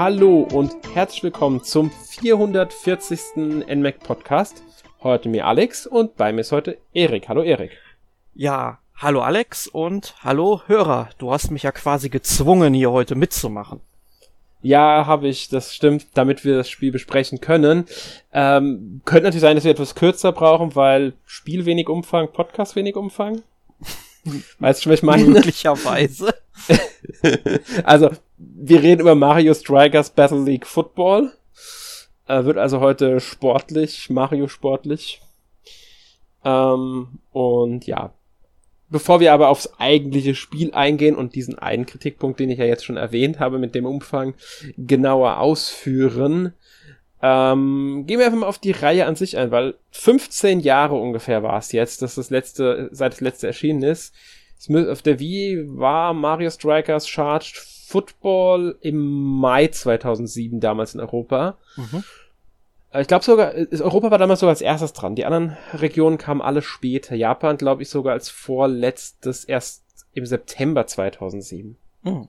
Hallo 0.00 0.48
und 0.54 0.72
herzlich 0.94 1.24
willkommen 1.24 1.62
zum 1.62 1.90
440. 1.90 3.36
NMAC 3.36 4.00
Podcast. 4.00 4.62
Heute 5.02 5.28
mir 5.28 5.46
Alex 5.46 5.86
und 5.86 6.16
bei 6.16 6.32
mir 6.32 6.40
ist 6.40 6.52
heute 6.52 6.78
Erik. 6.94 7.28
Hallo 7.28 7.42
Erik. 7.42 7.72
Ja, 8.34 8.78
hallo 8.96 9.20
Alex 9.20 9.66
und 9.66 10.14
hallo 10.24 10.62
Hörer. 10.66 11.10
Du 11.18 11.30
hast 11.30 11.50
mich 11.50 11.64
ja 11.64 11.72
quasi 11.72 12.08
gezwungen, 12.08 12.72
hier 12.72 12.90
heute 12.92 13.14
mitzumachen. 13.14 13.82
Ja, 14.62 15.04
habe 15.04 15.28
ich, 15.28 15.50
das 15.50 15.74
stimmt, 15.74 16.06
damit 16.14 16.46
wir 16.46 16.56
das 16.56 16.70
Spiel 16.70 16.92
besprechen 16.92 17.42
können. 17.42 17.84
Ähm, 18.32 19.02
könnte 19.04 19.24
natürlich 19.24 19.42
sein, 19.42 19.56
dass 19.56 19.64
wir 19.64 19.72
etwas 19.72 19.94
kürzer 19.94 20.32
brauchen, 20.32 20.74
weil 20.74 21.12
Spiel 21.26 21.66
wenig 21.66 21.90
Umfang, 21.90 22.32
Podcast 22.32 22.74
wenig 22.74 22.96
Umfang. 22.96 23.42
Weißt 24.60 24.80
du 24.80 24.84
schon, 24.84 24.92
was 24.92 25.00
ich 25.00 25.02
meine? 25.02 25.24
Möglicherweise. 25.24 26.32
also, 27.84 28.10
wir 28.36 28.82
reden 28.82 29.00
über 29.00 29.14
Mario 29.14 29.54
Strikers 29.54 30.10
Battle 30.10 30.44
League 30.44 30.66
Football. 30.66 31.32
Äh, 32.26 32.44
wird 32.44 32.58
also 32.58 32.80
heute 32.80 33.20
sportlich, 33.20 34.10
Mario 34.10 34.48
sportlich. 34.48 35.20
Ähm, 36.44 37.20
und 37.32 37.86
ja, 37.86 38.12
Bevor 38.90 39.20
wir 39.20 39.32
aber 39.32 39.48
aufs 39.50 39.72
eigentliche 39.78 40.34
Spiel 40.34 40.74
eingehen 40.74 41.14
und 41.14 41.36
diesen 41.36 41.56
einen 41.56 41.86
Kritikpunkt, 41.86 42.40
den 42.40 42.50
ich 42.50 42.58
ja 42.58 42.64
jetzt 42.64 42.84
schon 42.84 42.96
erwähnt 42.96 43.38
habe, 43.38 43.60
mit 43.60 43.76
dem 43.76 43.86
Umfang 43.86 44.34
genauer 44.76 45.38
ausführen, 45.38 46.54
ähm, 47.22 48.04
gehen 48.06 48.18
wir 48.18 48.26
einfach 48.26 48.38
mal 48.38 48.46
auf 48.48 48.58
die 48.58 48.72
Reihe 48.72 49.06
an 49.06 49.14
sich 49.14 49.36
ein, 49.38 49.52
weil 49.52 49.74
15 49.92 50.58
Jahre 50.58 50.96
ungefähr 50.96 51.44
war 51.44 51.58
es 51.58 51.70
jetzt, 51.70 52.02
dass 52.02 52.16
das 52.16 52.30
letzte, 52.30 52.88
seit 52.90 53.12
das 53.12 53.20
letzte 53.20 53.46
erschienen 53.46 53.84
ist. 53.84 54.12
Auf 54.68 55.02
der 55.02 55.18
Wii 55.18 55.78
war 55.78 56.12
Mario 56.12 56.50
Strikers 56.50 57.08
Charged 57.08 57.56
Football 57.56 58.76
im 58.82 58.98
Mai 59.40 59.68
2007 59.68 60.60
damals 60.60 60.94
in 60.94 61.00
Europa. 61.00 61.56
Mhm. 61.76 62.04
Äh, 62.92 63.02
ich 63.02 63.08
glaube 63.08 63.24
sogar, 63.24 63.52
Europa 63.54 64.10
war 64.10 64.18
damals 64.18 64.40
sogar 64.40 64.50
als 64.50 64.60
erstes 64.60 64.92
dran. 64.92 65.14
Die 65.14 65.24
anderen 65.24 65.56
Regionen 65.72 66.18
kamen 66.18 66.42
alle 66.42 66.62
später. 66.62 67.14
Japan, 67.14 67.56
glaube 67.56 67.82
ich, 67.82 67.88
sogar 67.88 68.12
als 68.12 68.28
vorletztes 68.28 69.44
erst 69.44 69.84
im 70.12 70.26
September 70.26 70.86
2007. 70.86 71.76
Hm. 72.04 72.28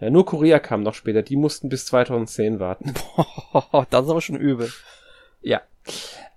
Ja, 0.00 0.10
nur 0.10 0.24
Korea 0.24 0.58
kam 0.58 0.82
noch 0.82 0.94
später. 0.94 1.22
Die 1.22 1.36
mussten 1.36 1.68
bis 1.68 1.86
2010 1.86 2.58
warten. 2.58 2.94
Boah, 3.14 3.86
das 3.90 4.04
ist 4.04 4.10
aber 4.10 4.20
schon 4.20 4.36
übel. 4.36 4.72
Ja. 5.42 5.60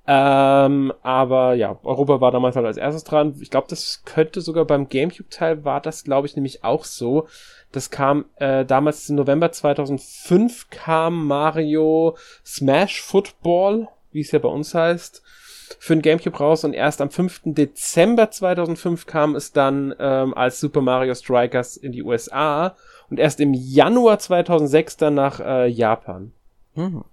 Ähm, 0.05 0.93
aber 1.01 1.53
ja, 1.53 1.79
Europa 1.83 2.19
war 2.19 2.31
damals 2.31 2.55
halt 2.55 2.65
als 2.65 2.77
erstes 2.77 3.05
dran. 3.05 3.35
Ich 3.39 3.49
glaube, 3.49 3.67
das 3.69 4.03
könnte 4.05 4.41
sogar 4.41 4.65
beim 4.65 4.89
GameCube-Teil 4.89 5.63
war 5.63 5.79
das, 5.79 6.03
glaube 6.03 6.27
ich, 6.27 6.35
nämlich 6.35 6.63
auch 6.63 6.83
so. 6.83 7.27
Das 7.71 7.89
kam 7.89 8.25
äh, 8.35 8.65
damals 8.65 9.09
im 9.09 9.15
November 9.15 9.51
2005 9.51 10.69
kam 10.69 11.25
Mario 11.25 12.17
Smash 12.45 13.01
Football, 13.01 13.87
wie 14.11 14.21
es 14.21 14.31
ja 14.31 14.39
bei 14.39 14.49
uns 14.49 14.75
heißt, 14.75 15.23
für 15.79 15.95
den 15.95 16.01
GameCube 16.01 16.37
raus 16.37 16.63
und 16.65 16.73
erst 16.73 17.01
am 17.01 17.09
5. 17.09 17.41
Dezember 17.45 18.29
2005 18.29 19.07
kam 19.07 19.35
es 19.35 19.53
dann 19.53 19.95
ähm, 19.99 20.33
als 20.33 20.59
Super 20.59 20.81
Mario 20.81 21.15
Strikers 21.15 21.77
in 21.77 21.93
die 21.93 22.03
USA 22.03 22.75
und 23.09 23.19
erst 23.19 23.39
im 23.39 23.53
Januar 23.53 24.19
2006 24.19 24.97
dann 24.97 25.15
nach 25.15 25.39
äh, 25.39 25.67
Japan. 25.67 26.33
Mhm. 26.75 27.05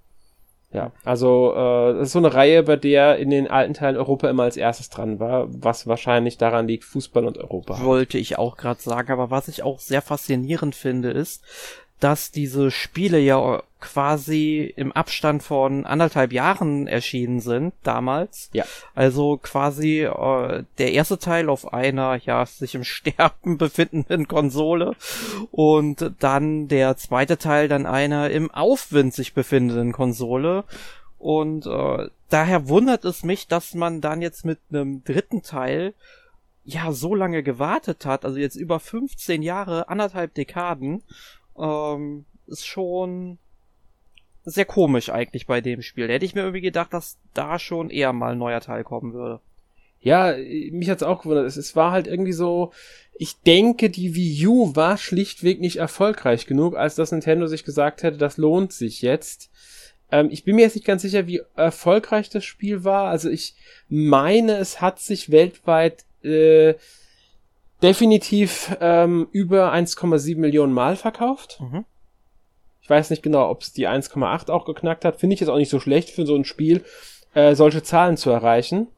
Ja, 0.72 0.92
also 1.04 1.52
äh, 1.52 1.94
das 1.94 2.08
ist 2.08 2.12
so 2.12 2.20
eine 2.20 2.32
Reihe, 2.32 2.62
bei 2.62 2.76
der 2.76 3.18
in 3.18 3.30
den 3.30 3.48
alten 3.48 3.74
Teilen 3.74 3.96
Europa 3.96 4.30
immer 4.30 4.44
als 4.44 4.56
erstes 4.56 4.88
dran 4.88 5.18
war, 5.18 5.48
was 5.50 5.88
wahrscheinlich 5.88 6.38
daran 6.38 6.68
liegt, 6.68 6.84
Fußball 6.84 7.24
und 7.24 7.38
Europa. 7.38 7.82
Wollte 7.82 8.18
ich 8.18 8.38
auch 8.38 8.56
gerade 8.56 8.80
sagen, 8.80 9.10
aber 9.10 9.30
was 9.30 9.48
ich 9.48 9.64
auch 9.64 9.80
sehr 9.80 10.00
faszinierend 10.00 10.76
finde, 10.76 11.10
ist, 11.10 11.42
dass 12.00 12.30
diese 12.30 12.70
Spiele 12.70 13.18
ja 13.18 13.62
quasi 13.80 14.72
im 14.76 14.92
Abstand 14.92 15.42
von 15.42 15.86
anderthalb 15.86 16.32
Jahren 16.32 16.86
erschienen 16.86 17.40
sind 17.40 17.72
damals. 17.82 18.50
Ja. 18.52 18.64
Also 18.94 19.38
quasi 19.42 20.02
äh, 20.02 20.64
der 20.78 20.92
erste 20.92 21.18
Teil 21.18 21.48
auf 21.48 21.72
einer 21.72 22.16
ja 22.16 22.44
sich 22.46 22.74
im 22.74 22.84
Sterben 22.90 23.58
befindenden 23.58 24.28
Konsole 24.28 24.96
und 25.50 26.12
dann 26.20 26.68
der 26.68 26.96
zweite 26.96 27.38
Teil 27.38 27.68
dann 27.68 27.86
einer 27.86 28.30
im 28.30 28.50
Aufwind 28.50 29.14
sich 29.14 29.34
befindenden 29.34 29.92
Konsole. 29.92 30.64
Und 31.18 31.66
äh, 31.66 32.08
daher 32.30 32.68
wundert 32.68 33.04
es 33.04 33.22
mich, 33.22 33.46
dass 33.46 33.74
man 33.74 34.00
dann 34.00 34.22
jetzt 34.22 34.44
mit 34.44 34.58
einem 34.70 35.04
dritten 35.04 35.42
Teil 35.42 35.94
ja 36.64 36.92
so 36.92 37.14
lange 37.14 37.42
gewartet 37.42 38.06
hat, 38.06 38.24
also 38.24 38.38
jetzt 38.38 38.56
über 38.56 38.80
15 38.80 39.42
Jahre, 39.42 39.88
anderthalb 39.88 40.34
Dekaden 40.34 41.02
ähm, 41.58 42.24
ist 42.46 42.66
schon 42.66 43.38
sehr 44.44 44.64
komisch 44.64 45.10
eigentlich 45.10 45.46
bei 45.46 45.60
dem 45.60 45.82
Spiel. 45.82 46.08
Da 46.08 46.14
hätte 46.14 46.24
ich 46.24 46.34
mir 46.34 46.42
irgendwie 46.42 46.60
gedacht, 46.60 46.92
dass 46.92 47.18
da 47.34 47.58
schon 47.58 47.90
eher 47.90 48.12
mal 48.12 48.32
ein 48.32 48.38
neuer 48.38 48.60
Teil 48.60 48.84
kommen 48.84 49.12
würde. 49.12 49.40
Ja, 50.00 50.34
mich 50.70 50.88
hat's 50.88 51.02
auch 51.02 51.22
gewundert. 51.22 51.46
Es, 51.46 51.56
es 51.56 51.76
war 51.76 51.92
halt 51.92 52.06
irgendwie 52.06 52.32
so, 52.32 52.72
ich 53.14 53.38
denke, 53.42 53.90
die 53.90 54.14
Wii 54.14 54.46
U 54.46 54.74
war 54.74 54.96
schlichtweg 54.96 55.60
nicht 55.60 55.76
erfolgreich 55.76 56.46
genug, 56.46 56.74
als 56.74 56.94
dass 56.94 57.12
Nintendo 57.12 57.46
sich 57.46 57.64
gesagt 57.64 58.02
hätte, 58.02 58.16
das 58.16 58.38
lohnt 58.38 58.72
sich 58.72 59.02
jetzt. 59.02 59.50
Ähm, 60.10 60.28
ich 60.30 60.44
bin 60.44 60.56
mir 60.56 60.62
jetzt 60.62 60.74
nicht 60.74 60.86
ganz 60.86 61.02
sicher, 61.02 61.26
wie 61.26 61.42
erfolgreich 61.54 62.30
das 62.30 62.44
Spiel 62.44 62.82
war. 62.82 63.10
Also 63.10 63.28
ich 63.28 63.54
meine, 63.90 64.56
es 64.56 64.80
hat 64.80 65.00
sich 65.00 65.30
weltweit 65.30 66.04
äh, 66.22 66.74
definitiv 67.82 68.76
ähm, 68.80 69.28
über 69.32 69.72
1,7 69.72 70.38
Millionen 70.38 70.72
Mal 70.72 70.96
verkauft. 70.96 71.58
Mhm. 71.60 71.84
Ich 72.82 72.90
weiß 72.90 73.10
nicht 73.10 73.22
genau, 73.22 73.48
ob 73.48 73.62
es 73.62 73.72
die 73.72 73.88
1,8 73.88 74.50
auch 74.50 74.64
geknackt 74.64 75.04
hat. 75.04 75.20
Finde 75.20 75.34
ich 75.34 75.40
jetzt 75.40 75.48
auch 75.48 75.56
nicht 75.56 75.70
so 75.70 75.80
schlecht 75.80 76.10
für 76.10 76.26
so 76.26 76.34
ein 76.34 76.44
Spiel, 76.44 76.84
äh, 77.34 77.54
solche 77.54 77.82
Zahlen 77.82 78.16
zu 78.16 78.30
erreichen. 78.30 78.88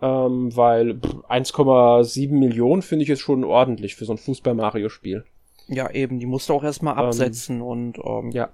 Ähm, 0.00 0.54
weil 0.56 1.00
1,7 1.28 2.30
Millionen 2.30 2.82
finde 2.82 3.02
ich 3.02 3.08
jetzt 3.08 3.20
schon 3.20 3.42
ordentlich 3.42 3.96
für 3.96 4.04
so 4.04 4.12
ein 4.12 4.18
Fußball-Mario-Spiel. 4.18 5.24
Ja, 5.66 5.90
eben, 5.90 6.18
die 6.18 6.26
musste 6.26 6.54
auch 6.54 6.64
erstmal 6.64 6.94
ähm, 6.94 7.00
absetzen 7.00 7.56
ähm, 7.56 7.62
und 7.62 7.98
ähm, 7.98 8.30
ja. 8.30 8.50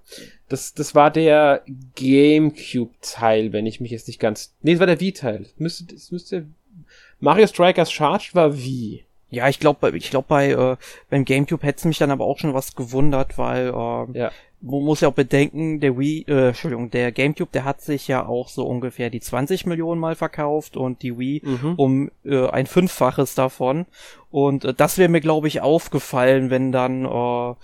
Das, 0.49 0.75
das 0.75 0.95
war 0.95 1.11
der 1.11 1.63
GameCube-Teil, 1.95 3.53
wenn 3.53 3.67
ich 3.67 3.81
mich 3.81 3.93
jetzt 3.93 4.09
nicht 4.09 4.19
ganz. 4.19 4.55
Nee, 4.63 4.73
das 4.73 4.81
war 4.81 4.87
der 4.87 5.01
Wii-Teil. 5.01 5.47
Müsste, 5.57 5.85
das 5.85 6.11
müsste 6.11 6.47
Mario 7.21 7.47
Strikers 7.47 7.91
Charged 7.93 8.35
war 8.35 8.57
wie? 8.57 9.05
Ja, 9.35 9.49
ich 9.49 9.59
glaube, 9.59 9.97
ich 9.97 10.11
glaube 10.11 10.27
bei 10.29 10.51
äh, 10.51 10.77
beim 11.11 11.25
GameCube 11.25 11.67
hätte 11.67 11.79
es 11.79 11.85
mich 11.85 11.99
dann 11.99 12.13
aber 12.13 12.25
auch 12.25 12.39
schon 12.39 12.55
was 12.55 12.77
gewundert, 12.77 13.37
weil 13.37 13.69
äh, 13.69 14.19
ja. 14.19 14.31
man 14.61 14.83
muss 14.83 15.01
ja 15.01 15.09
auch 15.09 15.15
bedenken, 15.15 15.81
der 15.81 15.99
Wii, 15.99 16.25
äh, 16.29 16.49
Entschuldigung, 16.49 16.91
der 16.91 17.11
GameCube, 17.11 17.51
der 17.53 17.65
hat 17.65 17.81
sich 17.81 18.07
ja 18.07 18.25
auch 18.27 18.49
so 18.49 18.65
ungefähr 18.65 19.11
die 19.11 19.21
20 19.21 19.67
Millionen 19.67 20.01
Mal 20.01 20.15
verkauft 20.15 20.77
und 20.77 21.03
die 21.03 21.19
Wii 21.19 21.43
mhm. 21.45 21.75
um 21.77 22.11
äh, 22.25 22.47
ein 22.49 22.67
Fünffaches 22.67 23.35
davon. 23.35 23.87
Und 24.31 24.65
äh, 24.65 24.73
das 24.75 24.99
wäre 24.99 25.09
mir, 25.09 25.21
glaube 25.21 25.49
ich, 25.49 25.61
aufgefallen, 25.63 26.51
wenn 26.51 26.71
dann 26.71 27.05
äh, 27.05 27.55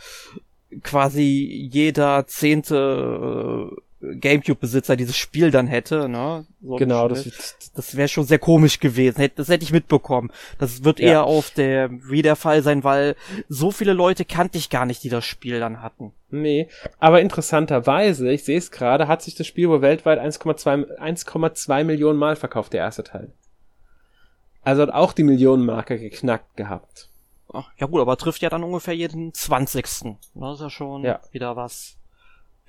quasi 0.83 1.69
jeder 1.71 2.27
zehnte 2.27 3.71
äh, 3.71 3.81
Gamecube-Besitzer 4.01 4.97
dieses 4.97 5.17
Spiel 5.17 5.51
dann 5.51 5.67
hätte, 5.67 6.09
ne? 6.09 6.47
So 6.63 6.77
genau, 6.77 7.07
das, 7.07 7.57
das 7.75 7.97
wäre 7.97 8.09
schon 8.09 8.25
sehr 8.25 8.39
komisch 8.39 8.81
gewesen. 8.81 9.29
Das 9.37 9.49
hätte 9.49 9.65
ich 9.65 9.73
mitbekommen. 9.73 10.31
Das 10.59 10.85
wird 10.85 11.01
ja. 11.01 11.07
eher 11.07 11.25
auf 11.25 11.51
der 11.51 11.91
Wii 11.91 12.23
der 12.23 12.37
Fall 12.37 12.63
sein, 12.63 12.83
weil 12.83 13.15
so 13.49 13.71
viele 13.71 13.93
Leute 13.93 14.25
kannte 14.25 14.57
ich 14.57 14.71
gar 14.71 14.87
nicht, 14.87 15.03
die 15.05 15.11
das 15.11 15.27
Spiel 15.27 15.61
dann 15.61 15.83
hatten. 15.83 16.13
Nee, 16.31 16.69
aber 16.99 17.21
interessanterweise, 17.21 18.31
ich 18.31 18.45
sehe 18.45 18.59
es 18.59 18.71
gerade, 18.71 19.07
hat 19.07 19.23
sich 19.23 19.35
das 19.35 19.47
Spiel 19.47 19.69
wohl 19.69 19.83
weltweit 19.83 20.19
1,2 20.19 21.85
Millionen 21.85 22.19
Mal 22.19 22.37
verkauft, 22.37 22.73
der 22.73 22.81
erste 22.81 23.05
Teil. 23.05 23.33
Also 24.63 24.83
hat 24.83 24.91
auch 24.91 25.13
die 25.13 25.25
Millionenmarke 25.25 25.99
geknackt 25.99 26.57
gehabt. 26.57 27.09
Ach, 27.53 27.71
ja 27.79 27.87
gut, 27.87 28.01
aber 28.01 28.17
trifft 28.17 28.43
ja 28.43 28.49
dann 28.49 28.63
ungefähr 28.63 28.95
jeden 28.95 29.35
20. 29.35 29.85
Das 30.35 30.55
ist 30.55 30.61
ja 30.61 30.71
schon 30.71 31.03
ja. 31.03 31.21
wieder 31.33 31.57
was 31.57 32.00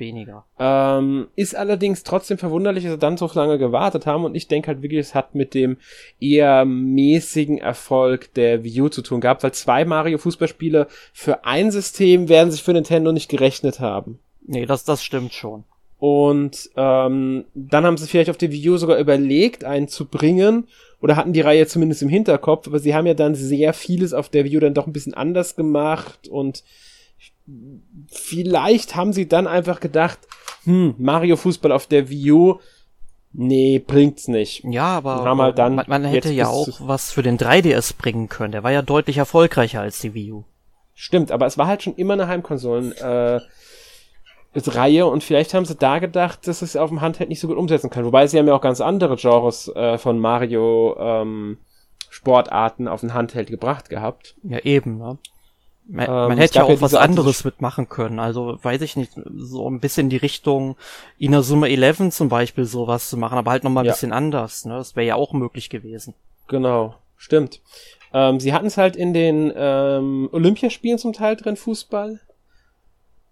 weniger. 0.01 0.43
Ähm, 0.59 1.27
ist 1.37 1.55
allerdings 1.55 2.03
trotzdem 2.03 2.37
verwunderlich, 2.37 2.83
dass 2.83 2.91
sie 2.91 2.99
dann 2.99 3.15
so 3.15 3.29
lange 3.33 3.57
gewartet 3.57 4.05
haben 4.05 4.25
und 4.25 4.35
ich 4.35 4.49
denke 4.49 4.67
halt 4.67 4.81
wirklich, 4.81 4.99
es 4.99 5.15
hat 5.15 5.33
mit 5.33 5.53
dem 5.53 5.77
eher 6.19 6.65
mäßigen 6.65 7.59
Erfolg 7.59 8.33
der 8.33 8.65
Wii 8.65 8.81
U 8.81 8.89
zu 8.89 9.01
tun 9.01 9.21
gehabt, 9.21 9.43
weil 9.43 9.53
zwei 9.53 9.85
Mario 9.85 10.17
Fußballspiele 10.17 10.87
für 11.13 11.45
ein 11.45 11.71
System 11.71 12.27
werden 12.27 12.51
sich 12.51 12.63
für 12.63 12.73
Nintendo 12.73 13.13
nicht 13.13 13.29
gerechnet 13.29 13.79
haben. 13.79 14.19
Nee, 14.45 14.65
das, 14.65 14.83
das 14.83 15.01
stimmt 15.01 15.33
schon. 15.33 15.63
Und 16.01 16.71
ähm, 16.75 17.45
dann 17.53 17.85
haben 17.85 17.95
sie 17.95 18.07
vielleicht 18.07 18.31
auf 18.31 18.37
die 18.37 18.51
Wii 18.51 18.71
U 18.71 18.77
sogar 18.77 18.97
überlegt, 18.97 19.63
einen 19.63 19.87
zu 19.87 20.07
bringen 20.07 20.67
oder 20.99 21.15
hatten 21.15 21.31
die 21.31 21.41
Reihe 21.41 21.67
zumindest 21.67 22.01
im 22.01 22.09
Hinterkopf, 22.09 22.67
aber 22.67 22.79
sie 22.79 22.95
haben 22.95 23.05
ja 23.05 23.13
dann 23.13 23.35
sehr 23.35 23.71
vieles 23.73 24.11
auf 24.11 24.27
der 24.27 24.43
Wii 24.43 24.57
U 24.57 24.59
dann 24.59 24.73
doch 24.73 24.87
ein 24.87 24.93
bisschen 24.93 25.13
anders 25.13 25.55
gemacht 25.55 26.27
und 26.27 26.63
vielleicht 28.07 28.95
haben 28.95 29.13
sie 29.13 29.27
dann 29.27 29.47
einfach 29.47 29.79
gedacht, 29.79 30.19
hm, 30.63 30.95
Mario 30.97 31.35
Fußball 31.35 31.71
auf 31.71 31.87
der 31.87 32.09
Wii 32.09 32.31
U, 32.31 32.59
nee, 33.33 33.79
bringt's 33.79 34.27
nicht. 34.27 34.63
Ja, 34.63 34.97
aber 34.97 35.23
haben 35.23 35.41
halt 35.41 35.57
dann 35.57 35.75
man, 35.75 35.85
man 35.87 36.03
hätte 36.05 36.31
ja 36.31 36.47
auch 36.47 36.67
was 36.79 37.11
für 37.11 37.23
den 37.23 37.37
3DS 37.37 37.97
bringen 37.97 38.29
können. 38.29 38.51
Der 38.51 38.63
war 38.63 38.71
ja 38.71 38.81
deutlich 38.81 39.17
erfolgreicher 39.17 39.81
als 39.81 39.99
die 39.99 40.13
Wii 40.13 40.31
U. 40.31 40.43
Stimmt, 40.93 41.31
aber 41.31 41.45
es 41.45 41.57
war 41.57 41.67
halt 41.67 41.81
schon 41.83 41.95
immer 41.95 42.13
eine 42.13 42.27
Heimkonsolen. 42.27 42.91
Äh, 42.93 43.39
Reihe 44.53 45.05
und 45.05 45.23
vielleicht 45.23 45.53
haben 45.53 45.65
sie 45.65 45.75
da 45.75 45.99
gedacht, 45.99 46.45
dass 46.47 46.61
es 46.61 46.75
auf 46.75 46.89
dem 46.89 47.01
Handheld 47.01 47.29
nicht 47.29 47.39
so 47.39 47.47
gut 47.47 47.57
umsetzen 47.57 47.89
kann. 47.89 48.05
Wobei 48.05 48.27
sie 48.27 48.37
haben 48.37 48.47
ja 48.47 48.53
auch 48.53 48.61
ganz 48.61 48.81
andere 48.81 49.15
Genres 49.15 49.69
äh, 49.69 49.97
von 49.97 50.19
Mario 50.19 50.97
ähm, 50.99 51.57
Sportarten 52.09 52.87
auf 52.89 52.99
den 52.99 53.13
Handheld 53.13 53.49
gebracht 53.49 53.89
gehabt. 53.89 54.35
Ja, 54.43 54.59
eben, 54.59 54.97
ne? 54.97 55.17
Man, 55.87 56.05
ähm, 56.07 56.13
man 56.13 56.37
hätte 56.37 56.59
ja 56.59 56.63
auch 56.63 56.69
ja 56.69 56.81
was 56.81 56.93
anderes 56.93 57.43
mitmachen 57.43 57.89
können. 57.89 58.19
Also 58.19 58.57
weiß 58.61 58.81
ich 58.81 58.95
nicht, 58.95 59.13
so 59.35 59.69
ein 59.69 59.79
bisschen 59.79 60.09
die 60.09 60.17
Richtung 60.17 60.77
Inazuma 61.17 61.67
11 61.67 62.11
zum 62.11 62.29
Beispiel 62.29 62.65
sowas 62.65 63.09
zu 63.09 63.17
machen, 63.17 63.37
aber 63.37 63.51
halt 63.51 63.63
nochmal 63.63 63.83
ein 63.83 63.87
ja. 63.87 63.93
bisschen 63.93 64.13
anders. 64.13 64.65
Ne? 64.65 64.75
Das 64.75 64.95
wäre 64.95 65.07
ja 65.07 65.15
auch 65.15 65.33
möglich 65.33 65.69
gewesen. 65.69 66.13
Genau, 66.47 66.95
stimmt. 67.17 67.61
Ähm, 68.13 68.39
sie 68.39 68.53
hatten 68.53 68.67
es 68.67 68.77
halt 68.77 68.95
in 68.95 69.13
den 69.13 69.51
ähm, 69.55 70.29
Olympiaspielen 70.31 70.97
zum 70.97 71.13
Teil 71.13 71.35
drin, 71.35 71.55
Fußball 71.55 72.19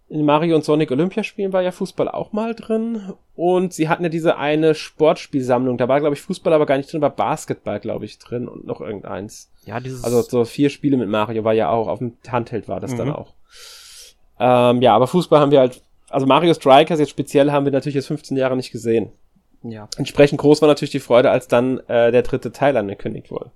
in 0.09 0.25
Mario 0.25 0.56
und 0.56 0.65
Sonic 0.65 0.89
Olympiaspielen 0.91 1.53
war 1.53 1.61
ja 1.61 1.71
Fußball 1.71 2.07
auch 2.07 2.31
mal 2.31 2.56
drin. 2.56 3.13
Und 3.35 3.73
sie 3.73 3.89
hatten 3.89 4.03
ja 4.03 4.09
diese 4.09 4.38
eine 4.38 4.73
Sportspielsammlung. 4.73 5.77
Da 5.77 5.88
war, 5.88 6.00
glaube 6.00 6.15
ich, 6.15 6.21
Fußball 6.21 6.51
aber 6.51 6.65
gar 6.65 6.77
nicht 6.77 6.91
drin, 6.91 7.01
war 7.01 7.11
Basketball, 7.15 7.79
glaube 7.79 8.06
ich, 8.06 8.17
drin 8.17 8.47
und 8.47 8.65
noch 8.65 8.81
irgendeins. 8.81 9.51
Ja, 9.65 9.79
dieses. 9.79 10.03
Also 10.03 10.21
so 10.23 10.45
vier 10.45 10.69
Spiele 10.69 10.97
mit 10.97 11.09
Mario 11.09 11.44
war 11.44 11.53
ja 11.53 11.69
auch, 11.69 11.88
auf 11.88 12.00
dem 12.00 12.13
Handheld 12.27 12.67
war 12.67 12.79
das 12.79 12.94
mhm. 12.94 12.97
dann 12.97 13.11
auch. 13.11 13.33
Ähm, 14.39 14.81
ja, 14.81 14.95
aber 14.95 15.06
Fußball 15.06 15.39
haben 15.39 15.51
wir 15.51 15.59
halt, 15.59 15.81
also 16.09 16.25
Mario 16.25 16.53
Strikers 16.56 17.00
jetzt 17.00 17.11
speziell 17.11 17.51
haben 17.51 17.65
wir 17.65 17.71
natürlich 17.71 17.95
jetzt 17.95 18.07
15 18.07 18.35
Jahre 18.35 18.56
nicht 18.56 18.71
gesehen. 18.71 19.11
Ja. 19.63 19.89
Entsprechend 19.97 20.39
groß 20.39 20.61
war 20.61 20.69
natürlich 20.69 20.91
die 20.91 21.00
Freude, 21.00 21.31
als 21.31 21.47
dann 21.47 21.79
äh, 21.88 22.11
der 22.11 22.21
dritte 22.21 22.51
Teil 22.51 22.77
angekündigt 22.77 23.29
wurde. 23.29 23.51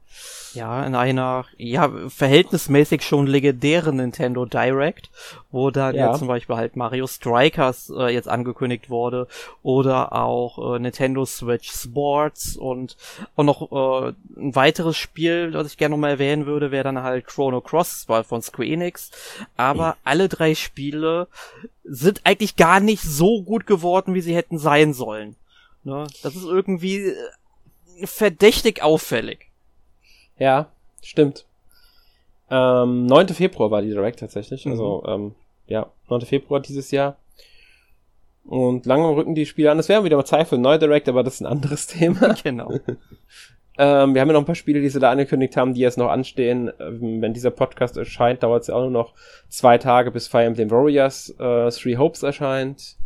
Ja, 0.53 0.85
in 0.85 0.94
einer, 0.94 1.45
ja, 1.57 1.91
verhältnismäßig 2.09 3.01
schon 3.01 3.25
legendären 3.25 3.95
Nintendo 3.95 4.45
Direct, 4.45 5.09
wo 5.51 5.71
dann 5.71 5.95
ja, 5.95 6.11
ja 6.11 6.13
zum 6.13 6.27
Beispiel 6.27 6.55
halt 6.55 6.75
Mario 6.75 7.07
Strikers 7.07 7.91
äh, 7.97 8.13
jetzt 8.13 8.29
angekündigt 8.29 8.91
wurde 8.91 9.27
oder 9.63 10.13
auch 10.13 10.75
äh, 10.75 10.79
Nintendo 10.79 11.25
Switch 11.25 11.71
Sports 11.71 12.55
und 12.55 12.97
auch 13.35 13.44
noch 13.44 13.71
äh, 13.71 14.13
ein 14.38 14.55
weiteres 14.55 14.95
Spiel, 14.95 15.53
was 15.53 15.67
ich 15.67 15.77
gerne 15.77 15.95
nochmal 15.95 16.11
erwähnen 16.11 16.45
würde, 16.45 16.69
wäre 16.69 16.83
dann 16.83 17.01
halt 17.01 17.25
Chrono 17.25 17.59
Cross, 17.59 18.07
war 18.07 18.23
von 18.23 18.44
Square 18.44 18.67
Enix. 18.67 19.09
Aber 19.57 19.88
mhm. 19.88 19.97
alle 20.03 20.29
drei 20.29 20.53
Spiele 20.53 21.27
sind 21.83 22.21
eigentlich 22.25 22.57
gar 22.57 22.79
nicht 22.79 23.01
so 23.01 23.41
gut 23.41 23.65
geworden, 23.65 24.13
wie 24.13 24.21
sie 24.21 24.35
hätten 24.35 24.59
sein 24.59 24.94
sollen. 24.94 25.35
Ne? 25.83 26.07
Das 26.21 26.35
ist 26.35 26.45
irgendwie 26.45 27.07
äh, 27.07 27.15
verdächtig 28.07 28.81
auffällig. 28.81 29.51
Ja, 30.38 30.71
stimmt. 31.01 31.45
Ähm, 32.50 33.06
9. 33.06 33.30
Februar 33.30 33.71
war 33.71 33.81
die 33.81 33.89
Direct 33.89 34.19
tatsächlich. 34.19 34.68
Also, 34.68 35.03
mhm. 35.06 35.13
ähm, 35.13 35.35
ja, 35.68 35.91
9. 36.09 36.21
Februar 36.21 36.59
dieses 36.59 36.91
Jahr. 36.91 37.18
Und 38.45 38.85
lange 38.85 39.07
rücken 39.15 39.35
die 39.35 39.45
Spiele 39.45 39.71
an. 39.71 39.77
Das 39.77 39.89
wäre 39.89 40.03
wieder 40.03 40.18
mal 40.18 40.25
Zeit 40.25 40.47
für 40.47 40.56
ein 40.56 40.62
neuer 40.62 40.77
Direct, 40.77 41.07
aber 41.07 41.24
das 41.24 41.35
ist 41.35 41.41
ein 41.41 41.47
anderes 41.47 41.88
Thema. 41.88 42.36
Genau. 42.44 42.71
ähm, 43.77 44.13
wir 44.13 44.21
haben 44.21 44.27
ja 44.27 44.33
noch 44.33 44.41
ein 44.41 44.45
paar 44.45 44.56
Spiele, 44.56 44.81
die 44.81 44.89
sie 44.89 45.00
da 45.00 45.12
angekündigt 45.12 45.56
haben, 45.57 45.74
die 45.74 45.81
jetzt 45.81 45.97
noch 45.97 46.09
anstehen. 46.09 46.71
Ähm, 46.79 47.21
wenn 47.21 47.33
dieser 47.33 47.51
Podcast 47.51 47.97
erscheint, 47.97 48.44
dauert 48.44 48.63
es 48.63 48.68
ja 48.68 48.75
auch 48.75 48.81
nur 48.81 48.91
noch 48.91 49.13
zwei 49.50 49.77
Tage, 49.77 50.12
bis 50.12 50.27
Fire 50.27 50.44
Emblem 50.44 50.71
Warriors 50.71 51.29
äh, 51.39 51.69
Three 51.71 51.97
Hopes 51.97 52.24
erscheint. 52.24 52.97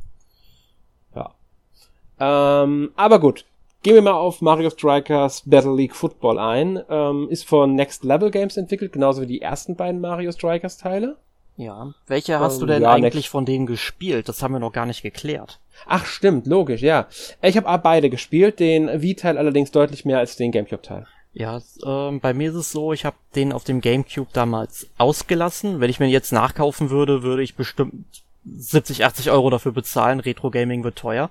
Ähm, 2.20 2.92
aber 2.96 3.20
gut. 3.20 3.46
Gehen 3.84 3.94
wir 3.94 4.02
mal 4.02 4.14
auf 4.14 4.42
Mario 4.42 4.70
Strikers 4.70 5.44
Battle 5.46 5.76
League 5.76 5.96
Football 5.96 6.40
ein. 6.40 6.82
Ähm, 6.90 7.28
ist 7.30 7.46
von 7.46 7.76
Next 7.76 8.04
Level 8.04 8.32
Games 8.32 8.58
entwickelt, 8.58 8.92
genauso 8.92 9.22
wie 9.22 9.28
die 9.28 9.42
ersten 9.42 9.76
beiden 9.76 10.02
Mario 10.02 10.32
Strikers 10.32 10.78
Teile. 10.78 11.18
Ja. 11.58 11.94
Welche 12.06 12.40
hast 12.40 12.56
ähm, 12.56 12.60
du 12.62 12.66
denn 12.68 12.82
ja, 12.84 12.92
eigentlich 12.92 13.16
Next 13.16 13.30
von 13.30 13.46
denen 13.46 13.66
gespielt? 13.66 14.30
Das 14.30 14.42
haben 14.42 14.54
wir 14.54 14.60
noch 14.60 14.74
gar 14.74 14.86
nicht 14.86 15.02
geklärt. 15.02 15.60
Ach, 15.86 16.06
stimmt, 16.06 16.48
logisch, 16.48 16.82
ja. 16.82 17.08
Ich 17.42 17.58
habe 17.58 17.82
beide 17.82 18.10
gespielt, 18.10 18.60
den 18.60 19.02
Wii-Teil 19.02 19.38
allerdings 19.38 19.72
deutlich 19.72 20.06
mehr 20.06 20.20
als 20.20 20.36
den 20.36 20.52
GameCube-Teil. 20.52 21.08
Ja, 21.34 21.62
ähm, 21.86 22.20
bei 22.20 22.34
mir 22.34 22.50
ist 22.50 22.56
es 22.56 22.72
so, 22.72 22.94
ich 22.94 23.06
habe 23.06 23.16
den 23.36 23.54
auf 23.54 23.64
dem 23.64 23.82
GameCube 23.82 24.30
damals 24.34 24.88
ausgelassen. 24.98 25.80
Wenn 25.80 25.90
ich 25.90 26.00
mir 26.00 26.08
jetzt 26.08 26.32
nachkaufen 26.32 26.90
würde, 26.90 27.22
würde 27.22 27.44
ich 27.44 27.56
bestimmt 27.56 28.06
70, 28.46 29.06
80 29.06 29.32
Euro 29.32 29.50
dafür 29.50 29.72
bezahlen. 29.72 30.20
Retro 30.20 30.50
Gaming 30.50 30.84
wird 30.84 30.96
teuer. 30.96 31.30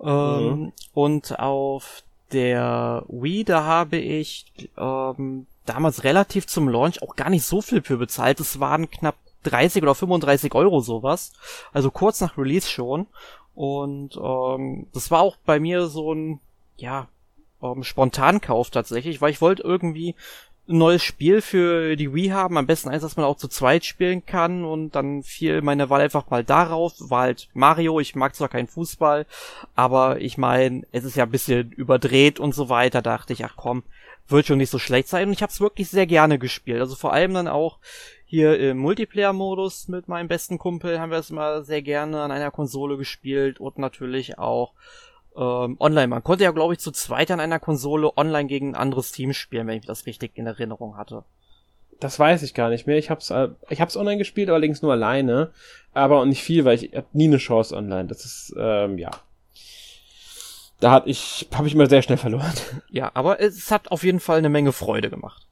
Ähm, 0.00 0.60
mhm. 0.60 0.72
Und 0.94 1.38
auf 1.38 2.02
der 2.32 3.04
Wii, 3.08 3.44
da 3.44 3.64
habe 3.64 3.96
ich 3.96 4.46
ähm, 4.76 5.46
damals 5.64 6.04
relativ 6.04 6.46
zum 6.46 6.68
Launch 6.68 7.02
auch 7.02 7.16
gar 7.16 7.30
nicht 7.30 7.44
so 7.44 7.60
viel 7.60 7.82
für 7.82 7.96
bezahlt. 7.96 8.40
Es 8.40 8.60
waren 8.60 8.90
knapp 8.90 9.16
30 9.44 9.82
oder 9.82 9.94
35 9.94 10.54
Euro 10.54 10.80
sowas. 10.80 11.32
Also 11.72 11.90
kurz 11.90 12.20
nach 12.20 12.36
Release 12.36 12.68
schon. 12.68 13.06
Und 13.54 14.16
ähm, 14.16 14.86
das 14.92 15.10
war 15.10 15.20
auch 15.20 15.36
bei 15.46 15.60
mir 15.60 15.86
so 15.86 16.12
ein, 16.12 16.40
ja, 16.76 17.08
ähm, 17.62 17.82
Spontankauf 17.82 18.70
tatsächlich, 18.70 19.20
weil 19.20 19.30
ich 19.30 19.40
wollte 19.40 19.62
irgendwie 19.62 20.14
ein 20.68 20.78
neues 20.78 21.02
Spiel 21.02 21.40
für 21.40 21.96
die 21.96 22.12
Wii 22.12 22.28
haben, 22.28 22.58
am 22.58 22.66
besten 22.66 22.88
eins, 22.88 23.02
das 23.02 23.16
man 23.16 23.26
auch 23.26 23.36
zu 23.36 23.48
zweit 23.48 23.84
spielen 23.84 24.26
kann. 24.26 24.64
Und 24.64 24.92
dann 24.96 25.22
fiel 25.22 25.62
meine 25.62 25.90
Wahl 25.90 26.00
einfach 26.00 26.28
mal 26.30 26.44
darauf, 26.44 26.94
war 26.98 27.22
halt 27.22 27.48
Mario, 27.54 28.00
ich 28.00 28.14
mag 28.14 28.34
zwar 28.34 28.48
keinen 28.48 28.66
Fußball, 28.66 29.26
aber 29.74 30.20
ich 30.20 30.38
meine, 30.38 30.84
es 30.92 31.04
ist 31.04 31.16
ja 31.16 31.24
ein 31.24 31.30
bisschen 31.30 31.70
überdreht 31.72 32.40
und 32.40 32.54
so 32.54 32.68
weiter, 32.68 33.02
da 33.02 33.16
dachte 33.16 33.32
ich, 33.32 33.44
ach 33.44 33.54
komm, 33.56 33.84
wird 34.28 34.46
schon 34.46 34.58
nicht 34.58 34.70
so 34.70 34.78
schlecht 34.78 35.08
sein. 35.08 35.28
Und 35.28 35.34
ich 35.34 35.42
habe 35.42 35.52
es 35.52 35.60
wirklich 35.60 35.88
sehr 35.88 36.06
gerne 36.06 36.38
gespielt, 36.38 36.80
also 36.80 36.96
vor 36.96 37.12
allem 37.12 37.34
dann 37.34 37.48
auch 37.48 37.78
hier 38.28 38.58
im 38.58 38.78
Multiplayer-Modus 38.78 39.86
mit 39.86 40.08
meinem 40.08 40.26
besten 40.26 40.58
Kumpel 40.58 40.98
haben 40.98 41.12
wir 41.12 41.18
es 41.18 41.30
mal 41.30 41.62
sehr 41.62 41.80
gerne 41.80 42.22
an 42.22 42.32
einer 42.32 42.50
Konsole 42.50 42.96
gespielt. 42.96 43.60
Und 43.60 43.78
natürlich 43.78 44.36
auch 44.36 44.72
ähm, 45.36 45.76
online. 45.78 46.08
Man 46.08 46.24
konnte 46.24 46.44
ja, 46.44 46.50
glaube 46.50 46.74
ich, 46.74 46.80
zu 46.80 46.90
zweit 46.90 47.30
an 47.30 47.40
einer 47.40 47.58
Konsole 47.58 48.16
online 48.16 48.46
gegen 48.46 48.70
ein 48.70 48.74
anderes 48.74 49.12
Team 49.12 49.32
spielen, 49.32 49.66
wenn 49.66 49.78
ich 49.78 49.86
das 49.86 50.06
richtig 50.06 50.32
in 50.34 50.46
Erinnerung 50.46 50.96
hatte. 50.96 51.24
Das 52.00 52.18
weiß 52.18 52.42
ich 52.42 52.54
gar 52.54 52.68
nicht 52.68 52.86
mehr. 52.86 52.98
Ich 52.98 53.10
hab's, 53.10 53.30
äh, 53.30 53.48
ich 53.70 53.80
hab's 53.80 53.96
online 53.96 54.18
gespielt, 54.18 54.50
allerdings 54.50 54.82
nur 54.82 54.92
alleine. 54.92 55.52
Aber 55.94 56.20
auch 56.20 56.24
nicht 56.24 56.42
viel, 56.42 56.64
weil 56.64 56.82
ich 56.82 56.94
hab 56.94 57.14
nie 57.14 57.26
eine 57.26 57.38
Chance 57.38 57.74
online. 57.74 58.06
Das 58.06 58.24
ist, 58.24 58.54
ähm, 58.58 58.98
ja. 58.98 59.10
Da 60.80 60.90
hat 60.90 61.06
ich, 61.06 61.48
habe 61.54 61.66
ich 61.66 61.74
immer 61.74 61.86
sehr 61.86 62.02
schnell 62.02 62.18
verloren. 62.18 62.52
Ja, 62.90 63.10
aber 63.14 63.40
es 63.40 63.70
hat 63.70 63.90
auf 63.90 64.04
jeden 64.04 64.20
Fall 64.20 64.38
eine 64.38 64.48
Menge 64.48 64.72
Freude 64.72 65.10
gemacht. 65.10 65.46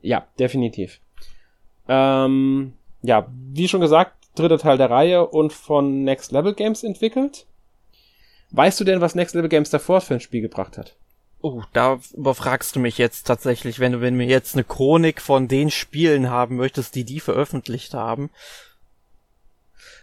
Ja, 0.00 0.26
definitiv. 0.38 1.00
Ähm, 1.88 2.74
ja, 3.02 3.26
wie 3.52 3.68
schon 3.68 3.80
gesagt, 3.80 4.16
dritter 4.34 4.58
Teil 4.58 4.78
der 4.78 4.90
Reihe 4.90 5.26
und 5.26 5.52
von 5.52 6.04
Next 6.04 6.32
Level 6.32 6.54
Games 6.54 6.82
entwickelt. 6.82 7.46
Weißt 8.50 8.78
du 8.78 8.84
denn, 8.84 9.00
was 9.00 9.14
Next 9.14 9.34
Level 9.34 9.48
Games 9.48 9.70
davor 9.70 10.00
für 10.00 10.14
ein 10.14 10.20
Spiel 10.20 10.40
gebracht 10.40 10.78
hat? 10.78 10.94
Oh, 11.40 11.62
da 11.72 11.98
überfragst 12.14 12.74
du 12.74 12.80
mich 12.80 12.96
jetzt 12.96 13.26
tatsächlich, 13.26 13.78
wenn 13.78 13.92
du, 13.92 14.00
wenn 14.00 14.16
mir 14.16 14.26
jetzt 14.26 14.54
eine 14.54 14.64
Chronik 14.64 15.20
von 15.20 15.46
den 15.46 15.70
Spielen 15.70 16.30
haben 16.30 16.56
möchtest, 16.56 16.94
die 16.94 17.04
die 17.04 17.20
veröffentlicht 17.20 17.92
haben. 17.92 18.30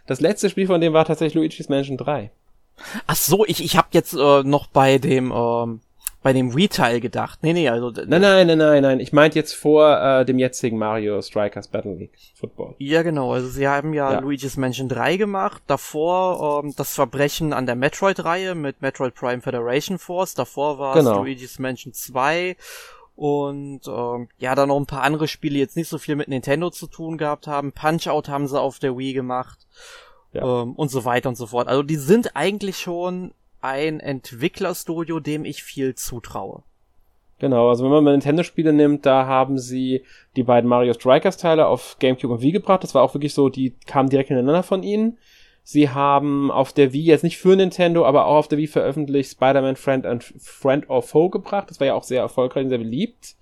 Das 0.05 0.21
letzte 0.21 0.49
Spiel 0.49 0.67
von 0.67 0.81
dem 0.81 0.93
war 0.93 1.05
tatsächlich 1.05 1.35
Luigi's 1.35 1.69
Mansion 1.69 1.97
3. 1.97 2.29
Ach 3.07 3.15
so, 3.15 3.45
ich, 3.45 3.63
ich 3.63 3.77
hab 3.77 3.93
jetzt 3.93 4.13
äh, 4.13 4.43
noch 4.43 4.67
bei 4.67 4.97
dem 4.97 5.31
ähm, 5.31 5.81
bei 6.23 6.33
dem 6.33 6.49
Retail 6.51 6.99
gedacht. 6.99 7.39
Nee, 7.41 7.53
nee, 7.53 7.67
also. 7.67 7.89
Nein, 7.89 8.21
nein, 8.21 8.47
nein, 8.47 8.57
nein, 8.57 8.81
nein. 8.83 8.99
Ich 8.99 9.11
meinte 9.11 9.39
jetzt 9.39 9.53
vor 9.53 9.99
äh, 9.99 10.25
dem 10.25 10.37
jetzigen 10.37 10.77
Mario 10.77 11.21
Strikers 11.21 11.67
Battle 11.67 11.95
League 11.95 12.13
Football. 12.35 12.75
Ja, 12.77 13.01
genau. 13.01 13.33
Also 13.33 13.47
sie 13.47 13.67
haben 13.67 13.93
ja, 13.93 14.13
ja. 14.13 14.19
Luigi's 14.19 14.55
Mansion 14.55 14.87
3 14.87 15.17
gemacht. 15.17 15.63
Davor 15.65 16.63
ähm, 16.63 16.73
das 16.75 16.93
Verbrechen 16.93 17.53
an 17.53 17.65
der 17.65 17.75
Metroid-Reihe 17.75 18.53
mit 18.53 18.81
Metroid 18.81 19.15
Prime 19.15 19.41
Federation 19.41 19.97
Force. 19.97 20.35
Davor 20.35 20.77
war 20.77 20.95
es 20.95 21.03
genau. 21.03 21.23
Luigi's 21.23 21.57
Mansion 21.57 21.93
2. 21.93 22.55
Und 23.15 23.81
ähm, 23.87 24.29
ja, 24.37 24.53
dann 24.53 24.69
noch 24.69 24.79
ein 24.79 24.85
paar 24.85 25.03
andere 25.03 25.27
Spiele, 25.27 25.55
die 25.55 25.59
jetzt 25.59 25.75
nicht 25.75 25.89
so 25.89 25.97
viel 25.97 26.15
mit 26.15 26.27
Nintendo 26.27 26.69
zu 26.69 26.87
tun 26.87 27.17
gehabt 27.17 27.47
haben. 27.47 27.71
Punch-Out 27.71 28.29
haben 28.29 28.47
sie 28.47 28.59
auf 28.59 28.79
der 28.79 28.97
Wii 28.97 29.13
gemacht. 29.13 29.67
Ja. 30.33 30.61
Ähm, 30.61 30.73
und 30.73 30.89
so 30.89 31.03
weiter 31.03 31.29
und 31.29 31.35
so 31.35 31.47
fort. 31.47 31.67
Also 31.67 31.83
die 31.83 31.97
sind 31.97 32.35
eigentlich 32.35 32.77
schon 32.77 33.33
ein 33.61 33.99
Entwicklerstudio, 33.99 35.19
dem 35.19 35.45
ich 35.45 35.63
viel 35.63 35.95
zutraue. 35.95 36.63
Genau, 37.39 37.69
also 37.69 37.83
wenn 37.83 37.91
man 37.91 38.03
mal 38.03 38.11
Nintendo-Spiele 38.11 38.71
nimmt, 38.71 39.05
da 39.05 39.25
haben 39.25 39.57
sie 39.57 40.03
die 40.35 40.43
beiden 40.43 40.69
Mario 40.69 40.93
Strikers 40.93 41.37
Teile 41.37 41.65
auf 41.65 41.97
GameCube 41.99 42.35
und 42.35 42.41
Wii 42.41 42.51
gebracht. 42.51 42.83
Das 42.83 42.93
war 42.93 43.01
auch 43.01 43.15
wirklich 43.15 43.33
so, 43.33 43.49
die 43.49 43.73
kamen 43.87 44.09
direkt 44.09 44.29
ineinander 44.29 44.61
von 44.61 44.83
ihnen. 44.83 45.17
Sie 45.63 45.89
haben 45.89 46.51
auf 46.51 46.71
der 46.73 46.93
Wii 46.93 47.03
jetzt 47.03 47.23
nicht 47.23 47.39
für 47.39 47.55
Nintendo, 47.55 48.05
aber 48.05 48.25
auch 48.25 48.35
auf 48.35 48.47
der 48.47 48.59
Wii 48.59 48.67
veröffentlicht 48.67 49.31
Spider-Man 49.31 49.75
Friend 49.75 50.05
and 50.05 50.23
Friend 50.23 50.87
or 50.89 51.01
Foe 51.01 51.31
gebracht. 51.31 51.69
Das 51.69 51.79
war 51.79 51.87
ja 51.87 51.95
auch 51.95 52.03
sehr 52.03 52.21
erfolgreich 52.21 52.63
und 52.63 52.69
sehr 52.69 52.77
beliebt. 52.77 53.35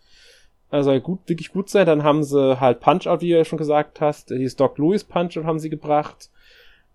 Also 0.69 0.97
gut, 0.99 1.19
wirklich 1.27 1.51
gut 1.51 1.69
sein. 1.69 1.85
Dann 1.85 2.03
haben 2.03 2.23
sie 2.23 2.59
halt 2.59 2.79
Punch-Out, 2.79 3.21
wie 3.21 3.31
du 3.31 3.37
ja 3.37 3.45
schon 3.45 3.57
gesagt 3.57 3.99
hast. 3.99 4.29
Die 4.29 4.49
Stock 4.49 4.77
Louis 4.77 5.03
Punch-Out 5.03 5.43
haben 5.45 5.59
sie 5.59 5.69
gebracht. 5.69 6.29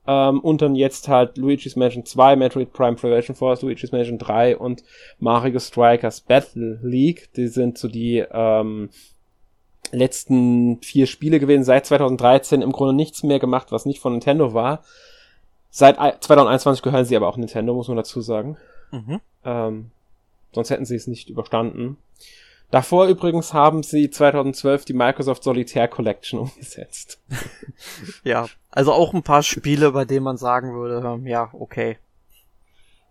Ähm, 0.07 0.41
und 0.41 0.61
dann 0.61 0.75
jetzt 0.75 1.09
halt 1.09 1.39
Luigi's 1.39 1.77
Mansion 1.77 2.05
2, 2.05 2.37
Metroid 2.37 2.73
Prime 2.73 2.97
Prevention 2.97 3.35
Force, 3.35 3.63
Luigi's 3.63 3.93
Mansion 3.93 4.19
3 4.19 4.57
und 4.57 4.85
Mario 5.19 5.59
Strikers 5.59 6.21
Battle 6.21 6.79
League. 6.83 7.33
Die 7.37 7.49
sind 7.49 7.79
so 7.79 7.89
die 7.89 8.25
ähm, 8.31 8.91
letzten 9.93 10.81
vier 10.83 11.07
Spiele 11.07 11.41
gewesen. 11.41 11.65
Seit 11.65 11.87
2013 11.87 12.63
im 12.63 12.73
Grunde 12.73 12.95
nichts 12.95 13.23
mehr 13.23 13.39
gemacht, 13.39 13.73
was 13.73 13.87
nicht 13.87 14.01
von 14.01 14.13
Nintendo 14.13 14.53
war. 14.53 14.85
Seit 15.71 15.97
2021 15.97 16.83
gehören 16.83 17.05
sie 17.05 17.17
aber 17.17 17.29
auch 17.29 17.37
Nintendo, 17.37 17.75
muss 17.75 17.89
man 17.89 17.97
dazu 17.97 18.21
sagen. 18.21 18.57
Mhm. 18.93 19.21
Ähm, 19.45 19.91
sonst 20.53 20.71
hätten 20.71 20.85
sie 20.85 20.97
es 20.97 21.07
nicht 21.07 21.31
überstanden. 21.31 21.97
Davor 22.71 23.07
übrigens 23.07 23.53
haben 23.55 23.83
sie 23.83 24.11
2012 24.11 24.85
die 24.85 24.95
Microsoft 24.95 25.45
Solitaire 25.45 25.89
Collection 25.89 26.39
umgesetzt. 26.41 27.21
ja, 28.25 28.47
also 28.71 28.93
auch 28.93 29.15
ein 29.15 29.23
paar 29.23 29.43
Spiele, 29.43 29.93
bei 29.93 30.05
denen 30.05 30.25
man 30.25 30.37
sagen 30.37 30.75
würde, 30.75 31.07
ähm, 31.07 31.27
ja, 31.27 31.51
okay. 31.53 31.99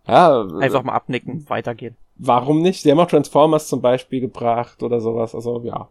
Ja, 0.05 0.45
einfach 0.59 0.83
mal 0.83 0.93
abnicken, 0.93 1.49
weitergehen. 1.49 1.95
Warum 2.15 2.61
nicht? 2.61 2.83
Sie 2.83 2.91
haben 2.91 2.99
auch 2.99 3.07
Transformers 3.07 3.67
zum 3.67 3.81
Beispiel 3.81 4.19
gebracht 4.19 4.83
oder 4.83 4.99
sowas, 4.99 5.33
also 5.33 5.61
ja. 5.63 5.87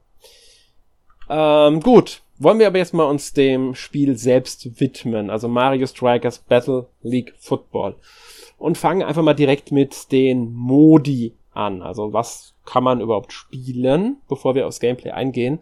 Ähm, 1.31 1.81
gut, 1.81 2.23
wollen 2.39 2.59
wir 2.59 2.67
aber 2.67 2.79
jetzt 2.79 2.93
mal 2.93 3.05
uns 3.05 3.33
dem 3.33 3.75
Spiel 3.75 4.17
selbst 4.17 4.81
widmen, 4.81 5.31
also 5.31 5.49
Mario 5.49 5.87
Strikers 5.87 6.39
Battle 6.39 6.89
League 7.03 7.35
Football. 7.39 7.95
Und 8.59 8.79
fangen 8.79 9.03
einfach 9.03 9.23
mal 9.23 9.35
direkt 9.35 9.73
mit 9.73 10.13
den 10.13 10.53
Modi 10.53 11.35
an. 11.53 11.83
Also 11.83 12.13
was 12.13 12.52
kann 12.65 12.85
man 12.85 13.01
überhaupt 13.01 13.33
spielen, 13.33 14.19
bevor 14.29 14.55
wir 14.55 14.67
aufs 14.67 14.81
Gameplay 14.81 15.11
eingehen. 15.11 15.59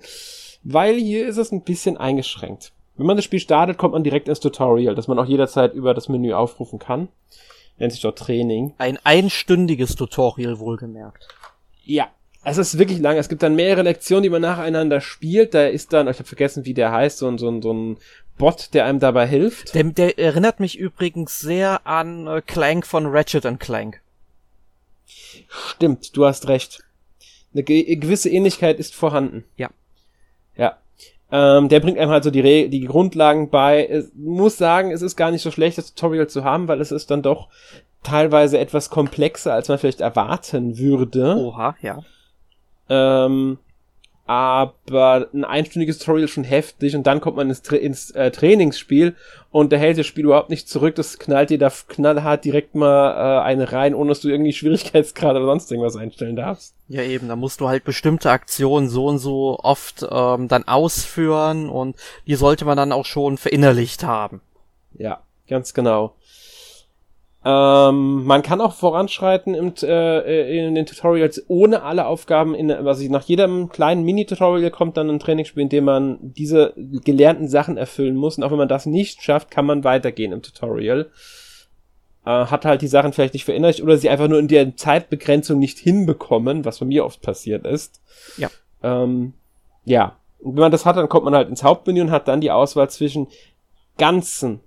Weil 0.62 0.97
hier 0.97 1.26
ist 1.26 1.38
es 1.38 1.52
ein 1.52 1.62
bisschen 1.62 1.97
eingeschränkt. 1.97 2.73
Wenn 2.97 3.07
man 3.07 3.16
das 3.16 3.25
Spiel 3.25 3.40
startet, 3.40 3.78
kommt 3.78 3.95
man 3.95 4.04
direkt 4.04 4.28
ins 4.28 4.40
Tutorial, 4.40 4.95
das 4.95 5.09
man 5.09 5.19
auch 5.19 5.25
jederzeit 5.25 5.73
über 5.73 5.95
das 5.95 6.09
Menü 6.09 6.35
aufrufen 6.35 6.78
kann. 6.78 7.09
Nennt 7.78 7.92
sich 7.92 8.02
dort 8.02 8.19
Training. 8.19 8.75
Ein 8.76 8.99
einstündiges 9.04 9.97
Tutorial 9.97 10.59
wohlgemerkt. 10.59 11.28
Ja, 11.85 12.09
es 12.45 12.59
ist 12.59 12.78
wirklich 12.78 12.99
lang. 12.99 13.16
Es 13.16 13.28
gibt 13.28 13.42
dann 13.42 13.54
mehrere 13.54 13.83
Lektionen, 13.83 14.23
die 14.23 14.30
man 14.30 14.42
nacheinander 14.42 15.00
spielt. 15.00 15.54
Da 15.54 15.66
ist 15.66 15.92
dann, 15.95 16.09
ich 16.09 16.19
habe 16.19 16.28
vergessen, 16.28 16.66
wie 16.66 16.75
der 16.75 16.92
heißt, 16.92 17.19
so 17.19 17.28
ein, 17.28 17.38
so 17.38 17.49
ein, 17.50 17.62
so 17.62 17.73
ein 17.73 17.97
Bot, 18.37 18.75
der 18.75 18.87
einem 18.87 19.00
dabei 19.00 19.26
hilft. 19.26 19.75
Der, 19.75 19.85
der 19.85 20.19
erinnert 20.19 20.61
mich 20.61 20.78
übrigens 20.78 21.38
sehr 21.38 21.87
an 21.87 22.26
äh, 22.26 22.42
Clank 22.42 22.87
von 22.87 23.07
Ratchet 23.07 23.47
Clank. 23.61 24.00
Stimmt, 25.49 26.16
du 26.16 26.25
hast 26.25 26.49
recht. 26.49 26.85
Eine 27.52 27.64
gewisse 27.64 28.30
Ähnlichkeit 28.30 28.78
ist 28.78 28.95
vorhanden. 28.95 29.45
Ja. 29.57 29.71
Ja. 30.57 30.78
Ähm, 31.33 31.69
der 31.69 31.80
bringt 31.80 31.99
einem 31.99 32.11
halt 32.11 32.25
so 32.25 32.30
die, 32.30 32.40
Re 32.40 32.69
die 32.69 32.85
Grundlagen 32.85 33.50
bei. 33.50 33.88
Ich 33.88 34.04
muss 34.14 34.57
sagen, 34.57 34.90
es 34.90 35.02
ist 35.02 35.16
gar 35.16 35.30
nicht 35.30 35.42
so 35.42 35.50
schlecht, 35.50 35.78
das 35.78 35.95
Tutorial 35.95 36.28
zu 36.28 36.45
haben, 36.45 36.69
weil 36.69 36.80
es 36.80 36.92
ist 36.92 37.11
dann 37.11 37.23
doch 37.23 37.49
teilweise 38.02 38.59
etwas 38.59 38.90
komplexer, 38.90 39.54
als 39.54 39.69
man 39.69 39.78
vielleicht 39.78 40.00
erwarten 40.00 40.78
würde. 40.78 41.37
Oha, 41.37 41.76
ja. 41.83 42.02
Ähm, 42.88 43.59
aber 44.30 45.26
ein 45.34 45.44
einstündiges 45.44 45.99
Tutorial 45.99 46.26
ist 46.26 46.30
schon 46.30 46.44
heftig 46.44 46.94
und 46.94 47.04
dann 47.04 47.20
kommt 47.20 47.37
man 47.37 47.49
ins, 47.49 47.62
Tra 47.62 47.75
ins 47.75 48.12
äh, 48.12 48.30
Trainingsspiel 48.30 49.16
und 49.50 49.72
der 49.72 49.80
hält 49.80 49.99
das 49.99 50.06
Spiel 50.06 50.26
überhaupt 50.26 50.50
nicht 50.50 50.68
zurück, 50.68 50.94
das 50.94 51.18
knallt 51.18 51.50
dir 51.50 51.58
da 51.58 51.72
knallhart 51.88 52.44
direkt 52.44 52.76
mal 52.76 53.10
äh, 53.10 53.42
eine 53.42 53.72
rein, 53.72 53.92
ohne 53.92 54.10
dass 54.10 54.20
du 54.20 54.28
irgendwie 54.28 54.52
Schwierigkeitsgrad 54.52 55.34
oder 55.34 55.46
sonst 55.46 55.72
irgendwas 55.72 55.96
einstellen 55.96 56.37
darfst. 56.37 56.76
Ja 56.87 57.02
eben, 57.02 57.26
da 57.26 57.34
musst 57.34 57.60
du 57.60 57.66
halt 57.66 57.82
bestimmte 57.82 58.30
Aktionen 58.30 58.88
so 58.88 59.06
und 59.06 59.18
so 59.18 59.58
oft 59.60 60.06
ähm, 60.08 60.46
dann 60.46 60.62
ausführen 60.68 61.68
und 61.68 61.96
die 62.28 62.37
sollte 62.37 62.64
man 62.64 62.76
dann 62.76 62.92
auch 62.92 63.06
schon 63.06 63.37
verinnerlicht 63.37 64.04
haben. 64.04 64.42
Ja, 64.96 65.25
ganz 65.49 65.75
genau. 65.75 66.14
Ähm, 67.42 68.25
man 68.25 68.42
kann 68.42 68.61
auch 68.61 68.75
voranschreiten 68.75 69.54
im, 69.54 69.73
äh, 69.82 70.66
in 70.66 70.75
den 70.75 70.85
Tutorials 70.85 71.42
ohne 71.49 71.82
alle 71.82 72.06
Aufgaben. 72.06 72.54
In, 72.54 72.68
was 72.80 73.00
ich 73.00 73.09
nach 73.09 73.25
jedem 73.25 73.70
kleinen 73.70 74.04
Mini-Tutorial 74.04 74.70
kommt 74.70 74.99
dann 74.99 75.09
ein 75.09 75.18
Trainingsspiel, 75.18 75.62
in 75.62 75.68
dem 75.70 75.85
man 75.85 76.18
diese 76.20 76.75
gelernten 76.76 77.49
Sachen 77.49 77.78
erfüllen 77.78 78.16
muss. 78.16 78.37
Und 78.37 78.44
auch 78.44 78.50
wenn 78.50 78.59
man 78.59 78.68
das 78.68 78.85
nicht 78.85 79.23
schafft, 79.23 79.50
kann 79.50 79.64
man 79.64 79.85
weitergehen 79.85 80.32
im 80.32 80.42
Tutorial. 80.42 81.11
Äh, 82.26 82.47
hat 82.47 82.66
halt 82.66 82.82
die 82.82 82.88
Sachen 82.88 83.14
vielleicht 83.14 83.32
nicht 83.32 83.47
verinnerlicht 83.47 83.82
oder 83.82 83.97
sie 83.97 84.11
einfach 84.11 84.28
nur 84.28 84.38
in 84.38 84.49
der 84.49 84.76
Zeitbegrenzung 84.76 85.59
nicht 85.59 85.78
hinbekommen, 85.78 86.66
was 86.66 86.80
bei 86.80 86.87
mir 86.87 87.06
oft 87.06 87.23
passiert 87.23 87.64
ist. 87.64 88.02
Ja. 88.37 88.50
Ähm, 88.82 89.32
ja. 89.87 90.16
Und 90.40 90.56
wenn 90.56 90.61
man 90.61 90.73
das 90.73 90.85
hat, 90.85 90.97
dann 90.97 91.09
kommt 91.09 91.25
man 91.25 91.35
halt 91.35 91.49
ins 91.49 91.62
Hauptmenü 91.62 92.02
und 92.02 92.11
hat 92.11 92.28
dann 92.28 92.42
die 92.42 92.50
Auswahl 92.50 92.90
zwischen 92.90 93.28
ganzen 93.97 94.61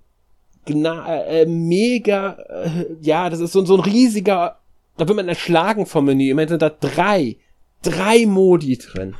äh, 0.66 1.46
mega, 1.46 2.36
äh, 2.48 2.86
ja, 3.00 3.30
das 3.30 3.40
ist 3.40 3.52
so, 3.52 3.64
so 3.64 3.74
ein 3.74 3.80
riesiger, 3.80 4.58
da 4.96 5.08
wird 5.08 5.16
man 5.16 5.28
erschlagen 5.28 5.86
vom 5.86 6.04
Menü. 6.04 6.30
Immerhin 6.30 6.48
sind 6.48 6.62
da 6.62 6.70
drei, 6.70 7.36
drei 7.82 8.26
Modi 8.26 8.78
drin. 8.78 9.14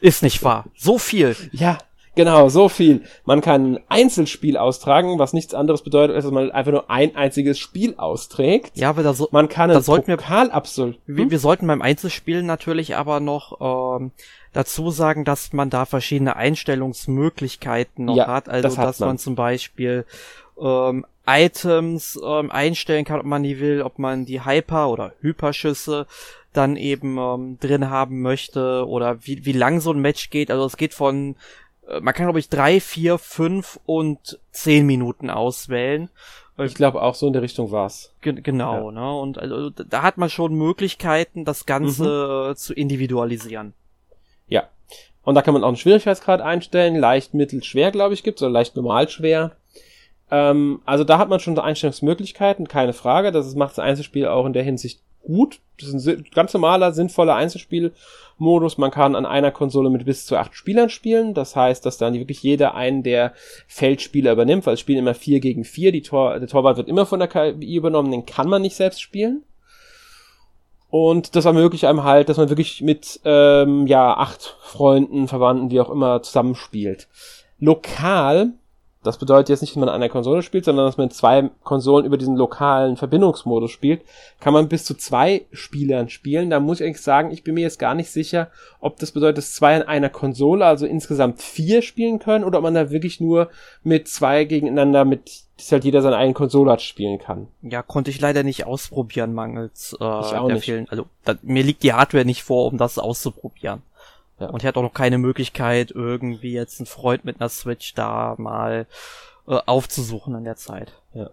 ist 0.00 0.22
nicht 0.22 0.42
wahr. 0.42 0.66
So 0.76 0.98
viel. 0.98 1.36
Ja, 1.52 1.78
genau, 2.14 2.48
so 2.48 2.68
viel. 2.68 3.02
Man 3.24 3.40
kann 3.40 3.76
ein 3.76 3.84
Einzelspiel 3.88 4.56
austragen, 4.56 5.18
was 5.18 5.32
nichts 5.32 5.54
anderes 5.54 5.82
bedeutet, 5.82 6.16
als 6.16 6.24
dass 6.24 6.32
man 6.32 6.50
einfach 6.50 6.72
nur 6.72 6.90
ein 6.90 7.14
einziges 7.16 7.58
Spiel 7.58 7.94
austrägt. 7.96 8.76
Ja, 8.76 8.90
aber 8.90 9.02
da 9.02 9.14
so, 9.14 9.28
man 9.30 9.48
kann 9.48 9.70
da 9.70 9.80
sollten 9.80 10.10
Pokal 10.16 10.50
absolvieren. 10.50 11.00
Wir, 11.06 11.30
wir 11.30 11.38
sollten 11.38 11.66
beim 11.66 11.82
Einzelspiel 11.82 12.42
natürlich 12.42 12.96
aber 12.96 13.20
noch 13.20 14.00
ähm, 14.00 14.12
dazu 14.56 14.90
sagen, 14.90 15.24
dass 15.24 15.52
man 15.52 15.68
da 15.68 15.84
verschiedene 15.84 16.36
Einstellungsmöglichkeiten 16.36 18.06
noch 18.06 18.16
ja, 18.16 18.26
hat. 18.26 18.48
Also, 18.48 18.62
das 18.62 18.78
hat 18.78 18.88
dass 18.88 19.00
man. 19.00 19.08
man. 19.10 19.18
zum 19.18 19.34
Beispiel 19.34 20.06
ähm, 20.58 21.04
Items 21.26 22.18
ähm, 22.24 22.50
einstellen 22.50 23.04
kann, 23.04 23.20
ob 23.20 23.26
man 23.26 23.42
die 23.42 23.60
will, 23.60 23.82
ob 23.82 23.98
man 23.98 24.24
die 24.24 24.44
Hyper- 24.44 24.88
oder 24.88 25.12
Hyperschüsse 25.20 26.06
dann 26.54 26.76
eben 26.76 27.18
ähm, 27.18 27.58
drin 27.60 27.90
haben 27.90 28.22
möchte 28.22 28.86
oder 28.86 29.26
wie, 29.26 29.44
wie 29.44 29.52
lang 29.52 29.80
so 29.80 29.92
ein 29.92 30.00
Match 30.00 30.30
geht. 30.30 30.50
Also 30.50 30.64
es 30.64 30.78
geht 30.78 30.94
von, 30.94 31.36
äh, 31.86 32.00
man 32.00 32.14
kann 32.14 32.24
glaube 32.24 32.38
ich 32.38 32.48
drei, 32.48 32.80
vier, 32.80 33.18
fünf 33.18 33.78
und 33.84 34.38
zehn 34.52 34.86
Minuten 34.86 35.28
auswählen. 35.28 36.08
Ich 36.58 36.74
glaube 36.74 37.02
auch 37.02 37.14
so 37.14 37.26
in 37.26 37.34
der 37.34 37.42
Richtung 37.42 37.70
war's. 37.70 38.14
Ge 38.22 38.32
genau, 38.32 38.90
ja. 38.90 39.00
ne? 39.00 39.20
Und 39.20 39.36
also 39.36 39.68
da 39.68 40.00
hat 40.00 40.16
man 40.16 40.30
schon 40.30 40.54
Möglichkeiten, 40.54 41.44
das 41.44 41.66
Ganze 41.66 42.48
mhm. 42.48 42.56
zu 42.56 42.72
individualisieren. 42.72 43.74
Ja. 44.48 44.68
Und 45.22 45.34
da 45.34 45.42
kann 45.42 45.54
man 45.54 45.64
auch 45.64 45.68
einen 45.68 45.76
Schwierigkeitsgrad 45.76 46.40
einstellen. 46.40 46.96
Leicht, 46.96 47.34
mittel, 47.34 47.62
schwer, 47.62 47.90
glaube 47.90 48.14
ich, 48.14 48.22
gibt's 48.22 48.42
oder 48.42 48.52
leicht, 48.52 48.76
normal, 48.76 49.08
schwer. 49.08 49.56
Ähm, 50.30 50.80
also 50.84 51.04
da 51.04 51.18
hat 51.18 51.28
man 51.28 51.40
schon 51.40 51.58
Einstellungsmöglichkeiten, 51.58 52.68
keine 52.68 52.92
Frage. 52.92 53.32
Das 53.32 53.54
macht 53.54 53.72
das 53.72 53.78
Einzelspiel 53.80 54.26
auch 54.28 54.46
in 54.46 54.52
der 54.52 54.62
Hinsicht 54.62 55.00
gut. 55.22 55.60
Das 55.78 55.90
ist 55.90 56.08
ein 56.08 56.24
ganz 56.34 56.54
normaler, 56.54 56.92
sinnvoller 56.92 57.34
Einzelspielmodus. 57.34 58.78
Man 58.78 58.90
kann 58.90 59.14
an 59.14 59.26
einer 59.26 59.50
Konsole 59.50 59.90
mit 59.90 60.04
bis 60.04 60.24
zu 60.24 60.36
acht 60.36 60.54
Spielern 60.54 60.88
spielen. 60.88 61.34
Das 61.34 61.54
heißt, 61.54 61.84
dass 61.84 61.98
dann 61.98 62.14
wirklich 62.14 62.42
jeder 62.42 62.74
einen 62.74 63.02
der 63.02 63.34
Feldspieler 63.66 64.32
übernimmt, 64.32 64.64
weil 64.66 64.74
es 64.74 64.80
spielen 64.80 65.00
immer 65.00 65.14
vier 65.14 65.40
gegen 65.40 65.64
vier. 65.64 65.92
Die 65.92 66.02
Tor, 66.02 66.38
der 66.38 66.48
Torwart 66.48 66.78
wird 66.78 66.88
immer 66.88 67.04
von 67.04 67.18
der 67.18 67.28
KI 67.28 67.76
übernommen, 67.76 68.10
den 68.10 68.26
kann 68.26 68.48
man 68.48 68.62
nicht 68.62 68.76
selbst 68.76 69.02
spielen. 69.02 69.42
Und 70.88 71.34
das 71.34 71.44
ermöglicht 71.44 71.84
einem 71.84 72.04
halt, 72.04 72.28
dass 72.28 72.36
man 72.36 72.48
wirklich 72.48 72.80
mit 72.80 73.20
ähm, 73.24 73.86
ja 73.86 74.16
acht 74.16 74.56
Freunden, 74.60 75.28
Verwandten, 75.28 75.70
wie 75.70 75.80
auch 75.80 75.90
immer, 75.90 76.22
zusammenspielt. 76.22 77.08
Lokal, 77.58 78.52
das 79.06 79.18
bedeutet 79.18 79.48
jetzt 79.48 79.60
nicht, 79.60 79.72
dass 79.72 79.80
man 79.80 79.88
an 79.88 79.94
einer 79.94 80.08
Konsole 80.08 80.42
spielt, 80.42 80.64
sondern 80.64 80.86
dass 80.86 80.96
man 80.96 81.10
zwei 81.10 81.50
Konsolen 81.62 82.04
über 82.04 82.16
diesen 82.16 82.36
lokalen 82.36 82.96
Verbindungsmodus 82.96 83.70
spielt, 83.70 84.02
kann 84.40 84.52
man 84.52 84.68
bis 84.68 84.84
zu 84.84 84.94
zwei 84.94 85.46
Spielern 85.52 86.08
spielen. 86.08 86.50
Da 86.50 86.60
muss 86.60 86.80
ich 86.80 86.86
eigentlich 86.86 87.02
sagen, 87.02 87.30
ich 87.30 87.44
bin 87.44 87.54
mir 87.54 87.62
jetzt 87.62 87.78
gar 87.78 87.94
nicht 87.94 88.10
sicher, 88.10 88.50
ob 88.80 88.98
das 88.98 89.12
bedeutet, 89.12 89.38
dass 89.38 89.54
zwei 89.54 89.76
an 89.76 89.82
einer 89.82 90.10
Konsole, 90.10 90.64
also 90.66 90.86
insgesamt 90.86 91.40
vier 91.40 91.82
spielen 91.82 92.18
können, 92.18 92.44
oder 92.44 92.58
ob 92.58 92.64
man 92.64 92.74
da 92.74 92.90
wirklich 92.90 93.20
nur 93.20 93.50
mit 93.82 94.08
zwei 94.08 94.44
gegeneinander 94.44 95.04
mit 95.04 95.46
dass 95.56 95.72
halt 95.72 95.84
jeder 95.84 96.02
seine 96.02 96.16
eigene 96.16 96.34
Konsole 96.34 96.70
hat 96.70 96.82
spielen 96.82 97.18
kann. 97.18 97.48
Ja, 97.62 97.82
konnte 97.82 98.10
ich 98.10 98.20
leider 98.20 98.42
nicht 98.42 98.66
ausprobieren, 98.66 99.32
mangels 99.32 99.96
äh, 99.98 100.04
ich 100.04 100.34
auch 100.34 100.48
der 100.48 100.56
nicht. 100.56 100.64
vielen. 100.64 100.88
Also 100.90 101.06
da, 101.24 101.34
mir 101.42 101.62
liegt 101.62 101.82
die 101.82 101.94
Hardware 101.94 102.26
nicht 102.26 102.42
vor, 102.42 102.66
um 102.66 102.76
das 102.76 102.98
auszuprobieren. 102.98 103.82
Ja. 104.38 104.48
Und 104.48 104.62
ich 104.62 104.66
hatte 104.66 104.78
auch 104.78 104.84
noch 104.84 104.94
keine 104.94 105.18
Möglichkeit, 105.18 105.90
irgendwie 105.90 106.52
jetzt 106.52 106.80
einen 106.80 106.86
Freund 106.86 107.24
mit 107.24 107.40
einer 107.40 107.48
Switch 107.48 107.94
da 107.94 108.34
mal 108.38 108.86
äh, 109.48 109.58
aufzusuchen 109.66 110.34
in 110.34 110.44
der 110.44 110.56
Zeit. 110.56 110.92
Ja. 111.14 111.30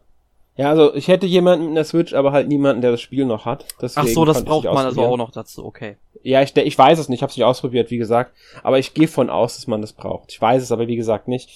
Ja, 0.55 0.69
also 0.69 0.93
ich 0.93 1.07
hätte 1.07 1.25
jemanden 1.25 1.65
mit 1.65 1.71
einer 1.71 1.83
Switch, 1.83 2.13
aber 2.13 2.31
halt 2.31 2.47
niemanden, 2.47 2.83
der 2.83 2.91
das 2.91 3.01
Spiel 3.01 3.25
noch 3.25 3.45
hat. 3.45 3.65
Deswegen 3.81 4.07
Ach 4.07 4.13
so, 4.13 4.23
das 4.23 4.45
braucht 4.45 4.65
man 4.65 4.85
also 4.85 5.01
auch 5.01 5.17
noch 5.17 5.31
dazu, 5.31 5.65
okay. 5.65 5.97
Ja, 6.21 6.43
ich, 6.43 6.55
ich 6.55 6.77
weiß 6.77 6.99
es 6.99 7.09
nicht, 7.09 7.19
ich 7.19 7.21
habe 7.23 7.31
es 7.31 7.37
nicht 7.37 7.45
ausprobiert, 7.45 7.89
wie 7.89 7.97
gesagt. 7.97 8.33
Aber 8.61 8.77
ich 8.77 8.93
gehe 8.93 9.07
von 9.07 9.31
aus, 9.31 9.55
dass 9.55 9.67
man 9.67 9.81
das 9.81 9.93
braucht. 9.93 10.31
Ich 10.31 10.39
weiß 10.39 10.61
es 10.61 10.71
aber, 10.71 10.87
wie 10.87 10.95
gesagt, 10.95 11.27
nicht. 11.27 11.49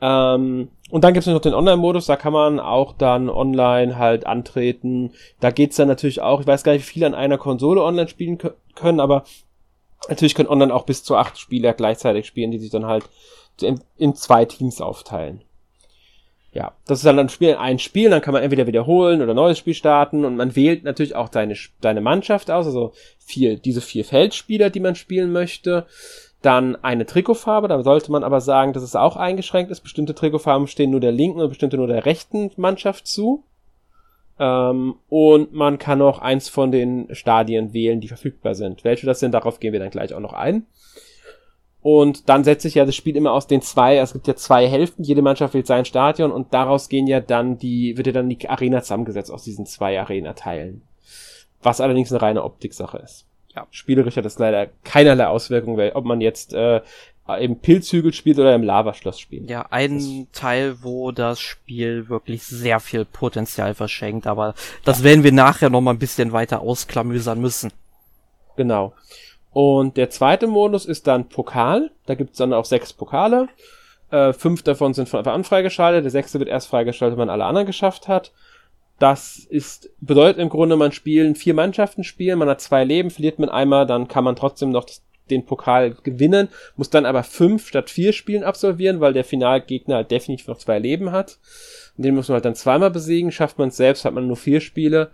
Ähm, 0.00 0.68
und 0.90 1.04
dann 1.04 1.12
gibt 1.12 1.26
es 1.26 1.32
noch 1.32 1.40
den 1.40 1.54
Online-Modus, 1.54 2.06
da 2.06 2.16
kann 2.16 2.32
man 2.32 2.58
auch 2.58 2.94
dann 2.96 3.28
online 3.28 3.98
halt 3.98 4.26
antreten. 4.26 5.12
Da 5.40 5.50
geht's 5.50 5.76
dann 5.76 5.88
natürlich 5.88 6.22
auch, 6.22 6.40
ich 6.40 6.46
weiß 6.46 6.64
gar 6.64 6.72
nicht, 6.72 6.88
wie 6.88 6.92
viele 6.92 7.06
an 7.06 7.14
einer 7.14 7.36
Konsole 7.36 7.82
online 7.82 8.08
spielen 8.08 8.38
können, 8.74 9.00
aber 9.00 9.24
natürlich 10.08 10.34
können 10.34 10.48
online 10.48 10.74
auch 10.74 10.84
bis 10.84 11.04
zu 11.04 11.16
acht 11.16 11.38
Spieler 11.38 11.72
gleichzeitig 11.74 12.26
spielen, 12.26 12.50
die 12.50 12.58
sich 12.58 12.70
dann 12.70 12.86
halt 12.86 13.04
in, 13.60 13.80
in 13.96 14.14
zwei 14.14 14.44
Teams 14.44 14.80
aufteilen. 14.80 15.42
Ja, 16.52 16.72
das 16.86 17.00
ist 17.00 17.04
dann 17.04 17.18
ein 17.18 17.28
Spiel, 17.28 17.56
ein 17.56 17.78
Spiel, 17.78 18.08
dann 18.08 18.22
kann 18.22 18.32
man 18.32 18.42
entweder 18.42 18.66
wiederholen 18.66 19.20
oder 19.20 19.34
neues 19.34 19.58
Spiel 19.58 19.74
starten 19.74 20.24
und 20.24 20.36
man 20.36 20.56
wählt 20.56 20.82
natürlich 20.82 21.14
auch 21.14 21.28
seine, 21.30 21.54
seine 21.82 22.00
Mannschaft 22.00 22.50
aus, 22.50 22.66
also 22.66 22.92
vier, 23.18 23.58
diese 23.58 23.82
vier 23.82 24.04
Feldspieler, 24.04 24.70
die 24.70 24.80
man 24.80 24.94
spielen 24.94 25.30
möchte. 25.30 25.86
Dann 26.40 26.76
eine 26.76 27.04
Trikotfarbe, 27.04 27.68
da 27.68 27.82
sollte 27.82 28.12
man 28.12 28.24
aber 28.24 28.40
sagen, 28.40 28.72
dass 28.72 28.82
es 28.82 28.96
auch 28.96 29.16
eingeschränkt 29.16 29.70
ist. 29.70 29.80
Bestimmte 29.80 30.14
Trikotfarben 30.14 30.68
stehen 30.68 30.90
nur 30.90 31.00
der 31.00 31.12
linken 31.12 31.40
und 31.40 31.48
bestimmte 31.48 31.76
nur 31.76 31.88
der 31.88 32.06
rechten 32.06 32.50
Mannschaft 32.56 33.06
zu. 33.06 33.44
Ähm, 34.38 34.94
und 35.08 35.52
man 35.52 35.78
kann 35.78 36.00
auch 36.02 36.20
eins 36.20 36.48
von 36.48 36.70
den 36.70 37.14
Stadien 37.14 37.72
wählen, 37.72 38.00
die 38.00 38.08
verfügbar 38.08 38.54
sind. 38.54 38.84
Welche 38.84 39.06
das 39.06 39.20
sind, 39.20 39.32
darauf 39.32 39.60
gehen 39.60 39.72
wir 39.72 39.80
dann 39.80 39.90
gleich 39.90 40.14
auch 40.14 40.20
noch 40.20 40.32
ein. 40.32 40.66
Und 41.80 42.28
dann 42.28 42.44
setzt 42.44 42.62
sich 42.62 42.74
ja 42.74 42.84
das 42.84 42.96
Spiel 42.96 43.16
immer 43.16 43.32
aus 43.32 43.46
den 43.46 43.62
zwei, 43.62 43.96
es 43.98 44.12
gibt 44.12 44.26
ja 44.26 44.34
zwei 44.34 44.66
Hälften, 44.68 45.04
jede 45.04 45.22
Mannschaft 45.22 45.54
wählt 45.54 45.66
sein 45.66 45.84
Stadion 45.84 46.32
und 46.32 46.52
daraus 46.52 46.88
gehen 46.88 47.06
ja 47.06 47.20
dann 47.20 47.56
die, 47.56 47.96
wird 47.96 48.08
ja 48.08 48.12
dann 48.12 48.28
die 48.28 48.48
Arena 48.48 48.82
zusammengesetzt 48.82 49.30
aus 49.30 49.44
diesen 49.44 49.64
zwei 49.64 49.98
Arena-Teilen. 49.98 50.82
Was 51.62 51.80
allerdings 51.80 52.12
eine 52.12 52.22
reine 52.22 52.44
Optiksache 52.44 52.98
ist. 52.98 53.26
Ja. 53.54 53.66
Spielerisch 53.70 54.16
hat 54.16 54.24
das 54.24 54.38
leider 54.38 54.68
keinerlei 54.84 55.26
Auswirkungen, 55.26 55.92
ob 55.94 56.04
man 56.04 56.20
jetzt 56.20 56.52
äh, 56.52 56.80
im 57.36 57.58
Pilzhügel 57.58 58.12
spielt 58.12 58.38
oder 58.38 58.54
im 58.54 58.62
Lavaschloss 58.62 59.20
spielt. 59.20 59.50
Ja, 59.50 59.66
ein 59.70 60.26
Teil, 60.32 60.82
wo 60.82 61.12
das 61.12 61.40
Spiel 61.40 62.08
wirklich 62.08 62.42
sehr 62.44 62.80
viel 62.80 63.04
Potenzial 63.04 63.74
verschenkt, 63.74 64.26
aber 64.26 64.54
das 64.84 64.98
ja. 64.98 65.04
werden 65.04 65.24
wir 65.24 65.32
nachher 65.32 65.70
noch 65.70 65.80
mal 65.80 65.92
ein 65.92 65.98
bisschen 65.98 66.32
weiter 66.32 66.60
ausklamüsern 66.60 67.40
müssen. 67.40 67.72
Genau. 68.56 68.94
Und 69.52 69.96
der 69.96 70.10
zweite 70.10 70.46
Modus 70.46 70.86
ist 70.86 71.06
dann 71.06 71.28
Pokal. 71.28 71.90
Da 72.06 72.14
gibt's 72.14 72.38
dann 72.38 72.52
auch 72.52 72.64
sechs 72.64 72.92
Pokale. 72.92 73.48
Äh, 74.10 74.32
fünf 74.32 74.62
davon 74.62 74.94
sind 74.94 75.08
von 75.08 75.18
Anfang 75.18 75.34
an 75.34 75.44
freigeschaltet. 75.44 76.04
Der 76.04 76.10
sechste 76.10 76.38
wird 76.38 76.48
erst 76.48 76.68
freigeschaltet, 76.68 77.18
wenn 77.18 77.26
man 77.26 77.34
alle 77.34 77.44
anderen 77.44 77.66
geschafft 77.66 78.08
hat. 78.08 78.32
Das 78.98 79.38
ist, 79.38 79.90
bedeutet 80.00 80.40
im 80.40 80.48
Grunde, 80.48 80.76
man 80.76 80.92
spielen 80.92 81.36
vier 81.36 81.54
Mannschaften 81.54 82.02
spielen, 82.02 82.38
man 82.38 82.48
hat 82.48 82.60
zwei 82.60 82.82
Leben, 82.82 83.10
verliert 83.10 83.38
man 83.38 83.48
einmal, 83.48 83.86
dann 83.86 84.08
kann 84.08 84.24
man 84.24 84.34
trotzdem 84.34 84.70
noch 84.70 84.86
den 85.30 85.46
Pokal 85.46 85.96
gewinnen, 86.02 86.48
muss 86.76 86.90
dann 86.90 87.06
aber 87.06 87.22
fünf 87.22 87.68
statt 87.68 87.90
vier 87.90 88.12
Spielen 88.12 88.44
absolvieren, 88.44 89.00
weil 89.00 89.12
der 89.12 89.24
Finalgegner 89.24 89.96
halt 89.96 90.10
definitiv 90.10 90.48
noch 90.48 90.58
zwei 90.58 90.78
Leben 90.78 91.12
hat. 91.12 91.38
Und 91.96 92.04
den 92.04 92.14
muss 92.14 92.28
man 92.28 92.34
halt 92.34 92.44
dann 92.44 92.54
zweimal 92.54 92.90
besiegen, 92.90 93.32
schafft 93.32 93.58
man 93.58 93.68
es 93.68 93.76
selbst, 93.76 94.04
hat 94.04 94.14
man 94.14 94.26
nur 94.26 94.36
vier 94.36 94.60
Spiele, 94.60 95.10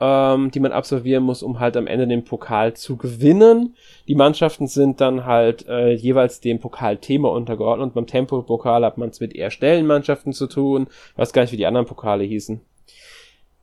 ähm, 0.00 0.50
die 0.50 0.60
man 0.60 0.72
absolvieren 0.72 1.24
muss, 1.24 1.42
um 1.42 1.60
halt 1.60 1.76
am 1.76 1.86
Ende 1.86 2.06
den 2.06 2.24
Pokal 2.24 2.74
zu 2.74 2.96
gewinnen. 2.96 3.76
Die 4.08 4.14
Mannschaften 4.14 4.66
sind 4.66 5.00
dann 5.00 5.26
halt 5.26 5.68
äh, 5.68 5.92
jeweils 5.92 6.40
dem 6.40 6.58
Pokalthema 6.58 7.28
untergeordnet 7.28 7.88
und 7.88 7.94
beim 7.94 8.06
Tempo-Pokal 8.06 8.84
hat 8.84 8.98
man 8.98 9.10
es 9.10 9.20
mit 9.20 9.34
eher 9.34 9.50
Stellenmannschaften 9.50 10.32
zu 10.32 10.46
tun. 10.46 10.86
Ich 11.12 11.18
weiß 11.18 11.32
gar 11.32 11.42
nicht, 11.42 11.52
wie 11.52 11.58
die 11.58 11.66
anderen 11.66 11.86
Pokale 11.86 12.24
hießen. 12.24 12.60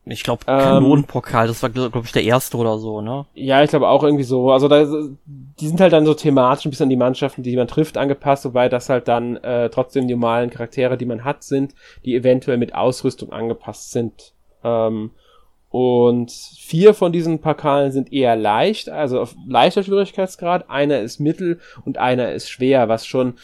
Ich 0.10 0.24
glaube, 0.24 0.46
Kanonenpokal, 0.46 1.48
das 1.48 1.62
war, 1.64 1.70
glaube 1.70 2.02
ich, 2.04 2.12
der 2.12 2.24
erste 2.24 2.58
oder 2.58 2.78
so, 2.78 3.02
ne? 3.02 3.26
Ja, 3.34 3.64
ich 3.64 3.70
glaube 3.70 3.88
auch 3.88 4.04
irgendwie 4.04 4.24
so. 4.24 4.52
Also 4.52 4.68
da, 4.68 4.86
die 5.26 5.68
sind 5.68 5.82
halt 5.82 5.94
dann 5.94 6.06
so 6.06 6.14
thematisch 6.14 6.66
ein 6.66 6.70
bisschen 6.70 6.86
an 6.86 6.90
die 6.90 6.96
Mannschaften, 6.96 7.44
die 7.44 7.56
man 7.56 7.68
trifft, 7.68 7.98
angepasst, 7.98 8.46
wobei 8.46 8.70
das 8.70 8.90
halt 8.90 9.08
dann 9.08 9.38
äh, 9.38 9.70
trotzdem 9.70 10.08
die 10.08 10.14
normalen 10.14 10.50
Charaktere, 10.50 10.98
die 10.98 11.06
man 11.06 11.24
hat, 11.24 11.44
sind, 11.44 11.74
die 12.06 12.16
eventuell 12.16 12.58
mit 12.58 12.76
Ausrüstung 12.76 13.32
angepasst 13.32 13.92
sind. 13.92 14.34
Ähm, 14.64 15.12
und 15.70 16.32
vier 16.32 16.94
von 16.94 17.12
diesen 17.12 17.40
Pokalen 17.40 17.92
sind 17.92 18.14
eher 18.14 18.36
leicht, 18.36 18.90
also 18.90 19.20
auf 19.20 19.36
leichter 19.46 19.84
Schwierigkeitsgrad. 19.84 20.70
Einer 20.70 21.02
ist 21.02 21.20
mittel 21.20 21.60
und 21.86 21.98
einer 21.98 22.32
ist 22.32 22.50
schwer, 22.50 22.88
was 22.88 23.06
schon 23.06 23.36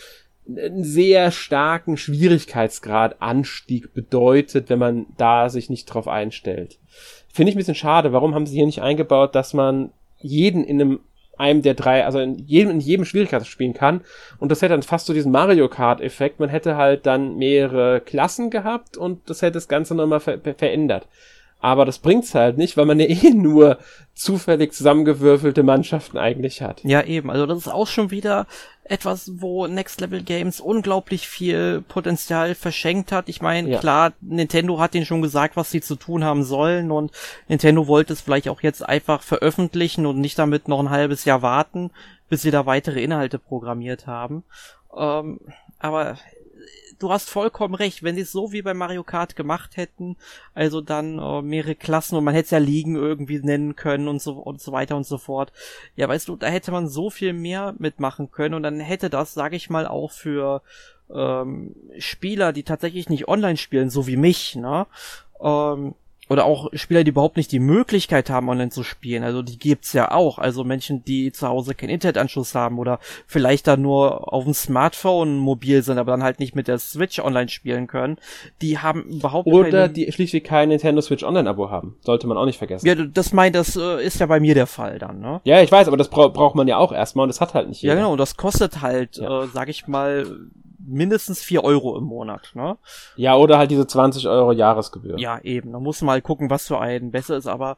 einen 0.47 0.83
sehr 0.83 1.31
starken 1.31 1.97
Schwierigkeitsgrad 1.97 3.21
Anstieg 3.21 3.93
bedeutet, 3.93 4.69
wenn 4.69 4.79
man 4.79 5.05
da 5.17 5.49
sich 5.49 5.69
nicht 5.69 5.85
drauf 5.85 6.07
einstellt. 6.07 6.79
Finde 7.31 7.49
ich 7.49 7.55
ein 7.55 7.59
bisschen 7.59 7.75
schade. 7.75 8.13
Warum 8.13 8.35
haben 8.35 8.45
sie 8.45 8.55
hier 8.55 8.65
nicht 8.65 8.81
eingebaut, 8.81 9.35
dass 9.35 9.53
man 9.53 9.91
jeden 10.19 10.63
in 10.63 10.81
einem 10.81 10.99
einem 11.37 11.61
der 11.61 11.73
drei, 11.73 12.05
also 12.05 12.19
in 12.19 12.37
jedem, 12.37 12.71
in 12.71 12.79
jedem 12.79 13.05
Schwierigkeitsgrad 13.05 13.51
spielen 13.51 13.73
kann. 13.73 14.01
Und 14.37 14.51
das 14.51 14.61
hätte 14.61 14.73
dann 14.73 14.83
fast 14.83 15.07
so 15.07 15.13
diesen 15.13 15.31
Mario 15.31 15.67
Kart-Effekt. 15.67 16.39
Man 16.39 16.49
hätte 16.49 16.77
halt 16.77 17.05
dann 17.05 17.37
mehrere 17.37 18.01
Klassen 18.01 18.49
gehabt 18.49 18.97
und 18.97 19.29
das 19.29 19.41
hätte 19.41 19.53
das 19.53 19.67
Ganze 19.67 19.95
nochmal 19.95 20.19
ver 20.19 20.39
verändert. 20.39 21.07
Aber 21.63 21.85
das 21.85 21.99
bringt's 21.99 22.35
halt 22.35 22.57
nicht, 22.57 22.75
weil 22.75 22.85
man 22.85 22.99
ja 22.99 23.05
eh 23.07 23.29
nur 23.29 23.77
zufällig 24.13 24.73
zusammengewürfelte 24.73 25.63
Mannschaften 25.63 26.17
eigentlich 26.17 26.61
hat. 26.61 26.83
Ja, 26.83 27.01
eben. 27.01 27.31
Also 27.31 27.45
das 27.45 27.59
ist 27.59 27.67
auch 27.69 27.87
schon 27.87 28.11
wieder 28.11 28.47
etwas, 28.83 29.31
wo 29.35 29.65
Next 29.67 30.01
Level 30.01 30.21
Games 30.23 30.59
unglaublich 30.59 31.25
viel 31.25 31.81
Potenzial 31.87 32.53
verschenkt 32.53 33.13
hat. 33.13 33.29
Ich 33.29 33.41
meine, 33.41 33.69
ja. 33.69 33.79
klar, 33.79 34.11
Nintendo 34.19 34.77
hat 34.77 34.93
ihnen 34.93 35.05
schon 35.05 35.21
gesagt, 35.21 35.55
was 35.55 35.71
sie 35.71 35.79
zu 35.79 35.95
tun 35.95 36.25
haben 36.25 36.43
sollen 36.43 36.91
und 36.91 37.13
Nintendo 37.47 37.87
wollte 37.87 38.11
es 38.11 38.19
vielleicht 38.19 38.49
auch 38.49 38.61
jetzt 38.61 38.81
einfach 38.85 39.23
veröffentlichen 39.23 40.05
und 40.05 40.19
nicht 40.19 40.37
damit 40.37 40.67
noch 40.67 40.81
ein 40.81 40.89
halbes 40.89 41.23
Jahr 41.23 41.41
warten, 41.41 41.91
bis 42.27 42.41
sie 42.41 42.51
da 42.51 42.65
weitere 42.65 43.01
Inhalte 43.01 43.39
programmiert 43.39 44.05
haben. 44.05 44.43
Ähm, 44.97 45.39
aber 45.79 46.17
du 47.03 47.11
hast 47.11 47.29
vollkommen 47.29 47.75
recht, 47.75 48.01
wenn 48.03 48.15
sie 48.15 48.21
es 48.21 48.31
so 48.31 48.51
wie 48.51 48.61
bei 48.61 48.73
Mario 48.73 49.03
Kart 49.03 49.35
gemacht 49.35 49.77
hätten, 49.77 50.15
also 50.53 50.81
dann 50.81 51.19
äh, 51.19 51.41
mehrere 51.41 51.75
Klassen 51.75 52.15
und 52.15 52.23
man 52.23 52.33
hätte 52.33 52.45
es 52.45 52.51
ja 52.51 52.57
liegen 52.57 52.95
irgendwie 52.95 53.39
nennen 53.39 53.75
können 53.75 54.07
und 54.07 54.21
so 54.21 54.33
und 54.33 54.61
so 54.61 54.71
weiter 54.71 54.95
und 54.95 55.05
so 55.05 55.17
fort. 55.17 55.51
Ja, 55.95 56.07
weißt 56.07 56.27
du, 56.27 56.35
da 56.35 56.47
hätte 56.47 56.71
man 56.71 56.87
so 56.87 57.09
viel 57.09 57.33
mehr 57.33 57.75
mitmachen 57.77 58.31
können 58.31 58.55
und 58.55 58.63
dann 58.63 58.79
hätte 58.79 59.09
das, 59.09 59.33
sage 59.33 59.55
ich 59.55 59.69
mal, 59.69 59.85
auch 59.85 60.11
für 60.11 60.61
ähm, 61.13 61.75
Spieler, 61.97 62.53
die 62.53 62.63
tatsächlich 62.63 63.09
nicht 63.09 63.27
online 63.27 63.57
spielen, 63.57 63.89
so 63.89 64.07
wie 64.07 64.17
mich, 64.17 64.55
ne, 64.55 64.87
ähm, 65.41 65.95
oder 66.33 66.45
auch 66.45 66.69
Spieler, 66.73 67.03
die 67.03 67.11
überhaupt 67.11 67.37
nicht 67.37 67.51
die 67.51 67.59
Möglichkeit 67.59 68.29
haben, 68.29 68.49
online 68.49 68.71
zu 68.71 68.83
spielen. 68.83 69.23
Also 69.23 69.41
die 69.41 69.57
gibt's 69.57 69.93
ja 69.93 70.11
auch. 70.11 70.39
Also 70.39 70.63
Menschen, 70.63 71.05
die 71.05 71.31
zu 71.31 71.47
Hause 71.47 71.75
keinen 71.75 71.91
Internetanschluss 71.91 72.55
haben 72.55 72.79
oder 72.79 72.99
vielleicht 73.27 73.67
dann 73.67 73.81
nur 73.81 74.33
auf 74.33 74.43
dem 74.43 74.53
Smartphone 74.53 75.37
mobil 75.37 75.83
sind, 75.83 75.97
aber 75.97 76.11
dann 76.11 76.23
halt 76.23 76.39
nicht 76.39 76.55
mit 76.55 76.67
der 76.67 76.79
Switch 76.79 77.19
online 77.19 77.49
spielen 77.49 77.87
können. 77.87 78.17
Die 78.61 78.79
haben 78.79 79.03
überhaupt 79.03 79.47
Oder 79.47 79.69
keine... 79.69 79.89
die 79.93 80.11
schließlich 80.11 80.43
kein 80.43 80.69
Nintendo 80.69 81.01
Switch 81.01 81.23
Online-Abo 81.23 81.69
haben. 81.69 81.95
Sollte 82.01 82.27
man 82.27 82.37
auch 82.37 82.45
nicht 82.45 82.57
vergessen. 82.57 82.87
Ja, 82.87 82.95
das 82.95 83.31
meint, 83.31 83.55
das 83.55 83.75
äh, 83.75 84.03
ist 84.03 84.19
ja 84.19 84.25
bei 84.25 84.39
mir 84.39 84.55
der 84.55 84.67
Fall 84.67 84.99
dann, 84.99 85.19
ne? 85.19 85.39
Ja, 85.43 85.61
ich 85.61 85.71
weiß, 85.71 85.87
aber 85.87 85.97
das 85.97 86.09
bra 86.09 86.27
braucht 86.29 86.55
man 86.55 86.67
ja 86.67 86.77
auch 86.77 86.91
erstmal 86.91 87.23
und 87.23 87.29
das 87.29 87.41
hat 87.41 87.53
halt 87.53 87.69
nicht 87.69 87.81
jeder. 87.81 87.93
Ja, 87.93 88.01
genau, 88.01 88.15
das 88.15 88.37
kostet 88.37 88.81
halt, 88.81 89.17
ja. 89.17 89.43
äh, 89.43 89.47
sag 89.47 89.69
ich 89.69 89.87
mal, 89.87 90.25
mindestens 90.85 91.41
vier 91.41 91.63
Euro 91.63 91.97
im 91.97 92.03
Monat, 92.03 92.51
ne? 92.53 92.77
Ja, 93.15 93.35
oder 93.35 93.57
halt 93.57 93.71
diese 93.71 93.87
20 93.87 94.27
Euro 94.27 94.51
Jahresgebühr. 94.51 95.17
Ja, 95.19 95.39
eben. 95.39 95.71
Da 95.71 95.79
muss 95.79 96.01
man 96.01 96.15
mal 96.15 96.21
gucken, 96.21 96.49
was 96.49 96.67
für 96.67 96.79
einen 96.79 97.11
besser 97.11 97.37
ist, 97.37 97.47
aber 97.47 97.77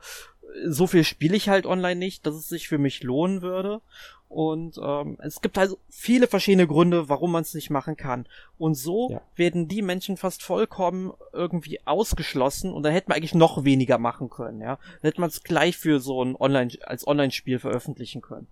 so 0.68 0.88
viel 0.88 1.04
spiele 1.04 1.36
ich 1.36 1.50
halt 1.50 1.66
online 1.66 2.00
nicht, 2.00 2.26
dass 2.26 2.36
es 2.36 2.48
sich 2.48 2.68
für 2.68 2.78
mich 2.78 3.04
lohnen 3.04 3.42
würde. 3.42 3.82
Und 4.28 4.80
ähm, 4.84 5.18
es 5.22 5.40
gibt 5.42 5.58
also 5.58 5.78
viele 5.90 6.28
verschiedene 6.28 6.68
Gründe, 6.68 7.08
warum 7.10 7.32
man 7.32 7.44
es 7.44 7.54
nicht 7.54 7.70
machen 7.70 7.96
kann. 7.96 8.26
Und 8.58 8.76
so 8.76 9.12
ja. 9.12 9.22
werden 9.36 9.68
die 9.68 9.82
Menschen 9.82 10.18
fast 10.18 10.44
vollkommen 10.44 11.14
irgendwie 11.32 11.80
ausgeschlossen 11.86 12.74
und 12.74 12.84
dann 12.84 12.92
hätte 12.92 13.10
man 13.10 13.18
eigentlich 13.18 13.36
noch 13.36 13.64
weniger 13.64 13.98
machen 13.98 14.30
können, 14.30 14.62
ja. 14.62 14.78
Dann 15.02 15.10
hätte 15.10 15.22
man 15.22 15.30
es 15.30 15.44
gleich 15.44 15.78
für 15.78 16.00
so 16.00 16.24
ein 16.24 16.36
Online 16.36 16.72
als 16.86 17.08
Online-Spiel 17.08 17.60
veröffentlichen 17.60 18.22
können. 18.22 18.48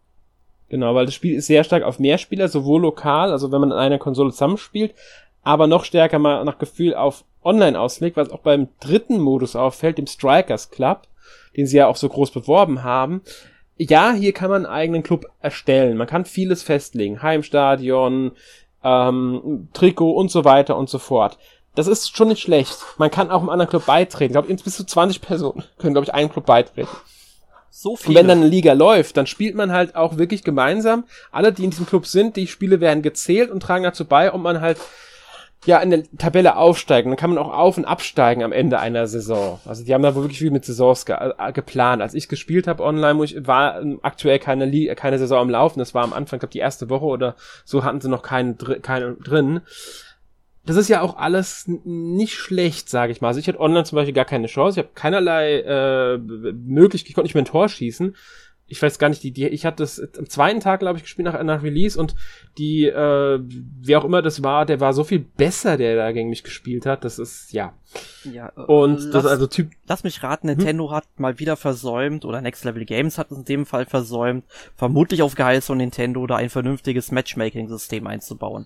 Genau, 0.69 0.95
weil 0.95 1.05
das 1.05 1.13
Spiel 1.13 1.35
ist 1.35 1.47
sehr 1.47 1.63
stark 1.63 1.83
auf 1.83 1.99
Mehrspieler, 1.99 2.47
sowohl 2.47 2.81
lokal, 2.81 3.31
also 3.31 3.51
wenn 3.51 3.61
man 3.61 3.71
in 3.71 3.77
einer 3.77 3.99
Konsole 3.99 4.31
zusammenspielt, 4.31 4.93
aber 5.43 5.67
noch 5.67 5.85
stärker 5.85 6.19
mal 6.19 6.43
nach 6.45 6.57
Gefühl 6.57 6.95
auf 6.95 7.25
Online 7.43 7.79
auslegt, 7.79 8.17
was 8.17 8.31
auch 8.31 8.39
beim 8.39 8.69
dritten 8.79 9.19
Modus 9.19 9.55
auffällt, 9.55 9.97
dem 9.97 10.07
Strikers 10.07 10.71
Club, 10.71 11.01
den 11.57 11.67
sie 11.67 11.77
ja 11.77 11.87
auch 11.87 11.97
so 11.97 12.07
groß 12.09 12.31
beworben 12.31 12.83
haben. 12.83 13.21
Ja, 13.77 14.13
hier 14.13 14.33
kann 14.33 14.49
man 14.49 14.65
einen 14.65 14.73
eigenen 14.73 15.03
Club 15.03 15.25
erstellen. 15.41 15.97
Man 15.97 16.07
kann 16.07 16.25
vieles 16.25 16.63
festlegen. 16.63 17.21
Heimstadion, 17.21 18.31
ähm, 18.83 19.67
Trikot 19.73 20.11
und 20.11 20.31
so 20.31 20.45
weiter 20.45 20.77
und 20.77 20.89
so 20.89 20.99
fort. 20.99 21.37
Das 21.75 21.87
ist 21.87 22.15
schon 22.15 22.27
nicht 22.27 22.41
schlecht. 22.41 22.77
Man 22.97 23.09
kann 23.09 23.31
auch 23.31 23.39
einem 23.39 23.49
anderen 23.49 23.69
Club 23.69 23.85
beitreten. 23.85 24.31
Ich 24.31 24.45
glaube, 24.45 24.63
bis 24.63 24.77
zu 24.77 24.85
20 24.85 25.21
Personen 25.21 25.63
können, 25.79 25.93
glaube 25.93 26.05
ich, 26.05 26.13
einen 26.13 26.31
Club 26.31 26.45
beitreten. 26.45 26.89
So 27.75 27.95
viele. 27.95 28.09
Und 28.09 28.15
wenn 28.15 28.27
dann 28.27 28.37
eine 28.41 28.47
Liga 28.47 28.73
läuft, 28.73 29.17
dann 29.17 29.25
spielt 29.25 29.55
man 29.55 29.71
halt 29.71 29.95
auch 29.95 30.17
wirklich 30.17 30.43
gemeinsam. 30.43 31.05
Alle, 31.31 31.51
die 31.51 31.63
in 31.63 31.71
diesem 31.71 31.87
Club 31.87 32.05
sind, 32.05 32.35
die 32.35 32.45
Spiele 32.45 32.79
werden 32.79 33.01
gezählt 33.01 33.49
und 33.49 33.61
tragen 33.61 33.83
dazu 33.83 34.05
bei, 34.05 34.31
ob 34.31 34.41
man 34.41 34.61
halt 34.61 34.77
ja 35.65 35.79
in 35.79 35.89
der 35.89 36.03
Tabelle 36.19 36.55
aufsteigen. 36.55 37.09
Dann 37.09 37.17
kann 37.17 37.31
man 37.31 37.39
auch 37.39 37.51
auf 37.51 37.75
und 37.77 37.85
absteigen 37.85 38.43
am 38.43 38.51
Ende 38.51 38.79
einer 38.79 39.07
Saison. 39.07 39.59
Also 39.65 39.83
die 39.83 39.91
haben 39.91 40.03
da 40.03 40.13
wirklich 40.13 40.37
viel 40.37 40.51
mit 40.51 40.65
Saisons 40.65 41.07
ge 41.07 41.15
äh, 41.15 41.51
geplant. 41.51 42.03
Als 42.03 42.13
ich 42.13 42.29
gespielt 42.29 42.67
habe 42.67 42.83
online, 42.83 43.23
ich, 43.23 43.47
war 43.47 43.81
aktuell 44.03 44.37
keine, 44.37 44.65
Liga, 44.65 44.93
keine 44.93 45.17
Saison 45.17 45.39
am 45.39 45.49
Laufen. 45.49 45.79
Das 45.79 45.95
war 45.95 46.03
am 46.03 46.13
Anfang, 46.13 46.37
glaube 46.37 46.53
die 46.53 46.59
erste 46.59 46.91
Woche 46.91 47.05
oder 47.05 47.35
so 47.65 47.83
hatten 47.83 48.01
sie 48.01 48.09
noch 48.09 48.21
keine, 48.21 48.53
keine 48.53 49.15
drin 49.15 49.61
das 50.65 50.77
ist 50.77 50.87
ja 50.89 51.01
auch 51.01 51.17
alles 51.17 51.65
nicht 51.67 52.35
schlecht, 52.35 52.89
sage 52.89 53.11
ich 53.11 53.21
mal. 53.21 53.27
Also 53.29 53.39
ich 53.39 53.47
hatte 53.47 53.59
online 53.59 53.83
zum 53.83 53.97
Beispiel 53.97 54.13
gar 54.13 54.25
keine 54.25 54.47
Chance. 54.47 54.79
Ich 54.79 54.85
habe 54.85 54.93
keinerlei 54.95 55.59
äh, 55.59 56.17
Möglichkeit, 56.17 57.09
ich 57.09 57.15
konnte 57.15 57.25
nicht 57.25 57.35
mehr 57.35 57.43
ein 57.43 57.47
Tor 57.47 57.67
schießen. 57.69 58.15
ich 58.67 58.81
weiß 58.81 58.97
gar 58.97 59.09
nicht, 59.09 59.21
die, 59.23 59.31
die, 59.31 59.47
ich 59.47 59.65
hatte 59.65 59.83
das 59.83 60.01
am 60.17 60.27
zweiten 60.29 60.59
Tag, 60.59 60.79
glaube 60.79 60.97
ich, 60.97 61.03
gespielt 61.03 61.25
nach, 61.25 61.41
nach 61.43 61.63
Release 61.63 61.99
und 61.99 62.15
die, 62.57 62.85
äh, 62.85 63.39
wer 63.81 63.99
auch 63.99 64.05
immer 64.05 64.21
das 64.21 64.41
war, 64.41 64.65
der 64.65 64.79
war 64.79 64.93
so 64.93 65.03
viel 65.03 65.19
besser, 65.19 65.77
der 65.77 65.95
da 65.95 66.11
gegen 66.11 66.29
mich 66.29 66.43
gespielt 66.43 66.85
hat. 66.85 67.03
Das 67.03 67.19
ist, 67.19 67.51
ja. 67.51 67.73
Ja, 68.23 68.51
äh, 68.55 68.61
Und 68.61 68.95
lass, 68.95 69.11
das 69.11 69.25
also 69.25 69.47
Typ. 69.47 69.69
lass 69.85 70.03
mich 70.03 70.23
raten, 70.23 70.47
Nintendo 70.47 70.91
hat 70.91 71.05
mal 71.17 71.39
wieder 71.39 71.57
versäumt, 71.57 72.25
oder 72.25 72.41
Next 72.41 72.63
Level 72.63 72.85
Games 72.85 73.17
hat 73.17 73.31
es 73.31 73.37
in 73.37 73.45
dem 73.45 73.65
Fall 73.65 73.85
versäumt, 73.85 74.45
vermutlich 74.75 75.21
auf 75.21 75.35
Geheiß 75.35 75.65
von 75.67 75.77
Nintendo 75.77 76.25
da 76.25 76.37
ein 76.37 76.49
vernünftiges 76.49 77.11
Matchmaking-System 77.11 78.07
einzubauen. 78.07 78.65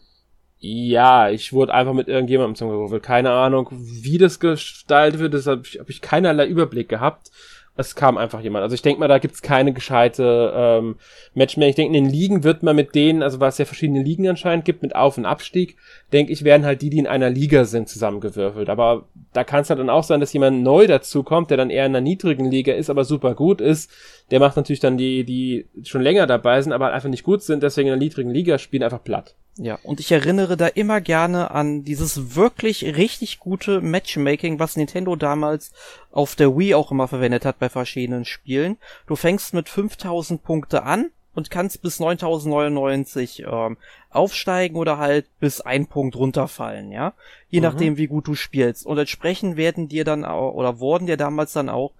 Ja, 0.59 1.29
ich 1.29 1.53
wurde 1.53 1.73
einfach 1.73 1.93
mit 1.93 2.07
irgendjemandem 2.07 2.55
zusammengerufen. 2.55 3.01
Keine 3.01 3.31
Ahnung, 3.31 3.69
wie 3.71 4.17
das 4.17 4.39
gestaltet 4.39 5.19
wird, 5.19 5.33
deshalb 5.33 5.59
habe 5.59 5.67
ich, 5.67 5.79
hab 5.79 5.89
ich 5.89 6.01
keinerlei 6.01 6.47
Überblick 6.47 6.89
gehabt. 6.89 7.31
Es 7.79 7.95
kam 7.95 8.17
einfach 8.17 8.41
jemand. 8.41 8.63
Also 8.63 8.73
ich 8.73 8.81
denke 8.81 8.99
mal, 8.99 9.07
da 9.07 9.19
gibt's 9.19 9.43
keine 9.43 9.71
gescheite 9.71 10.51
ähm, 10.55 10.95
Matchmaking. 11.35 11.69
Ich 11.69 11.75
denke, 11.75 11.95
in 11.95 12.05
den 12.05 12.11
Ligen 12.11 12.43
wird 12.43 12.63
man 12.63 12.75
mit 12.75 12.95
denen, 12.95 13.21
also 13.21 13.39
was 13.39 13.53
es 13.55 13.57
ja 13.59 13.65
verschiedene 13.65 14.01
Ligen 14.01 14.27
anscheinend 14.27 14.65
gibt, 14.65 14.81
mit 14.81 14.95
Auf- 14.95 15.19
und 15.19 15.27
Abstieg, 15.27 15.77
denke 16.13 16.31
ich, 16.31 16.43
werden 16.43 16.65
halt 16.65 16.81
die, 16.81 16.89
die 16.89 16.99
in 16.99 17.07
einer 17.07 17.29
Liga 17.29 17.65
sind, 17.65 17.89
zusammengewürfelt. 17.89 18.69
Aber 18.69 19.05
da 19.33 19.43
kann 19.43 19.61
es 19.61 19.69
halt 19.69 19.79
dann 19.79 19.89
auch 19.89 20.03
sein, 20.03 20.19
dass 20.19 20.33
jemand 20.33 20.63
neu 20.63 20.87
dazukommt, 20.87 21.49
der 21.49 21.57
dann 21.57 21.69
eher 21.69 21.85
in 21.85 21.91
einer 21.91 22.01
niedrigen 22.01 22.49
Liga 22.49 22.73
ist, 22.73 22.89
aber 22.89 23.03
super 23.03 23.35
gut 23.35 23.59
ist. 23.59 23.91
Der 24.31 24.39
macht 24.39 24.55
natürlich 24.55 24.79
dann 24.79 24.97
die, 24.97 25.23
die 25.23 25.67
schon 25.83 26.01
länger 26.01 26.25
dabei 26.27 26.61
sind, 26.61 26.71
aber 26.71 26.93
einfach 26.93 27.09
nicht 27.09 27.23
gut 27.23 27.43
sind, 27.43 27.63
deswegen 27.63 27.87
in 27.87 27.93
einer 27.93 28.03
niedrigen 28.03 28.31
Liga 28.31 28.57
spielen, 28.57 28.83
einfach 28.83 29.03
platt. 29.03 29.35
Ja, 29.59 29.79
und 29.83 29.99
ich 29.99 30.11
erinnere 30.11 30.55
da 30.55 30.67
immer 30.67 31.01
gerne 31.01 31.51
an 31.51 31.83
dieses 31.83 32.35
wirklich 32.35 32.85
richtig 32.95 33.39
gute 33.39 33.81
Matchmaking, 33.81 34.59
was 34.59 34.77
Nintendo 34.77 35.15
damals 35.15 35.71
auf 36.11 36.35
der 36.35 36.55
Wii 36.55 36.75
auch 36.75 36.91
immer 36.91 37.07
verwendet 37.07 37.43
hat 37.43 37.57
bei 37.57 37.67
verschiedenen 37.67 38.23
Spielen. 38.23 38.77
Du 39.07 39.15
fängst 39.15 39.55
mit 39.55 39.67
5000 39.67 40.43
Punkte 40.43 40.83
an 40.83 41.09
und 41.37 41.51
kannst 41.51 41.83
bis 41.83 41.99
9099 41.99 43.43
ähm, 43.47 43.77
aufsteigen 44.09 44.75
oder 44.75 44.97
halt 44.97 45.27
bis 45.39 45.61
ein 45.61 45.85
Punkt 45.85 46.15
runterfallen, 46.15 46.91
ja. 46.91 47.13
Je 47.49 47.59
Mhm. 47.59 47.63
nachdem, 47.63 47.97
wie 47.97 48.07
gut 48.07 48.27
du 48.27 48.33
spielst. 48.33 48.87
Und 48.87 48.97
entsprechend 48.97 49.55
werden 49.55 49.87
dir 49.87 50.03
dann 50.03 50.25
auch, 50.25 50.53
oder 50.55 50.79
wurden 50.79 51.05
dir 51.05 51.15
damals 51.15 51.53
dann 51.53 51.69
auch 51.69 51.93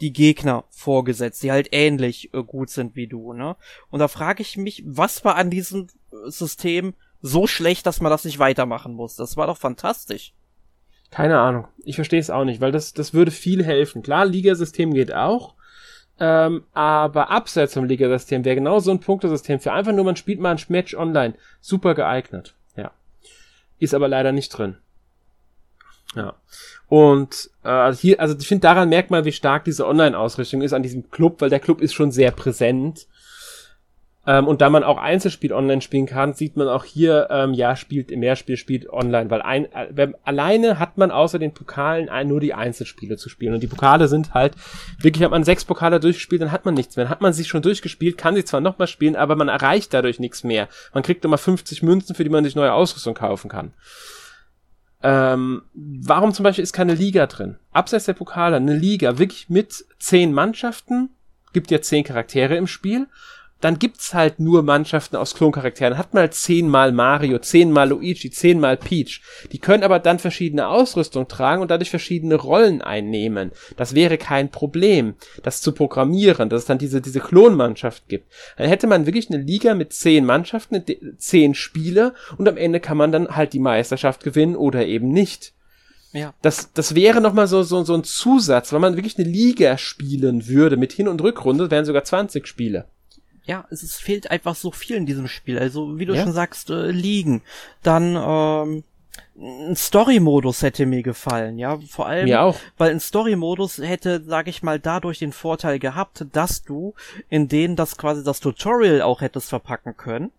die 0.00 0.12
Gegner 0.12 0.62
vorgesetzt, 0.70 1.42
die 1.42 1.50
halt 1.50 1.70
ähnlich 1.72 2.32
äh, 2.34 2.44
gut 2.44 2.70
sind 2.70 2.94
wie 2.94 3.08
du, 3.08 3.32
ne? 3.32 3.56
Und 3.90 3.98
da 3.98 4.06
frage 4.06 4.42
ich 4.42 4.56
mich, 4.56 4.84
was 4.86 5.24
war 5.24 5.34
an 5.34 5.50
diesem 5.50 5.88
äh, 6.12 6.30
System 6.30 6.94
so 7.20 7.48
schlecht, 7.48 7.86
dass 7.86 8.00
man 8.00 8.10
das 8.10 8.24
nicht 8.24 8.38
weitermachen 8.38 8.94
muss? 8.94 9.16
Das 9.16 9.36
war 9.36 9.48
doch 9.48 9.58
fantastisch. 9.58 10.34
Keine 11.10 11.40
Ahnung. 11.40 11.66
Ich 11.84 11.96
verstehe 11.96 12.20
es 12.20 12.30
auch 12.30 12.44
nicht, 12.44 12.60
weil 12.60 12.70
das, 12.70 12.92
das 12.92 13.12
würde 13.12 13.32
viel 13.32 13.64
helfen. 13.64 14.02
Klar, 14.04 14.24
Ligasystem 14.24 14.94
geht 14.94 15.12
auch. 15.12 15.54
Ähm, 16.20 16.64
aber 16.72 17.30
abseits 17.30 17.74
vom 17.74 17.84
Ligasystem 17.84 18.44
wäre 18.44 18.54
genau 18.54 18.78
so 18.78 18.90
ein 18.90 19.00
Punktesystem 19.00 19.58
für 19.58 19.72
einfach 19.72 19.92
nur, 19.92 20.04
man 20.04 20.16
spielt 20.16 20.40
mal 20.40 20.54
ein 20.54 20.62
Match 20.68 20.94
online. 20.94 21.34
Super 21.60 21.94
geeignet. 21.94 22.54
Ja. 22.76 22.92
Ist 23.78 23.94
aber 23.94 24.08
leider 24.08 24.32
nicht 24.32 24.50
drin. 24.50 24.76
Ja. 26.14 26.34
Und 26.86 27.50
äh, 27.64 27.68
also 27.68 28.00
hier, 28.00 28.20
also 28.20 28.36
ich 28.38 28.46
finde, 28.46 28.62
daran 28.62 28.88
merkt 28.88 29.10
man, 29.10 29.24
wie 29.24 29.32
stark 29.32 29.64
diese 29.64 29.86
Online-Ausrichtung 29.86 30.62
ist 30.62 30.72
an 30.72 30.82
diesem 30.82 31.10
Club, 31.10 31.40
weil 31.40 31.50
der 31.50 31.60
Club 31.60 31.80
ist 31.80 31.94
schon 31.94 32.12
sehr 32.12 32.30
präsent. 32.30 33.08
Ähm, 34.26 34.48
und 34.48 34.60
da 34.60 34.70
man 34.70 34.84
auch 34.84 34.96
Einzelspiel 34.96 35.52
online 35.52 35.82
spielen 35.82 36.06
kann, 36.06 36.32
sieht 36.32 36.56
man 36.56 36.68
auch 36.68 36.84
hier, 36.84 37.28
ähm, 37.30 37.52
ja, 37.52 37.76
spielt 37.76 38.10
im 38.10 38.20
Mehrspiel, 38.20 38.56
spielt 38.56 38.88
online, 38.88 39.28
weil 39.30 39.42
ein, 39.42 39.70
äh, 39.72 39.88
wenn, 39.90 40.14
alleine 40.24 40.78
hat 40.78 40.96
man 40.96 41.10
außer 41.10 41.38
den 41.38 41.52
Pokalen 41.52 42.08
ein, 42.08 42.28
nur 42.28 42.40
die 42.40 42.54
Einzelspiele 42.54 43.16
zu 43.16 43.28
spielen. 43.28 43.52
Und 43.52 43.62
die 43.62 43.66
Pokale 43.66 44.08
sind 44.08 44.32
halt, 44.32 44.54
wirklich 44.98 45.22
hat 45.22 45.30
man 45.30 45.44
sechs 45.44 45.64
Pokale 45.64 46.00
durchgespielt, 46.00 46.40
dann 46.40 46.52
hat 46.52 46.64
man 46.64 46.74
nichts 46.74 46.96
mehr. 46.96 47.04
Dann 47.04 47.10
hat 47.10 47.20
man 47.20 47.34
sie 47.34 47.44
schon 47.44 47.62
durchgespielt, 47.62 48.16
kann 48.16 48.34
sie 48.34 48.44
zwar 48.44 48.62
nochmal 48.62 48.88
spielen, 48.88 49.16
aber 49.16 49.36
man 49.36 49.48
erreicht 49.48 49.92
dadurch 49.92 50.18
nichts 50.18 50.42
mehr. 50.42 50.68
Man 50.94 51.02
kriegt 51.02 51.24
immer 51.24 51.38
50 51.38 51.82
Münzen, 51.82 52.14
für 52.14 52.24
die 52.24 52.30
man 52.30 52.44
sich 52.44 52.56
neue 52.56 52.72
Ausrüstung 52.72 53.14
kaufen 53.14 53.50
kann. 53.50 53.74
Ähm, 55.02 55.62
warum 55.74 56.32
zum 56.32 56.44
Beispiel 56.44 56.62
ist 56.62 56.72
keine 56.72 56.94
Liga 56.94 57.26
drin? 57.26 57.58
Abseits 57.72 58.06
der 58.06 58.14
Pokale, 58.14 58.56
eine 58.56 58.74
Liga, 58.74 59.18
wirklich 59.18 59.50
mit 59.50 59.84
zehn 59.98 60.32
Mannschaften, 60.32 61.10
gibt 61.52 61.70
ja 61.70 61.82
zehn 61.82 62.04
Charaktere 62.04 62.56
im 62.56 62.66
Spiel 62.66 63.06
dann 63.64 63.78
gibt's 63.78 64.12
halt 64.12 64.40
nur 64.40 64.62
Mannschaften 64.62 65.16
aus 65.16 65.34
Kloncharakteren. 65.34 65.96
Hat 65.96 66.12
mal 66.12 66.30
zehnmal 66.30 66.92
Mario, 66.92 67.38
zehnmal 67.38 67.88
Luigi, 67.88 68.30
zehnmal 68.30 68.76
Peach. 68.76 69.22
Die 69.52 69.58
können 69.58 69.82
aber 69.82 70.00
dann 70.00 70.18
verschiedene 70.18 70.68
Ausrüstung 70.68 71.28
tragen 71.28 71.62
und 71.62 71.70
dadurch 71.70 71.88
verschiedene 71.88 72.34
Rollen 72.34 72.82
einnehmen. 72.82 73.52
Das 73.78 73.94
wäre 73.94 74.18
kein 74.18 74.50
Problem, 74.50 75.14
das 75.42 75.62
zu 75.62 75.72
programmieren, 75.72 76.50
dass 76.50 76.60
es 76.60 76.66
dann 76.66 76.76
diese, 76.76 77.00
diese 77.00 77.20
Klonmannschaft 77.20 78.06
gibt. 78.06 78.30
Dann 78.58 78.68
hätte 78.68 78.86
man 78.86 79.06
wirklich 79.06 79.30
eine 79.30 79.42
Liga 79.42 79.74
mit 79.74 79.94
zehn 79.94 80.26
Mannschaften, 80.26 80.84
zehn 81.16 81.54
Spieler 81.54 82.12
und 82.36 82.46
am 82.46 82.58
Ende 82.58 82.80
kann 82.80 82.98
man 82.98 83.12
dann 83.12 83.28
halt 83.28 83.54
die 83.54 83.60
Meisterschaft 83.60 84.22
gewinnen 84.24 84.56
oder 84.56 84.84
eben 84.84 85.08
nicht. 85.08 85.54
Ja. 86.12 86.34
Das, 86.42 86.74
das 86.74 86.94
wäre 86.94 87.22
nochmal 87.22 87.46
so, 87.46 87.62
so, 87.62 87.82
so 87.82 87.94
ein 87.94 88.04
Zusatz, 88.04 88.74
wenn 88.74 88.82
man 88.82 88.96
wirklich 88.96 89.18
eine 89.18 89.26
Liga 89.26 89.78
spielen 89.78 90.48
würde 90.48 90.76
mit 90.76 90.92
Hin- 90.92 91.08
und 91.08 91.22
Rückrunde, 91.22 91.70
wären 91.70 91.86
sogar 91.86 92.04
20 92.04 92.46
Spiele 92.46 92.84
ja, 93.44 93.66
es, 93.70 93.82
es 93.82 93.96
fehlt 93.96 94.30
einfach 94.30 94.54
so 94.54 94.70
viel 94.70 94.96
in 94.96 95.06
diesem 95.06 95.28
Spiel. 95.28 95.58
Also, 95.58 95.98
wie 95.98 96.06
du 96.06 96.14
Ja. 96.14 96.22
schon 96.24 96.32
sagst, 96.32 96.70
äh, 96.70 96.90
liegen. 96.90 97.42
Dann, 97.82 98.16
ähm, 98.16 98.84
ein 99.36 99.74
Story-Modus 99.76 100.62
hätte 100.62 100.86
mir 100.86 101.02
gefallen, 101.02 101.58
ja. 101.58 101.78
Vor 101.88 102.06
allem, 102.06 102.26
Mir 102.26 102.42
auch. 102.42 102.56
weil 102.78 102.90
ein 102.92 103.00
Story-Modus 103.00 103.78
hätte, 103.78 104.22
sag 104.24 104.46
ich 104.48 104.62
mal, 104.62 104.78
dadurch 104.78 105.18
den 105.18 105.32
Vorteil 105.32 105.78
gehabt, 105.78 106.24
dass 106.32 106.62
du 106.62 106.94
in 107.28 107.48
denen 107.48 107.74
das 107.76 107.96
quasi 107.96 108.22
das 108.24 108.40
Tutorial 108.40 109.02
auch 109.02 109.20
hättest 109.20 109.48
verpacken 109.48 109.96
können. 109.96 110.30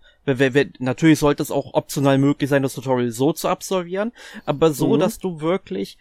Natürlich 0.79 1.19
sollte 1.19 1.43
es 1.43 1.51
auch 1.51 1.73
optional 1.73 2.17
möglich 2.17 2.49
sein, 2.49 2.63
das 2.63 2.73
Tutorial 2.73 3.11
so 3.11 3.31
zu 3.33 3.47
absolvieren, 3.47 4.11
aber 4.45 4.71
so, 4.73 4.95
Mhm. 4.95 4.99
dass 4.99 5.19
du 5.19 5.39
wirklich, 5.41 5.97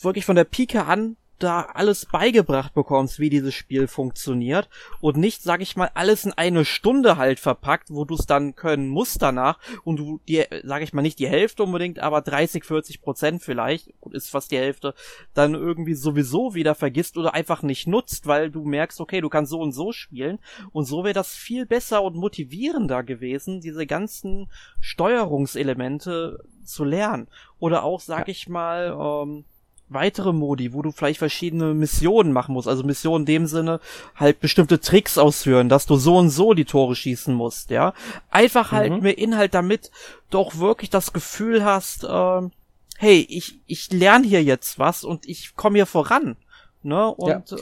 wirklich 0.00 0.24
von 0.24 0.36
der 0.36 0.44
Pike 0.44 0.84
an 0.86 1.16
da 1.38 1.62
alles 1.62 2.06
beigebracht 2.06 2.74
bekommst, 2.74 3.18
wie 3.18 3.30
dieses 3.30 3.54
Spiel 3.54 3.88
funktioniert 3.88 4.68
und 5.00 5.16
nicht, 5.16 5.42
sag 5.42 5.60
ich 5.60 5.76
mal, 5.76 5.90
alles 5.94 6.24
in 6.24 6.32
eine 6.32 6.64
Stunde 6.64 7.16
halt 7.16 7.40
verpackt, 7.40 7.90
wo 7.90 8.04
du 8.04 8.14
es 8.14 8.26
dann 8.26 8.54
können 8.54 8.88
musst 8.88 9.22
danach 9.22 9.58
und 9.84 9.98
du 9.98 10.20
dir, 10.28 10.46
sag 10.62 10.82
ich 10.82 10.92
mal, 10.92 11.02
nicht 11.02 11.18
die 11.18 11.28
Hälfte 11.28 11.64
unbedingt, 11.64 11.98
aber 11.98 12.20
30, 12.20 12.64
40 12.64 13.02
Prozent 13.02 13.42
vielleicht, 13.42 13.92
ist 14.12 14.30
fast 14.30 14.52
die 14.52 14.58
Hälfte, 14.58 14.94
dann 15.34 15.54
irgendwie 15.54 15.94
sowieso 15.94 16.54
wieder 16.54 16.74
vergisst 16.74 17.16
oder 17.16 17.34
einfach 17.34 17.62
nicht 17.62 17.86
nutzt, 17.86 18.26
weil 18.26 18.50
du 18.50 18.64
merkst, 18.64 19.00
okay, 19.00 19.20
du 19.20 19.28
kannst 19.28 19.50
so 19.50 19.60
und 19.60 19.72
so 19.72 19.92
spielen 19.92 20.38
und 20.72 20.84
so 20.84 21.04
wäre 21.04 21.14
das 21.14 21.34
viel 21.34 21.66
besser 21.66 22.02
und 22.02 22.16
motivierender 22.16 23.02
gewesen, 23.02 23.60
diese 23.60 23.86
ganzen 23.86 24.48
Steuerungselemente 24.80 26.44
zu 26.64 26.84
lernen. 26.84 27.28
Oder 27.58 27.84
auch, 27.84 28.00
sag 28.00 28.28
ich 28.28 28.48
mal, 28.48 28.96
ähm, 28.98 29.44
weitere 29.88 30.32
Modi, 30.32 30.72
wo 30.72 30.82
du 30.82 30.90
vielleicht 30.92 31.18
verschiedene 31.18 31.74
Missionen 31.74 32.32
machen 32.32 32.54
musst. 32.54 32.68
Also 32.68 32.82
Missionen 32.84 33.22
in 33.22 33.26
dem 33.26 33.46
Sinne 33.46 33.80
halt 34.16 34.40
bestimmte 34.40 34.80
Tricks 34.80 35.18
ausführen, 35.18 35.68
dass 35.68 35.86
du 35.86 35.96
so 35.96 36.16
und 36.16 36.30
so 36.30 36.54
die 36.54 36.64
Tore 36.64 36.96
schießen 36.96 37.34
musst, 37.34 37.70
ja. 37.70 37.92
Einfach 38.30 38.72
halt 38.72 38.92
Mhm. 38.92 39.00
mehr 39.00 39.18
Inhalt, 39.18 39.54
damit 39.54 39.90
du 40.30 40.38
auch 40.38 40.58
wirklich 40.58 40.90
das 40.90 41.12
Gefühl 41.12 41.64
hast, 41.64 42.06
ähm, 42.08 42.50
hey, 42.96 43.26
ich, 43.28 43.58
ich 43.66 43.92
lerne 43.92 44.26
hier 44.26 44.42
jetzt 44.42 44.78
was 44.78 45.04
und 45.04 45.28
ich 45.28 45.54
komme 45.56 45.76
hier 45.78 45.86
voran. 45.86 46.36
Ne? 46.82 47.06
Und 47.08 47.52
äh, 47.52 47.56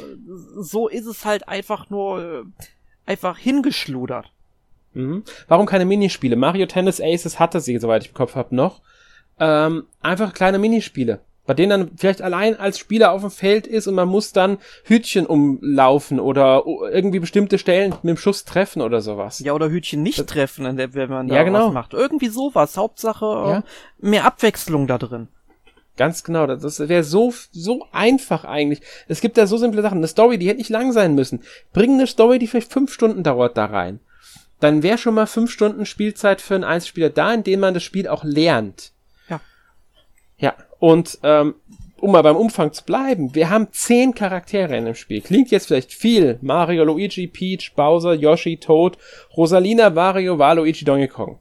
so 0.58 0.88
ist 0.88 1.06
es 1.06 1.24
halt 1.24 1.48
einfach 1.48 1.90
nur 1.90 2.22
äh, 2.22 2.42
einfach 3.06 3.38
hingeschludert. 3.38 4.30
Mhm. 4.94 5.24
Warum 5.48 5.66
keine 5.66 5.84
Minispiele? 5.84 6.36
Mario 6.36 6.66
Tennis 6.66 7.00
Aces 7.00 7.38
hatte 7.38 7.60
sie, 7.60 7.78
soweit 7.78 8.02
ich 8.02 8.08
im 8.08 8.14
Kopf 8.14 8.34
habe, 8.34 8.54
noch. 8.54 8.80
Ähm, 9.38 9.86
einfach 10.02 10.34
kleine 10.34 10.58
Minispiele. 10.58 11.20
Bei 11.44 11.54
denen 11.54 11.70
dann 11.70 11.90
vielleicht 11.96 12.22
allein 12.22 12.56
als 12.58 12.78
Spieler 12.78 13.10
auf 13.10 13.22
dem 13.22 13.30
Feld 13.32 13.66
ist 13.66 13.88
und 13.88 13.94
man 13.96 14.06
muss 14.08 14.32
dann 14.32 14.58
Hütchen 14.84 15.26
umlaufen 15.26 16.20
oder 16.20 16.62
irgendwie 16.92 17.18
bestimmte 17.18 17.58
Stellen 17.58 17.90
mit 18.02 18.10
dem 18.10 18.16
Schuss 18.16 18.44
treffen 18.44 18.80
oder 18.80 19.00
sowas. 19.00 19.40
Ja, 19.40 19.52
oder 19.52 19.68
Hütchen 19.68 20.02
nicht 20.04 20.24
treffen, 20.28 20.66
in 20.66 20.76
der- 20.76 20.94
wenn 20.94 21.10
man 21.10 21.26
da 21.26 21.34
Ja, 21.34 21.42
genau. 21.42 21.66
was 21.66 21.72
macht. 21.74 21.94
Irgendwie 21.94 22.28
sowas. 22.28 22.76
Hauptsache 22.76 23.24
äh, 23.26 23.50
Ja. 23.50 23.64
mehr 23.98 24.24
Abwechslung 24.24 24.86
da 24.86 24.98
drin. 24.98 25.26
Ganz 25.96 26.22
genau, 26.24 26.46
das, 26.46 26.78
wäre 26.88 27.02
so, 27.04 27.34
so 27.50 27.86
einfach 27.92 28.44
eigentlich. 28.44 28.80
Es 29.08 29.20
gibt 29.20 29.36
da 29.36 29.46
so 29.46 29.56
simple 29.58 29.82
Sachen. 29.82 29.98
Eine 29.98 30.06
Story, 30.06 30.38
die 30.38 30.46
hätte 30.48 30.58
nicht 30.58 30.70
lang 30.70 30.92
sein 30.92 31.14
müssen. 31.14 31.42
Bring 31.72 31.94
eine 31.94 32.06
Story, 32.06 32.38
die 32.38 32.46
vielleicht 32.46 32.72
fünf 32.72 32.92
Stunden 32.92 33.22
dauert, 33.24 33.56
da 33.58 33.66
rein. 33.66 33.98
Dann 34.60 34.82
wäre 34.84 34.96
schon 34.96 35.14
mal 35.14 35.26
fünf 35.26 35.50
Stunden 35.50 35.84
Spielzeit 35.86 36.40
für 36.40 36.54
einen 36.54 36.64
Einzelspieler 36.64 37.10
da, 37.10 37.34
in 37.34 37.42
dem 37.42 37.58
man 37.60 37.74
das 37.74 37.82
Spiel 37.82 38.06
auch 38.08 38.22
lernt. 38.24 38.91
Und 40.82 41.20
ähm, 41.22 41.54
um 42.00 42.10
mal 42.10 42.22
beim 42.22 42.34
Umfang 42.34 42.72
zu 42.72 42.82
bleiben, 42.82 43.36
wir 43.36 43.50
haben 43.50 43.68
zehn 43.70 44.16
Charaktere 44.16 44.76
in 44.76 44.84
dem 44.84 44.96
Spiel. 44.96 45.20
Klingt 45.20 45.52
jetzt 45.52 45.68
vielleicht 45.68 45.92
viel. 45.92 46.40
Mario, 46.42 46.82
Luigi, 46.82 47.28
Peach, 47.28 47.74
Bowser, 47.76 48.14
Yoshi, 48.14 48.56
Toad, 48.56 48.98
Rosalina, 49.36 49.94
Wario, 49.94 50.40
Waluigi, 50.40 50.84
Donkey 50.84 51.06
Kong. 51.06 51.38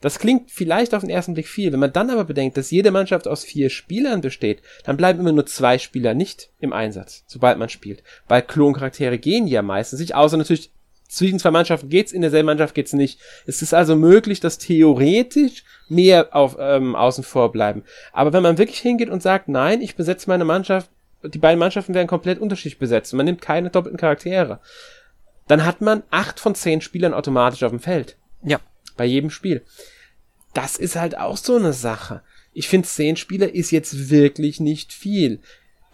Das 0.00 0.18
klingt 0.18 0.50
vielleicht 0.50 0.94
auf 0.96 1.02
den 1.02 1.10
ersten 1.10 1.34
Blick 1.34 1.46
viel. 1.46 1.70
Wenn 1.72 1.78
man 1.78 1.92
dann 1.92 2.10
aber 2.10 2.24
bedenkt, 2.24 2.56
dass 2.56 2.72
jede 2.72 2.90
Mannschaft 2.90 3.28
aus 3.28 3.44
vier 3.44 3.70
Spielern 3.70 4.20
besteht, 4.20 4.62
dann 4.82 4.96
bleiben 4.96 5.20
immer 5.20 5.30
nur 5.30 5.46
zwei 5.46 5.78
Spieler 5.78 6.14
nicht 6.14 6.50
im 6.58 6.72
Einsatz, 6.72 7.22
sobald 7.28 7.58
man 7.58 7.68
spielt. 7.68 8.02
Weil 8.26 8.42
Kloncharaktere 8.42 9.18
gehen 9.18 9.46
ja 9.46 9.62
meistens 9.62 10.00
nicht, 10.00 10.16
außer 10.16 10.38
natürlich 10.38 10.72
zwischen 11.08 11.38
zwei 11.38 11.50
Mannschaften 11.50 11.88
geht's, 11.88 12.12
in 12.12 12.20
derselben 12.20 12.46
Mannschaft 12.46 12.74
geht's 12.74 12.92
nicht. 12.92 13.20
Es 13.46 13.62
ist 13.62 13.74
also 13.74 13.96
möglich, 13.96 14.40
dass 14.40 14.58
theoretisch 14.58 15.64
mehr 15.88 16.34
auf 16.34 16.56
ähm, 16.58 16.94
außen 16.96 17.24
vor 17.24 17.52
bleiben. 17.52 17.84
Aber 18.12 18.32
wenn 18.32 18.42
man 18.42 18.58
wirklich 18.58 18.78
hingeht 18.78 19.10
und 19.10 19.22
sagt, 19.22 19.48
nein, 19.48 19.80
ich 19.80 19.96
besetze 19.96 20.28
meine 20.28 20.44
Mannschaft, 20.44 20.90
die 21.22 21.38
beiden 21.38 21.58
Mannschaften 21.58 21.94
werden 21.94 22.08
komplett 22.08 22.38
unterschiedlich 22.38 22.78
besetzt 22.78 23.12
und 23.12 23.18
man 23.18 23.26
nimmt 23.26 23.40
keine 23.40 23.70
doppelten 23.70 23.98
Charaktere, 23.98 24.60
dann 25.48 25.64
hat 25.64 25.80
man 25.80 26.02
acht 26.10 26.40
von 26.40 26.54
zehn 26.54 26.80
Spielern 26.80 27.14
automatisch 27.14 27.62
auf 27.62 27.70
dem 27.70 27.80
Feld. 27.80 28.16
Ja. 28.42 28.60
Bei 28.96 29.04
jedem 29.04 29.30
Spiel. 29.30 29.64
Das 30.54 30.76
ist 30.76 30.96
halt 30.96 31.18
auch 31.18 31.36
so 31.36 31.56
eine 31.56 31.72
Sache. 31.72 32.22
Ich 32.52 32.68
finde, 32.68 32.88
zehn 32.88 33.16
Spieler 33.16 33.54
ist 33.54 33.70
jetzt 33.70 34.10
wirklich 34.10 34.60
nicht 34.60 34.92
viel. 34.92 35.40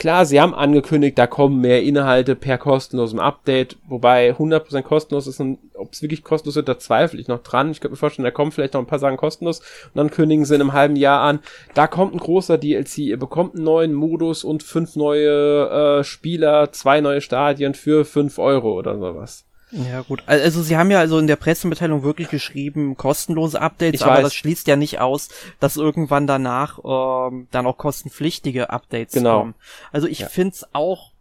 Klar, 0.02 0.26
sie 0.26 0.40
haben 0.40 0.52
angekündigt, 0.52 1.16
da 1.16 1.28
kommen 1.28 1.60
mehr 1.60 1.84
Inhalte 1.84 2.34
per 2.34 2.58
kostenlosem 2.58 3.20
Update, 3.20 3.76
wobei 3.86 4.32
100% 4.32 4.82
kostenlos 4.82 5.28
ist 5.28 5.38
und 5.38 5.60
ob 5.74 5.92
es 5.92 6.02
wirklich 6.02 6.24
kostenlos 6.24 6.56
wird, 6.56 6.66
da 6.66 6.76
zweifle 6.76 7.20
ich 7.20 7.28
noch 7.28 7.44
dran. 7.44 7.70
Ich 7.70 7.80
könnte 7.80 7.92
mir 7.92 7.98
vorstellen, 7.98 8.24
da 8.24 8.32
kommen 8.32 8.50
vielleicht 8.50 8.74
noch 8.74 8.80
ein 8.80 8.88
paar 8.88 8.98
Sachen 8.98 9.16
kostenlos 9.16 9.60
und 9.60 9.94
dann 9.94 10.10
kündigen 10.10 10.44
sie 10.44 10.56
in 10.56 10.60
einem 10.60 10.72
halben 10.72 10.96
Jahr 10.96 11.20
an, 11.20 11.38
da 11.74 11.86
kommt 11.86 12.14
ein 12.14 12.18
großer 12.18 12.58
DLC, 12.58 12.98
ihr 12.98 13.16
bekommt 13.16 13.54
einen 13.54 13.62
neuen 13.62 13.94
Modus 13.94 14.42
und 14.42 14.64
fünf 14.64 14.96
neue 14.96 16.00
äh, 16.00 16.02
Spieler, 16.02 16.72
zwei 16.72 17.00
neue 17.00 17.20
Stadien 17.20 17.74
für 17.74 18.04
fünf 18.04 18.40
Euro 18.40 18.76
oder 18.76 18.98
sowas. 18.98 19.46
Ja, 19.72 20.02
gut. 20.02 20.22
Also 20.26 20.62
sie 20.62 20.76
haben 20.76 20.90
ja 20.90 20.98
also 20.98 21.18
in 21.18 21.26
der 21.26 21.36
Pressemitteilung 21.36 22.02
wirklich 22.02 22.28
geschrieben, 22.28 22.96
kostenlose 22.96 23.60
Updates, 23.60 24.00
Ich 24.00 24.06
aber 24.06 24.16
weiß. 24.16 24.22
das 24.24 24.34
schließt 24.34 24.66
ja 24.66 24.76
nicht 24.76 25.00
aus, 25.00 25.30
dass 25.60 25.76
irgendwann 25.78 26.26
danach 26.26 26.78
ähm, 26.84 27.48
dann 27.50 27.66
auch 27.66 27.78
kostenpflichtige 27.78 28.68
Updates 28.70 29.14
Genau. 29.14 29.38
kommen. 29.40 29.54
Also 29.90 30.06
ich 30.08 30.20
Ja. 30.20 30.28
find's 30.28 30.66
auch 30.74 31.12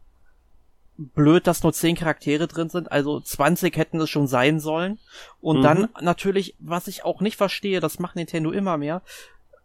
blöd, 0.97 1.47
dass 1.47 1.63
nur 1.63 1.73
10 1.73 1.95
Charaktere 1.95 2.47
drin 2.47 2.69
sind. 2.69 2.91
Also 2.91 3.19
20 3.21 3.75
hätten 3.77 3.99
es 4.01 4.09
schon 4.09 4.27
sein 4.27 4.59
sollen. 4.59 4.99
Und 5.39 5.59
Mhm. 5.59 5.63
dann 5.63 5.89
natürlich, 6.01 6.53
was 6.59 6.87
ich 6.87 7.05
auch 7.05 7.21
nicht 7.21 7.37
verstehe, 7.37 7.79
das 7.79 7.99
macht 7.99 8.15
Nintendo 8.17 8.51
immer 8.51 8.77
mehr, 8.77 9.01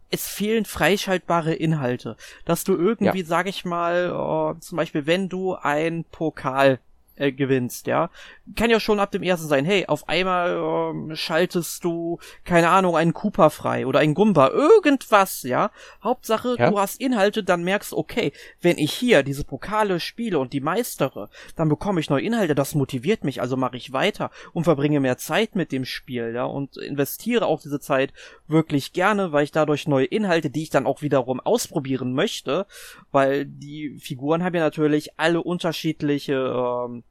es 0.09 0.27
fehlen 0.27 0.63
freischaltbare 0.63 1.53
Inhalte. 1.53 2.15
Dass 2.45 2.63
du 2.63 2.73
irgendwie, 2.73 3.23
sag 3.23 3.47
ich 3.47 3.65
mal, 3.65 4.55
äh, 4.55 4.59
zum 4.61 4.77
Beispiel, 4.77 5.05
wenn 5.05 5.27
du 5.27 5.55
ein 5.55 6.05
Pokal 6.05 6.79
äh, 7.17 7.31
gewinnst, 7.31 7.87
ja, 7.87 8.09
kann 8.55 8.69
ja 8.69 8.79
schon 8.79 8.99
ab 8.99 9.11
dem 9.11 9.23
ersten 9.23 9.47
sein, 9.47 9.65
hey, 9.65 9.85
auf 9.87 10.07
einmal 10.07 10.91
ähm, 10.93 11.15
schaltest 11.15 11.83
du, 11.83 12.19
keine 12.45 12.69
Ahnung, 12.69 12.95
einen 12.95 13.13
Cooper 13.13 13.49
frei 13.49 13.85
oder 13.85 13.99
einen 13.99 14.13
Gumba, 14.13 14.49
irgendwas, 14.49 15.43
ja. 15.43 15.71
Hauptsache, 16.03 16.55
Ja. 16.57 16.69
du 16.69 16.79
hast 16.79 17.01
Inhalte, 17.01 17.43
dann 17.43 17.63
merkst 17.63 17.91
du, 17.91 17.97
okay, 17.97 18.31
wenn 18.61 18.77
ich 18.77 18.93
hier 18.93 19.23
diese 19.23 19.43
Pokale 19.43 19.99
spiele 19.99 20.39
und 20.39 20.53
die 20.53 20.61
meistere, 20.61 21.29
dann 21.55 21.69
bekomme 21.69 21.99
ich 21.99 22.09
neue 22.09 22.21
Inhalte, 22.23 22.55
das 22.55 22.75
motiviert 22.75 23.23
mich, 23.23 23.41
also 23.41 23.57
mache 23.57 23.77
ich 23.77 23.91
weiter 23.93 24.31
und 24.53 24.63
verbringe 24.63 24.99
mehr 24.99 25.17
Zeit 25.17 25.55
mit 25.55 25.71
dem 25.71 25.85
Spiel, 25.85 26.31
ja, 26.33 26.45
und 26.45 26.77
investiere 26.77 27.45
auch 27.45 27.61
diese 27.61 27.79
Zeit 27.79 28.13
wirklich 28.47 28.93
gerne, 28.93 29.31
weil 29.31 29.43
ich 29.43 29.51
dadurch 29.51 29.87
neue 29.87 30.05
Inhalte, 30.05 30.49
die 30.49 30.63
ich 30.63 30.69
dann 30.69 30.85
auch 30.85 31.01
wiederum 31.01 31.39
ausprobieren 31.39 32.13
möchte, 32.13 32.65
weil 33.11 33.45
die 33.45 33.97
Figuren 33.99 34.43
haben 34.43 34.55
ja 34.55 34.61
natürlich 34.61 35.19
alle 35.19 35.41
unterschiedliche 35.41 36.33
ähm, 36.33 37.03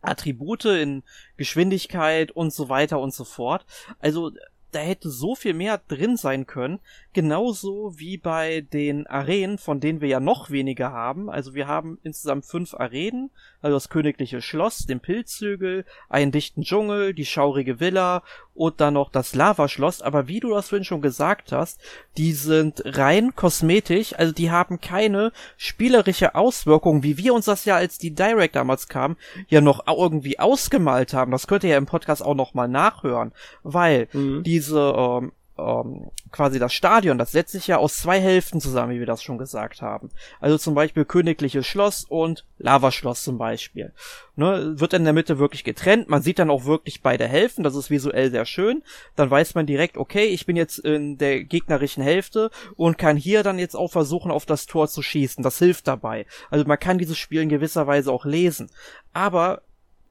Attribute 0.00 0.66
in 0.66 1.02
Geschwindigkeit 1.36 2.30
und 2.30 2.52
so 2.52 2.68
weiter 2.68 3.00
und 3.00 3.14
so 3.14 3.24
fort. 3.24 3.66
Also 3.98 4.32
da 4.70 4.80
hätte 4.80 5.10
so 5.10 5.34
viel 5.34 5.54
mehr 5.54 5.80
drin 5.88 6.16
sein 6.16 6.46
können, 6.46 6.80
genauso 7.12 7.98
wie 7.98 8.18
bei 8.18 8.60
den 8.60 9.06
Arenen, 9.06 9.58
von 9.58 9.80
denen 9.80 10.00
wir 10.00 10.08
ja 10.08 10.20
noch 10.20 10.50
weniger 10.50 10.92
haben. 10.92 11.30
Also 11.30 11.54
wir 11.54 11.66
haben 11.66 11.98
insgesamt 12.02 12.44
fünf 12.44 12.74
Arenen, 12.74 13.30
also 13.62 13.76
das 13.76 13.88
königliche 13.88 14.42
Schloss, 14.42 14.80
den 14.80 15.00
Pilzhügel, 15.00 15.84
einen 16.08 16.32
dichten 16.32 16.62
Dschungel, 16.62 17.14
die 17.14 17.24
schaurige 17.24 17.80
Villa 17.80 18.22
und 18.58 18.80
dann 18.80 18.94
noch 18.94 19.10
das 19.10 19.34
Lavaschloss. 19.34 20.02
Aber 20.02 20.28
wie 20.28 20.40
du 20.40 20.50
das 20.50 20.68
vorhin 20.68 20.84
schon 20.84 21.00
gesagt 21.00 21.52
hast, 21.52 21.80
die 22.16 22.32
sind 22.32 22.82
rein 22.84 23.34
kosmetisch, 23.36 24.14
also 24.18 24.32
die 24.32 24.50
haben 24.50 24.80
keine 24.80 25.32
spielerische 25.56 26.34
Auswirkung, 26.34 27.02
wie 27.02 27.16
wir 27.18 27.32
uns 27.34 27.44
das 27.46 27.64
ja, 27.64 27.76
als 27.76 27.98
die 27.98 28.14
Direct 28.14 28.56
damals 28.56 28.88
kam, 28.88 29.16
ja 29.48 29.60
noch 29.60 29.86
irgendwie 29.86 30.38
ausgemalt 30.38 31.14
haben. 31.14 31.30
Das 31.30 31.46
könnt 31.46 31.64
ihr 31.64 31.70
ja 31.70 31.78
im 31.78 31.86
Podcast 31.86 32.22
auch 32.22 32.34
noch 32.34 32.54
mal 32.54 32.68
nachhören, 32.68 33.32
weil 33.62 34.08
Mhm. 34.12 34.42
diese 34.42 34.94
ähm, 34.96 35.32
ähm, 35.58 36.10
quasi 36.30 36.58
das 36.58 36.72
Stadion, 36.72 37.18
das 37.18 37.32
setzt 37.32 37.52
sich 37.52 37.66
ja 37.66 37.78
aus 37.78 37.98
zwei 37.98 38.20
Hälften 38.20 38.60
zusammen, 38.60 38.92
wie 38.92 38.98
wir 38.98 39.06
das 39.06 39.22
schon 39.22 39.38
gesagt 39.38 39.82
haben. 39.82 40.10
Also 40.40 40.58
zum 40.58 40.74
Beispiel 40.74 41.04
Königliches 41.04 41.66
Schloss 41.66 42.04
und 42.04 42.44
Lavaschloss 42.58 43.24
zum 43.24 43.38
Beispiel. 43.38 43.92
Ne, 44.36 44.78
wird 44.78 44.92
in 44.92 45.04
der 45.04 45.12
Mitte 45.12 45.38
wirklich 45.38 45.64
getrennt. 45.64 46.08
Man 46.08 46.22
sieht 46.22 46.38
dann 46.38 46.50
auch 46.50 46.64
wirklich 46.64 47.02
beide 47.02 47.26
Hälften. 47.26 47.64
Das 47.64 47.74
ist 47.74 47.90
visuell 47.90 48.30
sehr 48.30 48.44
schön. 48.44 48.82
Dann 49.16 49.30
weiß 49.30 49.54
man 49.54 49.66
direkt, 49.66 49.96
okay, 49.96 50.26
ich 50.26 50.46
bin 50.46 50.54
jetzt 50.54 50.78
in 50.78 51.18
der 51.18 51.42
gegnerischen 51.42 52.02
Hälfte 52.02 52.50
und 52.76 52.98
kann 52.98 53.16
hier 53.16 53.42
dann 53.42 53.58
jetzt 53.58 53.74
auch 53.74 53.90
versuchen, 53.90 54.30
auf 54.30 54.46
das 54.46 54.66
Tor 54.66 54.88
zu 54.88 55.02
schießen. 55.02 55.42
Das 55.42 55.58
hilft 55.58 55.88
dabei. 55.88 56.26
Also 56.50 56.64
man 56.66 56.78
kann 56.78 56.98
dieses 56.98 57.18
Spiel 57.18 57.42
in 57.42 57.48
gewisser 57.48 57.86
Weise 57.86 58.12
auch 58.12 58.24
lesen. 58.24 58.70
Aber 59.12 59.62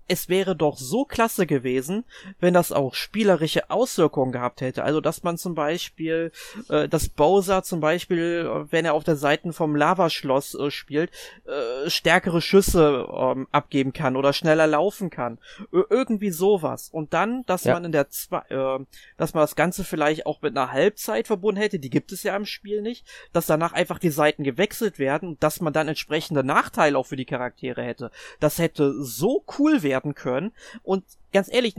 es 0.08 0.30
wäre 0.30 0.56
doch 0.56 0.78
so 0.78 1.06
klasse 1.06 1.46
gewesen, 1.46 2.06
wenn 2.40 2.54
das 2.54 2.72
auch 2.72 2.94
spielerische 2.94 3.70
Auswirkungen 3.70 4.32
gehabt 4.32 4.62
hätte. 4.62 4.84
Also, 4.84 5.02
dass 5.02 5.24
man 5.24 5.38
zum 5.38 5.56
Beispiel, 5.56 6.32
äh, 6.70 6.88
dass 6.88 7.10
Bowser 7.10 7.64
zum 7.64 7.80
Beispiel, 7.80 8.50
äh, 8.50 8.72
wenn 8.72 8.86
er 8.86 8.94
auf 8.94 9.04
der 9.04 9.16
Seite 9.18 9.52
vom 9.54 9.76
Lavaschloss 9.76 10.56
äh, 10.56 10.72
spielt, 10.72 11.12
äh, 11.46 11.90
stärkere 11.90 12.42
Schüsse 12.42 13.08
ähm, 13.12 13.48
abgeben 13.52 13.94
kann 13.94 14.16
oder 14.16 14.34
schneller 14.34 14.68
laufen 14.68 15.10
kann. 15.10 15.40
Ö 15.74 15.84
irgendwie 15.90 16.32
sowas. 16.32 16.90
Und 16.92 17.14
dann, 17.14 17.44
dass 17.46 17.64
Ja. 17.66 17.74
man 17.74 17.86
in 17.86 17.92
der 17.92 18.10
zwei, 18.10 18.40
äh, 18.50 18.80
dass 19.18 19.34
man 19.34 19.42
das 19.44 19.56
Ganze 19.56 19.84
vielleicht 19.84 20.26
auch 20.26 20.42
mit 20.42 20.58
einer 20.58 20.72
Halbzeit 20.72 21.28
verbunden 21.28 21.60
hätte, 21.62 21.80
die 21.80 21.90
gibt 21.90 22.12
es 22.12 22.24
ja 22.24 22.36
im 22.36 22.46
Spiel 22.46 22.82
nicht, 22.82 23.06
dass 23.34 23.46
danach 23.46 23.74
einfach 23.74 24.00
die 24.00 24.10
Seiten 24.10 24.44
gewechselt 24.44 25.00
werden 25.00 25.30
und 25.30 25.44
dass 25.44 25.62
man 25.62 25.74
dann 25.74 25.88
entsprechende 25.88 26.44
Nachteile 26.44 26.98
auch 26.98 27.06
für 27.06 27.16
die 27.16 27.26
Charaktere 27.26 27.84
hätte. 27.84 28.12
Das 28.40 28.58
hätte 28.60 28.94
so 29.04 29.44
cool 29.58 29.84
werden 29.84 29.97
können. 30.16 30.52
Und 30.84 31.04
ganz 31.34 31.52
ehrlich, 31.52 31.76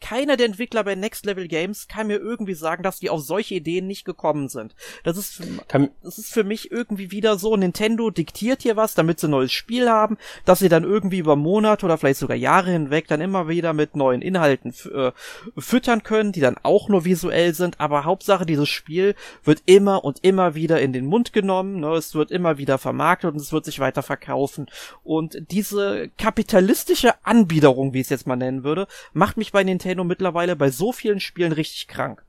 keiner 0.00 0.36
der 0.36 0.46
Entwickler 0.46 0.84
bei 0.84 0.94
Next 0.94 1.24
Level 1.24 1.48
Games 1.48 1.88
kann 1.88 2.08
mir 2.08 2.16
irgendwie 2.18 2.54
sagen, 2.54 2.82
dass 2.82 2.98
die 3.00 3.10
auf 3.10 3.22
solche 3.22 3.54
Ideen 3.54 3.86
nicht 3.86 4.04
gekommen 4.04 4.48
sind. 4.48 4.74
Das 5.04 5.16
ist, 5.16 5.34
für- 5.36 5.64
Kann, 5.68 5.90
das 6.02 6.18
ist 6.18 6.32
für 6.32 6.44
mich 6.44 6.70
irgendwie 6.70 7.10
wieder 7.10 7.38
so, 7.38 7.56
Nintendo 7.56 8.10
diktiert 8.10 8.62
hier 8.62 8.76
was, 8.76 8.94
damit 8.94 9.18
sie 9.20 9.28
ein 9.28 9.30
neues 9.30 9.52
Spiel 9.52 9.88
haben, 9.88 10.18
dass 10.44 10.58
sie 10.58 10.68
dann 10.68 10.84
irgendwie 10.84 11.18
über 11.18 11.34
Monate 11.34 11.86
oder 11.86 11.96
vielleicht 11.98 12.20
sogar 12.20 12.36
Jahre 12.36 12.70
hinweg 12.70 13.08
dann 13.08 13.20
immer 13.22 13.48
wieder 13.48 13.72
mit 13.72 13.96
neuen 13.96 14.20
Inhalten 14.20 14.74
äh, 14.94 15.12
füttern 15.56 16.02
können, 16.02 16.32
die 16.32 16.40
dann 16.40 16.56
auch 16.62 16.88
nur 16.88 17.04
visuell 17.06 17.54
sind, 17.54 17.80
aber 17.80 18.04
Hauptsache 18.04 18.44
dieses 18.44 18.68
Spiel 18.68 19.14
wird 19.44 19.62
immer 19.64 20.04
und 20.04 20.18
immer 20.22 20.54
wieder 20.54 20.80
in 20.80 20.92
den 20.92 21.06
Mund 21.06 21.32
genommen, 21.32 21.80
ne? 21.80 21.94
es 21.94 22.14
wird 22.14 22.30
immer 22.30 22.58
wieder 22.58 22.76
vermarktet 22.78 23.32
und 23.32 23.40
es 23.40 23.52
wird 23.52 23.64
sich 23.64 23.80
weiter 23.80 24.02
verkaufen. 24.02 24.66
Und 25.04 25.38
diese 25.50 26.10
kapitalistische 26.18 27.14
Anbiederung, 27.24 27.94
wie 27.94 28.00
ich 28.00 28.04
es 28.06 28.10
jetzt 28.10 28.26
mal 28.26 28.36
nennen 28.36 28.62
würde, 28.62 28.86
macht 29.14 29.36
mich 29.36 29.52
bei 29.52 29.64
Nintendo 29.64 29.85
mittlerweile 29.94 30.56
bei 30.56 30.70
so 30.70 30.92
vielen 30.92 31.20
Spielen 31.20 31.52
richtig 31.52 31.88
krank. 31.88 32.22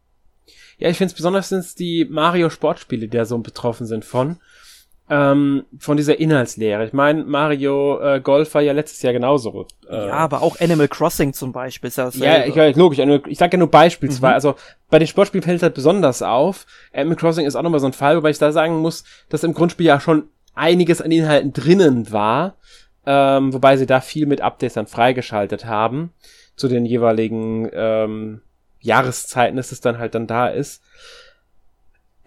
Ja, 0.78 0.90
ich 0.90 0.98
finde 0.98 1.12
es 1.12 1.16
besonders 1.16 1.50
sind 1.50 1.60
es 1.60 1.76
die 1.76 2.06
Mario 2.06 2.50
Sportspiele, 2.50 3.08
die 3.08 3.18
da 3.18 3.26
so 3.26 3.38
betroffen 3.40 3.88
sind 3.88 4.06
von. 4.06 4.38
Ähm, 5.10 5.64
von 5.80 5.96
dieser 5.96 6.20
Inhaltslehre. 6.20 6.86
Ich 6.86 6.92
meine, 6.92 7.24
Mario 7.24 7.98
äh, 8.02 8.20
Golf 8.20 8.54
war 8.54 8.62
ja 8.62 8.74
letztes 8.74 9.02
Jahr 9.02 9.14
genauso. 9.14 9.66
Äh, 9.90 10.08
Ja, 10.08 10.14
aber 10.16 10.42
auch 10.42 10.60
Animal 10.60 10.90
Crossing 10.90 11.32
zum 11.32 11.54
Beispiel 11.54 11.88
ist 11.88 11.96
ja 11.98 12.10
Ja, 12.10 12.46
ich, 12.46 12.54
ja, 12.56 12.68
logisch. 12.72 13.00
Ich 13.28 13.38
sage 13.38 13.54
ja 13.54 13.58
nur 13.58 13.72
beispielsweise. 13.72 14.28
Mhm. 14.28 14.34
Also 14.34 14.56
bei 14.90 15.00
den 15.00 15.08
Sportspielen 15.08 15.44
fällt 15.44 15.64
halt 15.64 15.76
besonders 15.76 16.22
auf. 16.22 16.66
Animal 16.94 17.16
Crossing 17.16 17.46
ist 17.46 17.56
auch 17.56 17.62
nochmal 17.62 17.80
so 17.80 17.86
ein 17.88 17.94
Fall, 17.94 18.18
wobei 18.18 18.32
ich 18.32 18.38
da 18.38 18.52
sagen 18.52 18.80
muss, 18.80 19.06
dass 19.30 19.46
im 19.46 19.54
Grundspiel 19.54 19.86
ja 19.86 20.02
schon 20.02 20.28
einiges 20.56 21.02
an 21.02 21.12
Inhalten 21.12 21.54
drinnen 21.54 22.12
war. 22.12 22.58
Ähm, 23.06 23.54
wobei 23.54 23.78
sie 23.78 23.86
da 23.86 24.02
viel 24.02 24.26
mit 24.26 24.42
Updates 24.42 24.74
dann 24.74 24.88
freigeschaltet 24.88 25.64
haben. 25.64 26.12
Zu 26.58 26.68
den 26.68 26.86
jeweiligen 26.86 27.70
ähm, 27.72 28.42
Jahreszeiten, 28.82 29.56
dass 29.56 29.72
es 29.72 29.80
dann 29.80 29.98
halt 29.98 30.14
dann 30.16 30.28
da 30.28 30.48
ist. 30.48 30.84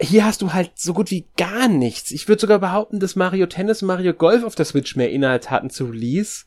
Hier 0.00 0.24
hast 0.24 0.40
du 0.40 0.54
halt 0.54 0.70
so 0.76 0.94
gut 0.94 1.10
wie 1.10 1.26
gar 1.36 1.68
nichts. 1.68 2.10
Ich 2.10 2.26
würde 2.26 2.40
sogar 2.40 2.58
behaupten, 2.58 3.00
dass 3.00 3.16
Mario 3.16 3.46
Tennis 3.46 3.82
und 3.82 3.88
Mario 3.88 4.14
Golf 4.14 4.44
auf 4.44 4.54
der 4.54 4.64
Switch 4.64 4.96
mehr 4.96 5.10
Inhalt 5.10 5.50
hatten 5.50 5.68
zu 5.68 5.84
Release 5.84 6.46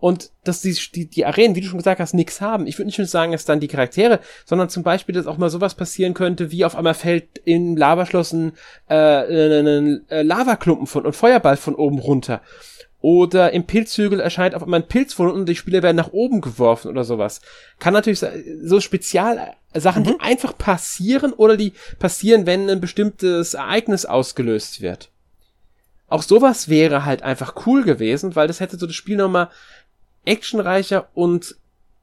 und 0.00 0.32
dass 0.44 0.62
die, 0.62 0.76
die, 0.94 1.06
die 1.06 1.26
Arenen, 1.26 1.54
wie 1.54 1.60
du 1.60 1.68
schon 1.68 1.78
gesagt 1.78 2.00
hast, 2.00 2.14
nichts 2.14 2.40
haben. 2.40 2.66
Ich 2.66 2.78
würde 2.78 2.86
nicht 2.86 2.98
nur 2.98 3.06
sagen, 3.06 3.32
dass 3.32 3.44
dann 3.44 3.60
die 3.60 3.68
Charaktere, 3.68 4.20
sondern 4.46 4.70
zum 4.70 4.82
Beispiel, 4.82 5.14
dass 5.14 5.26
auch 5.26 5.36
mal 5.36 5.50
sowas 5.50 5.74
passieren 5.74 6.14
könnte, 6.14 6.50
wie 6.50 6.64
auf 6.64 6.74
einmal 6.74 6.94
fällt 6.94 7.38
im 7.44 7.76
Lavaschloss 7.76 8.32
ein, 8.32 8.52
äh, 8.88 8.94
ein, 8.94 9.66
ein, 9.66 10.04
ein 10.08 10.26
Lavaklumpen 10.26 10.86
von 10.86 11.04
und 11.04 11.14
Feuerball 11.14 11.58
von 11.58 11.74
oben 11.74 11.98
runter. 11.98 12.40
Oder 13.02 13.52
im 13.52 13.64
Pilzhügel 13.64 14.20
erscheint 14.20 14.54
auf 14.54 14.62
einmal 14.62 14.80
ein 14.80 14.88
Pilz 14.88 15.14
von 15.14 15.26
unten 15.26 15.40
und 15.40 15.48
die 15.48 15.56
Spieler 15.56 15.82
werden 15.82 15.96
nach 15.96 16.12
oben 16.12 16.42
geworfen 16.42 16.88
oder 16.88 17.04
sowas. 17.04 17.40
Kann 17.78 17.94
natürlich 17.94 18.22
so 18.62 18.80
Spezialsachen, 18.80 20.02
mhm. 20.02 20.06
die 20.06 20.20
einfach 20.20 20.56
passieren 20.56 21.32
oder 21.32 21.56
die 21.56 21.72
passieren, 21.98 22.44
wenn 22.44 22.68
ein 22.68 22.80
bestimmtes 22.80 23.54
Ereignis 23.54 24.04
ausgelöst 24.04 24.82
wird. 24.82 25.10
Auch 26.08 26.22
sowas 26.22 26.68
wäre 26.68 27.04
halt 27.04 27.22
einfach 27.22 27.66
cool 27.66 27.84
gewesen, 27.84 28.36
weil 28.36 28.48
das 28.48 28.60
hätte 28.60 28.76
so 28.76 28.86
das 28.86 28.96
Spiel 28.96 29.16
nochmal 29.16 29.48
actionreicher 30.26 31.08
und 31.14 31.56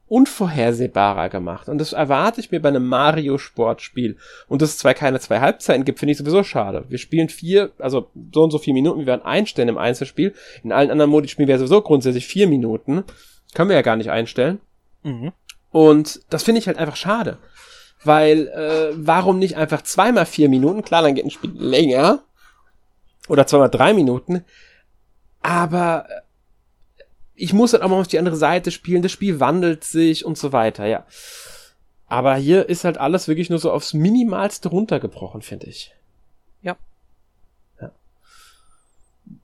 unvorhersehbarer 0.08 1.28
gemacht. 1.28 1.68
Und 1.68 1.78
das 1.78 1.92
erwarte 1.92 2.40
ich 2.40 2.50
mir 2.50 2.60
bei 2.60 2.68
einem 2.68 2.86
Mario-Sportspiel. 2.86 4.16
Und 4.48 4.62
dass 4.62 4.70
es 4.70 4.78
zwar 4.78 4.94
keine 4.94 5.20
zwei 5.20 5.40
Halbzeiten 5.40 5.84
gibt, 5.84 5.98
finde 5.98 6.12
ich 6.12 6.18
sowieso 6.18 6.42
schade. 6.42 6.84
Wir 6.88 6.98
spielen 6.98 7.28
vier, 7.28 7.72
also 7.78 8.10
so 8.32 8.42
und 8.42 8.50
so 8.50 8.58
vier 8.58 8.74
Minuten, 8.74 9.00
wir 9.00 9.06
werden 9.06 9.24
einstellen 9.24 9.68
im 9.68 9.78
Einzelspiel. 9.78 10.34
In 10.64 10.72
allen 10.72 10.90
anderen 10.90 11.10
Modi 11.10 11.28
spielen 11.28 11.48
wir 11.48 11.58
sowieso 11.58 11.82
grundsätzlich 11.82 12.26
vier 12.26 12.46
Minuten. 12.48 13.04
Können 13.54 13.68
wir 13.68 13.76
ja 13.76 13.82
gar 13.82 13.96
nicht 13.96 14.10
einstellen. 14.10 14.60
Mhm. 15.02 15.32
Und 15.70 16.20
das 16.30 16.42
finde 16.42 16.60
ich 16.60 16.66
halt 16.66 16.78
einfach 16.78 16.96
schade. 16.96 17.38
Weil, 18.04 18.48
äh, 18.48 18.94
warum 18.94 19.38
nicht 19.38 19.56
einfach 19.56 19.82
zweimal 19.82 20.24
vier 20.24 20.48
Minuten? 20.48 20.82
Klar, 20.82 21.02
dann 21.02 21.14
geht 21.14 21.24
ein 21.24 21.30
Spiel 21.30 21.52
länger. 21.54 22.20
Oder 23.28 23.46
zweimal 23.46 23.68
drei 23.68 23.92
Minuten. 23.92 24.44
Aber 25.42 26.06
ich 27.38 27.52
muss 27.52 27.72
halt 27.72 27.82
auch 27.82 27.88
mal 27.88 28.00
auf 28.00 28.08
die 28.08 28.18
andere 28.18 28.36
Seite 28.36 28.70
spielen, 28.70 29.02
das 29.02 29.12
Spiel 29.12 29.40
wandelt 29.40 29.84
sich 29.84 30.24
und 30.24 30.36
so 30.36 30.52
weiter, 30.52 30.86
ja. 30.86 31.06
Aber 32.06 32.34
hier 32.36 32.68
ist 32.68 32.84
halt 32.84 32.98
alles 32.98 33.28
wirklich 33.28 33.50
nur 33.50 33.58
so 33.58 33.70
aufs 33.70 33.94
Minimalste 33.94 34.68
runtergebrochen, 34.70 35.42
finde 35.42 35.66
ich. 35.66 35.94
Ja. 36.62 36.76
ja. 37.80 37.90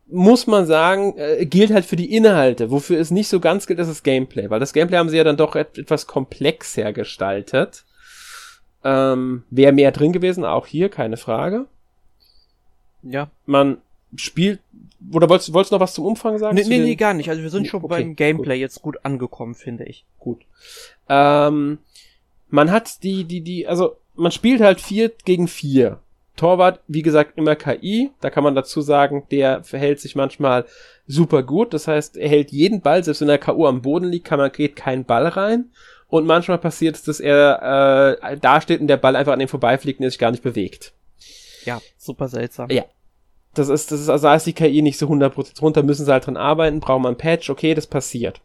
Muss 0.07 0.47
man 0.47 0.67
sagen, 0.67 1.17
äh, 1.19 1.45
gilt 1.45 1.73
halt 1.73 1.85
für 1.85 1.97
die 1.97 2.15
Inhalte. 2.15 2.71
Wofür 2.71 2.99
es 2.99 3.11
nicht 3.11 3.29
so 3.29 3.39
ganz 3.39 3.67
gilt, 3.67 3.79
ist 3.79 3.89
das 3.89 4.03
Gameplay. 4.03 4.49
Weil 4.49 4.61
das 4.61 4.73
Gameplay 4.73 4.97
haben 4.97 5.11
sie 5.11 5.19
ja 5.19 5.25
dann 5.25 5.37
doch 5.37 5.57
et 5.57 5.77
etwas 5.77 6.07
komplexer 6.07 6.95
gestaltet. 6.95 7.85
Ähm, 8.83 9.45
Wäre 9.51 9.73
mehr 9.73 9.93
drin 9.93 10.13
gewesen, 10.13 10.45
auch 10.45 10.67
hier, 10.67 10.89
keine 10.89 11.19
Frage. 11.19 11.67
Ja. 13.03 13.29
Man 13.45 13.79
spielt, 14.16 14.61
oder 15.12 15.29
wolltest, 15.29 15.53
wolltest 15.53 15.72
du 15.72 15.77
noch 15.77 15.81
was 15.81 15.94
zum 15.94 16.07
Umfang 16.07 16.38
sagen? 16.38 16.55
Nee, 16.55 16.64
nee, 16.66 16.79
nee, 16.79 16.94
gar 16.94 17.14
nicht. 17.14 17.29
Also 17.29 17.42
wir 17.42 17.50
sind 17.50 17.66
schon 17.66 17.85
okay, 17.85 17.88
beim 17.88 18.16
Gameplay 18.16 18.57
gut. 18.57 18.61
jetzt 18.61 18.83
gut 18.83 18.96
angekommen, 19.03 19.55
finde 19.55 19.85
ich. 19.85 20.05
Gut. 20.18 20.42
Ähm, 21.09 21.79
man 22.48 22.70
hat 22.70 23.03
die, 23.03 23.24
die, 23.24 23.40
die, 23.40 23.66
also 23.66 23.96
man 24.14 24.33
spielt 24.33 24.61
halt 24.61 24.81
vier 24.81 25.11
gegen 25.24 25.48
vier. 25.48 26.00
Torwart, 26.37 26.81
wie 26.88 27.03
gesagt, 27.03 27.38
immer 27.38 27.55
KI. 27.55 28.11
Da 28.20 28.29
kann 28.31 28.42
man 28.42 28.55
dazu 28.55 28.81
sagen, 28.81 29.24
der 29.31 29.62
verhält 29.62 30.00
sich 30.00 30.16
manchmal 30.16 30.64
super 31.07 31.42
gut. 31.42 31.72
Das 31.72 31.87
heißt, 31.87 32.16
er 32.16 32.29
hält 32.29 32.50
jeden 32.50 32.81
Ball, 32.81 33.05
selbst 33.05 33.20
wenn 33.20 33.29
der 33.29 33.38
K.O. 33.38 33.66
am 33.66 33.83
Boden 33.83 34.07
liegt, 34.07 34.27
kann 34.27 34.38
man, 34.38 34.50
geht 34.50 34.74
kein 34.74 35.05
Ball 35.05 35.29
rein. 35.29 35.70
Und 36.09 36.27
manchmal 36.27 36.59
passiert 36.59 36.96
es, 36.96 37.03
dass 37.03 37.20
er 37.20 38.18
äh, 38.20 38.37
da 38.37 38.61
steht 38.61 38.81
und 38.81 38.88
der 38.88 38.96
Ball 38.96 39.16
einfach 39.16 39.33
an 39.33 39.40
ihm 39.40 39.48
vorbeifliegt 39.48 40.00
und 40.00 40.05
er 40.05 40.11
sich 40.11 40.18
gar 40.18 40.31
nicht 40.31 40.42
bewegt. 40.42 40.92
Ja, 41.64 41.81
super 41.96 42.29
seltsam. 42.29 42.68
Ja, 42.70 42.85
das 43.55 43.69
ist, 43.69 43.93
das 43.93 44.01
ist, 44.01 44.09
also 44.09 44.27
da 44.27 44.35
ist 44.35 44.47
die 44.47 44.53
KI 44.53 44.83
nicht 44.83 44.99
so 44.99 45.07
100% 45.07 45.61
runter, 45.61 45.83
müssen 45.83 46.05
sie 46.05 46.12
halt 46.12 46.27
dran 46.27 46.37
arbeiten, 46.37 46.81
brauchen 46.81 47.03
wir 47.03 47.09
ein 47.09 47.17
Patch, 47.17 47.51
okay, 47.51 47.75
das 47.75 47.87
passiert. 47.87 48.40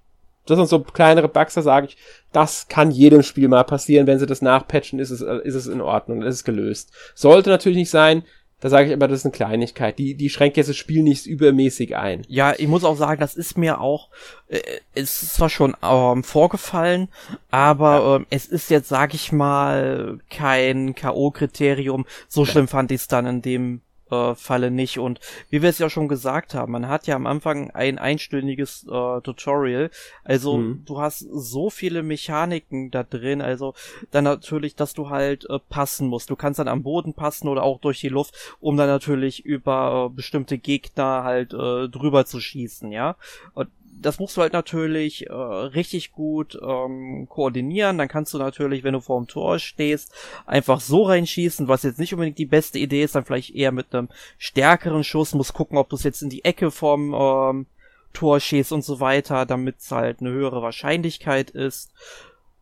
Das 0.46 0.58
sind 0.58 0.68
so 0.68 0.80
kleinere 0.80 1.28
Bugs, 1.28 1.54
da 1.54 1.62
sage 1.62 1.88
ich, 1.88 1.98
das 2.32 2.68
kann 2.68 2.92
jedem 2.92 3.22
Spiel 3.22 3.48
mal 3.48 3.64
passieren, 3.64 4.08
wenn 4.08 4.20
sie 4.20 4.26
das 4.26 4.42
nachpatchen, 4.42 5.00
ist 5.00 5.12
es, 5.12 5.22
ist 5.22 5.56
es 5.56 5.68
in 5.68 5.82
Ordnung, 5.82 6.24
ist 6.24 6.36
es 6.36 6.44
gelöst. 6.44 6.92
Sollte 7.14 7.50
natürlich 7.50 7.78
nicht 7.78 7.92
sein, 7.92 8.24
da 8.62 8.70
sage 8.70 8.90
ich 8.90 8.94
aber, 8.94 9.08
das 9.08 9.20
ist 9.20 9.26
eine 9.26 9.32
Kleinigkeit. 9.32 9.98
Die, 9.98 10.16
die 10.16 10.30
schränkt 10.30 10.58
jetzt 10.58 10.70
das 10.70 10.76
Spiel 10.76 11.02
nicht 11.02 11.26
übermäßig 11.26 11.96
ein. 11.96 12.24
Ja, 12.28 12.54
ich 12.58 12.68
muss 12.68 12.84
auch 12.84 12.98
sagen, 12.98 13.22
das 13.22 13.36
ist 13.36 13.58
mir 13.58 13.80
auch, 13.80 14.10
äh, 14.48 14.60
es 14.94 15.24
ist 15.24 15.36
zwar 15.36 15.50
schon 15.50 15.78
ähm, 15.82 16.24
vorgefallen, 16.24 17.08
aber 17.52 18.00
ja. 18.00 18.16
ähm, 18.18 18.26
es 18.30 18.48
ist 18.48 18.70
jetzt, 18.70 18.90
sag 18.90 19.14
ich 19.14 19.32
mal, 19.32 20.20
kein 20.30 20.94
K.O.-Kriterium. 20.94 22.06
So 22.28 22.44
schlimm 22.44 22.68
fand 22.68 22.92
ich 22.92 23.02
es 23.02 23.08
dann 23.08 23.26
in 23.26 23.42
dem 23.42 23.82
äh, 24.12 24.36
Falle 24.36 24.72
nicht. 24.72 25.00
Und 25.00 25.20
wie 25.50 25.62
wir 25.62 25.70
es 25.70 25.80
ja 25.80 25.90
schon 25.90 26.08
gesagt 26.08 26.54
haben, 26.54 26.72
man 26.72 26.88
hat 26.88 27.08
ja 27.08 27.16
am 27.16 27.28
Anfang 27.28 27.72
ein 27.72 27.98
einstündiges 27.98 28.84
äh, 28.84 29.22
Tutorial. 29.22 29.90
Also 30.24 30.58
mhm. 30.58 30.84
du 30.86 31.00
hast 31.00 31.20
so 31.20 31.70
viele 31.70 32.04
Mechaniken 32.04 32.92
da 32.92 33.04
drin. 33.04 33.42
Also 33.42 33.74
dann 34.12 34.24
natürlich, 34.24 34.76
dass 34.76 34.94
du 34.94 35.10
halt 35.10 35.50
äh, 35.50 35.60
passen 35.70 36.08
musst. 36.08 36.30
Du 36.30 36.36
kannst 36.36 36.60
dann 36.60 36.68
am 36.68 36.84
Boden 36.84 37.14
passen 37.14 37.48
oder 37.48 37.64
auch 37.64 37.80
durch 37.80 38.00
die 38.00 38.10
Luft, 38.10 38.36
um 38.60 38.78
dann 38.78 38.88
natürlich 38.88 39.46
über 39.46 40.10
äh, 40.10 40.16
bestimmte 40.16 40.58
Gegner 40.58 41.24
halt 41.24 41.54
äh, 41.54 41.88
drüber 41.90 42.26
zu 42.26 42.40
schießen, 42.40 42.92
ja. 42.92 43.16
Und 43.54 43.70
das 44.02 44.20
musst 44.20 44.38
du 44.38 44.42
halt 44.42 44.54
natürlich 44.54 45.28
äh, 45.28 45.34
richtig 45.34 46.12
gut 46.12 46.58
ähm, 46.62 47.28
koordinieren. 47.30 47.98
Dann 47.98 48.08
kannst 48.08 48.34
du 48.34 48.38
natürlich, 48.38 48.84
wenn 48.84 48.94
du 48.94 49.02
vor 49.02 49.20
dem 49.20 49.28
Tor 49.28 49.60
stehst, 49.60 50.14
einfach 50.46 50.80
so 50.80 51.04
reinschießen, 51.04 51.68
was 51.68 51.84
jetzt 51.84 52.00
nicht 52.00 52.14
unbedingt 52.14 52.38
die 52.38 52.46
beste 52.46 52.80
Idee 52.80 53.04
ist, 53.04 53.16
dann 53.16 53.26
vielleicht 53.26 53.54
eher 53.56 53.72
mit 53.72 53.94
einem 53.94 54.10
stärkeren 54.38 55.04
Schuss. 55.04 55.34
Muss 55.34 55.54
gucken, 55.54 55.78
ob 55.78 55.90
du 55.90 55.96
es 55.96 56.04
jetzt 56.04 56.22
in 56.22 56.30
die 56.30 56.46
Ecke 56.46 56.72
vom 56.72 57.14
ähm, 57.14 57.66
Tor 58.14 58.40
schießt 58.40 58.72
und 58.72 58.84
so 58.84 59.00
weiter, 59.00 59.46
damit 59.46 59.80
es 59.80 59.92
halt 59.92 60.22
eine 60.22 60.32
höhere 60.32 60.62
Wahrscheinlichkeit 60.62 61.50
ist. 61.52 61.92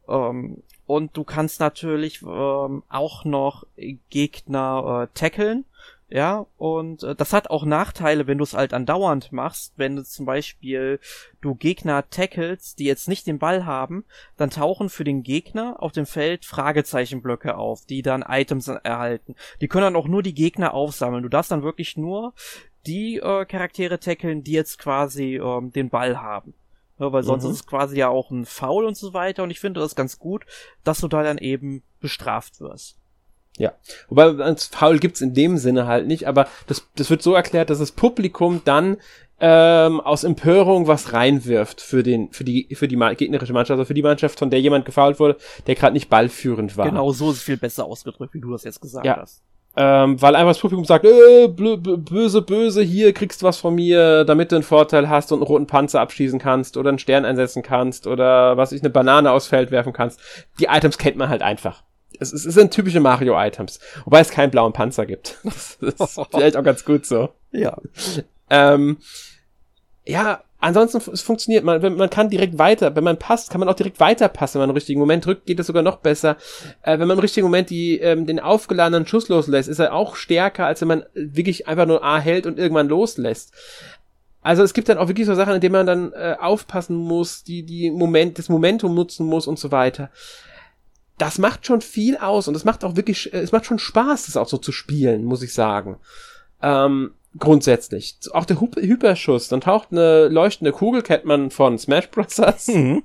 Ähm, 0.08 0.64
und 0.86 1.18
du 1.18 1.24
kannst 1.24 1.60
natürlich 1.60 2.22
ähm, 2.22 2.84
auch 2.90 3.26
noch 3.26 3.66
Gegner 4.10 5.04
äh, 5.04 5.18
tackeln. 5.18 5.66
Ja, 6.10 6.46
und 6.56 7.04
äh, 7.04 7.16
das 7.16 7.34
hat 7.34 7.50
auch 7.50 7.66
Nachteile, 7.66 8.28
wenn 8.28 8.38
du 8.38 8.46
es 8.46 8.54
halt 8.54 8.74
andauernd 8.74 9.34
machst. 9.34 9.74
Wenn 9.76 9.98
du 9.98 10.06
zum 10.06 10.26
Beispiel 10.26 11.02
du 11.42 11.54
Gegner 11.56 12.10
tackles, 12.10 12.76
die 12.76 12.86
jetzt 12.86 13.10
nicht 13.10 13.28
den 13.28 13.40
Ball 13.40 13.66
haben, 13.66 14.06
dann 14.38 14.50
tauchen 14.50 14.90
für 14.90 15.04
den 15.04 15.24
Gegner 15.24 15.84
auf 15.84 15.92
dem 15.92 16.06
Feld 16.06 16.46
Fragezeichenblöcke 16.46 17.58
auf, 17.58 17.86
die 17.86 18.04
dann 18.04 18.24
Items 18.26 18.70
erhalten. 18.70 19.36
Die 19.60 19.68
können 19.68 19.84
dann 19.84 19.96
auch 19.98 20.08
nur 20.08 20.24
die 20.24 20.34
Gegner 20.34 20.74
aufsammeln. 20.74 21.24
Du 21.24 21.30
darfst 21.30 21.52
dann 21.52 21.64
wirklich 21.64 21.98
nur 21.98 22.34
die 22.86 23.18
äh, 23.18 23.46
Charaktere 23.46 24.00
tackeln, 24.00 24.44
die 24.44 24.54
jetzt 24.54 24.80
quasi 24.80 25.36
ähm, 25.36 25.74
den 25.74 25.90
Ball 25.90 26.22
haben. 26.22 26.54
Ja, 27.00 27.12
weil 27.12 27.24
sonst 27.24 27.44
mhm. 27.44 27.52
ist 27.52 27.56
es 27.58 27.68
quasi 27.68 27.98
ja 27.98 28.08
auch 28.08 28.32
ein 28.32 28.46
Foul 28.46 28.86
und 28.86 28.96
so 28.96 29.14
weiter. 29.14 29.44
Und 29.44 29.52
ich 29.52 29.60
finde 29.60 29.82
das 29.82 29.96
ganz 29.96 30.20
gut, 30.20 30.46
dass 30.86 31.00
du 31.00 31.10
da 31.10 31.22
dann 31.22 31.38
eben 31.38 31.84
bestraft 32.00 32.62
wirst. 32.62 32.98
Ja, 33.58 33.74
wobei 34.08 34.44
als 34.44 34.68
Foul 34.68 35.00
gibt's 35.00 35.22
in 35.22 35.34
dem 35.34 35.58
Sinne 35.58 35.88
halt 35.88 36.08
nicht, 36.08 36.28
aber 36.28 36.48
das, 36.68 36.88
das 36.96 37.10
wird 37.10 37.24
so 37.24 37.34
erklärt, 37.34 37.70
dass 37.70 37.80
das 37.80 37.92
Publikum 37.92 38.62
dann 38.66 38.98
ähm, 39.40 40.00
aus 40.00 40.24
Empörung 40.24 40.88
was 40.88 41.14
reinwirft 41.14 41.82
für 41.82 42.02
den 42.02 42.32
für 42.32 42.44
die 42.44 42.68
für 42.74 42.88
die 42.88 42.98
gegnerische 43.18 43.54
Mannschaft, 43.54 43.80
also 43.80 43.86
für 43.86 43.94
die 43.94 44.02
Mannschaft, 44.02 44.40
von 44.40 44.50
der 44.50 44.62
jemand 44.62 44.86
gefault 44.86 45.20
wurde, 45.20 45.38
der 45.68 45.76
gerade 45.76 45.94
nicht 45.94 46.10
ballführend 46.10 46.78
war. 46.78 46.86
Genau, 46.86 47.12
so 47.12 47.32
ist 47.32 47.38
es 47.38 47.44
viel 47.44 47.58
besser 47.58 47.86
ausgedrückt, 47.86 48.34
wie 48.34 48.42
du 48.42 48.52
das 48.52 48.64
jetzt 48.64 48.82
gesagt 48.82 49.06
ja. 49.06 49.18
hast. 49.18 49.44
Ähm, 49.80 50.20
weil 50.20 50.36
einfach 50.36 50.52
das 50.52 50.60
Publikum 50.60 50.86
sagt, 50.86 51.06
äh, 51.06 51.48
böse, 51.48 52.42
böse, 52.42 52.82
hier 52.82 53.14
kriegst 53.14 53.44
du 53.44 53.46
was 53.46 53.58
von 53.58 53.76
mir, 53.76 54.26
damit 54.26 54.52
du 54.52 54.56
einen 54.56 54.64
Vorteil 54.64 55.08
hast 55.08 55.32
und 55.32 55.38
einen 55.38 55.48
roten 55.48 55.68
Panzer 55.68 56.02
abschießen 56.02 56.40
kannst 56.40 56.78
oder 56.78 56.90
einen 56.90 56.98
Stern 56.98 57.26
einsetzen 57.26 57.62
kannst 57.62 58.08
oder 58.08 58.58
was 58.58 58.72
ich, 58.72 58.82
eine 58.82 58.90
Banane 58.90 59.32
aufs 59.32 59.46
Feld 59.46 59.70
werfen 59.70 59.94
kannst. 59.94 60.20
Die 60.60 60.66
Items 60.66 60.98
kennt 60.98 61.18
man 61.18 61.30
halt 61.30 61.44
einfach 61.44 61.84
es, 62.20 62.34
es 62.34 62.44
sind 62.44 62.72
typische 62.72 63.00
Mario-Items. 63.00 63.80
Wobei 64.06 64.20
es 64.20 64.30
keinen 64.30 64.52
blauen 64.52 64.74
Panzer 64.74 65.06
gibt. 65.06 65.38
Das, 65.44 65.78
das 65.82 66.18
ist 66.18 66.20
vielleicht 66.32 66.58
auch 66.58 66.64
ganz 66.64 66.86
gut 66.86 67.06
so. 67.06 67.30
Ja. 67.52 67.78
Ähm, 68.50 68.98
ja, 70.06 70.42
ansonsten 70.60 70.98
es 71.12 71.22
funktioniert 71.22 71.64
man, 71.64 71.82
wenn 71.82 71.96
man 71.96 72.10
kann 72.10 72.30
direkt 72.30 72.58
weiter, 72.58 72.96
wenn 72.96 73.04
man 73.04 73.20
passt, 73.20 73.50
kann 73.50 73.60
man 73.60 73.70
auch 73.70 73.76
direkt 73.76 74.00
weiterpassen, 74.00 74.56
wenn 74.56 74.68
man 74.68 74.72
im 74.72 74.78
richtigen 74.78 75.00
Moment 75.00 75.26
drückt, 75.26 75.46
geht 75.46 75.60
es 75.60 75.68
sogar 75.68 75.84
noch 75.84 75.98
besser. 75.98 76.38
Äh, 76.82 77.00
wenn 77.00 77.08
man 77.08 77.18
im 77.18 77.22
richtigen 77.22 77.46
Moment 77.46 77.70
die 77.70 78.00
ähm, 78.00 78.26
den 78.26 78.40
aufgeladenen 78.40 79.06
Schuss 79.06 79.30
loslässt, 79.30 79.70
ist 79.70 79.80
er 79.80 79.94
auch 79.94 80.16
stärker, 80.16 80.66
als 80.66 80.82
wenn 80.82 80.88
man 80.88 81.04
wirklich 81.14 81.68
einfach 81.68 81.86
nur 81.86 82.04
A 82.04 82.20
hält 82.20 82.46
und 82.46 82.58
irgendwann 82.58 82.88
loslässt. 82.88 83.54
Also 84.42 84.64
es 84.64 84.74
gibt 84.74 84.88
dann 84.88 84.98
auch 84.98 85.10
wirklich 85.10 85.28
so 85.28 85.36
Sachen, 85.36 85.56
in 85.56 85.62
denen 85.62 85.74
man 85.74 85.86
dann 85.86 86.14
äh, 86.14 86.38
aufpassen 86.40 86.96
muss, 86.96 87.44
die 87.44 87.64
die 87.64 87.92
Moment 87.92 88.40
das 88.40 88.48
Momentum 88.48 88.96
nutzen 88.96 89.26
muss 89.26 89.46
und 89.46 89.60
so 89.60 89.72
weiter 89.72 90.10
das 91.18 91.38
macht 91.38 91.66
schon 91.66 91.82
viel 91.82 92.18
aus 92.18 92.48
und 92.48 92.56
es 92.56 92.66
macht 92.66 92.84
auch 92.84 92.96
wirklich, 92.96 93.34
äh, 93.34 93.40
es 93.40 93.52
macht 93.52 93.66
schon 93.66 93.80
Spaß, 93.80 94.28
das 94.28 94.38
auch 94.38 94.48
so 94.48 94.58
zu 94.58 94.72
spielen, 94.72 95.26
muss 95.26 95.42
ich 95.42 95.54
sagen. 95.54 95.98
Ähm, 96.62 97.12
grundsätzlich. 97.38 98.18
Auch 98.32 98.46
der 98.46 98.60
Hyperschuss, 98.60 99.48
dann 99.48 99.62
taucht 99.62 99.90
eine 99.92 100.28
leuchtende 100.28 100.72
Kugel, 100.72 101.02
kennt 101.02 101.26
man 101.26 101.52
von 101.52 101.78
Smash 101.78 102.10
Bros. 102.10 102.42
Mhm. 102.68 103.04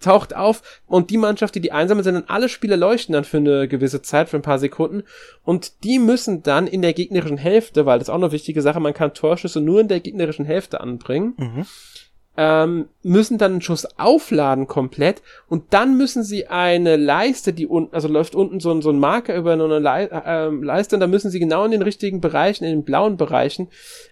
taucht 0.00 0.34
auf 0.34 0.62
und 0.86 1.10
die 1.10 1.18
Mannschaft, 1.18 1.54
die 1.54 1.60
die 1.60 1.70
einsammeln, 1.70 2.02
sind 2.02 2.14
dann 2.14 2.24
alle 2.28 2.48
Spieler 2.48 2.78
leuchten 2.78 3.12
dann 3.12 3.24
für 3.24 3.36
eine 3.36 3.68
gewisse 3.68 4.00
Zeit, 4.00 4.30
für 4.30 4.36
ein 4.36 4.42
paar 4.42 4.58
Sekunden 4.58 5.02
und 5.44 5.84
die 5.84 5.98
müssen 5.98 6.42
dann 6.42 6.66
in 6.66 6.80
der 6.80 6.94
gegnerischen 6.94 7.36
Hälfte, 7.36 7.84
weil 7.84 7.98
das 7.98 8.08
ist 8.08 8.10
auch 8.10 8.14
eine 8.14 8.32
wichtige 8.32 8.62
Sache, 8.62 8.80
man 8.80 8.94
kann 8.94 9.12
Torschüsse 9.12 9.60
nur 9.60 9.82
in 9.82 9.88
der 9.88 10.00
gegnerischen 10.00 10.46
Hälfte 10.46 10.80
anbringen, 10.80 11.34
mhm 11.36 11.66
ähm, 12.42 12.88
müssen 13.02 13.36
dann 13.36 13.52
einen 13.52 13.60
Schuss 13.60 13.86
aufladen 13.98 14.66
komplett 14.66 15.20
und 15.50 15.74
dann 15.74 15.98
müssen 15.98 16.24
sie 16.24 16.46
eine 16.46 16.96
Leiste, 16.96 17.52
die 17.52 17.66
unten, 17.66 17.94
also 17.94 18.08
läuft 18.08 18.34
unten 18.34 18.60
so, 18.60 18.72
ein 18.72 18.80
so 18.80 18.88
ein 18.88 18.98
Marker 18.98 19.36
über 19.36 19.52
eine 19.52 19.78
Le 19.78 20.10
äh, 20.10 20.48
Leiste 20.48 20.96
und 20.96 21.00
da 21.00 21.06
müssen 21.06 21.30
sie 21.30 21.38
genau 21.38 21.66
in 21.66 21.70
den 21.70 21.82
richtigen 21.82 22.22
Bereichen, 22.22 22.64
in 22.64 22.70
den 22.70 22.84
blauen 22.84 23.18
Bereichen 23.18 23.68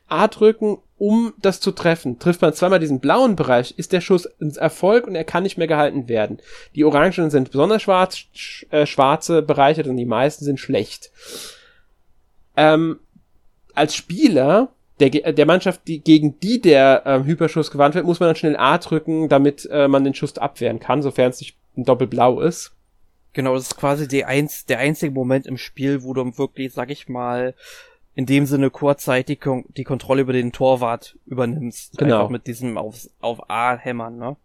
A 0.08 0.28
drücken, 0.28 0.76
um 0.98 1.32
das 1.40 1.60
zu 1.60 1.70
treffen. 1.70 2.18
Trifft 2.18 2.42
man 2.42 2.52
zweimal 2.52 2.80
diesen 2.80 3.00
blauen 3.00 3.34
Bereich, 3.34 3.72
ist 3.78 3.92
der 3.92 4.02
Schuss 4.02 4.28
ein 4.42 4.54
Erfolg 4.56 5.06
und 5.06 5.14
er 5.14 5.24
kann 5.24 5.42
nicht 5.42 5.56
mehr 5.56 5.66
gehalten 5.66 6.06
werden. 6.06 6.36
Die 6.74 6.84
Orangen 6.84 7.30
sind 7.30 7.50
besonders 7.50 7.80
schwarz, 7.80 8.24
sch 8.34 8.66
äh, 8.68 8.84
schwarze 8.84 9.40
Bereiche 9.40 9.88
und 9.88 9.96
die 9.96 10.04
meisten 10.04 10.44
sind 10.44 10.60
schlecht. 10.60 11.10
Ähm, 12.58 12.98
als 13.72 13.94
Spieler 13.94 14.68
der, 15.00 15.32
der 15.32 15.46
Mannschaft, 15.46 15.82
die, 15.86 16.00
gegen 16.00 16.38
die 16.40 16.60
der 16.60 17.02
ähm, 17.06 17.24
Hyperschuss 17.24 17.70
gewandt 17.70 17.94
wird, 17.94 18.06
muss 18.06 18.20
man 18.20 18.28
dann 18.28 18.36
schnell 18.36 18.56
A 18.56 18.78
drücken, 18.78 19.28
damit 19.28 19.68
äh, 19.70 19.88
man 19.88 20.04
den 20.04 20.14
Schuss 20.14 20.36
abwehren 20.38 20.80
kann, 20.80 21.02
sofern 21.02 21.30
es 21.30 21.40
nicht 21.40 21.56
ein 21.76 21.84
Doppelblau 21.84 22.40
ist. 22.40 22.72
Genau, 23.32 23.54
das 23.54 23.64
ist 23.64 23.76
quasi 23.76 24.08
die 24.08 24.24
eins, 24.24 24.66
der 24.66 24.78
einzige 24.78 25.12
Moment 25.12 25.46
im 25.46 25.58
Spiel, 25.58 26.02
wo 26.02 26.14
du 26.14 26.38
wirklich, 26.38 26.72
sag 26.72 26.90
ich 26.90 27.08
mal, 27.08 27.54
in 28.14 28.26
dem 28.26 28.46
Sinne 28.46 28.70
kurzzeitig 28.70 29.40
die 29.76 29.84
Kontrolle 29.84 30.22
über 30.22 30.32
den 30.32 30.50
Torwart 30.50 31.16
übernimmst. 31.26 31.98
Genau. 31.98 32.16
Einfach 32.16 32.30
mit 32.30 32.46
diesem 32.48 32.76
auf, 32.76 33.08
auf 33.20 33.48
A 33.48 33.76
hämmern, 33.76 34.18
ne? 34.18 34.36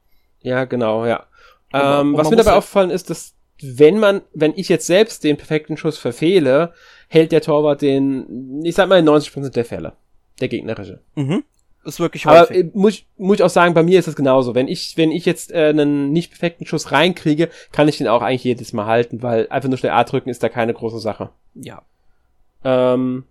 Ja, 0.42 0.66
genau, 0.66 1.06
ja. 1.06 1.26
Ähm, 1.74 2.16
was 2.16 2.30
mir 2.30 2.36
dabei 2.36 2.54
aufgefallen 2.54 2.92
ist, 2.92 3.10
dass 3.10 3.34
wenn 3.62 3.98
man, 3.98 4.22
wenn 4.34 4.54
ich 4.56 4.70
jetzt 4.70 4.86
selbst 4.86 5.24
den 5.24 5.38
perfekten 5.38 5.78
Schuss 5.78 5.98
verfehle, 5.98 6.74
hält 7.08 7.32
der 7.32 7.42
Torwart 7.42 7.82
den, 7.82 8.64
ich 8.64 8.76
sag 8.76 8.90
mal 8.90 9.00
in 9.00 9.10
90% 9.10 9.50
der 9.50 9.66
Fälle 9.66 9.94
der 10.40 10.48
gegnerische. 10.48 11.02
Mhm. 11.16 11.44
Ist 11.86 12.00
wirklich 12.00 12.26
häufig. 12.26 12.50
Aber 12.50 12.56
äh, 12.56 12.72
muss, 12.74 13.04
muss 13.18 13.38
ich 13.38 13.44
auch 13.44 13.50
sagen, 13.50 13.74
bei 13.74 13.84
mir 13.84 14.00
ist 14.00 14.08
es 14.08 14.16
genauso. 14.16 14.56
Wenn 14.56 14.70
ich, 14.70 14.96
wenn 14.96 15.12
ich 15.12 15.26
jetzt 15.26 15.52
äh, 15.52 15.68
einen 15.68 16.12
nicht 16.12 16.32
perfekten 16.32 16.66
Schuss 16.66 16.92
reinkriege, 16.92 17.50
kann 17.72 17.88
ich 17.90 17.98
den 17.98 18.08
auch 18.08 18.22
eigentlich 18.22 18.46
jedes 18.46 18.72
Mal 18.72 18.86
halten, 18.86 19.22
weil 19.22 19.48
einfach 19.50 19.68
nur 19.68 19.78
schnell 19.78 19.92
A 19.92 20.04
drücken 20.06 20.30
ist 20.30 20.42
da 20.42 20.50
keine 20.50 20.74
große 20.74 21.00
Sache. 21.00 21.32
Ja. 21.56 21.82
Ähm, 22.64 23.26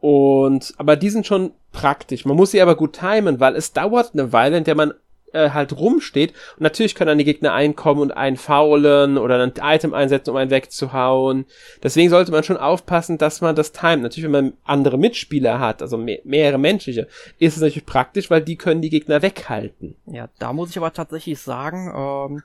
und, 0.00 0.72
aber 0.78 0.96
die 0.96 1.10
sind 1.10 1.26
schon 1.26 1.52
praktisch. 1.72 2.24
Man 2.24 2.36
muss 2.36 2.52
sie 2.52 2.62
aber 2.62 2.74
gut 2.74 2.98
timen, 2.98 3.38
weil 3.38 3.54
es 3.54 3.72
dauert 3.74 4.12
eine 4.14 4.32
Weile, 4.32 4.56
in 4.56 4.64
der 4.64 4.74
man 4.74 4.94
äh, 5.32 5.50
halt 5.50 5.76
rumsteht. 5.76 6.32
Und 6.56 6.62
natürlich 6.62 6.94
können 6.94 7.08
dann 7.08 7.18
die 7.18 7.24
Gegner 7.24 7.52
einkommen 7.52 8.00
und 8.00 8.12
einen 8.12 8.36
faulen 8.36 9.18
oder 9.18 9.42
ein 9.42 9.52
Item 9.60 9.94
einsetzen, 9.94 10.30
um 10.30 10.36
einen 10.36 10.50
wegzuhauen. 10.50 11.46
Deswegen 11.82 12.10
sollte 12.10 12.32
man 12.32 12.44
schon 12.44 12.56
aufpassen, 12.56 13.18
dass 13.18 13.40
man 13.40 13.56
das 13.56 13.72
timet. 13.72 14.02
Natürlich, 14.02 14.24
wenn 14.24 14.44
man 14.44 14.52
andere 14.64 14.98
Mitspieler 14.98 15.58
hat, 15.60 15.82
also 15.82 15.96
mehr, 15.96 16.20
mehrere 16.24 16.58
menschliche, 16.58 17.08
ist 17.38 17.56
es 17.56 17.62
natürlich 17.62 17.86
praktisch, 17.86 18.30
weil 18.30 18.42
die 18.42 18.56
können 18.56 18.82
die 18.82 18.90
Gegner 18.90 19.22
weghalten. 19.22 19.96
Ja, 20.06 20.28
da 20.38 20.52
muss 20.52 20.70
ich 20.70 20.76
aber 20.78 20.92
tatsächlich 20.92 21.38
sagen, 21.38 21.92
ähm, 21.94 22.42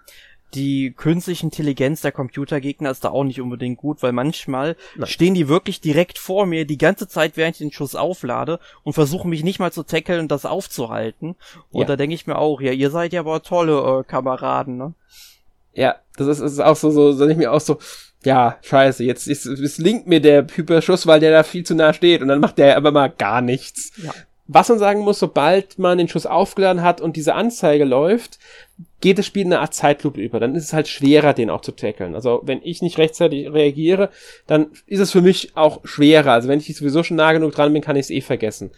die 0.54 0.94
künstliche 0.96 1.46
Intelligenz 1.46 2.02
der 2.02 2.12
Computergegner 2.12 2.92
ist 2.92 3.04
da 3.04 3.10
auch 3.10 3.24
nicht 3.24 3.42
unbedingt 3.42 3.78
gut, 3.78 4.04
weil 4.04 4.12
manchmal 4.12 4.76
Nein. 4.96 5.08
stehen 5.08 5.34
die 5.34 5.48
wirklich 5.48 5.82
direkt 5.82 6.18
vor 6.18 6.46
mir 6.46 6.66
die 6.66 6.78
ganze 6.78 7.08
Zeit, 7.08 7.38
während 7.38 7.56
ich 7.56 7.60
den 7.60 7.72
Schuss 7.72 7.96
auflade 7.96 8.60
und 8.84 8.94
versuchen 8.94 9.30
mich 9.30 9.44
nicht 9.44 9.60
mal 9.60 9.72
zu 9.72 9.84
tackeln 9.84 10.20
und 10.20 10.32
das 10.32 10.46
aufzuhalten. 10.46 11.36
Und 11.72 11.82
ja. 11.82 11.88
da 11.88 11.96
denke 11.96 12.16
ich 12.16 12.28
mir 12.28 12.38
auch, 12.38 12.62
ja, 12.62 12.72
ihr 12.72 12.92
seid 12.92 13.14
ja 13.14 13.22
aber 13.22 13.42
tolle 13.42 14.00
äh, 14.00 14.04
Kameraden, 14.04 14.78
ne? 14.78 14.94
Ja, 15.74 15.96
das 16.18 16.28
ist, 16.28 16.40
ist 16.40 16.60
auch 16.60 16.76
so, 16.76 16.92
so, 16.92 17.14
sag 17.14 17.30
ich 17.30 17.38
mir 17.38 17.52
auch 17.52 17.62
so, 17.62 17.80
ja, 18.24 18.58
scheiße, 18.62 19.04
jetzt 19.04 19.28
ist, 19.28 19.46
es 19.46 19.78
linkt 19.80 20.08
mir 20.08 20.22
der 20.22 20.46
Hyperschuss, 20.54 21.08
weil 21.08 21.20
der 21.20 21.32
da 21.32 21.44
viel 21.44 21.64
zu 21.64 21.76
nah 21.76 21.94
steht 21.94 22.22
und 22.22 22.28
dann 22.28 22.40
macht 22.40 22.58
der 22.58 22.78
aber 22.78 22.92
mal 22.92 23.10
gar 23.10 23.42
nichts. 23.42 23.92
Ja. 23.98 24.14
Was 24.48 24.68
man 24.68 24.78
sagen 24.78 25.02
muss, 25.02 25.20
sobald 25.20 25.80
man 25.80 25.98
den 25.98 26.10
Schuss 26.10 26.26
aufgeladen 26.26 26.82
hat 26.82 27.00
und 27.00 27.16
diese 27.16 27.34
Anzeige 27.34 27.86
läuft, 27.86 28.40
geht 29.00 29.18
das 29.18 29.26
Spiel 29.26 29.44
in 29.44 29.54
eine 29.54 29.62
Art 29.62 29.74
Zeitlupe 29.74 30.20
über. 30.20 30.40
Dann 30.40 30.56
ist 30.56 30.66
es 30.66 30.74
halt 30.74 30.90
schwerer, 30.90 31.34
den 31.34 31.50
auch 31.50 31.62
zu 31.62 31.72
tackeln. 31.72 32.14
Also 32.14 32.42
wenn 32.44 32.62
ich 32.62 32.82
nicht 32.82 32.98
rechtzeitig 32.98 33.52
reagiere, 33.54 34.10
dann 34.46 34.68
ist 34.86 35.00
es 35.00 35.12
für 35.12 35.22
mich 35.22 35.56
auch 35.56 35.80
schwerer. 35.86 36.34
Also 36.34 36.50
wenn 36.50 36.60
ich 36.60 36.76
sowieso 36.76 37.04
schon 37.04 37.18
nah 37.18 37.32
genug 37.32 37.54
dran 37.54 37.72
bin, 37.72 37.82
kann 37.82 37.96
ich 37.96 38.08
es 38.08 38.10
eh 38.10 38.22
vergessen. 38.22 38.72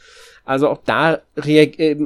Also 0.44 0.70
auch 0.70 0.80
da 0.86 1.22
äh, 1.36 1.98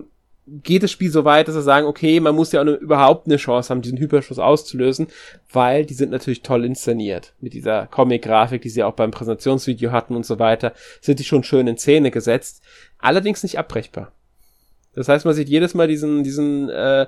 geht 0.64 0.84
das 0.84 0.92
Spiel 0.92 1.12
so 1.12 1.26
weit, 1.26 1.48
dass 1.48 1.56
sie 1.56 1.62
sagen, 1.62 1.86
okay, 1.86 2.20
man 2.20 2.36
muss 2.36 2.52
ja 2.52 2.62
auch 2.62 2.66
eine, 2.66 2.76
überhaupt 2.76 3.28
eine 3.28 3.38
Chance 3.38 3.70
haben, 3.70 3.82
diesen 3.82 4.00
Hyperschuss 4.00 4.40
auszulösen, 4.40 5.08
weil 5.52 5.86
die 5.86 5.94
sind 5.94 6.12
natürlich 6.12 6.42
toll 6.42 6.66
inszeniert. 6.66 7.34
Mit 7.40 7.54
dieser 7.54 7.88
Comic-Grafik, 7.88 8.62
die 8.62 8.70
sie 8.70 8.84
auch 8.84 8.94
beim 8.94 9.12
Präsentationsvideo 9.12 9.92
hatten 9.92 10.16
und 10.16 10.26
so 10.26 10.40
weiter, 10.40 10.74
sind 11.02 11.20
die 11.20 11.24
schon 11.24 11.44
schön 11.44 11.68
in 11.68 11.78
Szene 11.78 12.10
gesetzt 12.10 12.64
allerdings 13.00 13.44
nicht 13.44 13.58
abbrechbar. 13.58 14.12
Das 14.94 15.08
heißt, 15.08 15.26
man 15.26 15.34
sieht 15.34 15.50
jedes 15.50 15.74
Mal 15.74 15.88
diesen, 15.88 16.24
diesen 16.24 16.70
äh, 16.70 17.08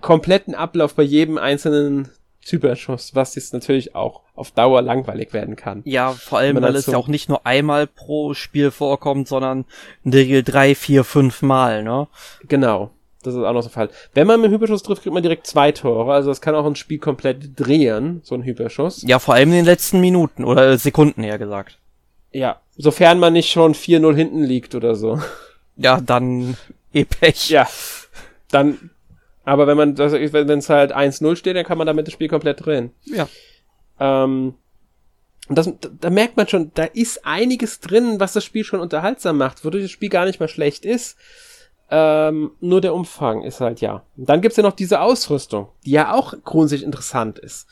kompletten 0.00 0.54
Ablauf 0.54 0.94
bei 0.94 1.02
jedem 1.02 1.38
einzelnen 1.38 2.10
Typerschuss, 2.44 3.14
was 3.14 3.34
jetzt 3.34 3.52
natürlich 3.52 3.94
auch 3.94 4.22
auf 4.34 4.52
Dauer 4.52 4.80
langweilig 4.80 5.32
werden 5.32 5.56
kann. 5.56 5.82
Ja, 5.84 6.12
vor 6.12 6.38
allem, 6.38 6.60
weil 6.62 6.76
es 6.76 6.86
ja 6.86 6.96
auch 6.96 7.08
nicht 7.08 7.28
nur 7.28 7.44
einmal 7.44 7.86
pro 7.86 8.34
Spiel 8.34 8.70
vorkommt, 8.70 9.26
sondern 9.26 9.64
in 10.04 10.12
der 10.12 10.20
Regel 10.20 10.42
drei, 10.44 10.74
vier, 10.74 11.02
fünf 11.02 11.42
Mal, 11.42 11.82
ne? 11.82 12.06
Genau. 12.46 12.90
Das 13.22 13.34
ist 13.34 13.42
auch 13.42 13.52
noch 13.52 13.62
so 13.62 13.68
ein 13.68 13.72
Fall. 13.72 13.90
Wenn 14.14 14.28
man 14.28 14.40
mit 14.40 14.50
dem 14.50 14.54
Hyperschuss 14.54 14.84
trifft, 14.84 15.02
kriegt 15.02 15.12
man 15.12 15.22
direkt 15.22 15.48
zwei 15.48 15.72
Tore. 15.72 16.12
Also 16.12 16.28
das 16.28 16.40
kann 16.40 16.54
auch 16.54 16.64
ein 16.64 16.76
Spiel 16.76 16.98
komplett 16.98 17.58
drehen, 17.58 18.20
so 18.22 18.36
ein 18.36 18.44
Hyperschuss. 18.44 19.02
Ja, 19.02 19.18
vor 19.18 19.34
allem 19.34 19.48
in 19.48 19.56
den 19.56 19.64
letzten 19.64 20.00
Minuten 20.00 20.44
oder 20.44 20.78
Sekunden 20.78 21.24
eher 21.24 21.38
gesagt. 21.38 21.80
Ja, 22.30 22.60
sofern 22.76 23.18
man 23.18 23.32
nicht 23.32 23.50
schon 23.50 23.74
4-0 23.74 24.14
hinten 24.14 24.42
liegt 24.42 24.74
oder 24.74 24.94
so. 24.94 25.20
Ja, 25.76 26.00
dann 26.00 26.56
eh 26.92 27.04
Pech. 27.04 27.50
Ja, 27.50 27.68
dann, 28.50 28.90
aber 29.44 29.66
wenn 29.66 29.76
man, 29.76 29.98
wenn 29.98 30.58
es 30.58 30.68
halt 30.68 30.94
1-0 30.94 31.36
steht, 31.36 31.56
dann 31.56 31.64
kann 31.64 31.78
man 31.78 31.86
damit 31.86 32.06
das 32.06 32.14
Spiel 32.14 32.28
komplett 32.28 32.64
drehen. 32.64 32.90
Ja. 33.04 33.28
Ähm, 34.00 34.54
das, 35.48 35.70
da 36.00 36.10
merkt 36.10 36.36
man 36.36 36.48
schon, 36.48 36.72
da 36.74 36.84
ist 36.84 37.24
einiges 37.24 37.80
drin, 37.80 38.18
was 38.18 38.32
das 38.32 38.44
Spiel 38.44 38.64
schon 38.64 38.80
unterhaltsam 38.80 39.38
macht, 39.38 39.64
wodurch 39.64 39.84
das 39.84 39.90
Spiel 39.92 40.08
gar 40.08 40.24
nicht 40.24 40.40
mal 40.40 40.48
schlecht 40.48 40.84
ist. 40.84 41.16
Ähm, 41.88 42.50
nur 42.60 42.80
der 42.80 42.94
Umfang 42.94 43.42
ist 43.42 43.60
halt 43.60 43.80
ja. 43.80 44.02
Und 44.16 44.28
dann 44.28 44.40
gibt's 44.40 44.56
ja 44.56 44.64
noch 44.64 44.72
diese 44.72 45.00
Ausrüstung, 45.00 45.68
die 45.84 45.92
ja 45.92 46.14
auch 46.14 46.34
grundsätzlich 46.44 46.84
interessant 46.84 47.38
ist. 47.38 47.68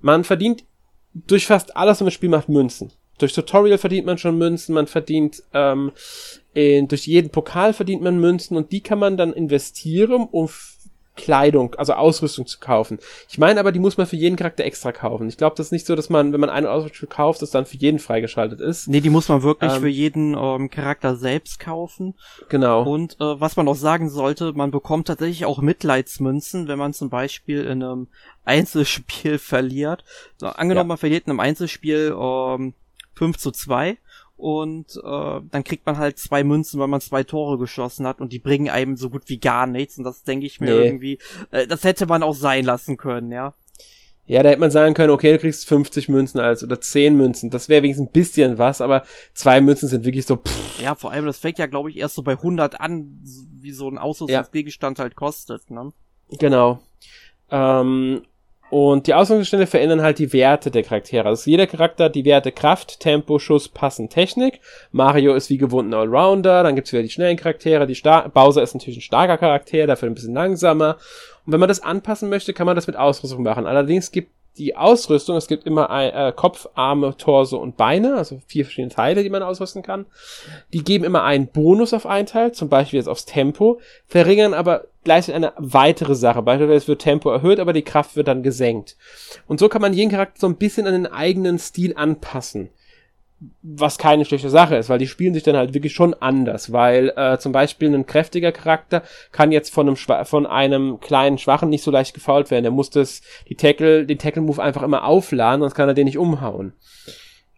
Man 0.00 0.24
verdient 0.24 0.64
durch 1.12 1.46
fast 1.46 1.76
alles, 1.76 2.00
was 2.00 2.06
das 2.06 2.14
Spiel 2.14 2.30
macht, 2.30 2.48
Münzen. 2.48 2.92
Durch 3.18 3.32
Tutorial 3.32 3.78
verdient 3.78 4.06
man 4.06 4.18
schon 4.18 4.38
Münzen, 4.38 4.74
man 4.74 4.86
verdient 4.86 5.42
ähm, 5.52 5.92
in, 6.54 6.88
durch 6.88 7.06
jeden 7.06 7.30
Pokal 7.30 7.72
verdient 7.72 8.02
man 8.02 8.18
Münzen 8.18 8.56
und 8.56 8.72
die 8.72 8.80
kann 8.80 8.98
man 8.98 9.16
dann 9.16 9.32
investieren, 9.32 10.26
um 10.30 10.48
Kleidung, 11.18 11.74
also 11.74 11.94
Ausrüstung 11.94 12.46
zu 12.46 12.58
kaufen. 12.60 12.98
Ich 13.28 13.38
meine 13.38 13.60
aber, 13.60 13.72
die 13.72 13.80
muss 13.80 13.98
man 13.98 14.06
für 14.06 14.16
jeden 14.16 14.36
Charakter 14.36 14.64
extra 14.64 14.92
kaufen. 14.92 15.28
Ich 15.28 15.36
glaube, 15.36 15.56
das 15.56 15.66
ist 15.66 15.72
nicht 15.72 15.84
so, 15.84 15.96
dass 15.96 16.08
man, 16.08 16.32
wenn 16.32 16.40
man 16.40 16.48
eine 16.48 16.70
Ausrüstung 16.70 17.08
kauft, 17.08 17.42
das 17.42 17.50
dann 17.50 17.66
für 17.66 17.76
jeden 17.76 17.98
freigeschaltet 17.98 18.60
ist. 18.60 18.88
Nee, 18.88 19.00
die 19.00 19.10
muss 19.10 19.28
man 19.28 19.42
wirklich 19.42 19.72
ähm, 19.72 19.80
für 19.80 19.88
jeden 19.88 20.36
ähm, 20.38 20.70
Charakter 20.70 21.16
selbst 21.16 21.58
kaufen. 21.58 22.14
Genau. 22.48 22.84
Und 22.84 23.14
äh, 23.20 23.40
was 23.40 23.56
man 23.56 23.66
auch 23.68 23.74
sagen 23.74 24.08
sollte, 24.08 24.52
man 24.52 24.70
bekommt 24.70 25.08
tatsächlich 25.08 25.44
auch 25.44 25.60
Mitleidsmünzen, 25.60 26.68
wenn 26.68 26.78
man 26.78 26.92
zum 26.92 27.10
Beispiel 27.10 27.64
in 27.64 27.82
einem 27.82 28.08
Einzelspiel 28.44 29.38
verliert. 29.38 30.04
So, 30.36 30.46
angenommen, 30.46 30.86
ja. 30.86 30.92
man 30.92 30.98
verliert 30.98 31.26
in 31.26 31.32
einem 31.32 31.40
Einzelspiel 31.40 32.16
ähm, 32.16 32.74
5 33.18 33.36
zu 33.36 33.50
2 33.50 33.98
und 34.36 34.96
äh, 35.04 35.40
dann 35.50 35.64
kriegt 35.64 35.84
man 35.84 35.98
halt 35.98 36.18
zwei 36.18 36.44
Münzen, 36.44 36.78
weil 36.78 36.86
man 36.86 37.00
zwei 37.00 37.24
Tore 37.24 37.58
geschossen 37.58 38.06
hat 38.06 38.20
und 38.20 38.32
die 38.32 38.38
bringen 38.38 38.70
einem 38.70 38.96
so 38.96 39.10
gut 39.10 39.24
wie 39.26 39.38
gar 39.38 39.66
nichts 39.66 39.98
und 39.98 40.04
das 40.04 40.22
denke 40.22 40.46
ich 40.46 40.60
mir 40.60 40.78
nee. 40.78 40.86
irgendwie, 40.86 41.18
äh, 41.50 41.66
das 41.66 41.82
hätte 41.82 42.06
man 42.06 42.22
auch 42.22 42.34
sein 42.34 42.64
lassen 42.64 42.96
können, 42.96 43.32
ja. 43.32 43.54
Ja, 44.26 44.42
da 44.42 44.50
hätte 44.50 44.60
man 44.60 44.70
sagen 44.70 44.92
können, 44.92 45.10
okay, 45.10 45.32
du 45.32 45.38
kriegst 45.38 45.66
50 45.66 46.10
Münzen 46.10 46.38
als 46.38 46.62
oder 46.62 46.78
10 46.78 47.16
Münzen. 47.16 47.48
Das 47.48 47.70
wäre 47.70 47.82
wenigstens 47.82 48.08
ein 48.08 48.12
bisschen 48.12 48.58
was, 48.58 48.82
aber 48.82 49.04
zwei 49.32 49.62
Münzen 49.62 49.88
sind 49.88 50.04
wirklich 50.04 50.26
so. 50.26 50.36
Pff. 50.36 50.82
Ja, 50.82 50.94
vor 50.94 51.12
allem, 51.12 51.24
das 51.24 51.38
fängt 51.38 51.58
ja, 51.58 51.64
glaube 51.64 51.88
ich, 51.88 51.96
erst 51.96 52.14
so 52.14 52.22
bei 52.22 52.32
100 52.32 52.78
an, 52.78 53.22
wie 53.58 53.72
so 53.72 53.88
ein 53.88 53.96
Ausrüstungsgegenstand 53.96 54.98
ja. 54.98 55.04
halt 55.04 55.16
kostet, 55.16 55.70
ne? 55.70 55.94
Genau. 56.38 56.80
Ähm, 57.50 58.22
und 58.70 59.06
die 59.06 59.14
Ausgangsstände 59.14 59.66
verändern 59.66 60.02
halt 60.02 60.18
die 60.18 60.32
Werte 60.32 60.70
der 60.70 60.82
Charaktere. 60.82 61.26
Also 61.28 61.50
jeder 61.50 61.66
Charakter 61.66 62.04
hat 62.04 62.14
die 62.14 62.24
Werte 62.24 62.52
Kraft, 62.52 63.00
Tempo, 63.00 63.38
Schuss, 63.38 63.68
Passen, 63.68 64.10
Technik. 64.10 64.60
Mario 64.92 65.34
ist 65.34 65.48
wie 65.48 65.56
gewohnt 65.56 65.90
ein 65.90 65.94
Allrounder. 65.94 66.62
Dann 66.62 66.74
gibt's 66.74 66.92
wieder 66.92 67.02
die 67.02 67.10
schnellen 67.10 67.36
Charaktere. 67.36 67.86
Die 67.86 67.94
Star 67.94 68.28
Bowser 68.28 68.62
ist 68.62 68.74
natürlich 68.74 68.98
ein 68.98 69.02
starker 69.02 69.38
Charakter, 69.38 69.86
dafür 69.86 70.08
ein 70.08 70.14
bisschen 70.14 70.34
langsamer. 70.34 70.98
Und 71.46 71.52
wenn 71.52 71.60
man 71.60 71.68
das 71.68 71.82
anpassen 71.82 72.28
möchte, 72.28 72.52
kann 72.52 72.66
man 72.66 72.76
das 72.76 72.86
mit 72.86 72.96
Ausrüstung 72.96 73.42
machen. 73.42 73.66
Allerdings 73.66 74.12
gibt 74.12 74.32
die 74.58 74.76
Ausrüstung, 74.76 75.36
es 75.36 75.46
gibt 75.46 75.64
immer 75.64 75.90
ein, 75.90 76.10
äh, 76.10 76.32
Kopf, 76.34 76.68
Arme, 76.74 77.16
Torso 77.16 77.58
und 77.58 77.76
Beine, 77.76 78.16
also 78.16 78.40
vier 78.46 78.64
verschiedene 78.64 78.92
Teile, 78.92 79.22
die 79.22 79.30
man 79.30 79.42
ausrüsten 79.42 79.82
kann. 79.82 80.06
Die 80.72 80.84
geben 80.84 81.04
immer 81.04 81.22
einen 81.22 81.48
Bonus 81.48 81.94
auf 81.94 82.06
einen 82.06 82.26
Teil, 82.26 82.52
zum 82.52 82.68
Beispiel 82.68 82.98
jetzt 82.98 83.08
aufs 83.08 83.24
Tempo, 83.24 83.80
verringern 84.06 84.54
aber 84.54 84.86
gleichzeitig 85.04 85.36
eine 85.36 85.52
weitere 85.56 86.14
Sache. 86.14 86.42
Beispielsweise 86.42 86.88
wird 86.88 87.02
Tempo 87.02 87.30
erhöht, 87.30 87.60
aber 87.60 87.72
die 87.72 87.82
Kraft 87.82 88.16
wird 88.16 88.28
dann 88.28 88.42
gesenkt. 88.42 88.96
Und 89.46 89.60
so 89.60 89.68
kann 89.68 89.82
man 89.82 89.94
jeden 89.94 90.10
Charakter 90.10 90.40
so 90.40 90.46
ein 90.46 90.56
bisschen 90.56 90.86
an 90.86 90.92
den 90.92 91.06
eigenen 91.06 91.58
Stil 91.58 91.94
anpassen. 91.96 92.70
Was 93.62 93.98
keine 93.98 94.24
schlechte 94.24 94.50
Sache 94.50 94.76
ist, 94.76 94.88
weil 94.88 94.98
die 94.98 95.06
spielen 95.06 95.32
sich 95.32 95.44
dann 95.44 95.56
halt 95.56 95.72
wirklich 95.72 95.92
schon 95.92 96.12
anders, 96.14 96.72
weil 96.72 97.12
äh, 97.16 97.38
zum 97.38 97.52
Beispiel 97.52 97.94
ein 97.94 98.06
kräftiger 98.06 98.50
Charakter 98.50 99.02
kann 99.30 99.52
jetzt 99.52 99.72
von 99.72 99.86
einem 99.86 99.96
Schwa 99.96 100.24
von 100.24 100.44
einem 100.44 100.98
kleinen 100.98 101.38
Schwachen 101.38 101.68
nicht 101.68 101.84
so 101.84 101.92
leicht 101.92 102.14
gefault 102.14 102.50
werden. 102.50 102.64
Der 102.64 102.72
muss 102.72 102.90
das 102.90 103.22
die 103.48 103.54
Tackle 103.54 104.06
den 104.06 104.18
Tackle 104.18 104.42
Move 104.42 104.62
einfach 104.62 104.82
immer 104.82 105.04
aufladen, 105.04 105.60
sonst 105.60 105.74
kann 105.74 105.88
er 105.88 105.94
den 105.94 106.06
nicht 106.06 106.18
umhauen. 106.18 106.72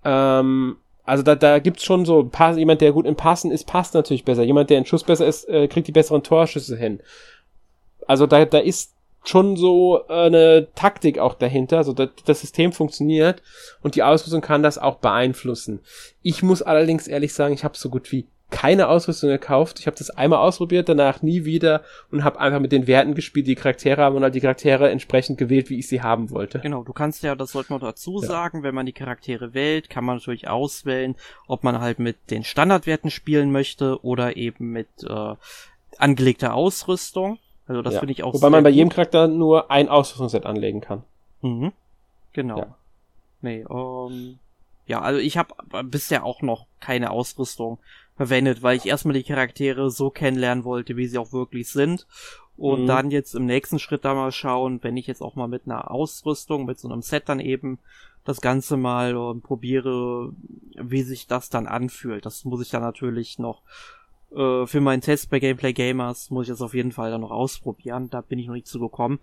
Ähm, 0.05 0.77
also 1.05 1.23
da, 1.23 1.35
da 1.35 1.59
gibt's 1.59 1.85
schon 1.85 2.05
so 2.05 2.25
Pass, 2.25 2.59
jemand, 2.59 2.83
der 2.83 2.93
gut 2.93 3.07
im 3.07 3.17
Passen 3.17 3.51
ist, 3.51 3.67
passt 3.67 3.95
natürlich 3.95 4.25
besser. 4.25 4.43
Jemand, 4.43 4.69
der 4.69 4.79
in 4.79 4.87
Schuss 4.87 5.05
besser 5.05 5.27
ist, 5.27 5.49
äh, 5.49 5.67
kriegt 5.67 5.89
die 5.89 5.93
besseren 5.93 6.23
Torschüsse 6.23 6.77
hin. 6.77 7.01
Also 8.07 8.27
da, 8.27 8.45
da 8.45 8.59
ist 8.59 8.95
schon 9.25 9.57
so 9.57 10.01
äh, 10.09 10.27
eine 10.27 10.69
Taktik 10.75 11.19
auch 11.19 11.35
dahinter, 11.35 11.79
also 11.79 11.93
das, 11.93 12.11
das 12.25 12.41
System 12.41 12.73
funktioniert 12.73 13.43
und 13.83 13.95
die 13.95 14.03
Ausrüstung 14.03 14.41
kann 14.41 14.63
das 14.63 14.79
auch 14.79 14.97
beeinflussen. 14.97 15.81
Ich 16.23 16.43
muss 16.43 16.63
allerdings 16.63 17.07
ehrlich 17.07 17.35
sagen, 17.35 17.55
ich 17.55 17.65
habe 17.65 17.77
so 17.77 17.91
gut 17.91 18.13
wie 18.13 18.27
keine 18.51 18.89
Ausrüstung 18.89 19.31
gekauft. 19.31 19.79
Ich 19.79 19.87
habe 19.87 19.97
das 19.97 20.11
einmal 20.11 20.41
ausprobiert, 20.41 20.89
danach 20.89 21.23
nie 21.23 21.45
wieder 21.45 21.83
und 22.11 22.25
habe 22.25 22.41
einfach 22.41 22.61
mit 22.61 22.73
den 22.73 22.87
Werten 22.87 23.15
gespielt, 23.15 23.47
die 23.47 23.55
Charaktere 23.55 24.03
haben 24.03 24.17
und 24.17 24.23
halt 24.23 24.35
die 24.35 24.41
Charaktere 24.41 24.91
entsprechend 24.91 25.39
gewählt, 25.39 25.71
wie 25.71 25.79
ich 25.79 25.89
sie 25.89 26.03
haben 26.03 26.31
wollte. 26.31 26.59
Genau, 26.59 26.83
du 26.83 26.93
kannst 26.93 27.23
ja, 27.23 27.35
das 27.35 27.53
sollte 27.53 27.73
man 27.73 27.81
dazu 27.81 28.21
ja. 28.21 28.27
sagen, 28.27 28.63
wenn 28.63 28.75
man 28.75 28.87
die 28.87 28.93
Charaktere 28.93 29.55
wählt, 29.55 29.89
kann 29.89 30.05
man 30.05 30.17
natürlich 30.17 30.49
auswählen, 30.49 31.15
ob 31.47 31.65
man 31.65 31.81
halt 31.81 31.99
mit 31.99 32.17
den 32.31 32.45
Standardwerten 32.45 33.11
spielen 33.11 33.53
möchte 33.53 34.05
oder 34.05 34.37
eben 34.37 34.73
mit 34.73 34.89
äh, 35.09 35.35
angelegter 35.99 36.55
Ausrüstung. 36.55 37.39
Also 37.71 37.83
das 37.83 37.95
ja. 37.95 38.01
finde 38.01 38.13
ich 38.15 38.25
auch 38.25 38.35
Wobei 38.35 38.51
man 38.51 38.65
bei 38.65 38.71
gut. 38.71 38.79
jedem 38.79 38.89
Charakter 38.89 39.29
nur 39.29 39.71
ein 39.71 39.89
Ausrüstungsset 39.89 40.45
anlegen 40.45 40.81
kann. 40.81 41.05
Mhm. 41.41 41.71
Genau. 42.33 42.59
Ja. 42.59 42.75
Nee, 43.43 43.65
ähm, 43.71 44.41
ja, 44.87 45.01
also 45.01 45.21
ich 45.21 45.39
habe 45.39 45.55
bisher 45.85 46.25
auch 46.25 46.43
noch 46.43 46.67
keine 46.81 47.13
Ausrüstung 47.13 47.79
verwendet, 48.17 48.65
weil 48.65 48.77
ich 48.77 48.87
erstmal 48.87 49.15
die 49.15 49.23
Charaktere 49.23 49.89
so 49.93 50.11
kennenlernen 50.11 50.65
wollte, 50.65 50.97
wie 50.97 51.07
sie 51.07 51.17
auch 51.17 51.33
wirklich 51.33 51.69
sind. 51.69 52.09
Und 52.57 52.83
mhm. 52.83 52.87
dann 52.89 53.13
jetzt 53.13 53.37
im 53.37 53.47
nächsten 53.47 53.79
Schritt 53.79 54.05
da 54.05 54.15
mal 54.15 54.33
schauen, 54.33 54.81
wenn 54.83 54.97
ich 54.97 55.07
jetzt 55.07 55.23
auch 55.23 55.37
mal 55.37 55.47
mit 55.47 55.63
einer 55.67 55.93
Ausrüstung, 55.93 56.65
mit 56.65 56.81
so 56.81 56.89
einem 56.89 57.03
Set 57.03 57.29
dann 57.29 57.39
eben 57.39 57.79
das 58.25 58.41
Ganze 58.41 58.77
mal 58.77 59.13
äh, 59.13 59.35
probiere, 59.39 60.33
wie 60.75 61.03
sich 61.03 61.29
das 61.29 61.51
dann 61.51 61.69
anfühlt. 61.69 62.27
Das 62.27 62.45
muss 62.45 62.63
ich 62.63 62.71
dann 62.71 62.83
natürlich 62.83 63.39
noch 63.39 63.63
äh, 64.35 64.67
für 64.67 64.81
meinen 64.81 65.03
Test 65.03 65.31
bei 65.31 65.39
Gameplay 65.39 65.73
Gamers 65.73 66.31
muss 66.31 66.47
ich 66.47 66.51
das 66.51 66.63
auf 66.63 66.75
jeden 66.75 66.93
Fall 66.93 67.11
dann 67.11 67.21
noch 67.21 67.31
ausprobieren. 67.31 68.11
Da 68.11 68.21
bin 68.21 68.39
ich 68.39 68.47
noch 68.47 68.55
nicht 68.55 68.67
zu 68.67 68.81
gekommen. 68.81 69.21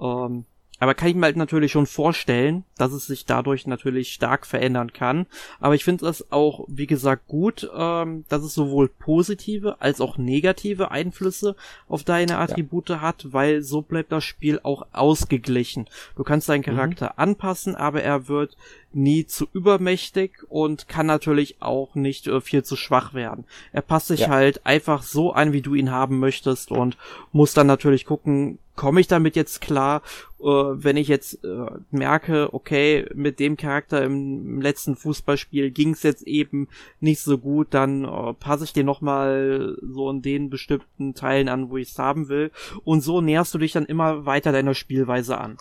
Ähm, 0.00 0.44
aber 0.80 0.94
kann 0.94 1.10
ich 1.10 1.14
mir 1.14 1.26
halt 1.26 1.36
natürlich 1.36 1.72
schon 1.72 1.86
vorstellen, 1.86 2.64
dass 2.78 2.92
es 2.92 3.06
sich 3.06 3.26
dadurch 3.26 3.66
natürlich 3.66 4.14
stark 4.14 4.46
verändern 4.46 4.94
kann. 4.94 5.26
Aber 5.60 5.74
ich 5.74 5.84
finde 5.84 6.06
das 6.06 6.32
auch, 6.32 6.64
wie 6.68 6.86
gesagt, 6.86 7.28
gut, 7.28 7.70
ähm, 7.76 8.24
dass 8.30 8.42
es 8.42 8.54
sowohl 8.54 8.88
positive 8.88 9.76
als 9.80 10.00
auch 10.00 10.16
negative 10.16 10.90
Einflüsse 10.90 11.54
auf 11.86 12.02
deine 12.02 12.38
Attribute 12.38 12.88
ja. 12.88 13.00
hat, 13.02 13.26
weil 13.30 13.60
so 13.60 13.82
bleibt 13.82 14.10
das 14.10 14.24
Spiel 14.24 14.58
auch 14.62 14.86
ausgeglichen. 14.92 15.86
Du 16.16 16.24
kannst 16.24 16.48
deinen 16.48 16.60
mhm. 16.60 16.64
Charakter 16.64 17.06
mhm. 17.08 17.12
anpassen, 17.16 17.76
aber 17.76 18.02
er 18.02 18.28
wird 18.28 18.56
nie 18.92 19.26
zu 19.26 19.46
übermächtig 19.52 20.42
und 20.48 20.88
kann 20.88 21.06
natürlich 21.06 21.60
auch 21.60 21.94
nicht 21.94 22.26
äh, 22.26 22.40
viel 22.40 22.64
zu 22.64 22.76
schwach 22.76 23.14
werden. 23.14 23.44
Er 23.72 23.82
passt 23.82 24.08
sich 24.08 24.20
ja. 24.20 24.28
halt 24.28 24.66
einfach 24.66 25.02
so 25.02 25.32
an, 25.32 25.52
wie 25.52 25.62
du 25.62 25.74
ihn 25.74 25.90
haben 25.90 26.18
möchtest 26.18 26.70
und 26.70 26.96
muss 27.32 27.54
dann 27.54 27.66
natürlich 27.66 28.04
gucken, 28.04 28.58
komme 28.80 29.00
ich 29.00 29.08
damit 29.08 29.36
jetzt 29.36 29.60
klar, 29.60 30.00
äh, 30.40 30.44
wenn 30.44 30.96
ich 30.96 31.06
jetzt 31.06 31.44
äh, 31.44 31.66
merke, 31.90 32.54
okay, 32.54 33.06
mit 33.14 33.38
dem 33.38 33.58
Charakter 33.58 34.02
im, 34.02 34.62
letzten 34.62 34.96
Fußballspiel 34.96 35.70
ging 35.70 35.90
es 35.90 36.02
jetzt 36.02 36.26
eben 36.26 36.66
nicht 36.98 37.20
so 37.20 37.36
gut, 37.36 37.68
dann 37.72 38.04
äh, 38.04 38.32
passe 38.32 38.64
ich 38.64 38.72
den 38.72 38.86
nochmal 38.86 39.76
so 39.82 40.08
in 40.10 40.22
den 40.22 40.48
bestimmten 40.48 41.14
Teilen 41.14 41.48
an, 41.48 41.68
wo 41.68 41.76
ich 41.76 41.90
es 41.90 41.98
haben 41.98 42.28
will. 42.28 42.50
Und 42.84 43.02
so 43.02 43.20
näherst 43.20 43.52
du 43.52 43.58
dich 43.58 43.72
dann 43.72 43.84
immer 43.84 44.24
weiter 44.24 44.50
deiner 44.50 44.74
Spielweise 44.74 45.36
an. 45.36 45.58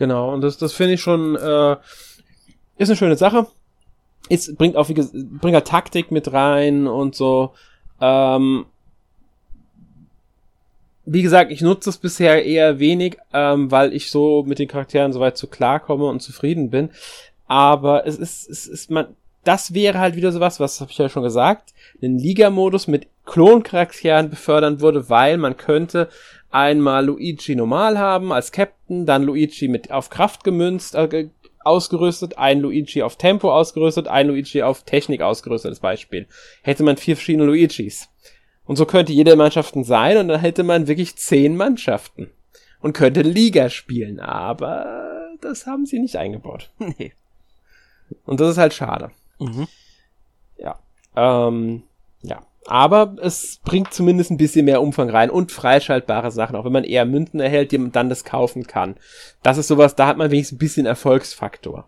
Genau, 0.00 0.32
und 0.32 0.40
das, 0.40 0.56
das 0.56 0.72
finde 0.72 0.94
ich 0.94 1.02
schon, 1.02 1.36
äh, 1.36 1.76
ist 2.78 2.88
eine 2.88 2.96
schöne 2.96 3.16
Sache. 3.16 3.46
Es 4.30 4.56
bringt 4.56 4.74
auch, 4.74 4.88
wie 4.88 4.94
bringt 4.94 5.54
halt 5.54 5.68
Taktik 5.68 6.10
mit 6.10 6.32
rein 6.32 6.86
und 6.86 7.14
so. 7.14 7.52
Ähm, 8.00 8.64
wie 11.04 11.20
gesagt, 11.20 11.52
ich 11.52 11.60
nutze 11.60 11.90
es 11.90 11.98
bisher 11.98 12.46
eher 12.46 12.78
wenig, 12.78 13.18
ähm, 13.34 13.70
weil 13.70 13.92
ich 13.92 14.10
so 14.10 14.42
mit 14.42 14.58
den 14.58 14.68
Charakteren 14.68 15.12
soweit 15.12 15.36
so 15.36 15.48
klarkomme 15.48 16.06
und 16.06 16.22
zufrieden 16.22 16.70
bin. 16.70 16.88
Aber 17.46 18.06
es 18.06 18.16
ist, 18.16 18.48
es 18.48 18.66
ist 18.66 18.90
man, 18.90 19.08
das 19.44 19.74
wäre 19.74 19.98
halt 19.98 20.16
wieder 20.16 20.32
sowas, 20.32 20.60
was 20.60 20.80
habe 20.80 20.90
ich 20.90 20.96
ja 20.96 21.10
schon 21.10 21.24
gesagt, 21.24 21.74
den 22.00 22.18
Liga-Modus 22.18 22.86
mit 22.86 23.06
Kloncharakteren 23.26 24.30
befördern 24.30 24.80
würde, 24.80 25.10
weil 25.10 25.36
man 25.36 25.58
könnte 25.58 26.08
einmal 26.50 27.06
Luigi 27.06 27.54
normal 27.54 27.98
haben 27.98 28.32
als 28.32 28.52
Captain, 28.52 29.06
dann 29.06 29.22
Luigi 29.22 29.68
mit 29.68 29.90
auf 29.90 30.10
Kraft 30.10 30.44
gemünzt, 30.44 30.94
äh, 30.94 31.28
ausgerüstet, 31.62 32.38
ein 32.38 32.60
Luigi 32.60 33.02
auf 33.02 33.16
Tempo 33.16 33.52
ausgerüstet, 33.52 34.08
ein 34.08 34.28
Luigi 34.28 34.62
auf 34.62 34.82
Technik 34.84 35.20
ausgerüstet, 35.20 35.70
als 35.70 35.80
Beispiel. 35.80 36.26
Hätte 36.62 36.82
man 36.82 36.96
vier 36.96 37.16
verschiedene 37.16 37.44
Luigis. 37.44 38.08
Und 38.64 38.76
so 38.76 38.86
könnte 38.86 39.12
jede 39.12 39.36
Mannschaften 39.36 39.84
sein 39.84 40.16
und 40.16 40.28
dann 40.28 40.40
hätte 40.40 40.62
man 40.62 40.86
wirklich 40.86 41.16
zehn 41.16 41.56
Mannschaften. 41.56 42.30
Und 42.80 42.94
könnte 42.94 43.20
Liga 43.20 43.68
spielen, 43.68 44.20
aber 44.20 45.36
das 45.42 45.66
haben 45.66 45.84
sie 45.84 45.98
nicht 45.98 46.16
eingebaut. 46.16 46.70
Nee. 46.78 47.12
Und 48.24 48.40
das 48.40 48.50
ist 48.50 48.58
halt 48.58 48.74
schade. 48.74 49.12
Mhm. 49.38 49.68
Ja. 50.58 50.80
Ähm, 51.14 51.76
ja. 51.76 51.89
Aber 52.66 53.16
es 53.20 53.60
bringt 53.64 53.92
zumindest 53.92 54.30
ein 54.30 54.36
bisschen 54.36 54.66
mehr 54.66 54.82
Umfang 54.82 55.08
rein 55.08 55.30
und 55.30 55.50
freischaltbare 55.50 56.30
Sachen, 56.30 56.56
auch 56.56 56.64
wenn 56.64 56.72
man 56.72 56.84
eher 56.84 57.04
Münzen 57.04 57.40
erhält, 57.40 57.72
die 57.72 57.78
man 57.78 57.92
dann 57.92 58.08
das 58.08 58.24
kaufen 58.24 58.66
kann. 58.66 58.96
Das 59.42 59.58
ist 59.58 59.68
sowas, 59.68 59.96
da 59.96 60.06
hat 60.06 60.18
man 60.18 60.30
wenigstens 60.30 60.56
ein 60.56 60.60
bisschen 60.60 60.86
Erfolgsfaktor 60.86 61.86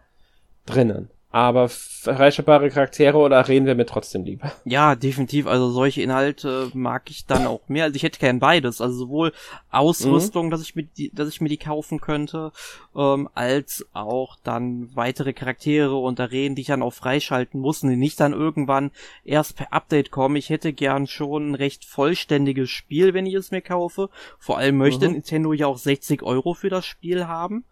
drinnen. 0.67 1.11
Aber 1.33 1.71
freischaltbare 1.71 2.69
Charaktere 2.69 3.17
oder 3.17 3.49
reden 3.49 3.65
wir 3.65 3.75
mir 3.75 3.87
trotzdem 3.87 4.23
lieber? 4.25 4.53
Ja, 4.67 4.95
definitiv. 4.95 5.47
Also 5.47 5.71
solche 5.71 6.03
Inhalte 6.03 6.71
mag 6.75 7.11
ich 7.11 7.25
dann 7.25 7.47
auch 7.47 7.63
mehr. 7.69 7.85
Also 7.85 7.97
ich 7.97 8.03
hätte 8.03 8.19
gern 8.19 8.39
beides. 8.39 8.83
Also 8.83 8.99
sowohl 8.99 9.33
Ausrüstung, 9.71 10.47
mhm. 10.47 10.51
dass 10.51 10.61
ich 10.61 10.77
mir 10.77 10.83
die, 10.83 11.11
dass 11.15 11.31
ich 11.31 11.41
mir 11.41 11.49
die 11.49 11.57
kaufen 11.57 12.03
könnte, 12.03 12.53
ähm, 12.95 13.31
als 13.33 13.87
auch 13.95 14.37
dann 14.45 14.91
weitere 14.95 15.33
Charaktere 15.33 15.97
und 15.97 16.21
Arenen, 16.21 16.55
die 16.55 16.63
ich 16.63 16.69
dann 16.69 16.83
auch 16.83 16.93
freischalten 16.93 17.61
muss 17.61 17.83
und 17.83 17.89
die 17.89 17.97
nicht 17.97 18.21
dann 18.21 18.35
irgendwann 18.35 18.91
erst 19.25 19.57
per 19.57 19.73
Update 19.73 20.11
kommen. 20.11 20.37
Ich 20.37 20.51
hätte 20.51 20.75
gern 20.75 21.07
schon 21.07 21.53
ein 21.53 21.55
recht 21.55 21.87
vollständiges 21.87 22.69
Spiel, 22.69 23.15
wenn 23.15 23.25
ich 23.25 23.35
es 23.35 23.51
mir 23.51 23.63
kaufe. 23.63 24.11
Vor 24.39 24.59
allem 24.59 24.77
möchte 24.77 25.09
mhm. 25.09 25.15
Nintendo 25.15 25.55
ja 25.55 25.67
auch 25.67 25.79
60 25.79 26.23
Euro 26.23 26.53
für 26.53 26.69
das 26.69 26.85
Spiel 26.85 27.27
haben. 27.27 27.65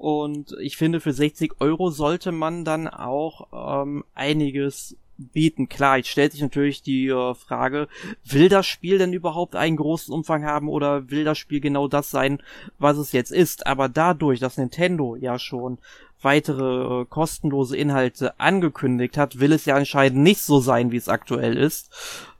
Und 0.00 0.56
ich 0.62 0.78
finde, 0.78 0.98
für 0.98 1.12
60 1.12 1.60
Euro 1.60 1.90
sollte 1.90 2.32
man 2.32 2.64
dann 2.64 2.88
auch 2.88 3.82
ähm, 3.82 4.02
einiges 4.14 4.96
bieten. 5.18 5.68
Klar, 5.68 5.98
jetzt 5.98 6.08
stellt 6.08 6.32
sich 6.32 6.40
natürlich 6.40 6.82
die 6.82 7.08
äh, 7.08 7.34
Frage, 7.34 7.86
will 8.24 8.48
das 8.48 8.66
Spiel 8.66 8.96
denn 8.96 9.12
überhaupt 9.12 9.56
einen 9.56 9.76
großen 9.76 10.14
Umfang 10.14 10.46
haben 10.46 10.70
oder 10.70 11.10
will 11.10 11.24
das 11.24 11.36
Spiel 11.36 11.60
genau 11.60 11.86
das 11.86 12.10
sein, 12.10 12.42
was 12.78 12.96
es 12.96 13.12
jetzt 13.12 13.30
ist? 13.30 13.66
Aber 13.66 13.90
dadurch, 13.90 14.40
dass 14.40 14.56
Nintendo 14.56 15.16
ja 15.16 15.38
schon 15.38 15.76
weitere 16.22 17.02
äh, 17.02 17.04
kostenlose 17.04 17.76
Inhalte 17.76 18.40
angekündigt 18.40 19.18
hat, 19.18 19.38
will 19.38 19.52
es 19.52 19.66
ja 19.66 19.76
anscheinend 19.76 20.20
nicht 20.20 20.40
so 20.40 20.60
sein, 20.60 20.92
wie 20.92 20.96
es 20.96 21.10
aktuell 21.10 21.58
ist. 21.58 21.90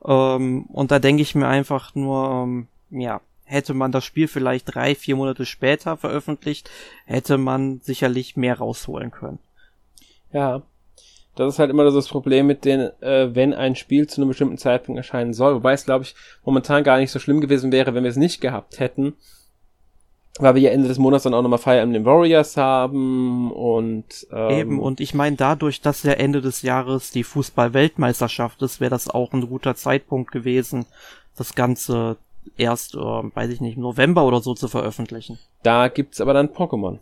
Ähm, 0.02 0.62
und 0.68 0.90
da 0.90 0.98
denke 0.98 1.20
ich 1.20 1.34
mir 1.34 1.46
einfach 1.46 1.94
nur, 1.94 2.42
ähm, 2.42 2.68
ja, 2.88 3.20
hätte 3.50 3.74
man 3.74 3.90
das 3.90 4.04
Spiel 4.04 4.28
vielleicht 4.28 4.74
drei, 4.74 4.94
vier 4.94 5.16
Monate 5.16 5.44
später 5.44 5.96
veröffentlicht, 5.96 6.70
hätte 7.04 7.36
man 7.36 7.80
sicherlich 7.80 8.36
mehr 8.36 8.58
rausholen 8.58 9.10
können. 9.10 9.40
Ja, 10.32 10.62
das 11.34 11.54
ist 11.54 11.58
halt 11.58 11.70
immer 11.70 11.90
das 11.90 12.08
Problem 12.08 12.46
mit 12.46 12.64
den, 12.64 12.90
äh, 13.00 13.34
wenn 13.34 13.52
ein 13.52 13.74
Spiel 13.74 14.06
zu 14.06 14.20
einem 14.20 14.28
bestimmten 14.28 14.58
Zeitpunkt 14.58 14.98
erscheinen 14.98 15.34
soll. 15.34 15.54
Wobei 15.54 15.72
es, 15.72 15.84
glaube 15.84 16.04
ich, 16.04 16.14
momentan 16.44 16.84
gar 16.84 16.98
nicht 16.98 17.10
so 17.10 17.18
schlimm 17.18 17.40
gewesen 17.40 17.72
wäre, 17.72 17.94
wenn 17.94 18.04
wir 18.04 18.10
es 18.10 18.16
nicht 18.16 18.40
gehabt 18.40 18.78
hätten. 18.78 19.14
Weil 20.38 20.54
wir 20.54 20.62
ja 20.62 20.70
Ende 20.70 20.86
des 20.86 20.98
Monats 20.98 21.24
dann 21.24 21.34
auch 21.34 21.42
nochmal 21.42 21.58
Fire 21.58 21.80
Emblem 21.80 22.04
Warriors 22.04 22.56
haben 22.56 23.50
und 23.50 24.28
ähm, 24.32 24.50
eben 24.50 24.80
und 24.80 25.00
ich 25.00 25.12
meine 25.12 25.34
dadurch, 25.34 25.80
dass 25.80 26.04
ja 26.04 26.12
Ende 26.12 26.40
des 26.40 26.62
Jahres 26.62 27.10
die 27.10 27.24
Fußball-Weltmeisterschaft 27.24 28.62
ist, 28.62 28.80
wäre 28.80 28.90
das 28.90 29.08
auch 29.08 29.32
ein 29.32 29.48
guter 29.48 29.74
Zeitpunkt 29.74 30.30
gewesen, 30.30 30.86
das 31.36 31.56
Ganze 31.56 32.16
erst, 32.56 32.94
äh, 32.94 32.98
weiß 32.98 33.50
ich 33.50 33.60
nicht, 33.60 33.76
im 33.76 33.82
November 33.82 34.24
oder 34.24 34.40
so 34.40 34.54
zu 34.54 34.68
veröffentlichen. 34.68 35.38
Da 35.62 35.88
gibt's 35.88 36.20
aber 36.20 36.34
dann 36.34 36.48
Pokémon. 36.48 36.98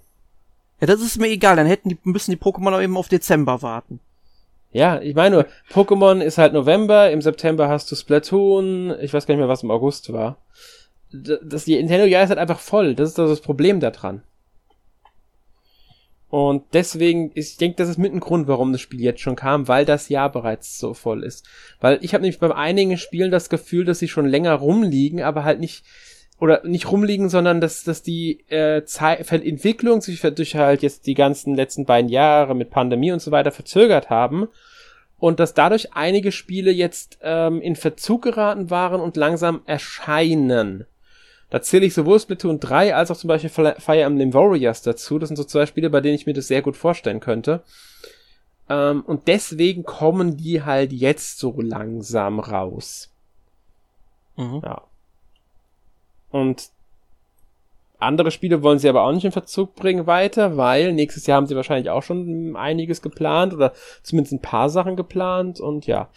Ja, 0.80 0.86
das 0.86 1.00
ist 1.00 1.18
mir 1.18 1.28
egal, 1.28 1.56
dann 1.56 1.66
hätten 1.66 1.88
die, 1.88 1.98
müssen 2.04 2.30
die 2.30 2.36
Pokémon 2.36 2.74
auch 2.74 2.80
eben 2.80 2.96
auf 2.96 3.08
Dezember 3.08 3.62
warten. 3.62 4.00
Ja, 4.70 5.00
ich 5.00 5.14
meine 5.14 5.36
nur, 5.36 5.46
Pokémon 5.72 6.20
ist 6.20 6.38
halt 6.38 6.52
November, 6.52 7.10
im 7.10 7.22
September 7.22 7.68
hast 7.68 7.90
du 7.90 7.96
Splatoon, 7.96 8.94
ich 9.00 9.12
weiß 9.12 9.26
gar 9.26 9.34
nicht 9.34 9.40
mehr, 9.40 9.48
was 9.48 9.62
im 9.62 9.70
August 9.70 10.12
war. 10.12 10.36
Das, 11.10 11.64
die 11.64 11.76
Nintendo-Jahr 11.76 12.22
ist 12.22 12.28
halt 12.28 12.38
einfach 12.38 12.60
voll, 12.60 12.94
das 12.94 13.10
ist 13.10 13.18
das 13.18 13.40
Problem 13.40 13.80
daran. 13.80 14.22
Und 16.30 16.64
deswegen, 16.74 17.30
ist, 17.32 17.52
ich 17.52 17.56
denke, 17.56 17.76
das 17.76 17.88
ist 17.88 17.98
mit 17.98 18.12
ein 18.12 18.20
Grund, 18.20 18.48
warum 18.48 18.72
das 18.72 18.82
Spiel 18.82 19.00
jetzt 19.00 19.20
schon 19.20 19.36
kam, 19.36 19.66
weil 19.66 19.86
das 19.86 20.10
Jahr 20.10 20.30
bereits 20.30 20.78
so 20.78 20.92
voll 20.92 21.24
ist. 21.24 21.46
Weil 21.80 21.98
ich 22.02 22.12
habe 22.12 22.22
nämlich 22.22 22.38
bei 22.38 22.54
einigen 22.54 22.98
Spielen 22.98 23.30
das 23.30 23.48
Gefühl, 23.48 23.84
dass 23.84 23.98
sie 23.98 24.08
schon 24.08 24.26
länger 24.26 24.54
rumliegen, 24.54 25.22
aber 25.22 25.44
halt 25.44 25.60
nicht 25.60 25.84
oder 26.40 26.62
nicht 26.64 26.90
rumliegen, 26.90 27.28
sondern 27.28 27.60
dass, 27.60 27.82
dass 27.82 28.02
die 28.02 28.44
äh, 28.48 28.84
Zeit, 28.84 29.32
Entwicklung 29.32 30.00
sich 30.00 30.20
durch 30.20 30.54
halt 30.54 30.82
jetzt 30.82 31.06
die 31.06 31.14
ganzen 31.14 31.54
letzten 31.54 31.84
beiden 31.84 32.10
Jahre 32.10 32.54
mit 32.54 32.70
Pandemie 32.70 33.10
und 33.10 33.20
so 33.20 33.32
weiter 33.32 33.50
verzögert 33.50 34.08
haben 34.08 34.48
und 35.18 35.40
dass 35.40 35.54
dadurch 35.54 35.94
einige 35.94 36.30
Spiele 36.30 36.70
jetzt 36.70 37.18
ähm, 37.22 37.60
in 37.60 37.74
Verzug 37.74 38.22
geraten 38.22 38.70
waren 38.70 39.00
und 39.00 39.16
langsam 39.16 39.62
erscheinen. 39.66 40.86
Da 41.50 41.62
zähle 41.62 41.86
ich 41.86 41.94
sowohl 41.94 42.20
Splatoon 42.20 42.60
3 42.60 42.94
als 42.94 43.10
auch 43.10 43.16
zum 43.16 43.28
Beispiel 43.28 43.50
Fire 43.50 44.02
Emblem 44.02 44.34
Warriors 44.34 44.82
dazu. 44.82 45.18
Das 45.18 45.28
sind 45.28 45.36
so 45.36 45.44
zwei 45.44 45.64
Spiele, 45.66 45.88
bei 45.88 46.00
denen 46.00 46.14
ich 46.14 46.26
mir 46.26 46.34
das 46.34 46.48
sehr 46.48 46.62
gut 46.62 46.76
vorstellen 46.76 47.20
könnte. 47.20 47.62
Ähm, 48.68 49.02
und 49.06 49.28
deswegen 49.28 49.84
kommen 49.84 50.36
die 50.36 50.62
halt 50.62 50.92
jetzt 50.92 51.38
so 51.38 51.58
langsam 51.60 52.38
raus. 52.38 53.10
Mhm. 54.36 54.60
Ja. 54.62 54.82
Und 56.30 56.70
andere 57.98 58.30
Spiele 58.30 58.62
wollen 58.62 58.78
sie 58.78 58.88
aber 58.88 59.02
auch 59.02 59.12
nicht 59.12 59.24
in 59.24 59.32
Verzug 59.32 59.74
bringen 59.74 60.06
weiter, 60.06 60.56
weil 60.56 60.92
nächstes 60.92 61.26
Jahr 61.26 61.36
haben 61.36 61.46
sie 61.46 61.56
wahrscheinlich 61.56 61.90
auch 61.90 62.02
schon 62.02 62.54
einiges 62.56 63.02
geplant 63.02 63.54
oder 63.54 63.72
zumindest 64.02 64.34
ein 64.34 64.42
paar 64.42 64.68
Sachen 64.68 64.94
geplant 64.96 65.60
und 65.60 65.86
ja. 65.86 66.08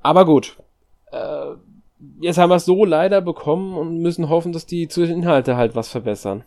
Aber 0.00 0.24
gut. 0.24 0.56
Äh, 1.12 1.56
jetzt 2.20 2.38
haben 2.38 2.50
wir 2.50 2.56
es 2.56 2.64
so 2.64 2.84
leider 2.84 3.20
bekommen 3.20 3.76
und 3.76 3.98
müssen 3.98 4.28
hoffen, 4.28 4.52
dass 4.52 4.66
die 4.66 4.84
Inhalte 4.84 5.56
halt 5.56 5.74
was 5.74 5.88
verbessern. 5.88 6.44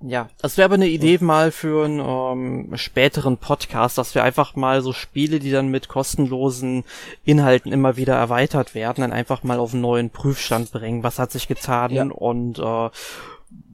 Ja, 0.00 0.28
das 0.40 0.56
wäre 0.56 0.66
aber 0.66 0.76
eine 0.76 0.86
Idee 0.86 1.18
mal 1.20 1.50
für 1.50 1.84
einen 1.84 1.98
ähm, 1.98 2.76
späteren 2.76 3.36
Podcast, 3.36 3.98
dass 3.98 4.14
wir 4.14 4.22
einfach 4.22 4.54
mal 4.54 4.80
so 4.80 4.92
Spiele, 4.92 5.40
die 5.40 5.50
dann 5.50 5.68
mit 5.68 5.88
kostenlosen 5.88 6.84
Inhalten 7.24 7.72
immer 7.72 7.96
wieder 7.96 8.14
erweitert 8.14 8.76
werden, 8.76 9.00
dann 9.00 9.12
einfach 9.12 9.42
mal 9.42 9.58
auf 9.58 9.72
einen 9.72 9.82
neuen 9.82 10.10
Prüfstand 10.10 10.70
bringen. 10.70 11.02
Was 11.02 11.18
hat 11.18 11.32
sich 11.32 11.48
getan 11.48 11.90
ja. 11.90 12.04
und 12.04 12.60
äh, 12.60 12.90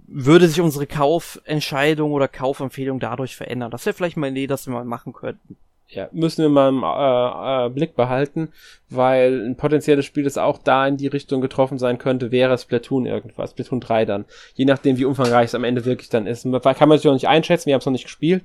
würde 0.07 0.49
sich 0.49 0.63
unsere 0.63 0.87
Kaufentscheidung 0.87 2.13
oder 2.13 2.27
Kaufempfehlung 2.27 3.01
dadurch 3.01 3.37
verändern? 3.37 3.71
Das 3.71 3.85
wäre 3.85 3.95
vielleicht 3.95 4.17
mal 4.17 4.29
eine 4.29 4.39
Idee, 4.39 4.47
dass 4.47 4.67
wir 4.67 4.73
mal 4.73 4.87
machen 4.87 5.13
könnten 5.13 5.59
ja, 5.89 6.09
müssen 6.13 6.43
wir 6.43 6.49
mal 6.49 6.69
im 6.69 6.83
äh, 6.83 7.67
äh, 7.67 7.71
Blick 7.71 7.95
behalten, 7.95 8.49
weil 8.89 9.47
ein 9.47 9.57
potenzielles 9.57 10.05
Spiel, 10.05 10.25
das 10.25 10.39
auch 10.39 10.59
da 10.59 10.87
in 10.87 10.97
die 10.97 11.07
Richtung 11.07 11.41
getroffen 11.41 11.79
sein 11.79 11.99
könnte, 11.99 12.33
wäre 12.33 12.57
Splatoon 12.57 13.07
irgendwas, 13.07 13.51
Splatoon 13.51 13.81
3 13.81 14.05
dann. 14.05 14.25
Je 14.55 14.65
nachdem, 14.65 14.99
wie 14.99 15.05
umfangreich 15.05 15.47
es 15.47 15.55
am 15.55 15.65
Ende 15.65 15.85
wirklich 15.85 16.09
dann 16.09 16.27
ist. 16.27 16.45
Kann 16.45 16.89
man 16.89 16.99
sich 16.99 17.05
noch 17.05 17.13
nicht 17.13 17.29
einschätzen, 17.29 17.67
wir 17.67 17.75
haben 17.75 17.81
es 17.81 17.87
noch 17.87 17.93
nicht 17.93 18.05
gespielt, 18.05 18.45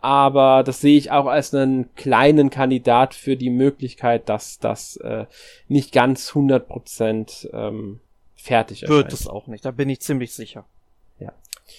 aber 0.00 0.62
das 0.62 0.80
sehe 0.80 0.96
ich 0.96 1.10
auch 1.10 1.26
als 1.26 1.52
einen 1.52 1.94
kleinen 1.96 2.50
Kandidat 2.50 3.14
für 3.14 3.36
die 3.36 3.50
Möglichkeit, 3.50 4.28
dass 4.28 4.58
das 4.58 4.96
äh, 4.98 5.26
nicht 5.68 5.92
ganz 5.92 6.30
100% 6.30 7.52
ähm, 7.52 8.00
fertig 8.36 8.84
ist. 8.84 8.88
Wird 8.88 9.12
es 9.12 9.26
auch 9.26 9.48
nicht, 9.48 9.64
da 9.64 9.70
bin 9.72 9.90
ich 9.90 10.00
ziemlich 10.00 10.32
sicher. 10.34 10.64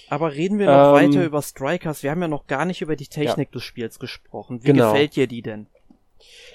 Aber 0.10 0.34
reden 0.34 0.60
wir 0.60 0.68
noch 0.68 0.98
ähm, 0.98 1.10
weiter 1.10 1.26
über 1.26 1.42
Strikers. 1.42 2.04
Wir 2.04 2.12
haben 2.12 2.22
ja 2.22 2.28
noch 2.28 2.48
gar 2.48 2.66
nicht 2.66 2.82
über 2.82 2.96
die 2.96 3.08
Technik 3.08 3.50
ja. 3.50 3.54
des 3.54 3.64
Spiels 3.64 4.00
gesprochen. 4.00 4.64
Wie 4.64 4.68
genau. 4.68 4.92
gefällt 4.92 5.16
dir 5.16 5.28
die 5.28 5.42
denn? 5.42 5.68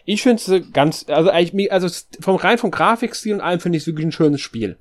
Ich 0.05 0.22
finde 0.22 0.43
es 0.43 0.72
ganz, 0.72 1.07
also 1.09 1.30
eigentlich, 1.30 1.72
also 1.72 1.89
vom 2.20 2.37
rein 2.37 2.59
vom 2.59 2.70
Grafikstil 2.70 3.35
und 3.35 3.41
allem 3.41 3.61
finde 3.61 3.76
ich 3.76 3.85
es 3.85 3.87
wirklich 3.87 4.07
ein 4.07 4.12
schönes 4.12 4.41
Spiel. 4.41 4.76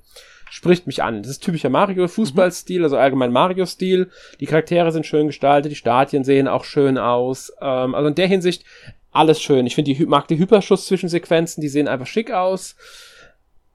Spricht 0.50 0.86
mich 0.86 1.02
an. 1.02 1.22
Das 1.22 1.30
ist 1.30 1.42
typischer 1.42 1.70
Mario-Fußballstil, 1.70 2.80
mhm. 2.80 2.84
also 2.84 2.98
allgemein 2.98 3.32
Mario-Stil. 3.32 4.10
Die 4.40 4.46
Charaktere 4.46 4.92
sind 4.92 5.06
schön 5.06 5.28
gestaltet, 5.28 5.72
die 5.72 5.76
Stadien 5.76 6.24
sehen 6.24 6.48
auch 6.48 6.64
schön 6.64 6.98
aus. 6.98 7.52
Ähm, 7.60 7.94
also 7.94 8.08
in 8.08 8.14
der 8.14 8.26
Hinsicht 8.26 8.64
alles 9.12 9.40
schön. 9.40 9.66
Ich 9.66 9.74
finde 9.74 9.94
die 9.94 10.06
mag 10.06 10.28
die 10.28 10.38
Hyperschuss-Zwischensequenzen, 10.38 11.60
die 11.60 11.68
sehen 11.68 11.88
einfach 11.88 12.06
schick 12.06 12.32
aus. 12.32 12.76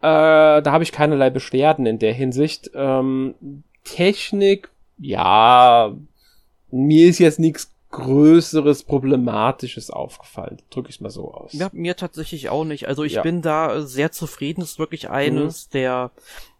Äh, 0.01 0.61
da 0.61 0.63
habe 0.65 0.84
ich 0.84 0.91
keinerlei 0.91 1.30
Beschwerden 1.30 1.86
in 1.86 1.99
der 1.99 2.13
Hinsicht. 2.13 2.69
Ähm, 2.75 3.34
Technik, 3.88 4.69
ja, 4.97 5.95
mir 6.71 7.07
ist 7.07 7.19
jetzt 7.19 7.39
nichts 7.39 7.73
Größeres 7.89 8.83
Problematisches 8.83 9.89
aufgefallen. 9.89 10.61
Drücke 10.69 10.89
ich 10.89 10.99
mal 10.99 11.09
so 11.09 11.33
aus. 11.33 11.53
Ja, 11.53 11.69
mir 11.71 11.95
tatsächlich 11.95 12.49
auch 12.49 12.65
nicht. 12.65 12.89
Also 12.89 13.05
ich 13.05 13.13
ja. 13.13 13.21
bin 13.21 13.41
da 13.41 13.81
sehr 13.81 14.11
zufrieden. 14.11 14.59
Das 14.59 14.71
ist 14.71 14.79
wirklich 14.79 15.09
eines 15.09 15.67
mhm. 15.67 15.71
der 15.71 16.11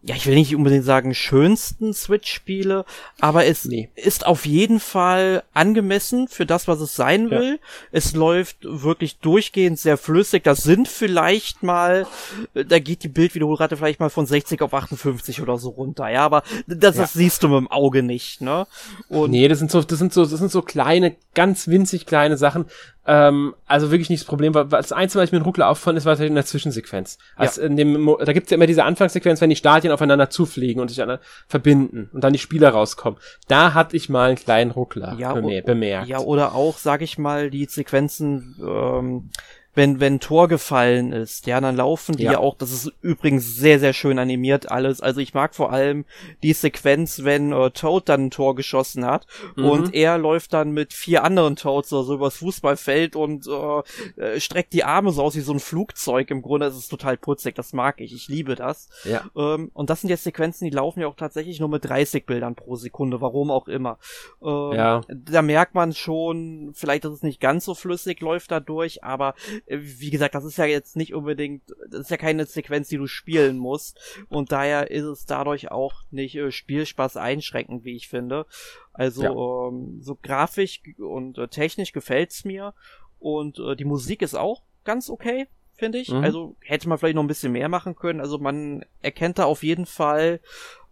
ja, 0.04 0.16
ich 0.16 0.28
will 0.28 0.36
nicht 0.36 0.56
unbedingt 0.56 0.86
sagen 0.86 1.14
schönsten 1.14 1.94
Switch-Spiele, 1.94 2.86
aber 3.20 3.46
es 3.46 3.66
nee. 3.66 3.90
ist 3.96 4.26
auf 4.26 4.46
jeden 4.46 4.80
Fall 4.80 5.44
angemessen 5.54 6.28
für 6.28 6.46
das, 6.46 6.68
was 6.68 6.80
es 6.80 6.96
sein 6.96 7.32
will. 7.32 7.54
Ja. 7.54 7.68
Es 7.92 8.14
läuft 8.14 8.58
wirklich 8.62 9.18
durchgehend 9.18 9.80
sehr 9.80 9.98
flüssig. 9.98 10.44
Das 10.44 10.64
sind 10.64 10.88
vielleicht 10.88 11.64
mal, 11.64 12.06
da 12.54 12.78
geht 12.80 13.04
die 13.04 13.10
Bildwiederholrate 13.10 13.76
vielleicht 13.76 14.00
mal 14.00 14.12
von 14.12 14.28
60 14.28 14.62
auf 14.62 14.74
58 14.74 15.42
oder 15.42 15.58
so 15.58 15.70
runter, 15.70 16.08
ja, 16.10 16.24
aber 16.24 16.44
das, 16.68 16.96
ja. 16.96 17.02
das 17.02 17.14
siehst 17.14 17.42
du 17.42 17.50
mit 17.50 17.58
dem 17.58 17.72
Auge 17.72 18.04
nicht, 18.04 18.40
ne? 18.40 18.68
Und 19.10 19.32
nee, 19.32 19.48
das 19.48 19.58
sind 19.60 19.72
so, 19.72 19.82
das 19.82 19.98
sind 19.98 20.14
so, 20.14 20.26
das 20.26 20.40
sind 20.40 20.52
so 20.52 20.62
kleine, 20.62 21.16
ganz 21.34 21.68
winzig 21.68 22.06
kleine 22.06 22.38
Sachen. 22.38 22.66
Ähm, 23.10 23.56
also 23.68 23.90
wirklich 23.90 24.10
nicht 24.10 24.24
das 24.24 24.28
Problem, 24.28 24.54
weil 24.54 24.66
das 24.66 24.92
Einzige, 24.92 25.22
was 25.22 25.30
ich 25.30 25.32
mir 25.32 25.38
in 25.38 25.46
Ruckler 25.46 25.70
auffand, 25.70 25.98
ist, 25.98 26.04
war 26.04 26.18
halt 26.18 26.28
in 26.28 26.36
der 26.36 26.46
Zwischensequenz. 26.46 27.18
Also 27.38 27.62
ja. 27.62 27.68
in 27.68 27.78
dem, 27.78 28.16
da 28.20 28.34
gibt's 28.34 28.52
ja 28.52 28.56
immer 28.56 28.68
diese 28.68 28.84
Anfangssequenz, 28.84 29.40
wenn 29.40 29.50
die 29.50 29.56
Stadien 29.56 29.94
aufeinander 29.94 30.30
zufliegen 30.30 30.82
und 30.82 30.90
sich 30.90 31.02
verbinden 31.48 32.10
und 32.12 32.24
dann 32.24 32.34
die 32.34 32.40
Spieler 32.40 32.70
rauskommen. 32.70 33.18
Da 33.48 33.74
hatte 33.74 33.96
ich 33.96 34.10
mal 34.10 34.28
einen 34.28 34.38
kleinen 34.38 34.72
Ruckler 34.72 35.16
ja, 35.18 35.34
bemerkt. 35.34 36.10
Ja, 36.10 36.20
oder 36.20 36.54
auch, 36.54 36.78
sag 36.78 37.02
ich 37.02 37.18
mal, 37.18 37.50
die 37.50 37.66
Sequenzen, 37.66 38.58
ähm, 38.62 39.30
wenn, 39.78 40.00
wenn 40.00 40.20
Tor 40.20 40.48
gefallen 40.48 41.14
ist, 41.14 41.46
ja, 41.46 41.62
dann 41.62 41.76
laufen 41.76 42.18
die 42.18 42.24
ja. 42.24 42.34
ja. 42.34 42.38
auch, 42.40 42.58
das 42.58 42.72
ist 42.72 42.92
übrigens 43.02 43.56
sehr, 43.56 43.80
sehr 43.80 43.94
schön 43.94 44.18
animiert 44.18 44.72
alles. 44.72 45.02
Also 45.02 45.22
ich 45.22 45.36
mag 45.36 45.54
vor 45.54 45.72
allem 45.72 46.04
die 46.42 46.54
Sequenz, 46.54 47.24
wenn 47.24 47.54
äh, 47.54 47.70
Toad 47.70 48.10
dann 48.10 48.26
ein 48.26 48.32
Tor 48.32 48.56
geschossen 48.56 49.06
hat 49.06 49.28
mhm. 49.56 49.66
und 49.66 49.94
er 49.94 50.18
läuft 50.18 50.54
dann 50.54 50.72
mit 50.72 50.94
vier 50.94 51.24
anderen 51.24 51.56
Toads 51.56 51.94
oder 51.94 52.04
so 52.04 52.16
übers 52.16 52.38
Fußballfeld 52.38 53.16
und 53.16 53.48
äh, 53.48 54.22
äh, 54.22 54.40
streckt 54.40 54.74
die 54.74 54.84
Arme 54.84 55.12
so 55.12 55.22
aus 55.22 55.36
wie 55.36 55.42
so 55.42 55.54
ein 55.54 55.60
Flugzeug. 55.60 56.32
Im 56.32 56.42
Grunde 56.42 56.66
ist 56.66 56.76
es 56.76 56.88
total 56.88 57.16
putzig, 57.16 57.54
das 57.54 57.72
mag 57.72 58.02
ich, 58.02 58.16
ich 58.16 58.28
liebe 58.28 58.56
das. 58.56 58.90
Ja. 59.04 59.26
Ähm, 59.38 59.70
und 59.76 59.92
das 59.92 60.02
sind 60.02 60.10
jetzt 60.10 60.24
Sequenzen, 60.24 60.66
die 60.66 60.76
laufen 60.76 61.02
ja 61.02 61.08
auch 61.08 61.16
tatsächlich 61.16 61.60
nur 61.60 61.70
mit 61.70 61.86
30 61.86 62.26
Bildern 62.26 62.56
pro 62.56 62.78
Sekunde, 62.78 63.22
warum 63.22 63.52
auch 63.52 63.68
immer. 63.68 64.00
Ähm, 64.42 64.72
ja. 64.74 65.02
Da 65.08 65.44
merkt 65.44 65.76
man 65.76 65.94
schon, 65.94 66.72
vielleicht 66.74 67.06
ist 67.06 67.14
es 67.14 67.22
nicht 67.22 67.40
ganz 67.40 67.64
so 67.64 67.76
flüssig, 67.76 68.22
läuft 68.22 68.50
da 68.50 68.60
durch, 68.60 69.04
aber 69.04 69.36
wie 69.68 70.10
gesagt, 70.10 70.36
das 70.36 70.46
ist 70.46 70.58
ja 70.58 70.66
jetzt 70.66 70.96
nicht 70.96 71.14
unbedingt, 71.14 71.64
das 71.90 72.02
ist 72.02 72.12
ja 72.12 72.18
keine 72.18 72.46
Sequenz, 72.46 72.88
die 72.88 72.98
du 72.98 73.08
spielen 73.08 73.58
musst. 73.58 74.00
Und 74.30 74.52
daher 74.52 74.92
ist 74.92 75.04
es 75.04 75.26
dadurch 75.26 75.72
auch 75.72 76.04
nicht 76.10 76.36
äh, 76.36 76.52
Spielspaß 76.52 77.18
einschränkend, 77.18 77.84
wie 77.84 77.96
ich 77.96 78.08
finde. 78.08 78.46
Also 78.94 79.24
ja. 79.24 79.32
ähm, 79.32 80.00
so 80.02 80.18
grafisch 80.22 80.82
und 80.98 81.38
äh, 81.38 81.48
technisch 81.48 81.92
gefällt's 81.92 82.46
mir. 82.46 82.74
Und 83.20 83.60
äh, 83.60 83.76
die 83.76 83.86
Musik 83.86 84.22
ist 84.22 84.36
auch 84.36 84.62
ganz 84.86 85.10
okay, 85.10 85.48
finde 85.74 85.98
ich. 86.00 86.10
Mhm. 86.10 86.24
Also 86.24 86.56
hätte 86.62 86.88
man 86.88 86.98
vielleicht 86.98 87.16
noch 87.16 87.24
ein 87.24 87.28
bisschen 87.28 87.52
mehr 87.52 87.70
machen 87.70 87.96
können. 87.96 88.22
Also 88.22 88.38
man 88.38 88.86
erkennt 89.02 89.38
da 89.38 89.46
auf 89.46 89.64
jeden 89.64 89.86
Fall 89.86 90.40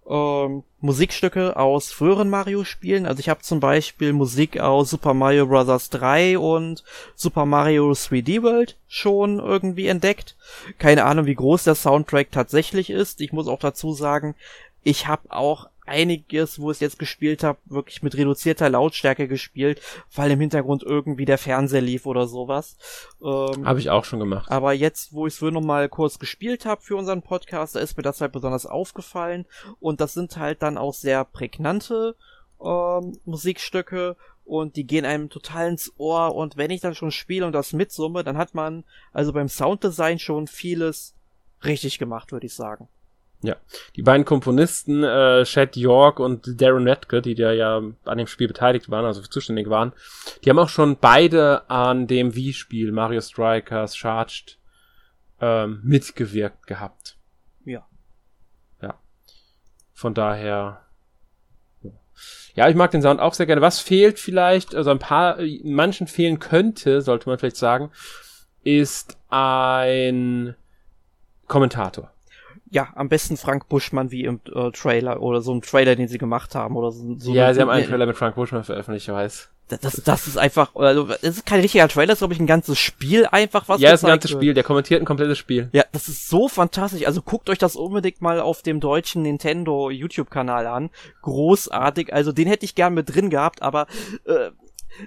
ähm, 0.07 0.63
Musikstücke 0.81 1.57
aus 1.57 1.91
früheren 1.91 2.29
Mario-Spielen. 2.29 3.05
Also 3.05 3.19
ich 3.19 3.29
habe 3.29 3.41
zum 3.41 3.59
Beispiel 3.59 4.13
Musik 4.13 4.59
aus 4.59 4.89
Super 4.89 5.13
Mario 5.13 5.47
Bros. 5.47 5.89
3 5.89 6.37
und 6.37 6.83
Super 7.15 7.45
Mario 7.45 7.91
3D 7.91 8.43
World 8.43 8.77
schon 8.87 9.39
irgendwie 9.39 9.87
entdeckt. 9.87 10.35
Keine 10.77 11.05
Ahnung, 11.05 11.25
wie 11.25 11.35
groß 11.35 11.63
der 11.63 11.75
Soundtrack 11.75 12.31
tatsächlich 12.31 12.89
ist. 12.89 13.19
Ich 13.21 13.33
muss 13.33 13.47
auch 13.47 13.59
dazu 13.59 13.93
sagen, 13.93 14.35
ich 14.83 15.07
habe 15.07 15.31
auch 15.31 15.67
einiges, 15.85 16.59
wo 16.59 16.71
ich 16.71 16.79
jetzt 16.79 16.99
gespielt 16.99 17.43
habe, 17.43 17.59
wirklich 17.65 18.03
mit 18.03 18.15
reduzierter 18.15 18.69
Lautstärke 18.69 19.27
gespielt, 19.27 19.81
weil 20.13 20.31
im 20.31 20.39
Hintergrund 20.39 20.83
irgendwie 20.83 21.25
der 21.25 21.37
Fernseher 21.37 21.81
lief 21.81 22.05
oder 22.05 22.27
sowas. 22.27 22.77
Ähm, 23.21 23.65
habe 23.65 23.79
ich 23.79 23.89
auch 23.89 24.05
schon 24.05 24.19
gemacht. 24.19 24.51
Aber 24.51 24.73
jetzt, 24.73 25.13
wo 25.13 25.27
ich 25.27 25.35
es 25.35 25.41
noch 25.41 25.61
mal 25.61 25.89
kurz 25.89 26.19
gespielt 26.19 26.65
habe 26.65 26.81
für 26.81 26.95
unseren 26.95 27.21
Podcast, 27.21 27.75
da 27.75 27.79
ist 27.79 27.97
mir 27.97 28.03
das 28.03 28.21
halt 28.21 28.31
besonders 28.31 28.65
aufgefallen 28.65 29.45
und 29.79 30.01
das 30.01 30.13
sind 30.13 30.37
halt 30.37 30.61
dann 30.61 30.77
auch 30.77 30.93
sehr 30.93 31.23
prägnante 31.25 32.15
ähm, 32.63 33.17
Musikstücke 33.25 34.15
und 34.45 34.75
die 34.75 34.85
gehen 34.85 35.05
einem 35.05 35.29
total 35.29 35.69
ins 35.69 35.93
Ohr 35.97 36.35
und 36.35 36.55
wenn 36.57 36.71
ich 36.71 36.81
dann 36.81 36.95
schon 36.95 37.11
spiele 37.11 37.45
und 37.45 37.53
das 37.53 37.73
mitsumme, 37.73 38.23
dann 38.23 38.37
hat 38.37 38.53
man 38.53 38.83
also 39.11 39.33
beim 39.33 39.49
Sounddesign 39.49 40.19
schon 40.19 40.47
vieles 40.47 41.15
richtig 41.63 41.97
gemacht, 41.97 42.31
würde 42.31 42.45
ich 42.45 42.53
sagen. 42.53 42.87
Ja, 43.41 43.57
die 43.95 44.01
beiden 44.01 44.25
Komponisten, 44.25 45.03
äh, 45.03 45.43
Chad 45.43 45.75
York 45.75 46.19
und 46.19 46.59
Darren 46.61 46.87
Redke, 46.87 47.21
die 47.21 47.35
da 47.35 47.51
ja 47.51 47.81
an 48.05 48.17
dem 48.17 48.27
Spiel 48.27 48.47
beteiligt 48.47 48.89
waren, 48.89 49.05
also 49.05 49.21
zuständig 49.21 49.69
waren, 49.69 49.93
die 50.43 50.49
haben 50.49 50.57
auch 50.57 50.69
schon 50.69 50.97
beide 50.97 51.69
an 51.69 52.07
dem 52.07 52.33
Wii-Spiel 52.33 52.91
Mario 52.91 53.21
Strikers 53.21 53.95
Charged 53.95 54.57
ähm, 55.41 55.81
mitgewirkt 55.83 56.65
gehabt. 56.65 57.17
Ja. 57.65 57.85
Ja. 58.81 58.95
Von 59.93 60.13
daher 60.13 60.81
Ja, 62.55 62.69
ich 62.69 62.75
mag 62.75 62.91
den 62.91 63.01
Sound 63.01 63.19
auch 63.19 63.33
sehr 63.33 63.45
gerne. 63.45 63.61
Was 63.61 63.81
fehlt 63.81 64.17
vielleicht, 64.17 64.73
also 64.73 64.89
ein 64.89 64.99
paar, 64.99 65.37
manchen 65.63 66.07
fehlen 66.07 66.39
könnte, 66.39 67.01
sollte 67.01 67.27
man 67.29 67.37
vielleicht 67.37 67.57
sagen, 67.57 67.91
ist 68.63 69.17
ein 69.29 70.55
Kommentator. 71.47 72.14
Ja, 72.75 72.89
am 72.95 73.07
besten 73.07 73.37
Frank 73.37 73.69
Buschmann 73.69 74.11
wie 74.11 74.25
im 74.25 74.41
äh, 74.53 74.69
Trailer 74.71 75.21
oder 75.21 75.39
so 75.39 75.53
ein 75.53 75.61
Trailer, 75.61 75.95
den 75.95 76.09
sie 76.09 76.17
gemacht 76.17 76.55
haben 76.55 76.75
oder 76.75 76.91
so. 76.91 77.15
so 77.17 77.33
ja, 77.33 77.53
sie 77.53 77.61
haben 77.61 77.69
einen 77.69 77.87
Trailer 77.87 78.05
mit 78.05 78.17
Frank 78.17 78.35
Buschmann 78.35 78.65
veröffentlicht, 78.65 79.07
ich 79.07 79.13
weiß. 79.13 79.49
Das, 79.69 80.01
das 80.03 80.27
ist 80.27 80.37
einfach, 80.37 80.75
also, 80.75 81.05
das 81.05 81.23
ist 81.23 81.45
kein 81.45 81.61
richtiger 81.61 81.87
Trailer, 81.87 82.07
das 82.07 82.15
ist, 82.15 82.19
glaube 82.19 82.33
ich, 82.33 82.39
ein 82.41 82.47
ganzes 82.47 82.77
Spiel 82.77 83.27
einfach, 83.31 83.69
was 83.69 83.79
Ja, 83.79 83.93
ist 83.93 84.03
ein 84.03 84.09
ganzes 84.09 84.31
wird. 84.31 84.41
Spiel, 84.41 84.53
der 84.53 84.65
kommentiert 84.65 85.01
ein 85.01 85.05
komplettes 85.05 85.37
Spiel. 85.37 85.69
Ja, 85.71 85.85
das 85.93 86.09
ist 86.09 86.27
so 86.27 86.49
fantastisch. 86.49 87.07
Also 87.07 87.21
guckt 87.21 87.49
euch 87.49 87.59
das 87.59 87.77
unbedingt 87.77 88.21
mal 88.21 88.41
auf 88.41 88.61
dem 88.61 88.81
deutschen 88.81 89.21
Nintendo 89.21 89.89
YouTube-Kanal 89.89 90.67
an. 90.67 90.89
Großartig. 91.21 92.13
Also 92.13 92.33
den 92.33 92.49
hätte 92.49 92.65
ich 92.65 92.75
gern 92.75 92.93
mit 92.93 93.15
drin 93.15 93.29
gehabt, 93.29 93.61
aber 93.61 93.87
äh, 94.25 94.51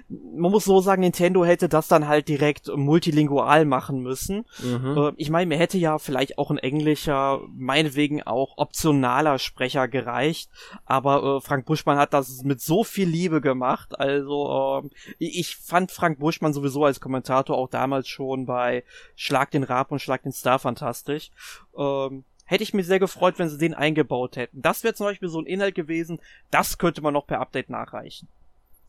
man 0.07 0.51
muss 0.51 0.65
so 0.65 0.81
sagen, 0.81 1.01
Nintendo 1.01 1.43
hätte 1.45 1.69
das 1.69 1.87
dann 1.87 2.07
halt 2.07 2.27
direkt 2.27 2.69
multilingual 2.75 3.65
machen 3.65 4.01
müssen. 4.01 4.45
Mhm. 4.63 4.97
Äh, 4.97 5.11
ich 5.17 5.29
meine, 5.29 5.47
mir 5.47 5.57
hätte 5.57 5.77
ja 5.77 5.97
vielleicht 5.97 6.37
auch 6.37 6.51
ein 6.51 6.57
englischer, 6.57 7.41
meinetwegen 7.55 8.23
auch 8.23 8.57
optionaler 8.57 9.39
Sprecher 9.39 9.87
gereicht, 9.87 10.49
aber 10.85 11.37
äh, 11.37 11.41
Frank 11.41 11.65
Buschmann 11.65 11.97
hat 11.97 12.13
das 12.13 12.43
mit 12.43 12.61
so 12.61 12.83
viel 12.83 13.07
Liebe 13.07 13.41
gemacht. 13.41 13.99
Also 13.99 14.83
äh, 14.83 14.89
ich 15.17 15.55
fand 15.55 15.91
Frank 15.91 16.19
Buschmann 16.19 16.53
sowieso 16.53 16.85
als 16.85 16.99
Kommentator 16.99 17.57
auch 17.57 17.69
damals 17.69 18.07
schon 18.07 18.45
bei 18.45 18.83
Schlag 19.15 19.51
den 19.51 19.63
Rab 19.63 19.91
und 19.91 20.01
Schlag 20.01 20.23
den 20.23 20.31
Star 20.31 20.59
fantastisch. 20.59 21.31
Ähm, 21.77 22.23
hätte 22.49 22.63
ich 22.63 22.73
mich 22.73 22.87
sehr 22.87 22.99
gefreut, 22.99 23.37
wenn 23.37 23.47
sie 23.47 23.59
den 23.59 23.75
eingebaut 23.75 24.35
hätten. 24.35 24.61
Das 24.61 24.83
wäre 24.83 24.95
zum 24.95 25.05
Beispiel 25.05 25.29
so 25.29 25.39
ein 25.39 25.45
Inhalt 25.45 25.75
gewesen, 25.75 26.19
das 26.49 26.79
könnte 26.79 27.01
man 27.01 27.13
noch 27.13 27.27
per 27.27 27.39
Update 27.39 27.69
nachreichen. 27.69 28.27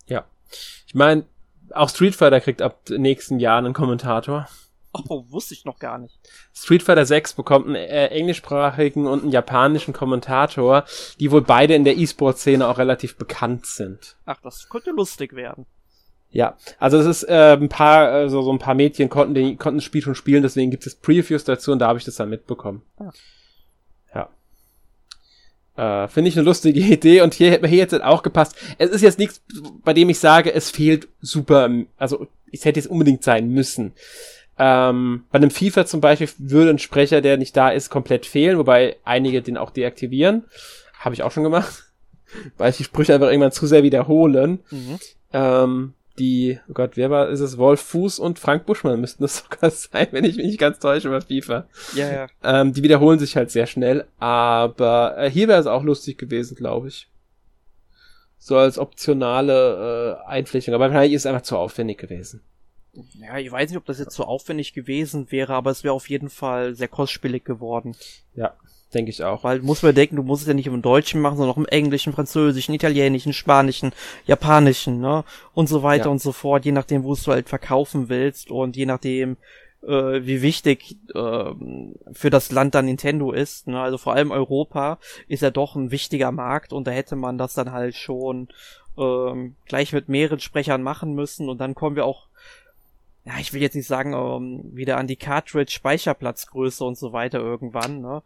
Ja. 0.07 0.25
Ich 0.87 0.95
meine, 0.95 1.25
auch 1.73 1.89
Street 1.89 2.15
Fighter 2.15 2.41
kriegt 2.41 2.63
ab 2.63 2.81
nächsten 2.89 3.39
Jahr 3.39 3.59
einen 3.59 3.73
Kommentator. 3.73 4.49
Oh, 4.93 5.25
wusste 5.29 5.55
ich 5.55 5.65
noch 5.65 5.79
gar 5.79 5.99
nicht. 5.99 6.19
Street 6.53 6.83
Fighter 6.83 7.07
6 7.07 7.35
bekommt 7.35 7.67
einen 7.67 7.77
äh, 7.77 8.09
englischsprachigen 8.09 9.07
und 9.07 9.23
einen 9.23 9.31
japanischen 9.31 9.95
Kommentator, 9.95 10.85
die 11.21 11.31
wohl 11.31 11.43
beide 11.43 11.75
in 11.75 11.85
der 11.85 11.97
E-Sport-Szene 11.97 12.67
auch 12.67 12.79
relativ 12.79 13.17
bekannt 13.17 13.67
sind. 13.67 14.17
Ach, 14.25 14.41
das 14.43 14.69
könnte 14.69 14.91
lustig 14.91 15.35
werden. 15.35 15.67
Ja, 16.33 16.57
also 16.79 16.99
es 16.99 17.07
ist 17.07 17.23
äh, 17.25 17.57
ein 17.61 17.69
paar, 17.69 18.09
also 18.09 18.43
so 18.43 18.53
ein 18.53 18.59
paar 18.59 18.75
Mädchen 18.75 19.09
konnten, 19.09 19.35
den, 19.35 19.59
konnten 19.59 19.79
das 19.79 19.85
Spiel 19.85 20.03
schon 20.03 20.15
spielen, 20.15 20.43
deswegen 20.43 20.71
gibt 20.71 20.87
es 20.87 20.95
Previews 20.97 21.45
dazu 21.45 21.73
und 21.73 21.81
da 21.81 21.89
habe 21.89 21.99
ich 21.99 22.05
das 22.05 22.17
dann 22.17 22.31
mitbekommen. 22.31 22.83
Ah. 22.99 23.11
Äh, 25.77 26.09
Finde 26.09 26.29
ich 26.29 26.37
eine 26.37 26.45
lustige 26.45 26.81
Idee 26.93 27.23
und 27.23 27.35
hier 27.35 27.51
hätte 27.51 27.63
mir 27.63 27.69
hier 27.69 27.79
jetzt 27.79 27.95
auch 28.03 28.23
gepasst. 28.23 28.57
Es 28.79 28.91
ist 28.91 29.03
jetzt 29.03 29.19
nichts, 29.19 29.43
bei 29.85 29.93
dem 29.93 30.09
ich 30.09 30.19
sage, 30.19 30.53
es 30.53 30.71
fehlt 30.71 31.09
super, 31.21 31.69
also 31.97 32.27
es 32.53 32.65
hätte 32.65 32.81
jetzt 32.81 32.91
unbedingt 32.91 33.23
sein 33.23 33.49
müssen. 33.49 33.93
Ähm, 34.59 35.25
bei 35.31 35.37
einem 35.37 35.51
FIFA 35.51 35.87
zum 35.87 36.03
Beispiel 36.03 36.29
würde 36.37 36.71
ein 36.71 36.79
Sprecher, 36.79 37.23
der 37.23 37.39
nicht 37.39 37.57
da 37.57 37.71
ist, 37.71 37.89
komplett 37.89 38.27
fehlen, 38.27 38.59
wobei 38.59 38.97
einige 39.05 39.41
den 39.41 39.57
auch 39.57 39.71
deaktivieren. 39.71 40.45
Habe 40.99 41.15
ich 41.15 41.23
auch 41.23 41.33
schon 41.33 41.45
gemacht. 41.45 41.85
Weil 42.59 42.71
ich 42.71 42.77
die 42.77 42.85
Sprüche 42.85 43.15
einfach 43.15 43.29
irgendwann 43.29 43.53
zu 43.53 43.67
sehr 43.67 43.83
wiederholen. 43.83 44.61
Mhm. 44.71 44.99
Ähm, 45.33 45.95
die, 46.21 46.61
oh 46.69 46.75
Gott, 46.75 46.93
wer 46.97 47.11
war, 47.11 47.29
ist 47.31 47.41
es 47.41 47.59
Wolf 47.59 47.81
Fuß 47.81 48.19
und 48.19 48.39
Frank 48.39 48.67
Buschmann 48.67 49.01
müssten 49.01 49.25
das 49.25 49.39
sogar 49.51 49.71
sein, 49.71 50.09
wenn 50.13 50.25
ich 50.25 50.37
mich 50.37 50.47
nicht 50.47 50.61
ganz 50.61 50.79
täusche 50.79 51.09
über 51.09 51.21
FIFA. 51.21 51.67
Ja, 51.95 52.13
ja. 52.13 52.27
Ähm, 52.45 52.73
die 52.73 52.83
wiederholen 52.83 53.19
sich 53.19 53.37
halt 53.37 53.51
sehr 53.51 53.67
schnell, 53.67 54.07
aber 54.19 55.17
äh, 55.19 55.31
hier 55.31 55.49
wäre 55.49 55.59
es 55.59 55.67
auch 55.67 55.83
lustig 55.83 56.19
gewesen, 56.19 56.55
glaube 56.57 56.89
ich. 56.89 57.09
So 58.39 58.57
als 58.57 58.79
optionale 58.79 60.21
äh, 60.25 60.29
Einflächung, 60.29 60.75
aber 60.75 60.87
wahrscheinlich 60.87 61.15
ist 61.15 61.23
es 61.23 61.27
einfach 61.27 61.43
zu 61.43 61.57
aufwendig 61.57 61.99
gewesen. 61.99 62.43
Ja, 63.15 63.39
ich 63.39 63.51
weiß 63.51 63.71
nicht, 63.71 63.79
ob 63.79 63.85
das 63.85 63.99
jetzt 63.99 64.15
so 64.15 64.25
aufwendig 64.25 64.73
gewesen 64.73 65.31
wäre, 65.31 65.55
aber 65.55 65.71
es 65.71 65.85
wäre 65.85 65.95
auf 65.95 66.09
jeden 66.09 66.29
Fall 66.29 66.75
sehr 66.75 66.89
kostspielig 66.89 67.45
geworden. 67.45 67.95
Ja. 68.35 68.55
Denke 68.93 69.11
ich 69.11 69.23
auch. 69.23 69.45
Weil 69.45 69.61
muss 69.61 69.83
man 69.83 69.95
denken, 69.95 70.17
du 70.17 70.23
musst 70.23 70.43
es 70.43 70.49
ja 70.49 70.55
nicht 70.55 70.67
im 70.67 70.83
Deutschen 70.83 71.21
machen, 71.21 71.37
sondern 71.37 71.53
auch 71.53 71.59
im 71.59 71.67
Englischen, 71.67 72.13
Französischen, 72.13 72.75
Italienischen, 72.75 73.33
Spanischen, 73.33 73.93
Japanischen, 74.27 75.01
ne? 75.01 75.25
Und 75.55 75.69
so 75.69 75.83
weiter 75.83 76.07
ja. 76.07 76.11
und 76.11 76.21
so 76.21 76.33
fort, 76.33 76.65
je 76.65 76.73
nachdem, 76.73 77.05
wo 77.05 77.13
es 77.13 77.23
du 77.23 77.31
halt 77.31 77.49
verkaufen 77.49 78.09
willst 78.09 78.51
und 78.51 78.77
je 78.77 78.87
nachdem, 78.87 79.37
äh, 79.83 80.27
wie 80.27 80.43
wichtig 80.43 80.97
äh, 81.15 81.53
für 82.13 82.31
das 82.31 82.51
Land 82.51 82.75
dann 82.75 82.87
Nintendo 82.87 83.33
ist. 83.33 83.67
Ne? 83.67 83.81
Also 83.81 83.99
vor 83.99 84.15
allem 84.15 84.31
Europa 84.31 84.99
ist 85.29 85.43
ja 85.43 85.51
doch 85.51 85.77
ein 85.77 85.91
wichtiger 85.91 86.33
Markt 86.33 86.73
und 86.73 86.87
da 86.87 86.91
hätte 86.91 87.17
man 87.17 87.39
das 87.39 87.55
dann 87.55 87.73
halt 87.73 87.95
schon 87.95 88.49
ähm, 88.99 89.55
gleich 89.67 89.93
mit 89.93 90.09
mehreren 90.09 90.41
Sprechern 90.41 90.83
machen 90.83 91.15
müssen 91.15 91.49
und 91.49 91.59
dann 91.59 91.75
kommen 91.75 91.97
wir 91.97 92.05
auch 92.05 92.27
ja, 93.25 93.35
ich 93.39 93.53
will 93.53 93.61
jetzt 93.61 93.75
nicht 93.75 93.87
sagen, 93.87 94.15
um, 94.15 94.43
ähm, 94.43 94.71
wieder 94.73 94.97
an 94.97 95.07
die 95.07 95.17
Cartridge 95.17 95.73
Speicherplatzgröße 95.73 96.83
und 96.83 96.97
so 96.97 97.13
weiter 97.13 97.39
irgendwann, 97.39 98.01
ne? 98.01 98.23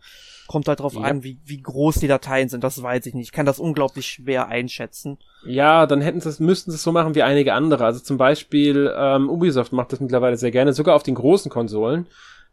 Kommt 0.47 0.69
halt 0.69 0.81
drauf 0.81 0.95
ja. 0.95 1.01
an, 1.01 1.25
wie, 1.25 1.41
wie 1.45 1.61
groß 1.61 1.97
die 1.97 2.07
Dateien 2.07 2.49
sind, 2.49 2.63
das 2.63 2.81
weiß 2.81 3.07
ich 3.07 3.15
nicht. 3.15 3.27
Ich 3.27 3.33
kann 3.33 3.47
das 3.47 3.59
unglaublich 3.59 4.07
schwer 4.07 4.49
einschätzen. 4.49 5.19
Ja, 5.45 5.87
dann 5.87 6.01
hätten 6.01 6.21
sie 6.21 6.29
es, 6.29 6.39
müssten 6.39 6.71
sie 6.71 6.77
es 6.77 6.83
so 6.83 6.93
machen 6.93 7.15
wie 7.15 7.23
einige 7.23 7.55
andere. 7.55 7.85
Also 7.85 8.01
zum 8.01 8.19
Beispiel, 8.19 8.93
ähm, 8.97 9.29
Ubisoft 9.29 9.73
macht 9.73 9.93
das 9.93 10.01
mittlerweile 10.01 10.37
sehr 10.37 10.53
gerne, 10.53 10.73
sogar 10.73 10.95
auf 10.95 11.03
den 11.03 11.17
großen 11.17 11.51
Konsolen 11.51 12.07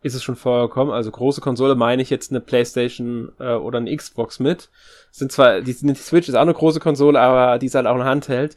ist 0.04 0.16
es 0.16 0.24
schon 0.24 0.36
vorgekommen. 0.36 0.92
Also 0.92 1.12
große 1.12 1.42
Konsole 1.42 1.76
meine 1.76 2.02
ich 2.02 2.10
jetzt 2.10 2.32
eine 2.32 2.42
Playstation 2.42 3.34
äh, 3.40 3.54
oder 3.54 3.78
eine 3.78 3.96
Xbox 3.96 4.40
mit. 4.40 4.70
Sind 5.12 5.32
zwar, 5.32 5.62
die, 5.62 5.76
die 5.76 5.96
Switch 5.96 6.28
ist 6.28 6.34
auch 6.34 6.42
eine 6.42 6.56
große 6.56 6.80
Konsole, 6.80 7.20
aber 7.20 7.60
die 7.60 7.68
ist 7.68 7.76
halt 7.76 7.86
auch 7.86 7.96
ein 7.96 8.04
Handheld 8.04 8.56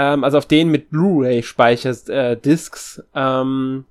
ähm, 0.00 0.24
also 0.24 0.38
auf 0.38 0.46
denen 0.46 0.70
mit 0.70 0.88
Blu-ray-Speicher-Discs, 0.88 3.02
äh, 3.14 3.20
ähm, 3.20 3.84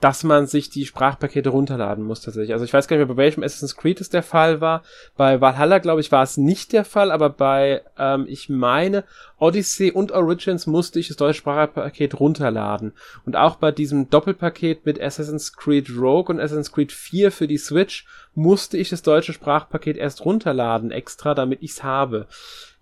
dass 0.00 0.24
man 0.24 0.46
sich 0.46 0.70
die 0.70 0.86
Sprachpakete 0.86 1.50
runterladen 1.50 2.04
muss 2.04 2.22
tatsächlich. 2.22 2.54
Also 2.54 2.64
ich 2.64 2.72
weiß 2.72 2.88
gar 2.88 2.96
nicht 2.96 3.06
mehr, 3.06 3.14
bei 3.14 3.22
welchem 3.22 3.42
Assassin's 3.42 3.76
Creed 3.76 4.00
es 4.00 4.08
der 4.08 4.22
Fall 4.22 4.62
war. 4.62 4.82
Bei 5.14 5.42
Valhalla, 5.42 5.78
glaube 5.78 6.00
ich, 6.00 6.10
war 6.10 6.22
es 6.22 6.38
nicht 6.38 6.72
der 6.72 6.86
Fall, 6.86 7.12
aber 7.12 7.28
bei, 7.28 7.82
ähm, 7.98 8.24
ich 8.28 8.48
meine, 8.48 9.04
Odyssey 9.38 9.92
und 9.92 10.10
Origins 10.10 10.66
musste 10.66 10.98
ich 10.98 11.08
das 11.08 11.18
deutsche 11.18 11.40
Sprachpaket 11.40 12.18
runterladen. 12.18 12.94
Und 13.26 13.36
auch 13.36 13.56
bei 13.56 13.72
diesem 13.72 14.08
Doppelpaket 14.08 14.86
mit 14.86 14.98
Assassin's 15.00 15.52
Creed 15.52 15.90
Rogue 15.90 16.34
und 16.34 16.40
Assassin's 16.40 16.72
Creed 16.72 16.92
4 16.92 17.30
für 17.30 17.46
die 17.46 17.58
Switch 17.58 18.06
musste 18.34 18.78
ich 18.78 18.88
das 18.88 19.02
deutsche 19.02 19.32
Sprachpaket 19.32 19.96
erst 19.96 20.24
runterladen 20.24 20.90
extra, 20.90 21.34
damit 21.34 21.62
ich's 21.62 21.82
habe. 21.82 22.26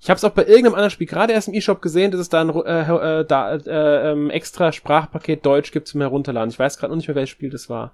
Ich 0.01 0.09
habe 0.09 0.17
es 0.17 0.25
auch 0.25 0.31
bei 0.31 0.47
irgendeinem 0.47 0.75
anderen 0.75 0.91
Spiel 0.91 1.07
gerade 1.07 1.33
erst 1.33 1.49
im 1.49 1.55
E-Shop 1.55 1.83
gesehen, 1.83 2.11
dass 2.11 2.21
es 2.21 2.29
da 2.29 2.41
ein 2.41 2.51
äh, 2.51 3.21
äh, 3.21 3.25
da, 3.25 3.55
äh, 3.55 4.13
ähm, 4.13 4.31
extra 4.31 4.73
Sprachpaket 4.73 5.45
Deutsch 5.45 5.73
gibt 5.73 5.89
zum 5.89 6.01
Herunterladen. 6.01 6.51
Ich 6.51 6.59
weiß 6.59 6.79
gerade 6.79 6.93
noch 6.93 6.97
nicht 6.97 7.09
mehr, 7.09 7.17
welches 7.17 7.31
Spiel 7.31 7.51
das 7.51 7.69
war. 7.69 7.93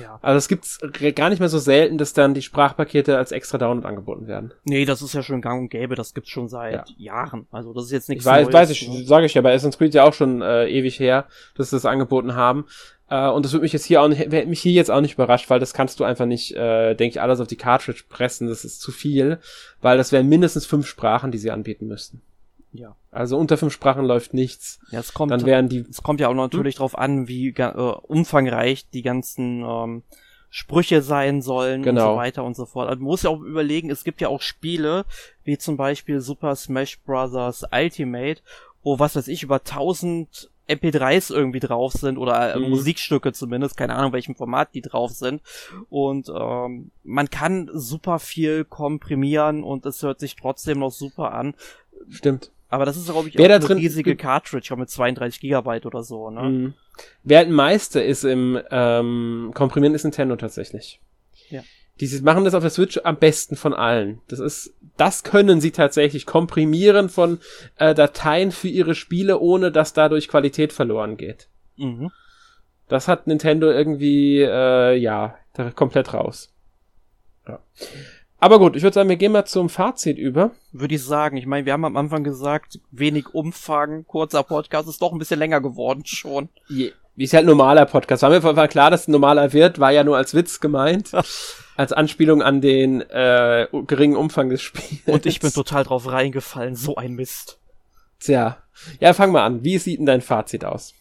Ja. 0.00 0.18
Also 0.22 0.38
es 0.38 0.48
gibt's 0.48 0.80
gar 1.14 1.30
nicht 1.30 1.38
mehr 1.38 1.48
so 1.48 1.58
selten, 1.58 1.98
dass 1.98 2.12
dann 2.12 2.34
die 2.34 2.42
Sprachpakete 2.42 3.16
als 3.16 3.32
extra 3.32 3.58
Download 3.58 3.86
angeboten 3.86 4.26
werden. 4.26 4.52
Nee, 4.64 4.84
das 4.84 5.02
ist 5.02 5.14
ja 5.14 5.22
schon 5.22 5.40
gang 5.40 5.62
und 5.62 5.68
gäbe, 5.68 5.94
das 5.94 6.14
gibt's 6.14 6.30
schon 6.30 6.48
seit 6.48 6.88
ja. 6.90 6.94
Jahren. 6.96 7.46
Also 7.50 7.72
das 7.72 7.84
ist 7.84 7.92
jetzt 7.92 8.08
nichts 8.08 8.24
ich 8.24 8.30
weiß, 8.30 8.44
Neues. 8.46 8.54
Weiß 8.54 8.70
ich, 8.70 8.88
ne? 8.88 9.04
sage 9.04 9.26
ich 9.26 9.34
ja, 9.34 9.42
bei 9.42 9.52
Assassin's 9.54 9.78
Creed 9.78 9.94
ja 9.94 10.04
auch 10.04 10.14
schon 10.14 10.42
äh, 10.42 10.68
ewig 10.68 10.98
her, 10.98 11.26
dass 11.56 11.70
sie 11.70 11.76
das 11.76 11.86
angeboten 11.86 12.34
haben. 12.34 12.66
Äh, 13.08 13.28
und 13.28 13.44
das 13.44 13.52
würde 13.52 13.62
mich 13.62 13.72
jetzt 13.72 13.84
hier 13.84 14.02
auch 14.02 14.08
nicht, 14.08 14.30
mich 14.46 14.60
hier 14.60 14.72
jetzt 14.72 14.90
auch 14.90 15.00
nicht 15.00 15.14
überrascht, 15.14 15.50
weil 15.50 15.60
das 15.60 15.74
kannst 15.74 16.00
du 16.00 16.04
einfach 16.04 16.26
nicht, 16.26 16.54
äh, 16.54 16.94
denke 16.94 17.16
ich, 17.16 17.20
alles 17.20 17.40
auf 17.40 17.46
die 17.46 17.56
Cartridge 17.56 18.04
pressen. 18.08 18.48
Das 18.48 18.64
ist 18.64 18.80
zu 18.80 18.92
viel, 18.92 19.38
weil 19.80 19.96
das 19.96 20.12
wären 20.12 20.28
mindestens 20.28 20.66
fünf 20.66 20.86
Sprachen, 20.86 21.30
die 21.30 21.38
sie 21.38 21.50
anbieten 21.50 21.86
müssten. 21.86 22.22
Ja. 22.72 22.96
Also 23.12 23.38
unter 23.38 23.56
fünf 23.56 23.72
Sprachen 23.72 24.04
läuft 24.04 24.34
nichts. 24.34 24.80
Ja, 24.90 24.98
es 24.98 25.14
kommt, 25.14 25.30
dann 25.30 25.46
wären 25.46 25.68
die. 25.68 25.86
Es 25.88 26.02
kommt 26.02 26.20
ja 26.20 26.28
auch 26.28 26.34
natürlich 26.34 26.74
hm? 26.74 26.78
drauf 26.78 26.98
an, 26.98 27.28
wie 27.28 27.50
äh, 27.50 27.70
umfangreich 27.72 28.88
die 28.90 29.02
ganzen 29.02 29.62
ähm, 29.62 30.02
Sprüche 30.50 31.00
sein 31.02 31.40
sollen 31.40 31.82
genau. 31.82 32.00
und 32.00 32.04
so 32.04 32.10
genau. 32.10 32.16
weiter 32.16 32.44
und 32.44 32.56
so 32.56 32.66
fort. 32.66 32.88
Also 32.88 33.00
man 33.00 33.06
muss 33.06 33.22
ja 33.22 33.30
auch 33.30 33.40
überlegen, 33.40 33.90
es 33.90 34.02
gibt 34.02 34.20
ja 34.20 34.28
auch 34.28 34.40
Spiele, 34.40 35.04
wie 35.44 35.56
zum 35.56 35.76
Beispiel 35.76 36.20
Super 36.20 36.56
Smash 36.56 37.00
Bros. 37.00 37.64
Ultimate, 37.70 38.40
wo 38.82 38.98
was 38.98 39.14
weiß 39.14 39.28
ich, 39.28 39.44
über 39.44 39.62
tausend 39.62 40.50
MP3s 40.68 41.32
irgendwie 41.32 41.60
drauf 41.60 41.92
sind 41.92 42.18
oder 42.18 42.54
äh, 42.54 42.58
mhm. 42.58 42.70
Musikstücke 42.70 43.32
zumindest, 43.32 43.76
keine 43.76 43.94
Ahnung, 43.96 44.12
welchem 44.12 44.34
Format 44.34 44.74
die 44.74 44.80
drauf 44.80 45.10
sind. 45.12 45.42
Und 45.90 46.28
ähm, 46.28 46.90
man 47.02 47.30
kann 47.30 47.70
super 47.72 48.18
viel 48.18 48.64
komprimieren 48.64 49.62
und 49.62 49.86
es 49.86 50.02
hört 50.02 50.20
sich 50.20 50.36
trotzdem 50.36 50.78
noch 50.78 50.92
super 50.92 51.32
an. 51.32 51.54
Stimmt. 52.08 52.50
Aber 52.68 52.86
das 52.86 52.96
ist, 52.96 53.10
glaube 53.10 53.28
ich, 53.28 53.38
Wer 53.38 53.44
auch 53.44 53.48
da 53.50 53.58
drin, 53.60 53.76
eine 53.76 53.80
riesige 53.80 54.16
Cartridge, 54.16 54.74
mit 54.76 54.90
32 54.90 55.40
Gigabyte 55.40 55.86
oder 55.86 56.02
so, 56.02 56.30
ne? 56.30 56.42
Mhm. 56.42 56.74
Wer 57.22 57.38
halt 57.38 57.50
Meister 57.50 58.04
ist 58.04 58.24
im 58.24 58.60
ähm, 58.70 59.52
Komprimieren 59.54 59.94
ist 59.94 60.04
Nintendo 60.04 60.36
tatsächlich. 60.36 61.00
Ja. 61.50 61.62
Die 62.00 62.20
machen 62.22 62.44
das 62.44 62.54
auf 62.54 62.62
der 62.62 62.70
Switch 62.70 63.00
am 63.04 63.16
besten 63.16 63.56
von 63.56 63.72
allen. 63.72 64.20
Das 64.28 64.40
ist, 64.40 64.74
das 64.96 65.22
können 65.22 65.60
sie 65.60 65.70
tatsächlich 65.70 66.26
komprimieren 66.26 67.08
von 67.08 67.38
äh, 67.76 67.94
Dateien 67.94 68.50
für 68.50 68.68
ihre 68.68 68.94
Spiele, 68.94 69.38
ohne 69.38 69.70
dass 69.70 69.92
dadurch 69.92 70.28
Qualität 70.28 70.72
verloren 70.72 71.16
geht. 71.16 71.48
Mhm. 71.76 72.10
Das 72.88 73.08
hat 73.08 73.26
Nintendo 73.26 73.70
irgendwie, 73.70 74.40
äh, 74.40 74.96
ja, 74.96 75.36
komplett 75.74 76.12
raus. 76.12 76.52
Ja. 77.46 77.60
Aber 78.38 78.58
gut, 78.58 78.76
ich 78.76 78.82
würde 78.82 78.92
sagen, 78.92 79.08
wir 79.08 79.16
gehen 79.16 79.32
mal 79.32 79.46
zum 79.46 79.70
Fazit 79.70 80.18
über. 80.18 80.50
Würde 80.72 80.96
ich 80.96 81.02
sagen. 81.02 81.36
Ich 81.38 81.46
meine, 81.46 81.64
wir 81.64 81.72
haben 81.72 81.84
am 81.84 81.96
Anfang 81.96 82.24
gesagt, 82.24 82.78
wenig 82.90 83.32
Umfang, 83.32 84.04
kurzer 84.06 84.42
Podcast, 84.42 84.88
ist 84.88 85.00
doch 85.00 85.12
ein 85.12 85.18
bisschen 85.18 85.38
länger 85.38 85.62
geworden 85.62 86.04
schon. 86.04 86.50
Je, 86.68 86.92
wie 87.16 87.24
ist 87.24 87.32
halt 87.32 87.44
ein 87.44 87.48
normaler 87.48 87.86
Podcast. 87.86 88.22
War 88.22 88.30
mir 88.30 88.42
war 88.42 88.68
klar, 88.68 88.90
dass 88.90 89.02
es 89.02 89.08
ein 89.08 89.12
normaler 89.12 89.52
wird, 89.52 89.78
war 89.78 89.92
ja 89.92 90.04
nur 90.04 90.16
als 90.16 90.34
Witz 90.34 90.60
gemeint. 90.60 91.12
als 91.76 91.92
Anspielung 91.92 92.42
an 92.42 92.60
den 92.60 93.00
äh, 93.00 93.66
geringen 93.86 94.16
Umfang 94.16 94.48
des 94.48 94.62
Spiels. 94.62 95.02
Und 95.06 95.26
ich 95.26 95.40
bin 95.40 95.52
total 95.52 95.84
drauf 95.84 96.10
reingefallen, 96.10 96.76
so 96.76 96.96
ein 96.96 97.14
Mist. 97.14 97.58
Tja. 98.20 98.58
Ja, 99.00 99.12
fang 99.12 99.32
mal 99.32 99.44
an. 99.44 99.64
Wie 99.64 99.78
sieht 99.78 99.98
denn 99.98 100.06
dein 100.06 100.20
Fazit 100.20 100.64
aus? 100.64 100.94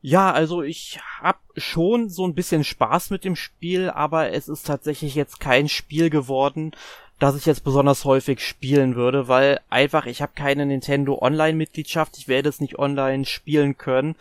Ja, 0.00 0.32
also 0.32 0.62
ich 0.62 1.00
hab 1.20 1.40
schon 1.56 2.08
so 2.08 2.26
ein 2.26 2.34
bisschen 2.34 2.64
Spaß 2.64 3.10
mit 3.10 3.24
dem 3.24 3.36
Spiel, 3.36 3.90
aber 3.90 4.30
es 4.30 4.48
ist 4.48 4.66
tatsächlich 4.66 5.14
jetzt 5.14 5.40
kein 5.40 5.68
Spiel 5.68 6.08
geworden, 6.08 6.72
das 7.18 7.36
ich 7.36 7.46
jetzt 7.46 7.64
besonders 7.64 8.04
häufig 8.04 8.40
spielen 8.40 8.96
würde, 8.96 9.28
weil 9.28 9.60
einfach 9.70 10.06
ich 10.06 10.22
habe 10.22 10.32
keine 10.34 10.66
Nintendo 10.66 11.18
Online 11.20 11.56
Mitgliedschaft, 11.56 12.18
ich 12.18 12.26
werde 12.26 12.48
es 12.48 12.60
nicht 12.60 12.78
online 12.78 13.24
spielen 13.24 13.76
können 13.76 14.16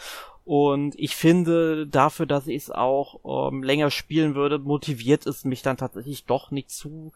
und 0.52 1.00
ich 1.00 1.16
finde, 1.16 1.88
dafür, 1.88 2.26
dass 2.26 2.46
ich 2.46 2.64
es 2.64 2.72
auch 2.72 3.22
ähm, 3.24 3.64
länger 3.64 3.90
spielen 3.90 4.36
würde, 4.36 4.60
motiviert 4.60 5.26
es 5.26 5.46
mich 5.46 5.62
dann 5.62 5.78
tatsächlich 5.78 6.26
doch 6.26 6.52
nicht 6.52 6.72
zu 6.72 7.14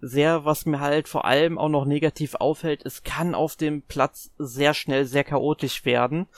sehr, 0.00 0.44
was 0.44 0.66
mir 0.66 0.78
halt 0.78 1.08
vor 1.08 1.24
allem 1.24 1.58
auch 1.58 1.68
noch 1.68 1.84
negativ 1.84 2.36
auffällt. 2.36 2.86
Es 2.86 3.02
kann 3.02 3.34
auf 3.34 3.56
dem 3.56 3.82
Platz 3.82 4.30
sehr 4.38 4.72
schnell 4.72 5.04
sehr 5.04 5.24
chaotisch 5.24 5.84
werden. 5.84 6.28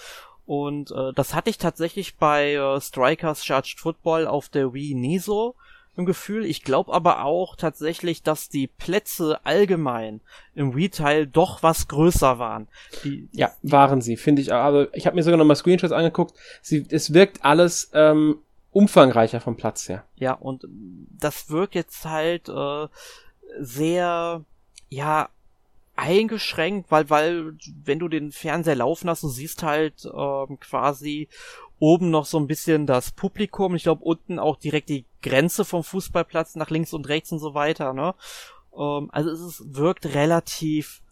Und 0.47 0.91
äh, 0.91 1.13
das 1.13 1.35
hatte 1.35 1.51
ich 1.51 1.59
tatsächlich 1.59 2.17
bei 2.17 2.55
äh, 2.55 2.81
Strikers 2.81 3.45
Charged 3.45 3.79
Football 3.79 4.27
auf 4.27 4.49
der 4.49 4.73
Wii 4.73 4.95
nie 4.95 5.19
so 5.19 5.55
im 5.99 6.07
Gefühl. 6.07 6.47
Ich 6.47 6.63
glaube 6.63 6.93
aber 6.93 7.25
auch 7.25 7.57
tatsächlich, 7.57 8.23
dass 8.23 8.49
die 8.49 8.69
Plätze 8.69 9.41
allgemein 9.45 10.21
im 10.55 10.75
Wii-Teil 10.75 11.27
doch 11.27 11.63
was 11.65 11.89
größer 11.89 12.39
waren. 12.39 12.69
Die, 13.03 13.29
ja, 13.33 13.51
waren 13.63 14.01
sie, 14.01 14.17
finde 14.17 14.41
ich. 14.41 14.53
Aber 14.53 14.95
ich 14.95 15.07
habe 15.07 15.17
mir 15.17 15.25
sogar 15.25 15.37
noch 15.37 15.45
mal 15.45 15.57
Screenshots 15.57 15.93
angeguckt. 15.93 16.35
Sie, 16.63 16.87
es 16.89 17.13
wirkt 17.13 17.45
alles 17.45 17.91
ähm, 17.95 18.37
umfangreicher 18.71 19.41
vom 19.41 19.57
Platz 19.57 19.89
her. 19.89 20.05
Ja, 20.17 20.35
und 20.35 20.65
das 21.19 21.51
wirkt 21.51 21.75
jetzt 21.75 22.05
halt 22.05 22.49
äh, 22.49 22.87
sehr, 23.59 24.45
ja, 24.89 25.29
eingeschränkt, 25.97 26.93
weil, 26.93 27.11
weil, 27.11 27.55
wenn 27.83 27.99
du 27.99 28.07
den 28.07 28.31
Fernseher 28.31 28.77
laufen 28.77 29.11
hast, 29.11 29.25
du 29.25 29.29
siehst 29.29 29.65
halt 29.65 30.05
ähm, 30.05 30.61
quasi 30.61 31.29
oben 31.79 32.11
noch 32.11 32.27
so 32.27 32.39
ein 32.39 32.47
bisschen 32.47 32.87
das 32.87 33.13
Publikum. 33.13 33.75
Ich 33.75 33.85
glaube, 33.85 34.05
unten 34.05 34.39
auch 34.39 34.57
direkt 34.57 34.89
die 34.89 35.05
Grenze 35.23 35.65
vom 35.65 35.85
Fußballplatz 35.85 36.57
nach 36.57 36.71
links 36.71 36.93
und 36.93 37.09
rechts 37.09 37.33
und 37.33 37.39
so 37.39 37.55
weiter, 37.55 37.93
ne? 37.93 38.15
Ähm, 38.77 39.09
also 39.13 39.31
es 39.31 39.41
ist, 39.41 39.77
wirkt 39.77 40.07
relativ 40.07 41.03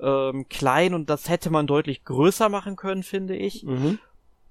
ähm, 0.00 0.48
klein 0.48 0.94
und 0.94 1.10
das 1.10 1.28
hätte 1.28 1.50
man 1.50 1.66
deutlich 1.66 2.04
größer 2.04 2.48
machen 2.48 2.76
können, 2.76 3.02
finde 3.02 3.36
ich. 3.36 3.64
Mhm. 3.64 3.98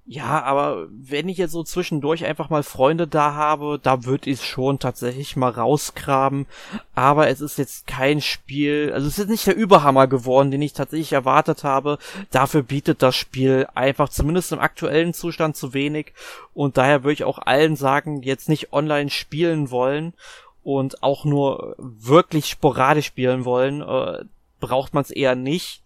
Ja, 0.08 0.44
aber 0.44 0.86
wenn 0.90 1.28
ich 1.28 1.36
jetzt 1.36 1.50
so 1.50 1.64
zwischendurch 1.64 2.24
einfach 2.24 2.48
mal 2.48 2.62
Freunde 2.62 3.08
da 3.08 3.34
habe, 3.34 3.80
da 3.82 4.04
würde 4.04 4.30
ich 4.30 4.38
es 4.38 4.44
schon 4.44 4.78
tatsächlich 4.78 5.34
mal 5.34 5.50
rausgraben. 5.50 6.46
Aber 6.94 7.26
es 7.26 7.40
ist 7.40 7.58
jetzt 7.58 7.88
kein 7.88 8.20
Spiel, 8.20 8.92
also 8.94 9.08
es 9.08 9.18
ist 9.18 9.28
nicht 9.28 9.48
der 9.48 9.56
Überhammer 9.56 10.06
geworden, 10.06 10.52
den 10.52 10.62
ich 10.62 10.74
tatsächlich 10.74 11.12
erwartet 11.12 11.64
habe. 11.64 11.98
Dafür 12.30 12.62
bietet 12.62 13.02
das 13.02 13.16
Spiel 13.16 13.66
einfach 13.74 14.08
zumindest 14.08 14.52
im 14.52 14.60
aktuellen 14.60 15.12
Zustand 15.12 15.56
zu 15.56 15.74
wenig. 15.74 16.12
Und 16.54 16.76
daher 16.76 17.02
würde 17.02 17.14
ich 17.14 17.24
auch 17.24 17.40
allen 17.40 17.74
sagen, 17.74 18.22
jetzt 18.22 18.48
nicht 18.48 18.72
online 18.72 19.10
spielen 19.10 19.72
wollen 19.72 20.14
und 20.62 21.02
auch 21.02 21.24
nur 21.24 21.74
wirklich 21.78 22.46
sporadisch 22.46 23.06
spielen 23.06 23.44
wollen, 23.44 23.82
äh, 23.82 24.24
braucht 24.60 24.94
man 24.94 25.02
es 25.02 25.10
eher 25.10 25.34
nicht. 25.34 25.82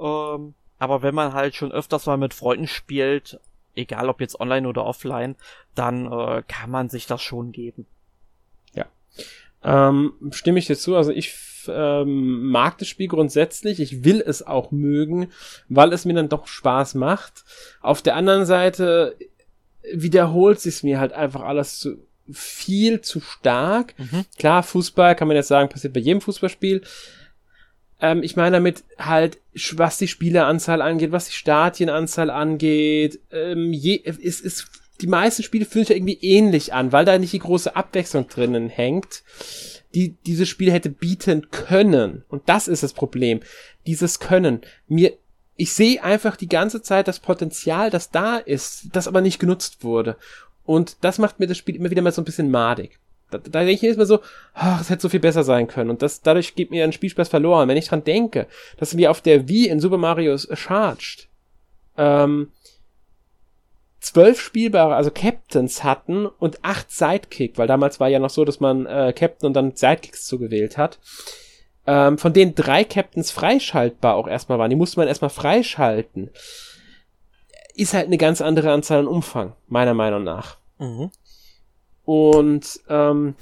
Ähm, 0.00 0.54
aber 0.78 1.02
wenn 1.02 1.14
man 1.14 1.32
halt 1.32 1.56
schon 1.56 1.72
öfters 1.72 2.06
mal 2.06 2.16
mit 2.16 2.34
Freunden 2.34 2.68
spielt, 2.68 3.40
egal 3.78 4.08
ob 4.08 4.20
jetzt 4.20 4.40
online 4.40 4.68
oder 4.68 4.84
offline, 4.84 5.36
dann 5.74 6.10
äh, 6.10 6.42
kann 6.46 6.70
man 6.70 6.88
sich 6.88 7.06
das 7.06 7.22
schon 7.22 7.52
geben. 7.52 7.86
Ja. 8.74 8.86
Ähm, 9.62 10.12
stimme 10.30 10.58
ich 10.58 10.66
dir 10.66 10.76
zu. 10.76 10.96
Also 10.96 11.10
ich 11.10 11.34
ähm, 11.68 12.50
mag 12.50 12.78
das 12.78 12.88
Spiel 12.88 13.08
grundsätzlich. 13.08 13.80
Ich 13.80 14.04
will 14.04 14.22
es 14.24 14.46
auch 14.46 14.70
mögen, 14.70 15.30
weil 15.68 15.92
es 15.92 16.04
mir 16.04 16.14
dann 16.14 16.28
doch 16.28 16.46
Spaß 16.46 16.94
macht. 16.94 17.44
Auf 17.80 18.02
der 18.02 18.16
anderen 18.16 18.46
Seite 18.46 19.16
wiederholt 19.92 20.60
sich 20.60 20.82
mir 20.82 21.00
halt 21.00 21.12
einfach 21.12 21.42
alles 21.42 21.78
zu 21.78 21.98
viel 22.30 23.00
zu 23.00 23.20
stark. 23.20 23.94
Mhm. 23.98 24.24
Klar, 24.38 24.62
Fußball 24.62 25.16
kann 25.16 25.28
man 25.28 25.36
jetzt 25.36 25.48
sagen, 25.48 25.68
passiert 25.68 25.94
bei 25.94 26.00
jedem 26.00 26.20
Fußballspiel. 26.20 26.82
Ähm, 28.00 28.22
ich 28.22 28.36
meine 28.36 28.56
damit 28.56 28.84
halt, 28.98 29.38
was 29.72 29.98
die 29.98 30.08
Spieleranzahl 30.08 30.82
angeht, 30.82 31.12
was 31.12 31.26
die 31.26 31.34
Stadienanzahl 31.34 32.30
angeht, 32.30 33.20
ähm, 33.32 33.72
je, 33.72 34.02
es 34.04 34.40
ist, 34.40 34.68
die 35.00 35.06
meisten 35.06 35.42
Spiele 35.42 35.64
fühlen 35.64 35.84
sich 35.84 35.90
ja 35.90 35.96
irgendwie 35.96 36.18
ähnlich 36.20 36.72
an, 36.72 36.92
weil 36.92 37.04
da 37.04 37.18
nicht 37.18 37.32
die 37.32 37.38
große 37.38 37.74
Abwechslung 37.74 38.28
drinnen 38.28 38.68
hängt, 38.68 39.22
die 39.94 40.16
dieses 40.26 40.48
Spiel 40.48 40.70
hätte 40.70 40.90
bieten 40.90 41.50
können. 41.50 42.24
Und 42.28 42.48
das 42.48 42.68
ist 42.68 42.82
das 42.82 42.92
Problem. 42.92 43.40
Dieses 43.86 44.20
Können. 44.20 44.60
Mir, 44.86 45.14
ich 45.56 45.72
sehe 45.72 46.02
einfach 46.02 46.36
die 46.36 46.48
ganze 46.48 46.82
Zeit 46.82 47.08
das 47.08 47.20
Potenzial, 47.20 47.90
das 47.90 48.10
da 48.10 48.36
ist, 48.36 48.88
das 48.92 49.08
aber 49.08 49.20
nicht 49.20 49.38
genutzt 49.38 49.82
wurde. 49.82 50.16
Und 50.64 50.98
das 51.00 51.18
macht 51.18 51.40
mir 51.40 51.46
das 51.46 51.56
Spiel 51.56 51.76
immer 51.76 51.90
wieder 51.90 52.02
mal 52.02 52.12
so 52.12 52.20
ein 52.20 52.26
bisschen 52.26 52.50
madig. 52.50 52.98
Da, 53.30 53.38
da 53.38 53.60
denke 53.60 53.72
ich 53.72 53.82
jedes 53.82 53.96
Mal 53.96 54.06
so, 54.06 54.20
ach, 54.54 54.80
es 54.80 54.90
hätte 54.90 55.02
so 55.02 55.08
viel 55.08 55.20
besser 55.20 55.44
sein 55.44 55.66
können. 55.66 55.90
Und 55.90 56.02
das, 56.02 56.22
dadurch 56.22 56.54
geht 56.54 56.70
mir 56.70 56.84
ein 56.84 56.92
Spielspaß 56.92 57.28
verloren. 57.28 57.68
Wenn 57.68 57.76
ich 57.76 57.88
dran 57.88 58.04
denke, 58.04 58.46
dass 58.78 58.96
wir 58.96 59.10
auf 59.10 59.20
der 59.20 59.48
Wii 59.48 59.68
in 59.68 59.80
Super 59.80 59.98
Mario 59.98 60.36
Charged 60.38 61.28
ähm, 61.96 62.52
zwölf 64.00 64.40
spielbare, 64.40 64.94
also 64.94 65.10
Captains 65.10 65.84
hatten 65.84 66.26
und 66.26 66.64
acht 66.64 66.90
Sidekick, 66.90 67.58
weil 67.58 67.66
damals 67.66 68.00
war 68.00 68.08
ja 68.08 68.18
noch 68.18 68.30
so, 68.30 68.44
dass 68.44 68.60
man 68.60 68.86
äh, 68.86 69.12
Captain 69.14 69.46
und 69.46 69.54
dann 69.54 69.74
Sidekicks 69.74 70.26
zugewählt 70.26 70.78
hat. 70.78 70.98
Ähm, 71.86 72.18
von 72.18 72.32
denen 72.32 72.54
drei 72.54 72.84
Captains 72.84 73.30
freischaltbar 73.30 74.14
auch 74.14 74.28
erstmal 74.28 74.58
waren. 74.58 74.70
Die 74.70 74.76
musste 74.76 75.00
man 75.00 75.08
erstmal 75.08 75.30
freischalten. 75.30 76.30
Ist 77.74 77.94
halt 77.94 78.06
eine 78.06 78.18
ganz 78.18 78.40
andere 78.40 78.72
Anzahl 78.72 79.00
an 79.00 79.06
Umfang, 79.06 79.54
meiner 79.68 79.94
Meinung 79.94 80.22
nach. 80.22 80.58
Mhm. 80.78 81.10
Und 82.08 82.80
ähm, 82.88 83.34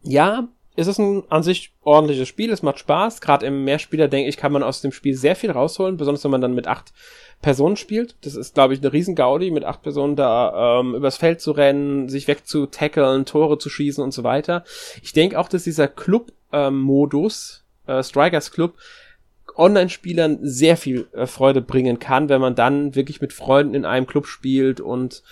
ja, 0.00 0.48
es 0.74 0.86
ist 0.86 0.96
ein 0.96 1.22
an 1.28 1.42
sich 1.42 1.74
ordentliches 1.82 2.28
Spiel, 2.28 2.50
es 2.50 2.62
macht 2.62 2.78
Spaß. 2.78 3.20
Gerade 3.20 3.44
im 3.44 3.64
Mehrspieler, 3.64 4.08
denke 4.08 4.30
ich, 4.30 4.38
kann 4.38 4.52
man 4.52 4.62
aus 4.62 4.80
dem 4.80 4.90
Spiel 4.90 5.14
sehr 5.14 5.36
viel 5.36 5.50
rausholen, 5.50 5.98
besonders 5.98 6.24
wenn 6.24 6.30
man 6.30 6.40
dann 6.40 6.54
mit 6.54 6.66
acht 6.66 6.94
Personen 7.42 7.76
spielt. 7.76 8.16
Das 8.22 8.36
ist, 8.36 8.54
glaube 8.54 8.72
ich, 8.72 8.80
eine 8.80 8.94
riesen 8.94 9.16
Gaudi, 9.16 9.50
mit 9.50 9.64
acht 9.64 9.82
Personen 9.82 10.16
da 10.16 10.80
ähm, 10.80 10.94
übers 10.94 11.18
Feld 11.18 11.42
zu 11.42 11.52
rennen, 11.52 12.08
sich 12.08 12.26
wegzutackeln, 12.26 13.26
Tore 13.26 13.58
zu 13.58 13.68
schießen 13.68 14.02
und 14.02 14.12
so 14.12 14.24
weiter. 14.24 14.64
Ich 15.02 15.12
denke 15.12 15.38
auch, 15.38 15.50
dass 15.50 15.64
dieser 15.64 15.86
Club-Modus, 15.86 17.64
ähm, 17.86 17.98
äh, 17.98 18.02
Strikers 18.02 18.50
Club, 18.50 18.78
Online-Spielern 19.56 20.38
sehr 20.40 20.78
viel 20.78 21.06
äh, 21.12 21.26
Freude 21.26 21.60
bringen 21.60 21.98
kann, 21.98 22.30
wenn 22.30 22.40
man 22.40 22.54
dann 22.54 22.94
wirklich 22.94 23.20
mit 23.20 23.34
Freunden 23.34 23.74
in 23.74 23.84
einem 23.84 24.06
Club 24.06 24.26
spielt 24.26 24.80
und 24.80 25.22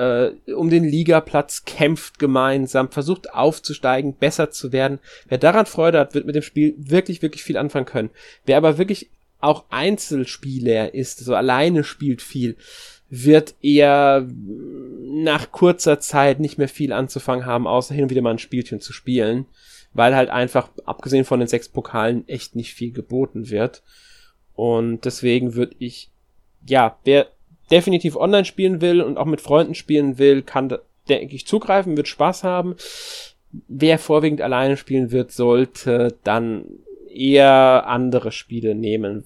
äh, 0.00 0.52
um 0.52 0.70
den 0.70 0.84
Ligaplatz 0.84 1.64
kämpft 1.66 2.18
gemeinsam, 2.18 2.90
versucht 2.90 3.34
aufzusteigen, 3.34 4.14
besser 4.14 4.50
zu 4.50 4.72
werden. 4.72 4.98
Wer 5.28 5.36
daran 5.38 5.66
Freude 5.66 5.98
hat, 5.98 6.14
wird 6.14 6.24
mit 6.24 6.34
dem 6.34 6.42
Spiel 6.42 6.74
wirklich, 6.78 7.20
wirklich 7.20 7.44
viel 7.44 7.58
anfangen 7.58 7.84
können. 7.84 8.10
Wer 8.46 8.56
aber 8.56 8.78
wirklich 8.78 9.10
auch 9.40 9.64
Einzelspieler 9.68 10.94
ist, 10.94 11.18
so 11.18 11.34
alleine 11.34 11.84
spielt 11.84 12.22
viel, 12.22 12.56
wird 13.10 13.54
eher 13.60 14.26
nach 14.26 15.52
kurzer 15.52 16.00
Zeit 16.00 16.40
nicht 16.40 16.56
mehr 16.56 16.68
viel 16.68 16.92
anzufangen 16.92 17.44
haben, 17.44 17.66
außer 17.66 17.94
hin 17.94 18.04
und 18.04 18.10
wieder 18.10 18.22
mal 18.22 18.30
ein 18.30 18.38
Spielchen 18.38 18.80
zu 18.80 18.92
spielen, 18.92 19.46
weil 19.92 20.14
halt 20.14 20.30
einfach, 20.30 20.70
abgesehen 20.86 21.24
von 21.24 21.40
den 21.40 21.48
sechs 21.48 21.68
Pokalen, 21.68 22.26
echt 22.28 22.56
nicht 22.56 22.72
viel 22.72 22.92
geboten 22.92 23.50
wird. 23.50 23.82
Und 24.54 25.04
deswegen 25.04 25.54
würde 25.54 25.74
ich, 25.78 26.10
ja, 26.66 26.98
wer 27.04 27.28
definitiv 27.70 28.16
online 28.16 28.44
spielen 28.44 28.80
will 28.80 29.00
und 29.00 29.16
auch 29.16 29.26
mit 29.26 29.40
Freunden 29.40 29.74
spielen 29.74 30.18
will, 30.18 30.42
kann, 30.42 30.76
denke 31.08 31.34
ich, 31.34 31.46
zugreifen, 31.46 31.96
wird 31.96 32.08
Spaß 32.08 32.44
haben. 32.44 32.76
Wer 33.68 33.98
vorwiegend 33.98 34.40
alleine 34.40 34.76
spielen 34.76 35.10
wird, 35.10 35.32
sollte 35.32 36.16
dann 36.24 36.64
eher 37.08 37.86
andere 37.86 38.32
Spiele 38.32 38.74
nehmen. 38.74 39.24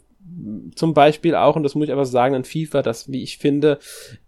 Zum 0.74 0.94
Beispiel 0.94 1.34
auch, 1.34 1.56
und 1.56 1.62
das 1.62 1.74
muss 1.74 1.86
ich 1.86 1.92
aber 1.92 2.06
sagen, 2.06 2.34
ein 2.34 2.44
FIFA, 2.44 2.82
das, 2.82 3.12
wie 3.12 3.22
ich 3.22 3.38
finde, 3.38 3.78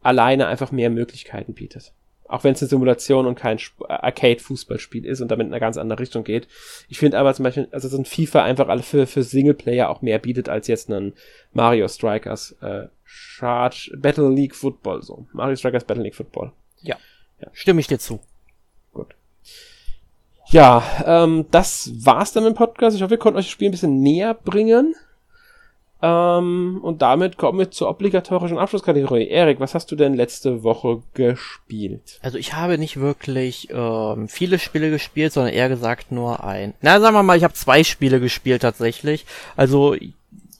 alleine 0.02 0.46
einfach 0.46 0.70
mehr 0.70 0.90
Möglichkeiten 0.90 1.54
bietet. 1.54 1.92
Auch 2.28 2.44
wenn 2.44 2.54
es 2.54 2.62
eine 2.62 2.68
Simulation 2.68 3.26
und 3.26 3.36
kein 3.36 3.58
Arcade-Fußballspiel 3.88 5.04
ist 5.04 5.20
und 5.20 5.30
damit 5.30 5.46
in 5.46 5.52
eine 5.52 5.60
ganz 5.60 5.76
andere 5.76 6.00
Richtung 6.00 6.24
geht. 6.24 6.48
Ich 6.88 6.98
finde 6.98 7.18
aber 7.18 7.34
zum 7.34 7.44
Beispiel, 7.44 7.68
also 7.70 7.88
so 7.88 7.98
ein 7.98 8.04
FIFA 8.04 8.42
einfach 8.44 8.68
alle 8.68 8.82
für, 8.82 9.06
für 9.06 9.22
Singleplayer 9.22 9.88
auch 9.88 10.02
mehr 10.02 10.18
bietet 10.18 10.48
als 10.48 10.66
jetzt 10.66 10.90
ein 10.90 11.12
Mario 11.52 11.88
Strikers 11.88 12.56
äh, 12.60 12.88
Charge 13.04 13.92
Battle 13.96 14.30
League 14.30 14.54
Football 14.54 15.02
so. 15.02 15.26
Mario 15.32 15.56
Strikers 15.56 15.84
Battle 15.84 16.02
League 16.02 16.14
Football. 16.14 16.52
Ja. 16.82 16.96
ja. 17.40 17.48
Stimme 17.52 17.80
ich 17.80 17.86
dir 17.86 17.98
zu. 17.98 18.20
Gut. 18.92 19.14
Ja, 20.48 20.82
ähm, 21.04 21.46
das 21.50 21.90
war's 22.04 22.32
dann 22.32 22.44
mit 22.44 22.54
dem 22.54 22.56
Podcast. 22.56 22.96
Ich 22.96 23.02
hoffe, 23.02 23.10
wir 23.10 23.18
konnten 23.18 23.38
euch 23.38 23.46
das 23.46 23.52
Spiel 23.52 23.68
ein 23.68 23.72
bisschen 23.72 24.00
näher 24.00 24.34
bringen. 24.34 24.94
Ähm, 26.02 26.80
und 26.82 27.02
damit 27.02 27.38
kommen 27.38 27.58
wir 27.58 27.70
zur 27.70 27.88
obligatorischen 27.88 28.58
Abschlusskategorie. 28.58 29.28
Erik, 29.28 29.60
was 29.60 29.74
hast 29.74 29.90
du 29.90 29.96
denn 29.96 30.14
letzte 30.14 30.62
Woche 30.62 31.02
gespielt? 31.14 32.18
Also 32.22 32.38
ich 32.38 32.54
habe 32.54 32.78
nicht 32.78 33.00
wirklich 33.00 33.68
ähm, 33.70 34.28
viele 34.28 34.58
Spiele 34.58 34.90
gespielt, 34.90 35.32
sondern 35.32 35.54
eher 35.54 35.68
gesagt 35.68 36.12
nur 36.12 36.44
ein. 36.44 36.74
Na, 36.82 37.00
sagen 37.00 37.14
wir 37.14 37.22
mal, 37.22 37.36
ich 37.36 37.44
habe 37.44 37.54
zwei 37.54 37.82
Spiele 37.82 38.20
gespielt 38.20 38.62
tatsächlich. 38.62 39.24
Also 39.56 39.96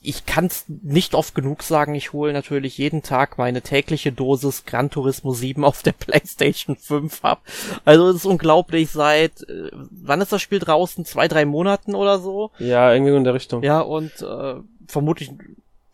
ich 0.07 0.25
kann 0.25 0.45
es 0.45 0.63
nicht 0.67 1.15
oft 1.15 1.35
genug 1.35 1.63
sagen, 1.63 1.93
ich 1.93 2.13
hole 2.13 2.31
natürlich 2.31 2.77
jeden 2.77 3.03
Tag 3.03 3.37
meine 3.37 3.61
tägliche 3.61 4.13
Dosis 4.13 4.63
Gran 4.65 4.89
Turismo 4.89 5.33
7 5.33 5.65
auf 5.65 5.83
der 5.83 5.91
PlayStation 5.99 6.77
5 6.77 7.25
ab. 7.25 7.41
Also 7.83 8.07
es 8.07 8.17
ist 8.17 8.25
unglaublich, 8.25 8.89
seit 8.89 9.41
äh, 9.49 9.69
wann 9.73 10.21
ist 10.21 10.31
das 10.31 10.41
Spiel 10.41 10.59
draußen? 10.59 11.03
Zwei, 11.03 11.27
drei 11.27 11.43
Monaten 11.43 11.93
oder 11.93 12.19
so? 12.19 12.51
Ja, 12.57 12.93
irgendwie 12.93 13.15
in 13.15 13.25
der 13.25 13.33
Richtung. 13.33 13.63
Ja, 13.63 13.81
und 13.81 14.21
äh, 14.21 14.55
vermutlich 14.87 15.31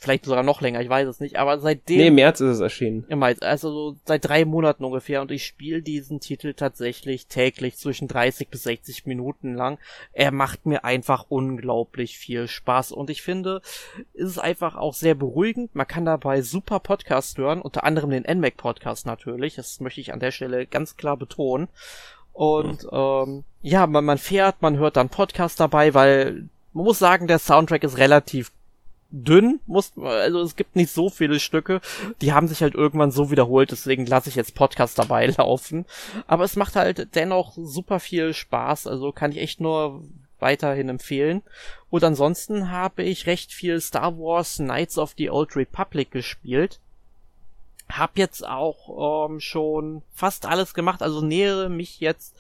vielleicht 0.04 0.26
sogar 0.26 0.44
noch 0.44 0.62
länger, 0.62 0.82
ich 0.82 0.90
weiß 0.90 1.08
es 1.08 1.20
nicht, 1.20 1.38
aber 1.38 1.60
seitdem. 1.60 1.98
Nee, 1.98 2.12
März 2.12 2.42
ist 2.42 2.56
es 2.56 2.60
erschienen. 2.60 3.06
Im 3.08 3.20
März, 3.20 3.42
also 3.42 3.72
so 3.72 3.96
seit 4.06 4.28
drei 4.28 4.44
Monaten 4.46 4.84
ungefähr 4.84 5.22
und 5.22 5.32
ich 5.32 5.46
spiele 5.46 5.82
diesen 5.82 6.20
Titel 6.20 6.54
tatsächlich 6.54 7.28
täglich 7.28 7.78
zwischen 7.78 8.08
30 8.08 8.50
bis 8.50 8.64
60 8.64 9.06
Minuten 9.06 9.56
lang. 9.56 9.80
Er 10.12 10.32
macht 10.32 10.66
mir 10.66 10.84
einfach 10.84 11.26
unglaublich 11.30 12.18
viel 12.18 12.48
Spaß 12.48 12.92
und 12.92 13.10
ich 13.10 13.22
finde, 13.22 13.62
es 14.14 14.32
ist 14.32 14.40
einfach 14.40 14.76
auch 14.76 14.94
sehr 14.94 15.16
beruhigend. 15.16 15.74
Man 15.74 15.88
kann 15.88 16.06
dabei 16.06 16.42
super 16.42 16.80
Podcasts 16.80 17.38
hören, 17.38 17.62
unter 17.62 17.86
anderem 17.86 18.10
den 18.10 18.24
NMAC 18.24 18.58
Podcast 18.58 19.06
natürlich, 19.06 19.56
das 19.56 19.80
möchte 19.80 20.02
ich 20.02 20.14
an 20.14 20.20
der 20.20 20.32
Stelle 20.32 20.68
ganz 20.68 20.98
klar 20.98 21.18
betonen. 21.18 21.70
Und 22.34 22.88
ähm, 22.92 23.44
ja, 23.62 23.88
man, 23.88 24.04
man 24.04 24.18
fährt, 24.18 24.62
man 24.62 24.78
hört 24.78 24.98
dann 24.98 25.10
Podcast 25.10 25.60
dabei, 25.60 25.94
weil 25.94 26.50
man 26.74 26.86
muss 26.86 27.00
sagen, 27.00 27.28
der 27.28 27.40
Soundtrack 27.40 27.84
ist 27.84 28.00
relativ 28.00 28.52
dünn, 29.14 29.60
muss, 29.68 29.94
also 29.96 30.42
es 30.42 30.56
gibt 30.56 30.76
nicht 30.76 30.92
so 30.92 31.10
viele 31.10 31.40
Stücke, 31.40 31.82
die 32.22 32.34
haben 32.34 32.48
sich 32.48 32.64
halt 32.64 32.74
irgendwann 32.74 33.12
so 33.12 33.30
wiederholt, 33.30 33.72
deswegen 33.72 34.08
lasse 34.08 34.28
ich 34.28 34.36
jetzt 34.36 34.56
Podcast 34.56 34.98
dabei 34.98 35.28
laufen. 35.38 35.86
Aber 36.28 36.44
es 36.44 36.56
macht 36.56 36.76
halt 36.76 37.16
dennoch 37.16 37.54
super 37.56 38.00
viel 38.00 38.34
Spaß, 38.34 38.88
also 38.88 39.12
kann 39.12 39.32
ich 39.32 39.38
echt 39.38 39.62
nur 39.62 40.04
weiterhin 40.40 40.90
empfehlen. 40.90 41.44
Und 41.92 42.04
ansonsten 42.04 42.72
habe 42.72 43.04
ich 43.04 43.28
recht 43.28 43.54
viel 43.54 43.80
Star 43.80 44.18
Wars 44.18 44.56
Knights 44.56 44.98
of 44.98 45.14
the 45.18 45.30
Old 45.30 45.56
Republic 45.56 46.12
gespielt. 46.12 46.80
Hab 47.88 48.18
jetzt 48.18 48.46
auch 48.46 49.30
ähm, 49.30 49.40
schon 49.40 50.02
fast 50.12 50.48
alles 50.48 50.74
gemacht, 50.74 51.04
also 51.04 51.22
nähere 51.22 51.70
mich 51.70 52.00
jetzt 52.00 52.36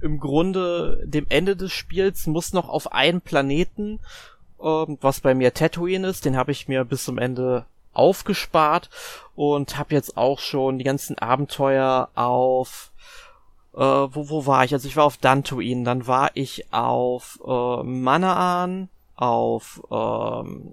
im 0.00 0.18
Grunde 0.18 1.00
dem 1.04 1.26
Ende 1.28 1.56
des 1.56 1.72
Spiels, 1.72 2.26
muss 2.26 2.52
noch 2.52 2.68
auf 2.68 2.92
einen 2.92 3.20
Planeten 3.20 4.00
ähm, 4.62 4.98
was 5.00 5.20
bei 5.20 5.34
mir 5.34 5.54
Tatooine 5.54 6.08
ist. 6.08 6.24
Den 6.24 6.36
habe 6.36 6.52
ich 6.52 6.68
mir 6.68 6.84
bis 6.84 7.04
zum 7.04 7.18
Ende 7.18 7.64
aufgespart 7.92 8.90
und 9.34 9.78
habe 9.78 9.94
jetzt 9.94 10.16
auch 10.16 10.38
schon 10.38 10.78
die 10.78 10.84
ganzen 10.84 11.18
Abenteuer 11.18 12.08
auf 12.14 12.92
äh, 13.74 13.80
wo, 13.80 14.28
wo 14.28 14.46
war 14.46 14.64
ich? 14.64 14.72
Also 14.72 14.88
ich 14.88 14.96
war 14.96 15.04
auf 15.04 15.16
Dantooine, 15.16 15.84
dann 15.84 16.06
war 16.06 16.30
ich 16.34 16.72
auf 16.72 17.38
äh, 17.46 17.82
Manaan, 17.82 18.88
auf 19.14 19.80
ähm, 19.90 20.72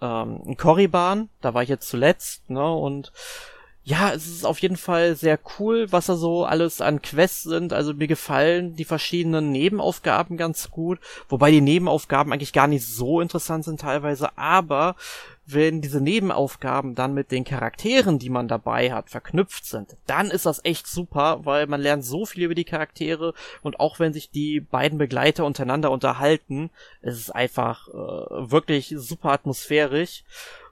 ähm, 0.00 0.56
Korriban, 0.56 1.28
da 1.40 1.54
war 1.54 1.62
ich 1.62 1.68
jetzt 1.68 1.88
zuletzt, 1.88 2.48
ne? 2.50 2.70
Und 2.70 3.12
ja, 3.86 4.12
es 4.12 4.26
ist 4.26 4.46
auf 4.46 4.60
jeden 4.60 4.78
Fall 4.78 5.14
sehr 5.14 5.38
cool, 5.58 5.92
was 5.92 6.06
da 6.06 6.16
so 6.16 6.46
alles 6.46 6.80
an 6.80 7.02
Quests 7.02 7.42
sind. 7.42 7.74
Also 7.74 7.92
mir 7.92 8.06
gefallen 8.06 8.76
die 8.76 8.86
verschiedenen 8.86 9.52
Nebenaufgaben 9.52 10.38
ganz 10.38 10.70
gut, 10.70 10.98
wobei 11.28 11.50
die 11.50 11.60
Nebenaufgaben 11.60 12.32
eigentlich 12.32 12.54
gar 12.54 12.66
nicht 12.66 12.86
so 12.86 13.20
interessant 13.20 13.64
sind 13.66 13.80
teilweise, 13.80 14.38
aber 14.38 14.96
wenn 15.46 15.82
diese 15.82 16.00
Nebenaufgaben 16.00 16.94
dann 16.94 17.12
mit 17.12 17.30
den 17.30 17.44
Charakteren, 17.44 18.18
die 18.18 18.30
man 18.30 18.48
dabei 18.48 18.92
hat, 18.92 19.10
verknüpft 19.10 19.66
sind, 19.66 19.96
dann 20.06 20.30
ist 20.30 20.46
das 20.46 20.64
echt 20.64 20.86
super, 20.86 21.40
weil 21.44 21.66
man 21.66 21.82
lernt 21.82 22.06
so 22.06 22.24
viel 22.24 22.44
über 22.44 22.54
die 22.54 22.64
Charaktere 22.64 23.34
und 23.62 23.78
auch 23.80 23.98
wenn 23.98 24.14
sich 24.14 24.30
die 24.30 24.60
beiden 24.60 24.96
Begleiter 24.96 25.44
untereinander 25.44 25.90
unterhalten, 25.90 26.70
es 27.02 27.18
ist 27.18 27.30
einfach 27.30 27.88
äh, 27.88 27.92
wirklich 28.50 28.94
super 28.96 29.32
atmosphärisch. 29.32 30.24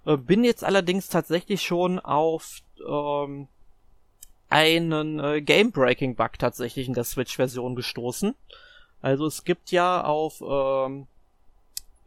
Äh, 0.05 0.17
bin 0.17 0.45
jetzt 0.45 0.65
allerdings 0.65 1.09
tatsächlich 1.09 1.63
schon 1.63 1.99
auf 1.99 2.61
ähm, 2.87 3.49
einen 4.49 5.19
äh, 5.21 5.41
Game-Breaking-Bug 5.41 6.39
tatsächlich 6.39 6.89
in 6.89 6.95
der 6.95 7.05
Switch-Version 7.05 7.75
gestoßen. 7.75 8.35
Also 9.01 9.27
es 9.27 9.45
gibt 9.45 9.71
ja 9.71 10.05
auf 10.05 10.43
ähm, 10.47 11.07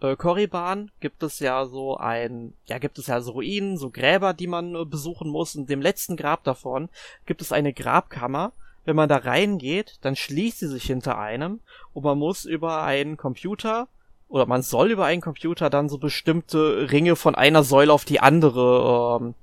äh, 0.02 0.16
Korriban 0.16 0.92
gibt 1.00 1.24
es 1.24 1.40
ja 1.40 1.66
so 1.66 1.98
ein, 1.98 2.54
ja 2.66 2.78
gibt 2.78 3.00
es 3.00 3.08
ja 3.08 3.22
so 3.22 3.34
Ruinen, 3.34 3.78
so 3.78 3.90
Gräber, 3.90 4.34
die 4.34 4.48
man 4.48 4.76
äh, 4.76 4.86
besuchen 4.86 5.30
muss. 5.30 5.56
Und 5.56 5.70
dem 5.70 5.82
letzten 5.82 6.18
Grab 6.18 6.44
davon 6.44 6.90
gibt 7.26 7.42
es 7.42 7.52
eine 7.52 7.74
Grabkammer. 7.74 8.52
Wenn 8.84 8.96
man 8.96 9.10
da 9.10 9.18
reingeht, 9.18 9.98
dann 10.02 10.16
schließt 10.16 10.60
sie 10.60 10.68
sich 10.68 10.84
hinter 10.84 11.18
einem 11.18 11.60
und 11.94 12.04
man 12.04 12.20
muss 12.20 12.46
über 12.46 12.84
einen 12.84 13.18
Computer 13.18 13.88
oder 14.28 14.46
man 14.46 14.62
soll 14.62 14.92
über 14.92 15.06
einen 15.06 15.22
Computer 15.22 15.70
dann 15.70 15.90
so 15.90 15.98
bestimmte 15.98 16.92
Ringe 16.92 17.16
von 17.16 17.36
einer 17.36 17.64
Säule 17.64 17.94
auf 17.94 18.06
die 18.06 18.20
andere 18.20 19.20
ähm, 19.22 19.36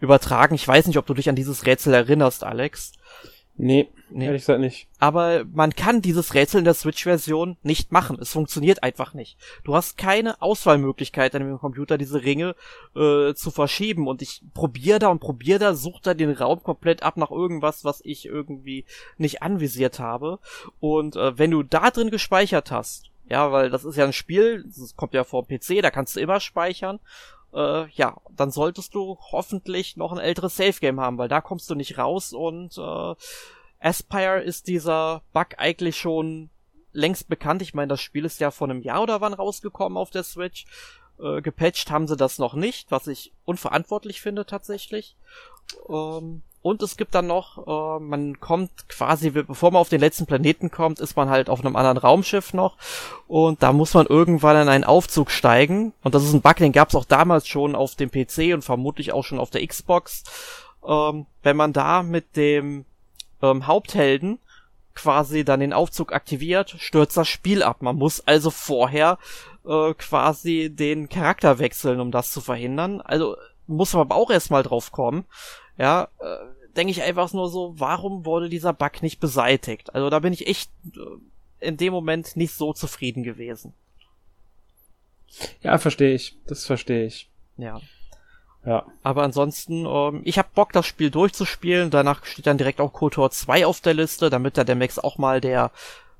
übertragen. 0.00 0.54
Ich 0.54 0.66
weiß 0.66 0.86
nicht, 0.86 0.98
ob 0.98 1.06
du 1.06 1.14
dich 1.14 1.28
an 1.28 1.36
dieses 1.36 1.66
Rätsel 1.66 1.94
erinnerst, 1.94 2.44
Alex. 2.44 2.92
Nee, 3.58 3.88
nee. 4.10 4.26
ehrlich 4.26 4.42
gesagt 4.42 4.60
nicht. 4.60 4.86
Aber 4.98 5.44
man 5.50 5.74
kann 5.74 6.02
dieses 6.02 6.34
Rätsel 6.34 6.58
in 6.58 6.66
der 6.66 6.74
Switch-Version 6.74 7.56
nicht 7.62 7.90
machen. 7.90 8.18
Es 8.20 8.32
funktioniert 8.32 8.82
einfach 8.82 9.14
nicht. 9.14 9.38
Du 9.64 9.74
hast 9.74 9.96
keine 9.96 10.42
Auswahlmöglichkeit 10.42 11.34
an 11.34 11.42
dem 11.42 11.58
Computer, 11.58 11.96
diese 11.96 12.22
Ringe 12.22 12.54
äh, 12.94 13.32
zu 13.32 13.50
verschieben. 13.50 14.08
Und 14.08 14.20
ich 14.20 14.42
probiere 14.52 14.98
da 14.98 15.08
und 15.08 15.20
probiere 15.20 15.58
da, 15.58 15.74
suche 15.74 16.02
da 16.02 16.14
den 16.14 16.32
Raum 16.32 16.62
komplett 16.62 17.02
ab 17.02 17.16
nach 17.16 17.30
irgendwas, 17.30 17.82
was 17.82 18.02
ich 18.04 18.26
irgendwie 18.26 18.84
nicht 19.16 19.42
anvisiert 19.42 20.00
habe. 20.00 20.38
Und 20.78 21.16
äh, 21.16 21.38
wenn 21.38 21.50
du 21.50 21.62
da 21.62 21.90
drin 21.90 22.10
gespeichert 22.10 22.70
hast, 22.70 23.10
ja, 23.28 23.52
weil 23.52 23.70
das 23.70 23.84
ist 23.84 23.96
ja 23.96 24.04
ein 24.04 24.12
Spiel, 24.12 24.64
das 24.64 24.96
kommt 24.96 25.14
ja 25.14 25.24
vor 25.24 25.46
PC, 25.46 25.82
da 25.82 25.90
kannst 25.90 26.16
du 26.16 26.20
immer 26.20 26.40
speichern 26.40 27.00
äh, 27.56 27.88
ja, 27.92 28.16
dann 28.30 28.50
solltest 28.50 28.94
du 28.94 29.18
hoffentlich 29.32 29.96
noch 29.96 30.12
ein 30.12 30.18
älteres 30.18 30.56
Safe 30.56 30.78
Game 30.78 31.00
haben, 31.00 31.18
weil 31.18 31.28
da 31.28 31.40
kommst 31.40 31.70
du 31.70 31.74
nicht 31.74 31.98
raus 31.98 32.32
und 32.32 32.76
äh, 32.76 33.14
Aspire 33.80 34.42
ist 34.42 34.68
dieser 34.68 35.22
Bug 35.32 35.48
eigentlich 35.58 35.96
schon 35.96 36.50
längst 36.92 37.28
bekannt. 37.28 37.62
Ich 37.62 37.74
meine, 37.74 37.88
das 37.88 38.00
Spiel 38.00 38.24
ist 38.24 38.40
ja 38.40 38.50
vor 38.50 38.68
einem 38.68 38.82
Jahr 38.82 39.02
oder 39.02 39.20
wann 39.20 39.34
rausgekommen 39.34 39.96
auf 39.96 40.10
der 40.10 40.22
Switch. 40.22 40.66
Äh, 41.18 41.40
gepatcht 41.40 41.90
haben 41.90 42.06
sie 42.06 42.16
das 42.16 42.38
noch 42.38 42.54
nicht, 42.54 42.90
was 42.90 43.06
ich 43.06 43.32
unverantwortlich 43.44 44.20
finde 44.20 44.44
tatsächlich. 44.44 45.16
Ähm, 45.88 46.42
und 46.66 46.82
es 46.82 46.96
gibt 46.96 47.14
dann 47.14 47.28
noch, 47.28 47.64
äh, 47.68 48.00
man 48.02 48.40
kommt 48.40 48.88
quasi, 48.88 49.30
bevor 49.30 49.70
man 49.70 49.80
auf 49.80 49.88
den 49.88 50.00
letzten 50.00 50.26
Planeten 50.26 50.72
kommt, 50.72 50.98
ist 50.98 51.16
man 51.16 51.30
halt 51.30 51.48
auf 51.48 51.60
einem 51.60 51.76
anderen 51.76 51.96
Raumschiff 51.96 52.54
noch. 52.54 52.76
Und 53.28 53.62
da 53.62 53.72
muss 53.72 53.94
man 53.94 54.06
irgendwann 54.06 54.60
in 54.60 54.68
einen 54.68 54.82
Aufzug 54.82 55.30
steigen. 55.30 55.92
Und 56.02 56.16
das 56.16 56.24
ist 56.24 56.32
ein 56.32 56.40
Bug, 56.40 56.56
den 56.56 56.72
gab 56.72 56.88
es 56.88 56.96
auch 56.96 57.04
damals 57.04 57.46
schon 57.46 57.76
auf 57.76 57.94
dem 57.94 58.10
PC 58.10 58.52
und 58.52 58.62
vermutlich 58.62 59.12
auch 59.12 59.22
schon 59.22 59.38
auf 59.38 59.50
der 59.50 59.64
Xbox. 59.64 60.24
Ähm, 60.84 61.26
wenn 61.44 61.56
man 61.56 61.72
da 61.72 62.02
mit 62.02 62.36
dem 62.36 62.84
ähm, 63.42 63.68
Haupthelden 63.68 64.40
quasi 64.96 65.44
dann 65.44 65.60
den 65.60 65.72
Aufzug 65.72 66.12
aktiviert, 66.12 66.74
stürzt 66.80 67.16
das 67.16 67.28
Spiel 67.28 67.62
ab. 67.62 67.80
Man 67.80 67.94
muss 67.94 68.26
also 68.26 68.50
vorher 68.50 69.18
äh, 69.64 69.94
quasi 69.94 70.74
den 70.74 71.08
Charakter 71.08 71.60
wechseln, 71.60 72.00
um 72.00 72.10
das 72.10 72.32
zu 72.32 72.40
verhindern. 72.40 73.00
Also 73.02 73.36
muss 73.68 73.92
man 73.92 74.02
aber 74.02 74.16
auch 74.16 74.30
erstmal 74.30 74.64
drauf 74.64 74.90
kommen. 74.90 75.26
Ja, 75.78 76.08
äh, 76.20 76.36
denke 76.76 76.90
ich 76.90 77.02
einfach 77.02 77.32
nur 77.32 77.48
so, 77.48 77.74
warum 77.76 78.24
wurde 78.24 78.48
dieser 78.48 78.72
Bug 78.72 79.02
nicht 79.02 79.20
beseitigt? 79.20 79.94
Also 79.94 80.10
da 80.10 80.18
bin 80.18 80.32
ich 80.32 80.46
echt 80.46 80.70
äh, 80.94 81.66
in 81.66 81.76
dem 81.76 81.92
Moment 81.92 82.36
nicht 82.36 82.54
so 82.54 82.72
zufrieden 82.72 83.22
gewesen. 83.22 83.74
Ja, 85.62 85.78
verstehe 85.78 86.14
ich. 86.14 86.36
Das 86.46 86.66
verstehe 86.66 87.06
ich. 87.06 87.28
Ja. 87.56 87.80
Ja. 88.64 88.84
Aber 89.02 89.22
ansonsten, 89.22 89.86
ähm, 89.86 90.22
ich 90.24 90.38
habe 90.38 90.48
Bock, 90.54 90.72
das 90.72 90.86
Spiel 90.86 91.10
durchzuspielen. 91.10 91.90
Danach 91.90 92.24
steht 92.24 92.46
dann 92.46 92.58
direkt 92.58 92.80
auch 92.80 92.92
KOTOR 92.92 93.30
2 93.30 93.66
auf 93.66 93.80
der 93.80 93.94
Liste, 93.94 94.30
damit 94.30 94.58
da 94.58 94.64
der 94.64 94.76
Max 94.76 94.98
auch 94.98 95.18
mal 95.18 95.40
der 95.40 95.70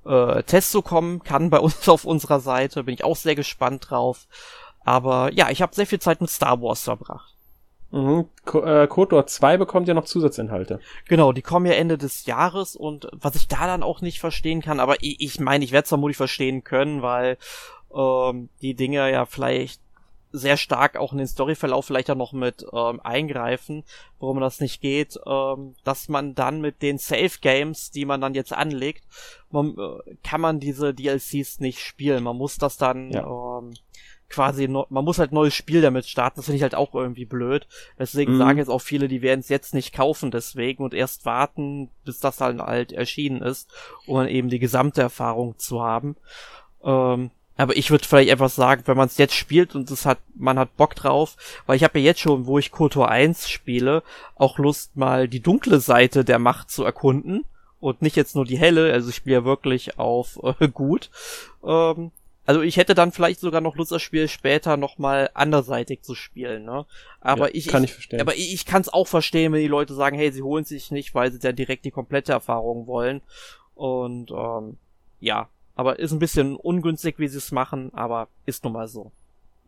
äh, 0.05 0.43
Test 0.45 0.71
so 0.71 0.83
kommen 0.83 1.23
kann 1.23 1.51
bei 1.51 1.59
uns 1.61 1.89
auf 1.89 2.05
unserer 2.05 2.41
Seite. 2.41 2.85
Bin 2.85 2.95
ich 2.95 3.05
auch 3.05 3.17
sehr 3.17 3.35
gespannt 3.35 3.91
drauf. 3.91 4.27
Aber 4.85 5.33
ja, 5.33 5.51
ich 5.51 5.63
habe 5.63 5.75
sehr 5.75 5.87
viel 5.87 5.99
Zeit 5.99 6.21
mit 6.21 6.31
Star 6.31 6.63
Wars 6.63 6.85
verbracht. 6.85 7.36
Mhm. 7.91 8.27
Äh, 8.53 8.87
KOTOR 8.87 9.27
2 9.27 9.57
bekommt 9.57 9.89
ja 9.89 9.95
noch 9.95 10.05
Zusatzinhalte. 10.05 10.81
Genau, 11.09 11.33
die 11.33 11.43
kommen 11.43 11.67
ja 11.67 11.73
Ende 11.73 11.99
des 11.99 12.27
Jahres 12.27 12.77
und 12.77 13.09
was 13.13 13.37
ich 13.37 13.49
da 13.49 13.67
dann 13.67 13.83
auch 13.83 14.01
nicht 14.01 14.21
verstehen 14.21 14.61
kann, 14.61 14.81
aber 14.81 14.97
ich, 15.01 15.21
ich 15.21 15.41
meine, 15.41 15.65
ich 15.65 15.73
werde 15.73 15.85
es 15.85 15.89
vermutlich 15.89 16.17
verstehen 16.17 16.65
können, 16.65 17.03
weil 17.03 17.39
ähm, 17.95 18.49
die 18.61 18.75
Dinge 18.75 19.11
ja 19.11 19.27
vielleicht 19.27 19.81
sehr 20.33 20.57
stark 20.57 20.97
auch 20.97 21.13
in 21.13 21.19
den 21.19 21.27
Storyverlauf 21.27 21.87
vielleicht 21.87 22.11
auch 22.11 22.17
noch 22.17 22.33
mit 22.33 22.67
ähm, 22.73 23.01
eingreifen, 23.03 23.85
warum 24.19 24.41
das 24.41 24.61
nicht 24.61 24.81
geht, 24.81 25.19
ähm, 25.27 25.75
dass 25.85 26.09
man 26.09 26.35
dann 26.35 26.61
mit 26.61 26.83
den 26.83 26.99
Safe 26.99 27.39
Games, 27.41 27.91
die 27.91 28.05
man 28.05 28.21
dann 28.21 28.35
jetzt 28.35 28.53
anlegt, 28.53 29.05
man, 29.51 29.77
äh, 29.79 30.15
kann 30.23 30.41
man 30.41 30.61
diese 30.61 30.93
DLCs 30.93 31.61
nicht 31.61 31.81
spielen. 31.81 32.25
Man 32.25 32.37
muss 32.37 32.59
das 32.59 32.77
dann 32.77 33.11
ja. 33.13 33.27
ähm, 33.27 33.73
quasi, 34.29 34.69
no, 34.69 34.87
man 34.91 35.05
muss 35.05 35.19
halt 35.19 35.33
neues 35.33 35.55
Spiel 35.55 35.81
damit 35.81 36.07
starten. 36.07 36.37
Das 36.37 36.47
finde 36.47 36.57
ich 36.57 36.63
halt 36.63 36.75
auch 36.75 36.95
irgendwie 36.95 37.25
blöd. 37.25 37.67
Deswegen 37.99 38.35
mhm. 38.35 38.39
sagen 38.39 38.59
jetzt 38.59 38.69
auch 38.69 38.81
viele, 38.81 39.09
die 39.09 39.23
werden 39.23 39.41
es 39.41 39.49
jetzt 39.49 39.75
nicht 39.75 39.95
kaufen 39.95 40.31
deswegen 40.31 40.85
und 40.85 40.95
erst 40.95 41.25
warten, 41.25 41.91
bis 42.05 42.21
das 42.21 42.37
dann 42.37 42.61
halt 42.61 42.93
erschienen 42.93 43.43
ist, 43.43 43.71
um 44.07 44.17
dann 44.19 44.29
eben 44.29 44.49
die 44.49 44.59
gesamte 44.59 45.01
Erfahrung 45.01 45.59
zu 45.59 45.83
haben. 45.83 46.17
Ähm, 46.83 47.31
aber 47.57 47.77
ich 47.77 47.91
würde 47.91 48.07
vielleicht 48.07 48.31
einfach 48.31 48.51
sagen, 48.51 48.83
wenn 48.85 48.97
man 48.97 49.07
es 49.07 49.17
jetzt 49.17 49.35
spielt 49.35 49.75
und 49.75 49.91
es 49.91 50.05
hat, 50.05 50.19
man 50.35 50.59
hat 50.59 50.77
Bock 50.77 50.95
drauf, 50.95 51.37
weil 51.67 51.77
ich 51.77 51.85
habe 51.85 51.99
ja 51.99 52.07
jetzt 52.07 52.21
schon, 52.21 52.47
wo 52.47 52.59
ich 52.59 52.71
KOTOR 52.71 53.09
1 53.09 53.49
spiele, 53.49 54.03
auch 54.35 54.59
Lust 54.59 54.97
mal 54.97 55.27
die 55.27 55.41
dunkle 55.41 55.81
Seite 55.81 56.25
der 56.25 56.39
Macht 56.39 56.71
zu 56.71 56.85
erkunden 56.85 57.45
und 57.81 58.03
nicht 58.03 58.17
jetzt 58.17 58.37
nur 58.37 58.45
die 58.45 58.59
helle, 58.59 58.93
also 58.93 59.09
ich 59.09 59.17
spiele 59.17 59.37
ja 59.37 59.45
wirklich 59.45 59.99
auf 59.99 60.39
äh, 60.61 60.69
gut. 60.69 61.11
Ähm, 61.65 62.11
also 62.47 62.63
ich 62.63 62.77
hätte 62.77 62.95
dann 62.95 63.13
vielleicht 63.13 63.41
sogar 63.41 63.61
noch 63.61 63.77
Lust, 63.77 63.93
das 63.93 64.03
Spiel 64.03 64.29
später 64.29 64.77
nochmal 64.77 65.31
anderseitig 65.35 66.03
zu 66.03 66.15
spielen, 66.15 66.65
ne? 66.65 66.87
Aber 67.21 67.49
ja, 67.49 67.55
ich, 67.55 67.67
kann 67.67 67.85
ich, 67.85 67.93
verstehen. 67.93 68.21
Aber 68.21 68.37
ich, 68.37 68.55
ich 68.55 68.65
kann 68.65 68.81
es 68.81 68.89
auch 68.89 69.09
verstehen, 69.09 69.53
wenn 69.53 69.61
die 69.61 69.67
Leute 69.67 69.95
sagen, 69.95 70.17
hey, 70.17 70.31
sie 70.33 70.43
holen 70.43 70.65
sich 70.65 70.91
nicht, 70.93 71.15
weil 71.15 71.33
sie 71.33 71.41
dann 71.41 71.57
direkt 71.57 71.85
die 71.85 71.91
komplette 71.91 72.33
Erfahrung 72.33 72.87
wollen. 72.87 73.21
Und 73.75 74.31
ähm, 74.31 74.79
ja, 75.21 75.49
aber 75.75 75.99
ist 75.99 76.13
ein 76.13 76.21
bisschen 76.21 76.57
ungünstig, 76.57 77.19
wie 77.19 77.29
sie 77.29 77.39
es 77.39 77.53
machen, 77.53 77.93
aber 77.93 78.29
ist 78.47 78.65
nun 78.65 78.73
mal 78.73 78.89
so. 78.89 79.13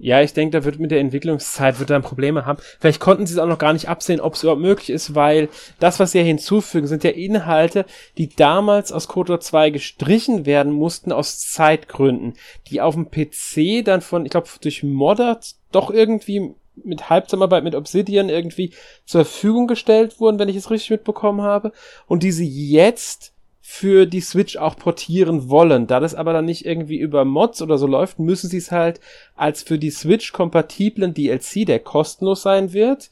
Ja, 0.01 0.23
ich 0.23 0.33
denke, 0.33 0.57
da 0.57 0.65
wird 0.65 0.79
mit 0.79 0.93
der 0.93 1.01
Entwicklungszeit 1.01 1.81
wird 1.81 1.91
dann 1.91 2.03
Probleme 2.03 2.47
haben. 2.47 2.61
Vielleicht 2.79 3.01
konnten 3.01 3.27
sie 3.27 3.35
es 3.35 3.39
auch 3.39 3.49
noch 3.49 3.59
gar 3.59 3.73
nicht 3.73 3.89
absehen, 3.89 4.21
ob 4.21 4.35
es 4.35 4.45
überhaupt 4.45 4.63
möglich 4.63 4.91
ist, 4.91 5.17
weil 5.17 5.49
das, 5.81 5.99
was 5.99 6.13
sie 6.13 6.19
ja 6.19 6.25
hinzufügen, 6.25 6.87
sind 6.87 7.03
ja 7.03 7.11
Inhalte, 7.11 7.85
die 8.17 8.29
damals 8.29 8.93
aus 8.93 9.09
KOTOR 9.09 9.41
2 9.41 9.71
gestrichen 9.71 10.47
werden 10.47 10.73
mussten 10.73 11.11
aus 11.11 11.41
Zeitgründen, 11.41 12.35
die 12.69 12.81
auf 12.81 12.95
dem 12.95 13.11
PC 13.11 13.85
dann 13.85 14.01
von, 14.01 14.25
ich 14.25 14.31
glaube, 14.31 14.49
durch 14.61 14.85
Modder 14.85 15.41
doch 15.73 15.91
irgendwie 15.91 16.55
mit 16.85 17.11
Halbzusammenarbeit 17.11 17.65
mit 17.65 17.75
Obsidian 17.75 18.29
irgendwie 18.29 18.73
zur 19.05 19.25
Verfügung 19.25 19.67
gestellt 19.67 20.21
wurden, 20.21 20.39
wenn 20.39 20.49
ich 20.49 20.55
es 20.55 20.71
richtig 20.71 20.91
mitbekommen 20.91 21.43
habe, 21.43 21.73
und 22.07 22.23
diese 22.23 22.45
jetzt 22.45 23.33
für 23.71 24.07
die 24.07 24.23
Switch 24.23 24.57
auch 24.57 24.77
portieren 24.77 25.51
wollen. 25.51 25.87
Da 25.87 26.01
das 26.01 26.15
aber 26.15 26.33
dann 26.33 26.47
nicht 26.47 26.65
irgendwie 26.65 26.97
über 26.97 27.27
Mods 27.27 27.61
oder 27.61 27.77
so 27.77 27.87
läuft, 27.87 28.19
müssen 28.19 28.49
sie 28.49 28.57
es 28.57 28.73
halt 28.73 28.99
als 29.37 29.63
für 29.63 29.79
die 29.79 29.91
Switch 29.91 30.33
kompatiblen 30.33 31.13
DLC, 31.13 31.67
der 31.67 31.79
kostenlos 31.79 32.41
sein 32.41 32.73
wird, 32.73 33.11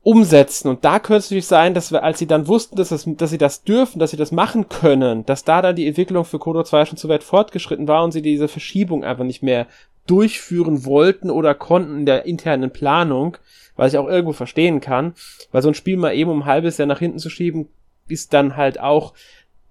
umsetzen. 0.00 0.68
Und 0.68 0.86
da 0.86 0.98
könnte 0.98 1.18
es 1.18 1.26
natürlich 1.26 1.46
sein, 1.46 1.74
dass 1.74 1.92
wir, 1.92 2.02
als 2.02 2.20
sie 2.20 2.26
dann 2.26 2.48
wussten, 2.48 2.74
dass, 2.74 2.88
das, 2.88 3.04
dass 3.06 3.28
sie 3.28 3.38
das 3.38 3.64
dürfen, 3.64 3.98
dass 3.98 4.12
sie 4.12 4.16
das 4.16 4.32
machen 4.32 4.70
können, 4.70 5.26
dass 5.26 5.44
da 5.44 5.60
dann 5.60 5.76
die 5.76 5.86
Entwicklung 5.86 6.24
für 6.24 6.38
Kodo 6.38 6.64
2 6.64 6.86
schon 6.86 6.96
zu 6.96 7.10
weit 7.10 7.22
fortgeschritten 7.22 7.86
war 7.86 8.02
und 8.02 8.12
sie 8.12 8.22
diese 8.22 8.48
Verschiebung 8.48 9.04
einfach 9.04 9.24
nicht 9.24 9.42
mehr 9.42 9.66
durchführen 10.06 10.86
wollten 10.86 11.30
oder 11.30 11.54
konnten 11.54 11.98
in 11.98 12.06
der 12.06 12.24
internen 12.24 12.70
Planung, 12.70 13.36
was 13.76 13.92
ich 13.92 13.98
auch 13.98 14.08
irgendwo 14.08 14.32
verstehen 14.32 14.80
kann, 14.80 15.12
weil 15.52 15.60
so 15.60 15.68
ein 15.68 15.74
Spiel 15.74 15.98
mal 15.98 16.14
eben 16.14 16.30
um 16.30 16.40
ein 16.40 16.46
halbes 16.46 16.78
Jahr 16.78 16.88
nach 16.88 16.98
hinten 16.98 17.18
zu 17.18 17.28
schieben, 17.28 17.68
ist 18.08 18.32
dann 18.32 18.56
halt 18.56 18.80
auch 18.80 19.14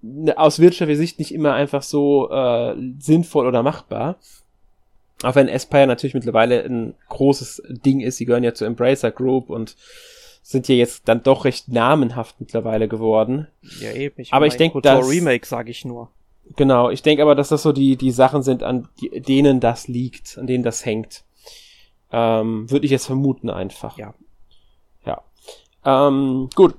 ne, 0.00 0.36
aus 0.36 0.58
wirtschaftlicher 0.58 0.98
Sicht 0.98 1.18
nicht 1.18 1.32
immer 1.32 1.54
einfach 1.54 1.82
so 1.82 2.30
äh, 2.30 2.74
sinnvoll 2.98 3.46
oder 3.46 3.62
machbar. 3.62 4.16
Auch 5.22 5.34
wenn 5.36 5.48
Aspire 5.48 5.86
natürlich 5.86 6.14
mittlerweile 6.14 6.64
ein 6.64 6.94
großes 7.08 7.62
Ding 7.68 8.00
ist, 8.00 8.16
sie 8.16 8.24
gehören 8.24 8.44
ja 8.44 8.54
zur 8.54 8.66
Embracer 8.66 9.12
Group 9.12 9.50
und 9.50 9.76
sind 10.42 10.66
ja 10.68 10.74
jetzt 10.74 11.08
dann 11.08 11.22
doch 11.22 11.44
recht 11.44 11.68
namenhaft 11.68 12.36
mittlerweile 12.40 12.88
geworden. 12.88 13.46
Ja, 13.80 13.92
eben. 13.92 14.20
Ich 14.20 14.32
aber 14.32 14.46
ich 14.46 14.56
denke, 14.56 14.80
das 14.80 15.08
Remake 15.08 15.46
sage 15.46 15.70
ich 15.70 15.84
nur. 15.84 16.10
Genau, 16.56 16.90
ich 16.90 17.02
denke 17.02 17.22
aber, 17.22 17.36
dass 17.36 17.50
das 17.50 17.62
so 17.62 17.72
die 17.72 17.96
die 17.96 18.10
Sachen 18.10 18.42
sind, 18.42 18.64
an 18.64 18.88
die, 19.00 19.20
denen 19.20 19.60
das 19.60 19.86
liegt, 19.86 20.36
an 20.38 20.48
denen 20.48 20.64
das 20.64 20.84
hängt. 20.84 21.22
Ähm, 22.10 22.68
Würde 22.70 22.84
ich 22.84 22.90
jetzt 22.90 23.06
vermuten 23.06 23.48
einfach. 23.48 23.96
Ja. 23.96 24.14
Ja. 25.06 25.22
Ähm, 25.84 26.50
gut, 26.54 26.74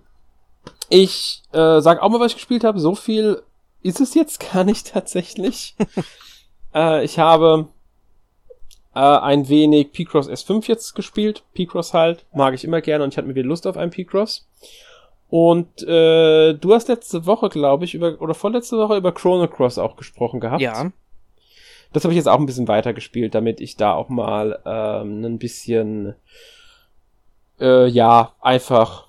ich 0.93 1.41
äh, 1.53 1.81
sag 1.81 2.03
auch 2.03 2.09
mal, 2.09 2.19
was 2.19 2.33
ich 2.33 2.37
gespielt 2.37 2.63
habe. 2.63 2.79
So 2.79 2.93
viel 2.93 3.41
ist 3.81 3.99
es 3.99 4.13
jetzt 4.13 4.39
gar 4.53 4.63
nicht 4.63 4.93
tatsächlich. 4.93 5.75
äh, 6.75 7.03
ich 7.03 7.17
habe 7.17 7.67
äh, 8.93 8.99
ein 8.99 9.49
wenig 9.49 9.91
P-Cross 9.91 10.29
S5 10.29 10.67
jetzt 10.67 10.93
gespielt. 10.93 11.43
P-Cross 11.55 11.95
halt, 11.95 12.25
mag 12.31 12.53
ich 12.53 12.63
immer 12.63 12.79
gerne 12.79 13.03
und 13.03 13.11
ich 13.11 13.17
hatte 13.17 13.27
mir 13.27 13.33
wieder 13.33 13.47
Lust 13.47 13.65
auf 13.65 13.75
einen 13.75 13.89
P-Cross. 13.89 14.47
Und 15.29 15.81
äh, 15.81 16.53
du 16.53 16.73
hast 16.75 16.89
letzte 16.89 17.25
Woche, 17.25 17.49
glaube 17.49 17.85
ich, 17.85 17.95
über 17.95 18.21
oder 18.21 18.35
vorletzte 18.35 18.77
Woche 18.77 18.95
über 18.95 19.11
Chrono 19.11 19.47
Cross 19.47 19.79
auch 19.79 19.95
gesprochen 19.95 20.39
gehabt. 20.39 20.61
Ja. 20.61 20.91
Das 21.91 22.03
habe 22.03 22.13
ich 22.13 22.17
jetzt 22.17 22.29
auch 22.29 22.37
ein 22.37 22.45
bisschen 22.45 22.67
weiter 22.67 22.93
gespielt, 22.93 23.33
damit 23.33 23.59
ich 23.61 23.75
da 23.75 23.95
auch 23.95 24.09
mal 24.09 24.59
ähm, 24.63 25.25
ein 25.25 25.39
bisschen 25.39 26.13
äh, 27.59 27.87
ja 27.87 28.33
einfach 28.41 29.07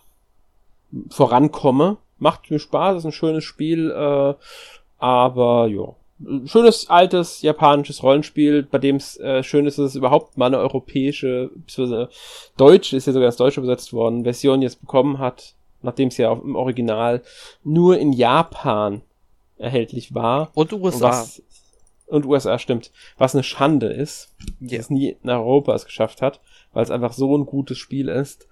vorankomme. 1.11 1.99
Macht 2.19 2.51
mir 2.51 2.59
Spaß, 2.59 2.99
ist 2.99 3.05
ein 3.05 3.13
schönes 3.13 3.45
Spiel, 3.45 3.91
äh, 3.91 4.35
aber 4.99 5.67
ja. 5.67 5.95
Schönes, 6.47 6.89
altes, 6.89 7.43
japanisches 7.43 8.03
Rollenspiel, 8.03 8.63
bei 8.63 8.79
dem 8.79 8.97
es 8.97 9.19
äh, 9.19 9.43
schön 9.43 9.67
ist, 9.67 9.79
dass 9.79 9.87
es 9.87 9.97
überhaupt 9.97 10.39
mal 10.39 10.47
eine 10.47 10.59
europäische, 10.59 11.51
beziehungsweise 11.55 12.09
deutsche, 12.57 12.97
ist 12.97 13.07
ja 13.07 13.13
sogar 13.13 13.27
ins 13.27 13.37
Deutsche 13.37 13.61
übersetzt 13.61 13.93
worden, 13.93 14.23
Version 14.23 14.63
jetzt 14.63 14.81
bekommen 14.81 15.19
hat, 15.19 15.55
nachdem 15.83 16.09
es 16.09 16.17
ja 16.17 16.31
auch 16.31 16.43
im 16.43 16.55
Original 16.55 17.23
nur 17.65 17.99
in 17.99 18.13
Japan 18.13 19.03
erhältlich 19.59 20.15
war. 20.15 20.51
Und 20.55 20.73
USA. 20.73 21.07
Und, 21.07 21.13
was, 21.13 21.43
und 22.07 22.27
USA, 22.27 22.59
stimmt. 22.59 22.93
Was 23.19 23.35
eine 23.35 23.43
Schande 23.43 23.89
ist, 23.89 24.35
yeah. 24.61 24.71
dass 24.71 24.79
es 24.81 24.91
nie 24.91 25.17
in 25.23 25.31
Europa 25.31 25.75
es 25.75 25.85
geschafft 25.85 26.23
hat, 26.23 26.41
weil 26.73 26.85
es 26.85 26.91
einfach 26.91 27.13
so 27.13 27.37
ein 27.37 27.47
gutes 27.47 27.79
Spiel 27.79 28.09
ist. 28.09 28.49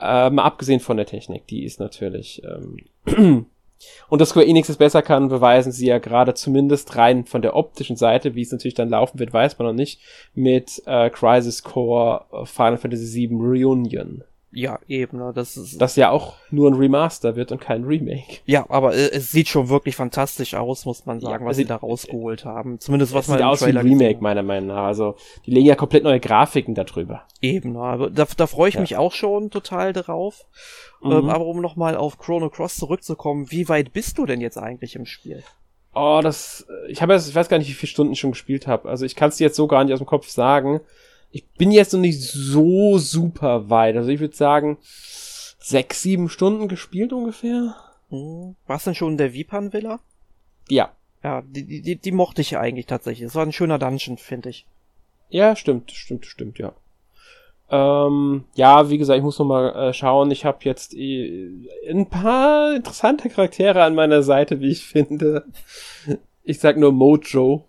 Äh, 0.00 0.30
mal 0.30 0.44
abgesehen 0.44 0.80
von 0.80 0.96
der 0.96 1.06
Technik, 1.06 1.46
die 1.46 1.64
ist 1.64 1.80
natürlich. 1.80 2.42
Ähm, 2.44 3.46
und 4.08 4.20
dass 4.20 4.30
Square 4.30 4.46
Enix 4.46 4.68
es 4.68 4.76
besser 4.76 5.02
kann, 5.02 5.28
beweisen 5.28 5.72
sie 5.72 5.86
ja 5.86 5.98
gerade 5.98 6.34
zumindest 6.34 6.96
rein 6.96 7.24
von 7.24 7.42
der 7.42 7.56
optischen 7.56 7.96
Seite, 7.96 8.34
wie 8.34 8.42
es 8.42 8.52
natürlich 8.52 8.74
dann 8.74 8.90
laufen 8.90 9.18
wird, 9.18 9.32
weiß 9.32 9.58
man 9.58 9.68
noch 9.68 9.74
nicht, 9.74 10.00
mit 10.34 10.82
äh, 10.86 11.10
Crisis 11.10 11.62
Core 11.62 12.24
äh, 12.32 12.46
Final 12.46 12.78
Fantasy 12.78 13.28
VII 13.28 13.36
Reunion. 13.36 14.24
Ja, 14.58 14.78
eben, 14.88 15.18
ne, 15.18 15.32
das 15.34 15.58
ist. 15.58 15.78
Das 15.82 15.96
ja 15.96 16.08
auch 16.08 16.36
nur 16.50 16.70
ein 16.70 16.74
Remaster 16.78 17.36
wird 17.36 17.52
und 17.52 17.60
kein 17.60 17.84
Remake. 17.84 18.38
Ja, 18.46 18.64
aber 18.70 18.94
äh, 18.94 19.10
es 19.10 19.30
sieht 19.30 19.48
schon 19.48 19.68
wirklich 19.68 19.96
fantastisch 19.96 20.54
aus, 20.54 20.86
muss 20.86 21.04
man 21.04 21.20
sagen, 21.20 21.44
ja, 21.44 21.50
was 21.50 21.58
sie 21.58 21.66
da 21.66 21.76
rausgeholt 21.76 22.46
haben. 22.46 22.80
Zumindest 22.80 23.12
was 23.12 23.28
man 23.28 23.36
sieht 23.36 23.46
aus 23.46 23.60
wie 23.60 23.68
ein 23.68 23.76
Remake, 23.76 24.22
meiner 24.22 24.42
Meinung 24.42 24.68
nach. 24.68 24.84
Also, 24.84 25.16
die 25.44 25.50
legen 25.50 25.66
ja 25.66 25.74
komplett 25.74 26.04
neue 26.04 26.20
Grafiken 26.20 26.74
darüber. 26.74 27.24
Eben, 27.42 27.72
ne, 27.72 27.80
aber 27.80 28.08
da, 28.08 28.26
da 28.34 28.46
freue 28.46 28.70
ich 28.70 28.76
ja. 28.76 28.80
mich 28.80 28.96
auch 28.96 29.12
schon 29.12 29.50
total 29.50 29.92
drauf. 29.92 30.46
Mhm. 31.02 31.12
Ähm, 31.12 31.28
aber 31.28 31.44
um 31.44 31.60
nochmal 31.60 31.94
auf 31.94 32.16
Chrono 32.16 32.48
Cross 32.48 32.76
zurückzukommen, 32.76 33.50
wie 33.50 33.68
weit 33.68 33.92
bist 33.92 34.16
du 34.16 34.24
denn 34.24 34.40
jetzt 34.40 34.56
eigentlich 34.56 34.96
im 34.96 35.04
Spiel? 35.04 35.44
Oh, 35.94 36.20
das, 36.22 36.66
ich 36.88 37.02
habe 37.02 37.12
jetzt, 37.12 37.28
ich 37.28 37.34
weiß 37.34 37.50
gar 37.50 37.58
nicht, 37.58 37.68
wie 37.68 37.74
viele 37.74 37.90
Stunden 37.90 38.14
ich 38.14 38.20
schon 38.20 38.30
gespielt 38.32 38.66
habe. 38.66 38.88
Also 38.88 39.04
ich 39.04 39.16
kann 39.16 39.28
es 39.28 39.36
dir 39.36 39.44
jetzt 39.44 39.56
so 39.56 39.66
gar 39.66 39.84
nicht 39.84 39.92
aus 39.92 40.00
dem 40.00 40.06
Kopf 40.06 40.28
sagen 40.28 40.80
ich 41.36 41.46
bin 41.58 41.70
jetzt 41.70 41.92
noch 41.92 42.00
nicht 42.00 42.18
so 42.18 42.96
super 42.96 43.68
weit. 43.68 43.96
Also 43.96 44.08
ich 44.08 44.20
würde 44.20 44.34
sagen, 44.34 44.78
sechs, 44.80 46.02
sieben 46.02 46.30
Stunden 46.30 46.66
gespielt 46.66 47.12
ungefähr. 47.12 47.74
Hm. 48.08 48.56
Warst 48.66 48.86
du 48.86 48.90
denn 48.90 48.94
schon 48.94 49.12
in 49.12 49.18
der 49.18 49.34
Vipan-Villa? 49.34 50.00
Ja. 50.68 50.92
Ja, 51.22 51.42
die, 51.42 51.82
die, 51.82 51.96
die 51.96 52.12
mochte 52.12 52.40
ich 52.40 52.52
ja 52.52 52.60
eigentlich 52.60 52.86
tatsächlich. 52.86 53.26
Es 53.26 53.34
war 53.34 53.44
ein 53.44 53.52
schöner 53.52 53.78
Dungeon, 53.78 54.16
finde 54.16 54.48
ich. 54.48 54.64
Ja, 55.28 55.56
stimmt, 55.56 55.90
stimmt, 55.90 56.24
stimmt, 56.24 56.58
ja. 56.58 56.72
Ähm, 57.68 58.44
ja, 58.54 58.88
wie 58.88 58.96
gesagt, 58.96 59.18
ich 59.18 59.24
muss 59.24 59.38
noch 59.38 59.46
mal 59.46 59.88
äh, 59.88 59.92
schauen. 59.92 60.30
Ich 60.30 60.46
habe 60.46 60.58
jetzt 60.62 60.94
äh, 60.94 61.50
ein 61.90 62.08
paar 62.08 62.74
interessante 62.74 63.28
Charaktere 63.28 63.82
an 63.82 63.94
meiner 63.94 64.22
Seite, 64.22 64.60
wie 64.60 64.70
ich 64.70 64.84
finde. 64.84 65.44
Ich 66.44 66.60
sag 66.60 66.78
nur 66.78 66.92
Mojo 66.92 67.66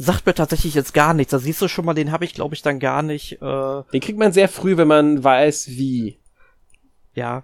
sagt 0.00 0.24
mir 0.24 0.34
tatsächlich 0.34 0.74
jetzt 0.74 0.94
gar 0.94 1.12
nichts. 1.12 1.30
Da 1.30 1.38
siehst 1.38 1.60
du 1.60 1.68
schon 1.68 1.84
mal, 1.84 1.94
den 1.94 2.10
habe 2.10 2.24
ich, 2.24 2.32
glaube 2.32 2.54
ich, 2.54 2.62
dann 2.62 2.78
gar 2.78 3.02
nicht. 3.02 3.40
Äh 3.42 3.82
den 3.92 4.00
kriegt 4.00 4.18
man 4.18 4.32
sehr 4.32 4.48
früh, 4.48 4.76
wenn 4.76 4.88
man 4.88 5.22
weiß, 5.22 5.68
wie. 5.68 6.16
Ja. 7.14 7.42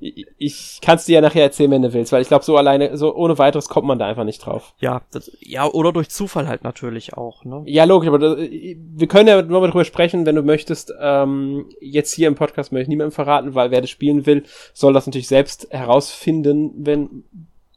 Ich, 0.00 0.26
ich 0.36 0.80
kann 0.82 0.96
es 0.96 1.04
dir 1.04 1.14
ja 1.14 1.20
nachher 1.20 1.44
erzählen, 1.44 1.70
wenn 1.70 1.82
du 1.82 1.92
willst, 1.94 2.12
weil 2.12 2.20
ich 2.20 2.28
glaube, 2.28 2.44
so 2.44 2.56
alleine, 2.56 2.96
so 2.96 3.14
ohne 3.14 3.38
weiteres 3.38 3.68
kommt 3.68 3.86
man 3.86 3.98
da 3.98 4.06
einfach 4.06 4.24
nicht 4.24 4.44
drauf. 4.44 4.74
Ja, 4.80 5.02
das, 5.12 5.30
ja, 5.40 5.66
oder 5.66 5.92
durch 5.92 6.10
Zufall 6.10 6.48
halt 6.48 6.64
natürlich 6.64 7.14
auch, 7.14 7.44
ne? 7.44 7.62
Ja, 7.66 7.84
logisch, 7.84 8.08
aber 8.08 8.18
das, 8.18 8.38
wir 8.38 9.06
können 9.06 9.28
ja 9.28 9.40
nur 9.40 9.60
mal 9.60 9.70
drüber 9.70 9.84
sprechen, 9.84 10.26
wenn 10.26 10.34
du 10.34 10.42
möchtest. 10.42 10.92
Ähm, 11.00 11.66
jetzt 11.80 12.12
hier 12.12 12.28
im 12.28 12.34
Podcast 12.34 12.72
möchte 12.72 12.82
ich 12.82 12.88
niemandem 12.88 13.12
verraten, 13.12 13.54
weil 13.54 13.70
wer 13.70 13.80
das 13.80 13.88
spielen 13.88 14.26
will, 14.26 14.42
soll 14.74 14.92
das 14.92 15.06
natürlich 15.06 15.28
selbst 15.28 15.68
herausfinden, 15.70 16.72
wenn 16.76 17.24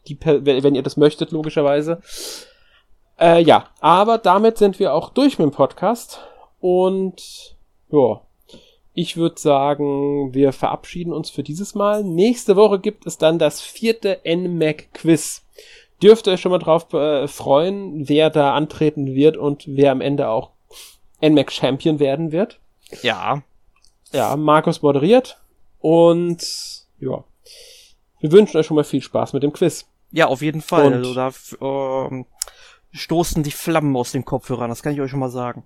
die, 0.07 0.17
wenn 0.21 0.75
ihr 0.75 0.83
das 0.83 0.97
möchtet, 0.97 1.31
logischerweise. 1.31 2.01
Äh, 3.19 3.41
ja, 3.43 3.67
aber 3.79 4.17
damit 4.17 4.57
sind 4.57 4.79
wir 4.79 4.93
auch 4.93 5.09
durch 5.09 5.37
mit 5.39 5.47
dem 5.47 5.51
Podcast. 5.51 6.19
Und 6.59 7.55
ja, 7.89 8.21
ich 8.93 9.17
würde 9.17 9.39
sagen, 9.39 10.33
wir 10.33 10.53
verabschieden 10.53 11.13
uns 11.13 11.29
für 11.29 11.43
dieses 11.43 11.75
Mal. 11.75 12.03
Nächste 12.03 12.55
Woche 12.55 12.79
gibt 12.79 13.05
es 13.05 13.17
dann 13.17 13.39
das 13.39 13.61
vierte 13.61 14.19
NMAC 14.25 14.93
Quiz. 14.93 15.43
Dürft 16.01 16.27
ihr 16.27 16.33
euch 16.33 16.41
schon 16.41 16.51
mal 16.51 16.59
drauf 16.59 16.91
äh, 16.93 17.27
freuen, 17.27 18.07
wer 18.09 18.29
da 18.29 18.53
antreten 18.53 19.13
wird 19.15 19.37
und 19.37 19.63
wer 19.67 19.91
am 19.91 20.01
Ende 20.01 20.27
auch 20.29 20.49
NMAC 21.21 21.51
Champion 21.51 21.99
werden 21.99 22.31
wird. 22.31 22.59
Ja. 23.01 23.41
Ja, 24.11 24.35
Markus 24.35 24.81
moderiert 24.81 25.39
und 25.79 26.39
ja, 26.99 27.23
wir 28.19 28.31
wünschen 28.31 28.57
euch 28.57 28.65
schon 28.67 28.75
mal 28.75 28.83
viel 28.83 29.01
Spaß 29.01 29.33
mit 29.33 29.41
dem 29.43 29.51
Quiz. 29.53 29.87
Ja, 30.11 30.27
auf 30.27 30.41
jeden 30.43 30.61
Fall. 30.61 30.87
Und- 30.87 30.93
also 30.93 31.13
da 31.15 31.31
ähm, 32.07 32.25
stoßen 32.93 33.43
die 33.43 33.51
Flammen 33.51 33.95
aus 33.95 34.11
den 34.11 34.25
Kopfhörern, 34.25 34.69
das 34.69 34.83
kann 34.83 34.93
ich 34.93 35.01
euch 35.01 35.11
schon 35.11 35.19
mal 35.19 35.29
sagen. 35.29 35.63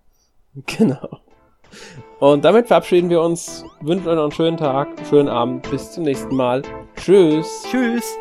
Genau. 0.66 1.20
Und 2.20 2.46
damit 2.46 2.68
verabschieden 2.68 3.10
wir 3.10 3.22
uns, 3.22 3.64
wünschen 3.82 4.08
euch 4.08 4.16
noch 4.16 4.24
einen 4.24 4.32
schönen 4.32 4.58
Tag, 4.58 4.88
schönen 5.08 5.28
Abend, 5.28 5.70
bis 5.70 5.92
zum 5.92 6.04
nächsten 6.04 6.36
Mal. 6.36 6.64
Tschüss. 6.96 7.64
Tschüss. 7.70 8.18